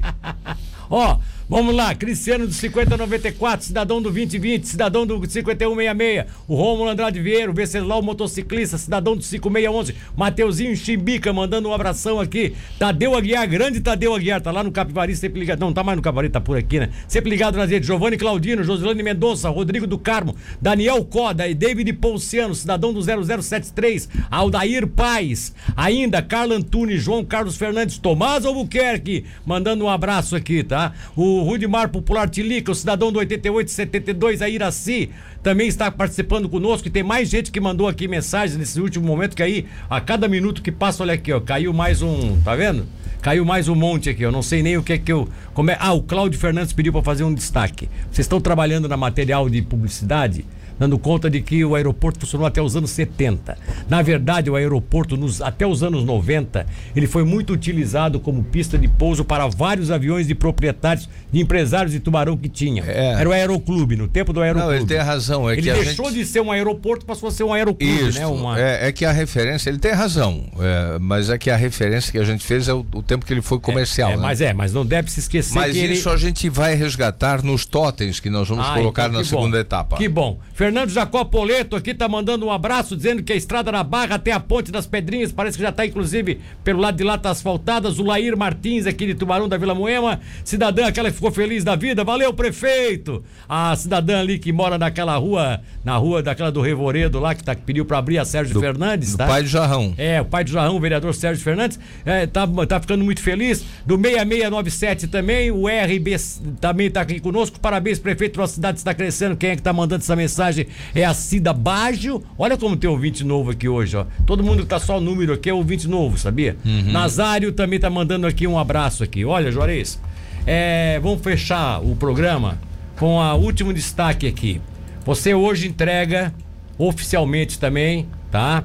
Ó, 0.90 1.18
vamos 1.50 1.76
lá, 1.76 1.94
Cristiano 1.94 2.48
do 2.48 2.54
5094, 2.54 3.66
cidadão 3.66 3.98
do 3.98 4.04
2020, 4.04 4.66
cidadão 4.66 5.06
do 5.06 5.16
5166, 5.30 6.26
o 6.48 6.56
Rômulo 6.56 6.90
Andrade 6.90 7.20
Vieira, 7.20 7.52
o 7.52 7.54
Venceslau 7.54 8.02
motociclista, 8.02 8.78
cidadão 8.78 9.16
do 9.16 9.24
5611, 9.24 9.96
Mateuzinho 10.16 10.76
Chimbica 10.76 11.32
mandando 11.34 11.70
um 11.70 11.74
abração 11.74 12.20
aqui, 12.20 12.54
Tadeu 12.80 13.16
Aguiar, 13.16 13.48
grande 13.48 13.82
Tadeu 13.82 14.14
Aguiar, 14.16 14.42
tá 14.42 14.52
lá 14.52 14.64
no 14.64 14.72
Capivari, 14.72 15.16
sempre 15.16 15.40
ligado, 15.40 15.60
não, 15.60 15.74
tá 15.74 15.84
mais 15.84 15.96
no 15.96 16.02
Capivari, 16.02 16.30
tá 16.30 16.42
por 16.42 16.58
aqui, 16.58 16.80
né? 16.80 16.90
Sempre 17.08 17.30
ligado 17.30 17.58
nas 17.58 17.70
redes, 17.70 17.88
Giovanni 17.88 18.18
Claudino, 18.18 18.64
Josilane 18.64 19.04
Mendonça, 19.04 19.50
Rodrigo 19.50 19.88
do 19.88 19.98
Carmo, 19.98 20.36
Daniel 20.62 21.04
Coda 21.06 21.48
e 21.48 21.54
David 21.54 21.92
Ponciano, 21.94 22.56
cidadão 22.56 22.94
do 22.94 23.02
0073, 23.02 24.10
Aldair 24.30 24.88
Paz, 24.88 25.54
ainda 25.76 26.22
Carla 26.22 26.56
Antunes, 26.56 27.02
João 27.02 27.24
Carlos 27.24 27.58
Fernandes, 27.58 27.98
Tomás 27.98 28.46
Albuquerque, 28.46 29.26
mandando 29.46 29.86
um 29.86 29.90
abraço 29.90 30.36
aqui, 30.36 30.64
tá? 30.64 30.94
O 31.16 31.33
Rudimar 31.42 31.90
Popular 31.90 32.30
Tilica, 32.30 32.72
o 32.72 32.76
cidadão 32.76 33.12
do 33.12 33.18
8872, 33.20 34.42
a 34.42 34.50
Iraci, 34.50 35.10
também 35.42 35.68
está 35.68 35.90
participando 35.90 36.48
conosco 36.48 36.88
e 36.88 36.92
tem 36.92 37.02
mais 37.02 37.30
gente 37.30 37.52
que 37.52 37.60
mandou 37.60 37.88
aqui 37.88 38.08
mensagens 38.08 38.58
nesse 38.58 38.80
último 38.80 39.08
momento 39.08 39.36
que 39.36 39.42
aí, 39.42 39.66
a 39.90 40.00
cada 40.00 40.28
minuto 40.28 40.62
que 40.62 40.72
passa, 40.72 41.04
olha 41.04 41.14
aqui, 41.14 41.32
ó, 41.32 41.40
caiu 41.40 41.74
mais 41.74 42.02
um, 42.02 42.40
tá 42.42 42.56
vendo? 42.56 42.86
Caiu 43.22 43.46
mais 43.46 43.70
um 43.70 43.76
monte 43.76 44.10
aqui, 44.10 44.22
eu 44.22 44.32
não 44.32 44.42
sei 44.42 44.62
nem 44.62 44.78
o 44.78 44.84
que 44.84 44.94
é 44.94 44.98
que 44.98 45.12
eu. 45.12 45.30
Como 45.54 45.72
é, 45.72 45.78
ah, 45.80 45.94
o 45.94 46.04
Cláudio 46.04 46.38
Fernandes 46.40 46.74
pediu 46.74 46.92
para 46.92 47.02
fazer 47.02 47.24
um 47.24 47.34
destaque. 47.34 47.90
Vocês 48.12 48.26
estão 48.26 48.42
trabalhando 48.42 48.88
na 48.88 48.98
material 48.98 49.50
de 49.50 49.62
publicidade? 49.62 50.46
Dando 50.80 50.98
conta 50.98 51.30
de 51.30 51.42
que 51.42 51.64
o 51.64 51.76
aeroporto 51.76 52.22
funcionou 52.22 52.48
até 52.48 52.62
os 52.62 52.76
anos 52.76 52.92
70. 52.92 53.58
Na 53.90 54.02
verdade, 54.02 54.50
o 54.50 54.56
aeroporto, 54.56 55.16
nos, 55.16 55.42
até 55.42 55.66
os 55.66 55.84
anos 55.84 56.04
90, 56.04 56.66
ele 56.96 57.08
foi 57.08 57.24
muito 57.24 57.54
utilizado 57.54 58.20
como 58.20 58.44
pista 58.44 58.78
de 58.78 58.88
pouso 58.88 59.24
para 59.24 59.48
vários 59.48 59.92
aviões 59.92 60.28
de 60.28 60.36
proprietários, 60.36 61.10
de 61.32 61.40
empresários 61.40 61.92
de 61.92 62.00
tubarão 62.00 62.36
que 62.38 62.50
tinha. 62.50 62.84
É. 62.86 63.14
Era 63.20 63.30
o 63.30 63.32
aeroclube, 63.32 63.96
no 63.96 64.08
tempo 64.08 64.34
do 64.34 64.42
aeroclube. 64.42 64.74
Não, 64.74 64.78
ele 64.78 64.86
tem 64.86 64.98
razão. 64.98 65.50
É 65.50 65.54
ele 65.54 65.62
deixou 65.62 66.06
gente... 66.06 66.16
de 66.20 66.26
ser 66.26 66.42
um 66.42 66.52
aeroporto, 66.52 67.06
passou 67.06 67.30
a 67.30 67.32
ser 67.32 67.44
um 67.44 67.54
aeroclube, 67.54 68.10
Isso, 68.10 68.20
né? 68.20 68.26
Uma... 68.28 68.60
é, 68.60 68.88
é 68.88 68.92
que 68.92 69.06
a 69.06 69.12
referência, 69.12 69.70
ele 69.70 69.80
tem 69.80 69.92
razão, 69.92 70.46
é, 70.60 70.98
mas 71.00 71.30
é 71.30 71.38
que 71.38 71.50
a 71.50 71.56
referência 71.56 72.12
que 72.12 72.18
a 72.18 72.24
gente 72.24 72.44
fez 72.44 72.68
é 72.68 72.74
o, 72.74 72.86
o 72.94 73.02
tempo 73.02 73.26
que 73.26 73.34
ele 73.34 73.42
foi 73.42 73.60
comercial. 73.60 74.12
É, 74.12 74.16
né? 74.16 74.22
Mas 74.22 74.42
é, 74.42 74.54
mas 74.54 74.74
não 74.74 74.86
deve 74.86 75.12
se 75.12 75.20
esquecer 75.20 75.56
Mas 75.56 75.74
que 75.74 75.80
ele... 75.80 75.94
isso 75.94 76.10
a 76.10 76.18
gente 76.18 76.50
vai 76.50 76.76
resgatar 76.76 77.44
nos 77.44 77.66
totens 77.66 78.20
que 78.20 78.30
nós 78.30 78.48
vamos 78.48 78.66
Ah, 78.66 78.74
colocar 78.74 79.08
então 79.08 79.20
na 79.20 79.26
segunda 79.26 79.58
bom. 79.58 79.62
etapa. 79.62 79.98
Que 79.98 80.08
bom. 80.08 80.40
Fernando 80.64 80.92
Jacó 80.92 81.26
Poleto 81.26 81.76
aqui 81.76 81.94
tá 81.94 82.08
mandando 82.08 82.46
um 82.46 82.50
abraço, 82.50 82.96
dizendo 82.96 83.22
que 83.22 83.34
a 83.34 83.36
estrada 83.36 83.70
na 83.70 83.84
Barra 83.84 84.16
até 84.16 84.32
a 84.32 84.40
Ponte 84.40 84.72
das 84.72 84.88
Pedrinhas, 84.88 85.30
parece 85.30 85.58
que 85.58 85.62
já 85.62 85.74
tá 85.74 85.86
inclusive 85.86 86.40
pelo 86.64 86.80
lado 86.80 86.96
de 86.96 87.04
lá 87.04 87.18
tá 87.18 87.32
asfaltada. 87.32 87.90
Zulair 87.90 88.38
Martins 88.38 88.88
aqui 88.88 89.08
de 89.08 89.14
Tubarão 89.14 89.50
da 89.50 89.58
Vila 89.58 89.76
Moema, 89.76 90.22
cidadã 90.42 90.86
aquela 90.86 91.10
que 91.10 91.16
ficou 91.16 91.34
feliz 91.34 91.66
da 91.66 91.76
vida. 91.76 92.06
Valeu, 92.06 92.34
prefeito! 92.34 93.22
A 93.50 93.76
cidadã 93.76 94.22
ali 94.22 94.40
que 94.40 94.54
mora 94.54 94.78
naquela 94.78 95.18
rua, 95.18 95.60
na 95.84 95.98
rua 95.98 96.24
daquela 96.24 96.50
do 96.50 96.62
Revoredo 96.62 97.20
lá, 97.20 97.36
que, 97.36 97.44
tá, 97.44 97.54
que 97.54 97.64
pediu 97.64 97.84
para 97.84 97.98
abrir 97.98 98.18
a 98.18 98.24
Sérgio 98.24 98.54
Do- 98.54 98.62
Fernandes, 98.62 99.12
do 99.12 99.18
tá? 99.18 99.28
pai 99.28 99.44
do 99.44 99.50
Jarrão. 99.50 99.94
É, 99.98 100.22
o 100.22 100.26
pai 100.26 100.46
do 100.46 100.50
Jarrão, 100.52 100.78
o 100.78 100.80
vereador 100.80 101.14
Sérgio 101.14 101.44
Fernandes, 101.44 101.78
é, 102.06 102.26
tá, 102.26 102.48
tá 102.70 102.80
ficando 102.80 103.04
muito 103.04 103.20
feliz. 103.22 103.66
Do 103.86 103.98
6697 103.98 105.08
também, 105.10 105.52
o 105.52 105.66
RB 105.68 106.16
também 106.62 106.90
tá 106.90 107.02
aqui 107.02 107.20
conosco. 107.20 107.60
Parabéns, 107.60 108.00
prefeito, 108.00 108.40
nossa 108.40 108.54
cidade 108.54 108.78
está 108.78 108.94
crescendo. 108.94 109.36
Quem 109.36 109.50
é 109.50 109.56
que 109.58 109.62
tá 109.62 109.74
mandando 109.74 110.02
essa 110.02 110.16
mensagem 110.16 110.53
é 110.96 111.04
a 111.06 111.14
Cida 111.14 111.52
Baggio. 111.54 112.24
Olha 112.38 112.58
como 112.58 112.76
tem 112.78 112.90
ouvinte 112.90 113.24
novo 113.24 113.52
aqui 113.52 113.68
hoje, 113.68 113.96
ó. 113.98 114.06
Todo 114.26 114.44
mundo 114.44 114.64
que 114.64 114.70
tá 114.70 114.80
só 114.80 114.98
o 114.98 115.02
número 115.02 115.34
aqui 115.34 115.50
é 115.50 115.54
ouvinte 115.54 115.88
novo, 115.88 116.18
sabia? 116.18 116.56
Nazário 116.92 117.52
também 117.52 117.80
tá 117.80 117.90
mandando 117.90 118.28
aqui 118.28 118.46
um 118.48 118.58
abraço 118.58 119.04
aqui. 119.04 119.24
Olha, 119.26 119.52
Juarez, 119.52 120.00
é, 120.46 121.00
vamos 121.02 121.22
fechar 121.22 121.82
o 121.84 121.96
programa 121.96 122.60
com 122.98 123.18
o 123.18 123.36
último 123.36 123.74
destaque 123.74 124.28
aqui. 124.28 124.62
Você 125.06 125.34
hoje 125.34 125.68
entrega 125.68 126.34
oficialmente 126.78 127.60
também, 127.60 128.08
tá? 128.32 128.64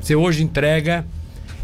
Você 0.00 0.14
hoje 0.14 0.42
entrega 0.42 1.04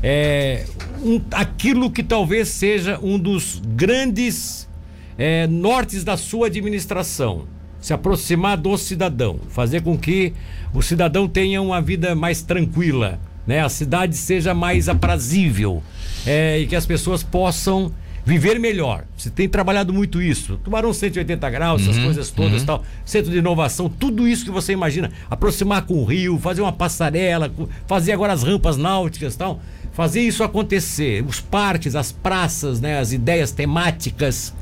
é, 0.03 0.65
um- 1.03 1.21
aquilo 1.33 1.91
que 1.91 2.03
talvez 2.03 2.49
seja 2.49 2.99
um 3.03 3.19
dos 3.19 3.61
grandes 3.65 4.69
é, 5.17 5.47
nortes 5.47 6.03
da 6.03 6.17
sua 6.17 6.49
administração. 6.49 7.45
Se 7.85 7.93
aproximar 7.93 8.57
do 8.57 8.79
cidadão, 8.79 9.39
fazer 9.51 9.83
com 9.83 9.99
que 9.99 10.33
o 10.73 10.81
cidadão 10.81 11.29
tenha 11.29 11.61
uma 11.61 11.83
vida 11.83 12.15
mais 12.15 12.41
tranquila, 12.41 13.21
né? 13.47 13.61
A 13.63 13.69
cidade 13.69 14.17
seja 14.17 14.55
mais 14.55 14.89
aprazível 14.89 15.83
é, 16.25 16.61
e 16.61 16.67
que 16.67 16.75
as 16.75 16.87
pessoas 16.87 17.23
possam 17.23 17.93
viver 18.25 18.59
melhor. 18.59 19.05
Você 19.15 19.29
tem 19.29 19.47
trabalhado 19.47 19.93
muito 19.93 20.23
isso. 20.23 20.59
Tubarão 20.65 20.95
180 20.95 21.51
graus, 21.51 21.83
essas 21.83 22.03
coisas 22.03 22.31
todas 22.31 22.63
tal. 22.63 22.83
Centro 23.05 23.31
de 23.31 23.37
inovação, 23.37 23.91
tudo 23.91 24.27
isso 24.27 24.47
que 24.47 24.51
você 24.51 24.73
imagina. 24.73 25.13
Aproximar 25.29 25.83
com 25.83 25.99
o 25.99 26.07
rio, 26.07 26.39
fazer 26.39 26.63
uma 26.63 26.73
passarela, 26.73 27.53
fazer 27.87 28.13
agora 28.13 28.33
as 28.33 28.43
rampas 28.43 28.79
náuticas 28.79 29.37
tal. 29.37 29.61
Fazer 29.93 30.23
isso 30.23 30.43
acontecer. 30.43 31.23
Os 31.23 31.39
parques, 31.39 31.95
as 31.95 32.11
praças, 32.11 32.81
né? 32.81 32.99
As 32.99 33.13
ideias 33.13 33.53
temáticas. 33.53 34.55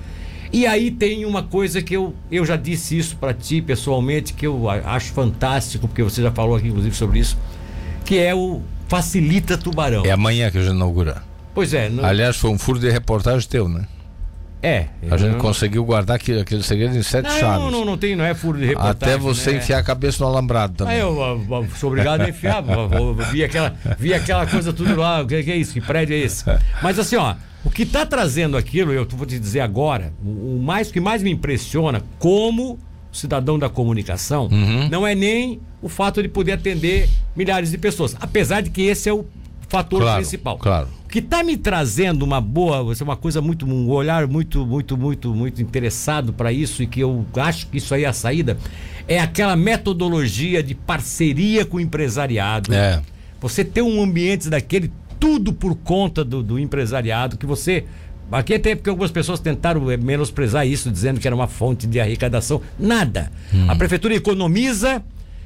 E 0.53 0.66
aí 0.66 0.90
tem 0.90 1.24
uma 1.24 1.42
coisa 1.42 1.80
que 1.80 1.96
eu, 1.96 2.14
eu 2.30 2.44
já 2.44 2.57
disse 2.57 2.98
isso 2.98 3.16
para 3.16 3.32
ti 3.32 3.62
pessoalmente, 3.62 4.34
que 4.34 4.46
eu 4.46 4.68
acho 4.68 5.12
fantástico, 5.12 5.88
porque 5.88 6.03
você 6.03 6.20
já 6.20 6.30
falou 6.30 6.55
aqui 6.55 6.68
inclusive 6.68 6.94
sobre 6.94 7.20
isso, 7.20 7.38
que 8.05 8.18
é 8.18 8.34
o 8.34 8.61
Facilita 8.86 9.57
Tubarão. 9.57 10.05
É 10.05 10.11
amanhã 10.11 10.50
que 10.50 10.59
a 10.59 10.62
gente 10.62 10.74
inaugura. 10.74 11.22
Pois 11.55 11.72
é, 11.72 11.88
não, 11.88 12.05
Aliás, 12.05 12.36
foi 12.36 12.50
um 12.50 12.59
furo 12.59 12.78
de 12.78 12.90
reportagem 12.90 13.48
teu, 13.48 13.68
né? 13.68 13.86
É. 14.62 14.86
A 15.10 15.16
gente 15.16 15.32
não- 15.32 15.38
conseguiu 15.38 15.84
guardar 15.84 16.16
aquele, 16.16 16.40
aquele 16.40 16.62
segredo 16.62 16.96
em 16.96 17.02
sete 17.02 17.24
não, 17.28 17.38
chaves. 17.40 17.58
não, 17.64 17.70
não, 17.70 17.84
não 17.84 17.98
tem, 17.98 18.14
não 18.14 18.24
é 18.24 18.32
furo 18.34 18.58
de 18.58 18.66
reportagem. 18.66 18.96
Até 19.14 19.16
você 19.18 19.52
né? 19.52 19.58
enfiar 19.58 19.78
a 19.78 19.82
cabeça 19.82 20.22
no 20.22 20.30
alambrado 20.30 20.74
também. 20.74 20.94
Ah, 20.94 20.98
eu, 20.98 21.16
eu, 21.20 21.46
eu 21.62 21.68
sou 21.76 21.90
obrigado 21.90 22.20
a 22.22 22.28
enfiar. 22.28 22.62
vi, 23.30 23.42
aquela, 23.44 23.74
vi 23.98 24.14
aquela 24.14 24.46
coisa 24.46 24.72
tudo 24.72 24.94
lá. 24.96 25.20
O 25.22 25.26
que, 25.26 25.42
que 25.42 25.50
é 25.50 25.56
isso? 25.56 25.72
Que 25.72 25.80
prédio 25.80 26.14
é 26.14 26.18
esse? 26.20 26.44
Mas 26.82 26.98
assim, 26.98 27.16
ó, 27.16 27.34
o 27.64 27.70
que 27.70 27.82
está 27.82 28.06
trazendo 28.06 28.56
aquilo, 28.56 28.92
eu 28.92 29.06
vou 29.08 29.26
te 29.26 29.38
dizer 29.38 29.60
agora, 29.60 30.12
o, 30.24 30.56
o 30.56 30.62
mais 30.62 30.88
o 30.90 30.92
que 30.92 31.00
mais 31.00 31.22
me 31.22 31.30
impressiona 31.30 32.02
como 32.18 32.78
cidadão 33.12 33.58
da 33.58 33.68
comunicação 33.68 34.48
Uhum. 34.50 34.88
não 34.88 35.06
é 35.06 35.14
nem 35.14 35.60
o 35.82 35.88
fato 35.88 36.22
de 36.22 36.28
poder 36.28 36.52
atender 36.52 37.08
milhares 37.36 37.70
de 37.70 37.76
pessoas, 37.78 38.16
apesar 38.20 38.62
de 38.62 38.70
que 38.70 38.82
esse 38.82 39.08
é 39.08 39.12
o 39.12 39.24
fator 39.68 40.00
Claro, 40.00 40.20
principal. 40.22 40.56
claro. 40.58 40.88
O 41.12 41.14
que 41.14 41.18
está 41.18 41.44
me 41.44 41.58
trazendo 41.58 42.22
uma 42.22 42.40
boa, 42.40 42.90
é 42.98 43.04
uma 43.04 43.18
coisa 43.18 43.42
muito, 43.42 43.66
um 43.66 43.90
olhar 43.90 44.26
muito, 44.26 44.64
muito, 44.64 44.96
muito, 44.96 45.34
muito 45.34 45.60
interessado 45.60 46.32
para 46.32 46.50
isso 46.50 46.82
e 46.82 46.86
que 46.86 47.00
eu 47.00 47.26
acho 47.36 47.66
que 47.66 47.76
isso 47.76 47.94
aí 47.94 48.04
é 48.04 48.08
a 48.08 48.14
saída, 48.14 48.56
é 49.06 49.20
aquela 49.20 49.54
metodologia 49.54 50.62
de 50.62 50.74
parceria 50.74 51.66
com 51.66 51.76
o 51.76 51.80
empresariado. 51.80 52.72
É. 52.72 53.02
Você 53.42 53.62
ter 53.62 53.82
um 53.82 54.02
ambiente 54.02 54.48
daquele, 54.48 54.90
tudo 55.20 55.52
por 55.52 55.74
conta 55.74 56.24
do, 56.24 56.42
do 56.42 56.58
empresariado, 56.58 57.36
que 57.36 57.44
você. 57.44 57.84
Aqui 58.30 58.54
até 58.54 58.74
porque 58.74 58.88
algumas 58.88 59.10
pessoas 59.10 59.38
tentaram 59.38 59.90
eh, 59.90 59.98
menosprezar 59.98 60.66
isso, 60.66 60.90
dizendo 60.90 61.20
que 61.20 61.26
era 61.26 61.36
uma 61.36 61.46
fonte 61.46 61.86
de 61.86 62.00
arrecadação. 62.00 62.62
Nada. 62.78 63.30
A 63.68 63.76
prefeitura 63.76 64.14
economiza, 64.14 65.04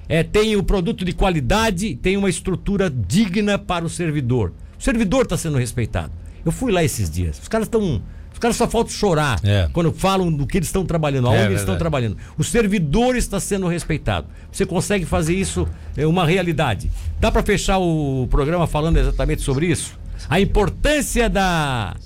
eh, 0.08 0.22
tem 0.22 0.54
o 0.54 0.62
produto 0.62 1.04
de 1.04 1.12
qualidade, 1.12 1.96
tem 1.96 2.16
uma 2.16 2.30
estrutura 2.30 2.88
digna 2.88 3.58
para 3.58 3.84
o 3.84 3.88
servidor. 3.90 4.52
O 4.78 4.82
servidor 4.82 5.22
está 5.22 5.36
sendo 5.36 5.58
respeitado. 5.58 6.12
Eu 6.44 6.52
fui 6.52 6.70
lá 6.72 6.82
esses 6.84 7.10
dias. 7.10 7.38
Os 7.40 7.48
caras 7.48 7.66
estão. 7.66 8.02
Os 8.32 8.38
caras 8.38 8.56
só 8.56 8.68
faltam 8.68 8.92
chorar 8.92 9.40
É. 9.42 9.66
quando 9.72 9.90
falam 9.92 10.30
do 10.30 10.46
que 10.46 10.58
eles 10.58 10.68
estão 10.68 10.84
trabalhando, 10.84 11.26
aonde 11.28 11.40
É 11.40 11.46
eles 11.46 11.60
estão 11.60 11.78
trabalhando. 11.78 12.18
O 12.36 12.44
servidor 12.44 13.16
está 13.16 13.40
sendo 13.40 13.66
respeitado. 13.66 14.26
Você 14.52 14.66
consegue 14.66 15.06
fazer 15.06 15.34
isso 15.34 15.66
é 15.96 16.06
uma 16.06 16.26
realidade. 16.26 16.90
Dá 17.18 17.32
para 17.32 17.42
fechar 17.42 17.78
o 17.78 18.28
programa 18.30 18.66
falando 18.66 18.98
exatamente 18.98 19.40
sobre 19.40 19.66
isso? 19.66 19.98
A 20.28 20.38
importância 20.38 21.30
da 21.30 21.96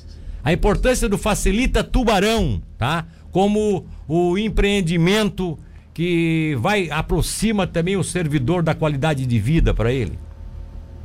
a 0.42 0.52
importância 0.52 1.08
do 1.08 1.18
facilita 1.18 1.82
Tubarão, 1.84 2.62
tá? 2.78 3.06
Como 3.32 3.84
o 4.08 4.38
empreendimento 4.38 5.58
que 5.92 6.56
vai 6.60 6.88
aproxima 6.90 7.66
também 7.66 7.96
o 7.96 8.04
servidor 8.04 8.62
da 8.62 8.74
qualidade 8.74 9.26
de 9.26 9.38
vida 9.38 9.74
para 9.74 9.92
ele. 9.92 10.16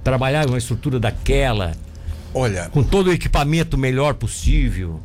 Trabalhar 0.05 0.47
uma 0.47 0.57
estrutura 0.57 0.99
daquela, 0.99 1.73
Olha, 2.33 2.69
com 2.69 2.83
todo 2.83 3.07
o 3.07 3.11
equipamento 3.13 3.77
melhor 3.77 4.13
possível. 4.13 5.01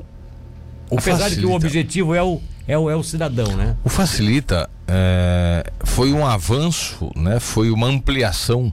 Apesar 0.91 1.29
de 1.31 1.37
que 1.37 1.47
o 1.47 1.49
facilita- 1.49 1.67
objetivo 1.67 2.15
é 2.15 2.23
o, 2.23 2.41
é 2.69 2.77
o, 2.79 2.91
é 2.91 2.95
o 2.95 3.03
cidadão, 3.03 3.57
né? 3.57 3.77
O 3.83 3.89
Facilita 3.89 4.69
é, 4.87 5.65
foi 5.85 6.13
um 6.13 6.27
avanço, 6.27 7.11
né? 7.17 7.41
foi 7.41 7.71
uma 7.71 7.87
ampliação 7.87 8.73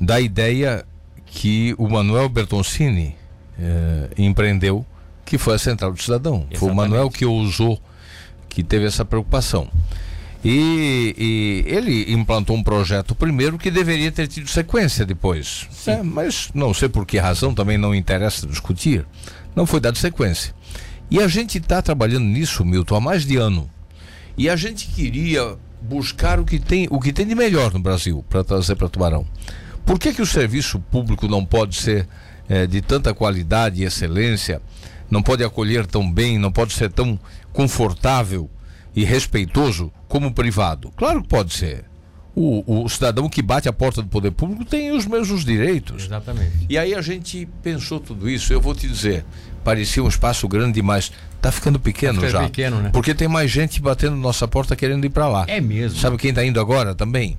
da 0.00 0.20
ideia 0.20 0.84
que 1.26 1.74
o 1.78 1.88
Manuel 1.88 2.28
Bertoncini 2.28 3.14
é, 3.58 4.08
empreendeu, 4.16 4.86
que 5.24 5.36
foi 5.36 5.54
a 5.54 5.58
Central 5.58 5.92
do 5.92 6.02
Cidadão. 6.02 6.46
Foi 6.54 6.68
o 6.68 6.72
Exatamente. 6.72 6.76
Manuel 6.76 7.10
que 7.10 7.24
ousou, 7.24 7.80
que 8.48 8.62
teve 8.62 8.86
essa 8.86 9.04
preocupação. 9.04 9.68
E, 10.44 11.14
e 11.16 11.64
ele 11.72 12.12
implantou 12.12 12.56
um 12.56 12.62
projeto 12.62 13.14
primeiro 13.14 13.56
que 13.56 13.70
deveria 13.70 14.10
ter 14.10 14.26
tido 14.26 14.48
sequência 14.48 15.06
depois. 15.06 15.68
É, 15.86 16.02
mas 16.02 16.50
não 16.52 16.74
sei 16.74 16.88
por 16.88 17.06
que 17.06 17.18
razão, 17.18 17.54
também 17.54 17.78
não 17.78 17.94
interessa 17.94 18.46
discutir. 18.46 19.06
Não 19.54 19.66
foi 19.66 19.78
dado 19.78 19.98
sequência. 19.98 20.52
E 21.10 21.20
a 21.20 21.28
gente 21.28 21.58
está 21.58 21.80
trabalhando 21.80 22.24
nisso, 22.24 22.64
Milton, 22.64 22.96
há 22.96 23.00
mais 23.00 23.24
de 23.24 23.36
ano. 23.36 23.70
E 24.36 24.48
a 24.48 24.56
gente 24.56 24.88
queria 24.88 25.56
buscar 25.80 26.40
o 26.40 26.44
que 26.44 26.58
tem, 26.58 26.88
o 26.90 26.98
que 26.98 27.12
tem 27.12 27.26
de 27.26 27.34
melhor 27.34 27.72
no 27.72 27.78
Brasil 27.78 28.24
para 28.28 28.42
trazer 28.42 28.76
para 28.76 28.88
Tubarão. 28.88 29.26
Por 29.84 29.98
que, 29.98 30.14
que 30.14 30.22
o 30.22 30.26
serviço 30.26 30.80
público 30.80 31.28
não 31.28 31.44
pode 31.44 31.76
ser 31.76 32.08
eh, 32.48 32.66
de 32.66 32.80
tanta 32.80 33.12
qualidade 33.12 33.82
e 33.82 33.84
excelência, 33.84 34.62
não 35.10 35.22
pode 35.22 35.44
acolher 35.44 35.86
tão 35.86 36.10
bem, 36.10 36.38
não 36.38 36.50
pode 36.50 36.72
ser 36.72 36.90
tão 36.90 37.18
confortável 37.52 38.48
e 38.94 39.04
respeitoso 39.04 39.92
como 40.08 40.32
privado? 40.32 40.90
Claro 40.96 41.22
que 41.22 41.28
pode 41.28 41.52
ser. 41.54 41.84
O, 42.34 42.84
o 42.84 42.88
cidadão 42.88 43.28
que 43.28 43.42
bate 43.42 43.68
a 43.68 43.72
porta 43.74 44.00
do 44.00 44.08
poder 44.08 44.30
público 44.30 44.64
tem 44.64 44.90
os 44.90 45.04
mesmos 45.06 45.44
direitos. 45.44 46.04
Exatamente. 46.06 46.66
E 46.66 46.78
aí 46.78 46.94
a 46.94 47.02
gente 47.02 47.46
pensou 47.62 48.00
tudo 48.00 48.28
isso. 48.28 48.52
Eu 48.54 48.60
vou 48.60 48.74
te 48.74 48.88
dizer, 48.88 49.22
parecia 49.62 50.02
um 50.02 50.08
espaço 50.08 50.48
grande 50.48 50.72
demais. 50.72 51.12
Tá 51.42 51.52
ficando 51.52 51.78
pequeno 51.78 52.20
Tá 52.20 52.26
ficando 52.26 52.42
já. 52.42 52.48
pequeno, 52.48 52.80
né? 52.80 52.90
Porque 52.90 53.14
tem 53.14 53.28
mais 53.28 53.50
gente 53.50 53.82
batendo 53.82 54.16
na 54.16 54.22
nossa 54.22 54.48
porta 54.48 54.74
querendo 54.74 55.04
ir 55.04 55.10
para 55.10 55.28
lá. 55.28 55.44
É 55.46 55.60
mesmo. 55.60 55.98
Sabe 55.98 56.16
quem 56.16 56.32
tá 56.32 56.42
indo 56.42 56.58
agora 56.58 56.94
também? 56.94 57.36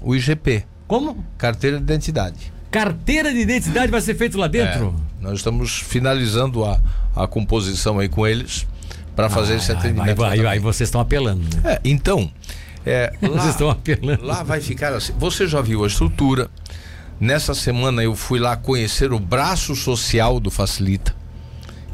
O 0.00 0.14
IGP, 0.14 0.64
Como? 0.86 1.24
carteira 1.36 1.78
de 1.78 1.82
identidade. 1.82 2.52
Carteira 2.70 3.32
de 3.32 3.40
identidade 3.40 3.90
vai 3.90 4.00
ser 4.00 4.14
feito 4.14 4.38
lá 4.38 4.46
dentro? 4.46 4.94
É, 5.20 5.22
nós 5.24 5.38
estamos 5.38 5.78
finalizando 5.80 6.64
a, 6.64 6.80
a 7.16 7.26
composição 7.26 7.98
aí 7.98 8.08
com 8.08 8.24
eles 8.26 8.64
para 9.16 9.28
fazer 9.30 9.56
esse 9.56 9.72
Ah, 9.72 9.78
atendimento. 9.78 10.22
Aí, 10.22 10.58
vocês 10.60 10.86
estão 10.88 11.00
apelando, 11.00 11.42
né? 11.56 11.72
É, 11.72 11.80
então, 11.84 12.30
é, 12.84 13.12
Vocês 13.20 13.34
lá, 13.44 13.50
estão 13.50 13.70
apelando. 13.70 14.24
lá 14.24 14.42
vai 14.42 14.60
ficar 14.60 14.92
assim. 14.92 15.12
Você 15.18 15.48
já 15.48 15.60
viu 15.60 15.82
a 15.82 15.86
estrutura? 15.88 16.48
Nessa 17.18 17.54
semana 17.54 18.02
eu 18.02 18.14
fui 18.14 18.38
lá 18.38 18.56
conhecer 18.56 19.10
o 19.12 19.18
braço 19.18 19.74
social 19.74 20.38
do 20.38 20.50
Facilita. 20.50 21.16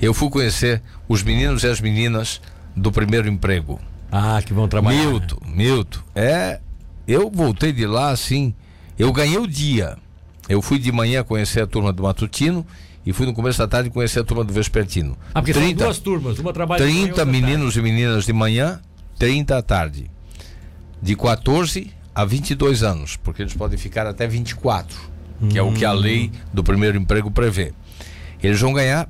Eu 0.01 0.13
fui 0.13 0.29
conhecer 0.29 0.83
os 1.09 1.23
meninos 1.23 1.63
e 1.63 1.69
as 1.69 1.81
meninas 1.81 2.41
do 2.77 2.91
primeiro 2.91 3.29
emprego. 3.29 3.81
Ah, 4.11 4.43
que 4.45 4.53
vão 4.53 4.67
trabalhar. 4.67 4.99
Milton, 5.07 5.39
Milton, 5.47 6.01
é. 6.15 6.61
Eu 7.07 7.31
voltei 7.31 7.73
de 7.73 7.87
lá 7.87 8.11
assim. 8.11 8.53
Eu 8.99 9.13
ganhei 9.13 9.39
o 9.39 9.47
dia. 9.47 9.97
Eu 10.49 10.61
fui 10.61 10.79
de 10.79 10.91
manhã 10.91 11.23
conhecer 11.23 11.63
a 11.63 11.67
turma 11.69 11.93
do 11.93 12.03
Matutino 12.03 12.67
e 13.05 13.13
fui 13.13 13.27
no 13.27 13.35
começo 13.35 13.59
da 13.59 13.67
tarde 13.67 13.91
conhecer 13.91 14.21
a 14.21 14.25
turma 14.25 14.45
do 14.45 14.53
Vespertino. 14.53 15.17
Ah, 15.35 15.43
porque 15.43 15.55
são 15.55 15.73
duas 15.73 15.99
turmas. 15.99 16.39
Uma 16.39 16.53
trabalha 16.53 16.85
de 16.85 16.93
manhã, 16.93 17.01
30 17.01 17.09
outra 17.09 17.23
à 17.23 17.27
tarde. 17.27 17.41
meninos 17.41 17.77
e 17.77 17.83
meninas 17.83 18.27
de 18.27 18.33
manhã, 18.33 18.81
30 19.19 19.59
à 19.59 19.63
tarde. 19.63 20.11
De 21.01 21.17
14 21.17 21.91
a 22.15 22.25
22 22.25 22.83
anos, 22.83 23.17
porque 23.17 23.43
eles 23.43 23.55
podem 23.55 23.79
ficar 23.79 24.07
até 24.07 24.27
24, 24.27 24.97
que 25.51 25.59
é 25.59 25.63
o 25.63 25.73
que 25.73 25.85
a 25.85 25.93
lei 25.93 26.31
do 26.53 26.63
primeiro 26.63 26.97
emprego 26.97 27.31
prevê. 27.31 27.73
Eles 28.43 28.61
vão 28.61 28.73
ganhar 28.73 29.09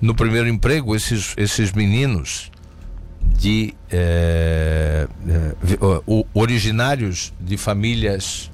no 0.00 0.14
primeiro 0.14 0.48
emprego 0.48 0.96
esses, 0.96 1.34
esses 1.36 1.72
meninos 1.72 2.50
de 3.22 3.74
eh, 3.90 5.06
eh, 5.28 6.24
originários 6.32 7.32
de 7.38 7.56
famílias 7.56 8.50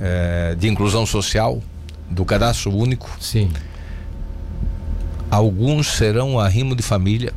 eh, 0.00 0.56
de 0.58 0.68
inclusão 0.68 1.06
social 1.06 1.62
do 2.10 2.24
cadastro 2.24 2.74
único. 2.74 3.10
Sim. 3.20 3.50
Alguns 5.30 5.88
serão 5.88 6.38
arrimo 6.38 6.74
de 6.74 6.82
família. 6.82 7.32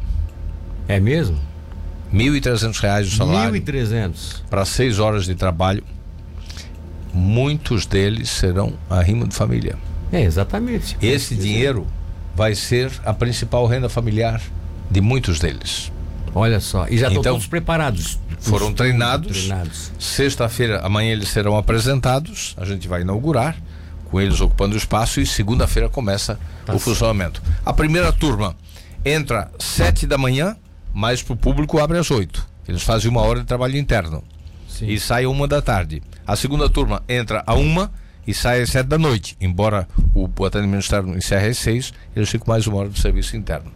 É 0.88 1.00
mesmo? 1.00 1.38
1.300 2.14 2.80
reais 2.80 3.08
o 3.14 3.16
salário. 3.16 3.54
1.300. 3.62 4.42
Para 4.50 4.66
seis 4.66 5.00
horas 5.00 5.26
de 5.26 5.36
trabalho. 5.36 5.84
Muitos 7.14 7.86
deles 7.86 8.30
serão 8.30 8.74
arrimo 8.90 9.28
de 9.28 9.36
família. 9.36 9.78
É, 10.12 10.22
exatamente. 10.22 10.98
Esse 11.02 11.36
dinheiro 11.36 11.86
vai 12.36 12.56
ser 12.56 12.92
a 13.06 13.14
principal 13.14 13.66
renda 13.68 13.90
familiar 13.90 14.42
de 14.90 15.02
muitos 15.02 15.40
deles. 15.40 15.92
Olha 16.34 16.60
só, 16.62 16.86
e 16.90 16.98
já 16.98 17.08
estão 17.08 17.22
Então, 17.22 17.34
todos 17.34 17.48
preparados. 17.48 18.18
Foram 18.40 18.70
Os- 18.70 18.74
treinados. 18.74 19.38
treinados. 19.40 19.92
Sexta-feira, 20.00 20.80
amanhã 20.82 21.12
eles 21.12 21.28
serão 21.30 21.58
apresentados. 21.58 22.56
A 22.58 22.66
gente 22.66 22.88
vai 22.88 23.02
inaugurar, 23.02 23.56
com 24.12 24.20
eles 24.20 24.42
ocupando 24.42 24.76
o 24.76 24.78
espaço, 24.78 25.22
e 25.22 25.26
segunda-feira 25.26 25.90
começa 25.90 26.38
Tá 26.66 26.76
o 26.76 26.80
funcionamento. 26.80 27.42
A 27.66 27.74
primeira 27.74 28.12
turma 28.12 28.56
entra 29.06 29.50
sete 29.58 30.06
da 30.06 30.18
manhã, 30.18 30.56
mas 30.94 31.24
para 31.24 31.34
o 31.34 31.38
público 31.38 31.80
abre 31.80 31.98
às 31.98 32.12
oito. 32.12 32.46
Eles 32.68 32.84
fazem 32.84 33.10
uma 33.10 33.22
hora 33.22 33.40
de 33.40 33.46
trabalho 33.46 33.78
interno 33.78 34.22
Sim. 34.68 34.88
e 34.88 35.00
sai 35.00 35.26
uma 35.26 35.48
da 35.48 35.62
tarde. 35.62 36.04
A 36.28 36.36
segunda 36.36 36.70
turma 36.70 37.02
entra 37.08 37.42
a 37.48 37.56
uma 37.56 37.92
e 38.28 38.34
sai 38.34 38.62
às 38.62 38.70
sete 38.70 38.88
da 38.88 38.98
noite. 38.98 39.36
Embora 39.40 39.88
o, 40.14 40.30
atendimento 40.46 40.82
externo 40.82 41.18
encerre 41.18 41.48
às 41.48 41.58
seis, 41.58 41.94
eles 42.16 42.30
ficam 42.30 42.54
mais 42.54 42.68
uma 42.68 42.78
hora 42.78 42.90
de 42.90 43.00
serviço 43.00 43.36
interno. 43.38 43.72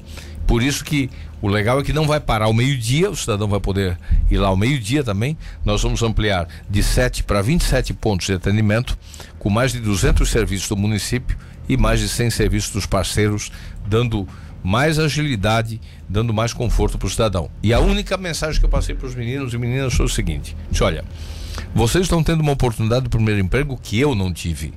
Por 0.45 0.61
isso 0.61 0.83
que 0.83 1.09
o 1.45 1.47
legal 1.47 1.79
é 1.79 1.83
que 1.83 1.93
não 1.93 2.07
vai 2.07 2.19
parar 2.19 2.45
ao 2.45 2.53
meio-dia, 2.53 3.07
o 3.07 3.15
cidadão 3.15 3.47
vai 3.47 3.59
poder 3.59 3.99
ir 4.31 4.37
lá 4.39 4.47
ao 4.47 4.57
meio-dia 4.57 5.03
também. 5.03 5.37
Nós 5.63 5.79
vamos 5.83 6.01
ampliar 6.01 6.47
de 6.67 6.81
7 6.81 7.23
para 7.23 7.39
27 7.39 7.93
pontos 7.93 8.25
de 8.25 8.33
atendimento, 8.33 8.97
com 9.37 9.47
mais 9.47 9.71
de 9.71 9.79
200 9.79 10.27
serviços 10.27 10.67
do 10.67 10.75
município 10.75 11.37
e 11.69 11.77
mais 11.77 11.99
de 11.99 12.09
100 12.09 12.31
serviços 12.31 12.71
dos 12.71 12.87
parceiros, 12.87 13.51
dando 13.85 14.27
mais 14.63 14.97
agilidade, 14.97 15.79
dando 16.09 16.33
mais 16.33 16.51
conforto 16.51 16.97
para 16.97 17.05
o 17.05 17.11
cidadão. 17.11 17.47
E 17.61 17.75
a 17.75 17.79
única 17.79 18.17
mensagem 18.17 18.59
que 18.59 18.65
eu 18.65 18.69
passei 18.69 18.95
para 18.95 19.05
os 19.05 19.13
meninos 19.13 19.53
e 19.53 19.57
meninas 19.59 19.93
foi 19.93 20.07
o 20.07 20.09
seguinte: 20.09 20.57
disse, 20.71 20.83
olha, 20.83 21.05
vocês 21.75 22.05
estão 22.05 22.23
tendo 22.23 22.41
uma 22.41 22.53
oportunidade 22.53 23.03
do 23.03 23.09
primeiro 23.11 23.39
emprego 23.39 23.79
que 23.79 23.99
eu 23.99 24.15
não 24.15 24.33
tive. 24.33 24.73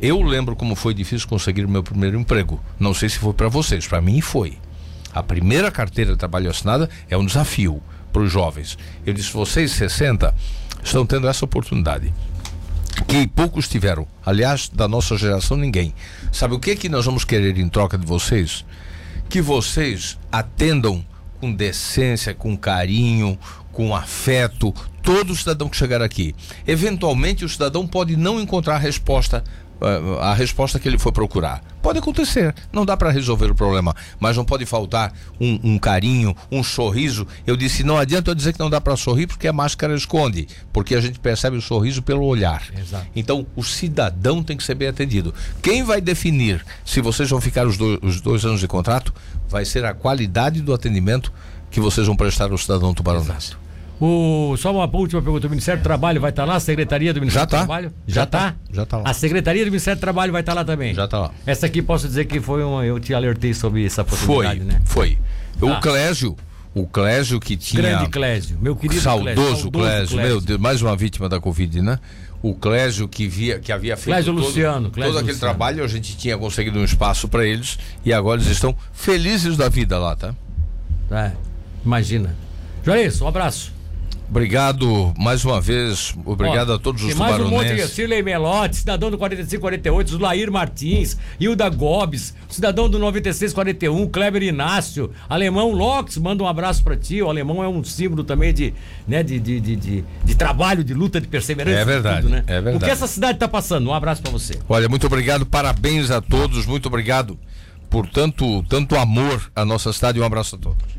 Eu 0.00 0.22
lembro 0.22 0.56
como 0.56 0.74
foi 0.74 0.94
difícil 0.94 1.28
conseguir 1.28 1.66
o 1.66 1.68
meu 1.68 1.82
primeiro 1.82 2.18
emprego. 2.18 2.58
Não 2.80 2.94
sei 2.94 3.10
se 3.10 3.18
foi 3.18 3.34
para 3.34 3.48
vocês, 3.48 3.86
para 3.86 4.00
mim 4.00 4.22
foi. 4.22 4.56
A 5.14 5.22
primeira 5.22 5.70
carteira 5.70 6.12
de 6.12 6.18
trabalho 6.18 6.50
assinada 6.50 6.88
é 7.08 7.16
um 7.16 7.26
desafio 7.26 7.82
para 8.12 8.22
os 8.22 8.32
jovens. 8.32 8.78
Eu 9.04 9.12
disse: 9.12 9.32
vocês 9.32 9.72
60 9.72 10.34
estão 10.82 11.06
tendo 11.06 11.28
essa 11.28 11.44
oportunidade 11.44 12.12
que 13.06 13.26
poucos 13.26 13.68
tiveram. 13.68 14.06
Aliás, 14.24 14.68
da 14.68 14.86
nossa 14.86 15.16
geração, 15.16 15.56
ninguém. 15.56 15.94
Sabe 16.30 16.54
o 16.54 16.58
que 16.58 16.76
que 16.76 16.88
nós 16.88 17.04
vamos 17.04 17.24
querer 17.24 17.58
em 17.58 17.68
troca 17.68 17.98
de 17.98 18.06
vocês? 18.06 18.64
Que 19.28 19.40
vocês 19.40 20.18
atendam 20.30 21.04
com 21.40 21.52
decência, 21.52 22.34
com 22.34 22.56
carinho, 22.56 23.38
com 23.72 23.94
afeto, 23.94 24.72
todo 25.02 25.34
cidadão 25.34 25.68
que 25.68 25.76
chegar 25.76 26.02
aqui. 26.02 26.34
Eventualmente, 26.66 27.44
o 27.44 27.48
cidadão 27.48 27.86
pode 27.86 28.16
não 28.16 28.40
encontrar 28.40 28.78
resposta 28.78 29.42
a 30.20 30.34
resposta 30.34 30.78
que 30.78 30.88
ele 30.88 30.98
foi 30.98 31.12
procurar. 31.12 31.62
Pode 31.82 31.98
acontecer, 31.98 32.54
não 32.72 32.86
dá 32.86 32.96
para 32.96 33.10
resolver 33.10 33.50
o 33.50 33.54
problema, 33.54 33.94
mas 34.20 34.36
não 34.36 34.44
pode 34.44 34.64
faltar 34.64 35.12
um, 35.40 35.58
um 35.64 35.78
carinho, 35.78 36.36
um 36.50 36.62
sorriso. 36.62 37.26
Eu 37.46 37.56
disse, 37.56 37.82
não 37.82 37.98
adianta 37.98 38.30
eu 38.30 38.34
dizer 38.34 38.52
que 38.52 38.60
não 38.60 38.70
dá 38.70 38.80
para 38.80 38.96
sorrir 38.96 39.26
porque 39.26 39.48
a 39.48 39.52
máscara 39.52 39.94
esconde, 39.94 40.46
porque 40.72 40.94
a 40.94 41.00
gente 41.00 41.18
percebe 41.18 41.56
o 41.56 41.62
sorriso 41.62 42.00
pelo 42.02 42.24
olhar. 42.24 42.62
Exato. 42.78 43.06
Então, 43.16 43.46
o 43.56 43.64
cidadão 43.64 44.42
tem 44.42 44.56
que 44.56 44.62
ser 44.62 44.74
bem 44.74 44.88
atendido. 44.88 45.34
Quem 45.60 45.82
vai 45.82 46.00
definir 46.00 46.64
se 46.84 47.00
vocês 47.00 47.28
vão 47.28 47.40
ficar 47.40 47.66
os 47.66 47.76
dois, 47.76 47.98
os 48.02 48.20
dois 48.20 48.44
anos 48.44 48.60
de 48.60 48.68
contrato 48.68 49.12
vai 49.48 49.64
ser 49.64 49.84
a 49.84 49.92
qualidade 49.92 50.60
do 50.60 50.72
atendimento 50.72 51.32
que 51.70 51.80
vocês 51.80 52.06
vão 52.06 52.14
prestar 52.14 52.52
ao 52.52 52.58
cidadão 52.58 52.94
tubaronense. 52.94 53.56
O, 54.04 54.56
só 54.56 54.72
uma 54.72 54.96
última 54.96 55.22
pergunta: 55.22 55.46
o 55.46 55.50
Ministério 55.50 55.80
do 55.80 55.84
Trabalho 55.84 56.20
vai 56.20 56.30
estar 56.30 56.44
lá? 56.44 56.56
A 56.56 56.60
Secretaria 56.60 57.14
do 57.14 57.20
Ministério 57.20 57.48
tá. 57.48 57.58
do 57.58 57.60
Trabalho? 57.60 57.92
Já 58.04 58.22
Já 58.22 58.26
tá. 58.26 58.38
está? 58.48 58.56
Já 58.72 58.84
tá 58.84 58.96
lá. 58.98 59.04
A 59.08 59.14
Secretaria 59.14 59.64
do 59.64 59.70
Ministério 59.70 59.96
do 59.96 60.00
Trabalho 60.00 60.32
vai 60.32 60.40
estar 60.42 60.54
lá 60.54 60.64
também? 60.64 60.92
Já 60.92 61.06
tá 61.06 61.20
lá. 61.20 61.30
Essa 61.46 61.66
aqui 61.66 61.80
posso 61.80 62.08
dizer 62.08 62.24
que 62.24 62.40
foi 62.40 62.64
uma. 62.64 62.84
Eu 62.84 62.98
te 62.98 63.14
alertei 63.14 63.54
sobre 63.54 63.86
essa 63.86 64.04
Foi, 64.04 64.18
possibilidade, 64.44 64.64
né? 64.64 64.82
foi. 64.84 65.18
Tá. 65.60 65.66
O 65.66 65.80
Clésio, 65.80 66.36
o 66.74 66.84
Clésio 66.84 67.38
que 67.38 67.56
tinha 67.56 67.80
Grande 67.80 68.10
Clésio, 68.10 68.58
meu 68.60 68.74
querido 68.74 69.00
saudoso 69.00 69.70
Clésio. 69.70 69.70
Clésio, 69.70 70.16
meu 70.16 70.40
Deus, 70.40 70.58
mais 70.58 70.82
uma 70.82 70.96
vítima 70.96 71.28
da 71.28 71.38
Covid, 71.38 71.80
né? 71.80 72.00
O 72.42 72.56
Clésio 72.56 73.06
que 73.06 73.28
via 73.28 73.60
que 73.60 73.70
havia 73.70 73.96
feito 73.96 74.16
Clésio 74.16 74.34
todo, 74.34 74.44
Luciano, 74.44 74.90
Clésio 74.90 75.12
todo 75.12 75.18
aquele 75.20 75.34
Luciano. 75.34 75.54
trabalho, 75.54 75.84
a 75.84 75.86
gente 75.86 76.16
tinha 76.16 76.36
conseguido 76.36 76.80
um 76.80 76.84
espaço 76.84 77.28
para 77.28 77.46
eles 77.46 77.78
e 78.04 78.12
agora 78.12 78.40
eles 78.40 78.50
estão 78.50 78.76
felizes 78.92 79.56
da 79.56 79.68
vida 79.68 79.96
lá, 79.96 80.16
tá? 80.16 80.34
É, 81.08 81.30
imagina. 81.86 82.34
Juarez, 82.84 83.20
um 83.20 83.28
abraço. 83.28 83.81
Obrigado 84.32 85.12
mais 85.18 85.44
uma 85.44 85.60
vez, 85.60 86.14
obrigado 86.24 86.70
Ó, 86.70 86.76
a 86.76 86.78
todos 86.78 87.02
os 87.02 87.08
tem 87.08 87.16
mais 87.18 87.38
um 87.38 87.50
monte. 87.50 87.86
Cirlei 87.86 88.22
Melotti, 88.22 88.76
cidadão 88.76 89.10
do 89.10 89.18
4548, 89.18 90.16
Lair 90.18 90.50
Martins, 90.50 91.18
Hilda 91.38 91.68
Gobes, 91.68 92.34
cidadão 92.48 92.88
do 92.88 92.98
9641, 92.98 94.08
Kleber 94.08 94.42
Inácio, 94.42 95.10
Alemão 95.28 95.72
Locks, 95.72 96.16
manda 96.16 96.42
um 96.42 96.48
abraço 96.48 96.82
pra 96.82 96.96
ti. 96.96 97.20
O 97.20 97.28
alemão 97.28 97.62
é 97.62 97.68
um 97.68 97.84
símbolo 97.84 98.24
também 98.24 98.54
de, 98.54 98.72
né, 99.06 99.22
de, 99.22 99.38
de, 99.38 99.60
de, 99.60 99.76
de, 99.76 100.04
de 100.24 100.34
trabalho, 100.34 100.82
de 100.82 100.94
luta, 100.94 101.20
de 101.20 101.28
perseverança. 101.28 101.76
É 101.76 101.80
de 101.80 101.84
verdade, 101.84 102.22
tudo, 102.22 102.30
né? 102.30 102.42
é 102.46 102.54
verdade. 102.54 102.76
O 102.78 102.80
que 102.80 102.90
essa 102.90 103.06
cidade 103.06 103.38
tá 103.38 103.46
passando? 103.46 103.90
Um 103.90 103.92
abraço 103.92 104.22
pra 104.22 104.32
você. 104.32 104.58
Olha, 104.66 104.88
muito 104.88 105.06
obrigado, 105.06 105.44
parabéns 105.44 106.10
a 106.10 106.22
todos, 106.22 106.64
muito 106.64 106.86
obrigado 106.86 107.38
por 107.90 108.08
tanto, 108.08 108.62
tanto 108.62 108.96
amor 108.96 109.52
à 109.54 109.62
nossa 109.62 109.92
cidade 109.92 110.18
e 110.18 110.22
um 110.22 110.24
abraço 110.24 110.56
a 110.56 110.58
todos. 110.58 110.92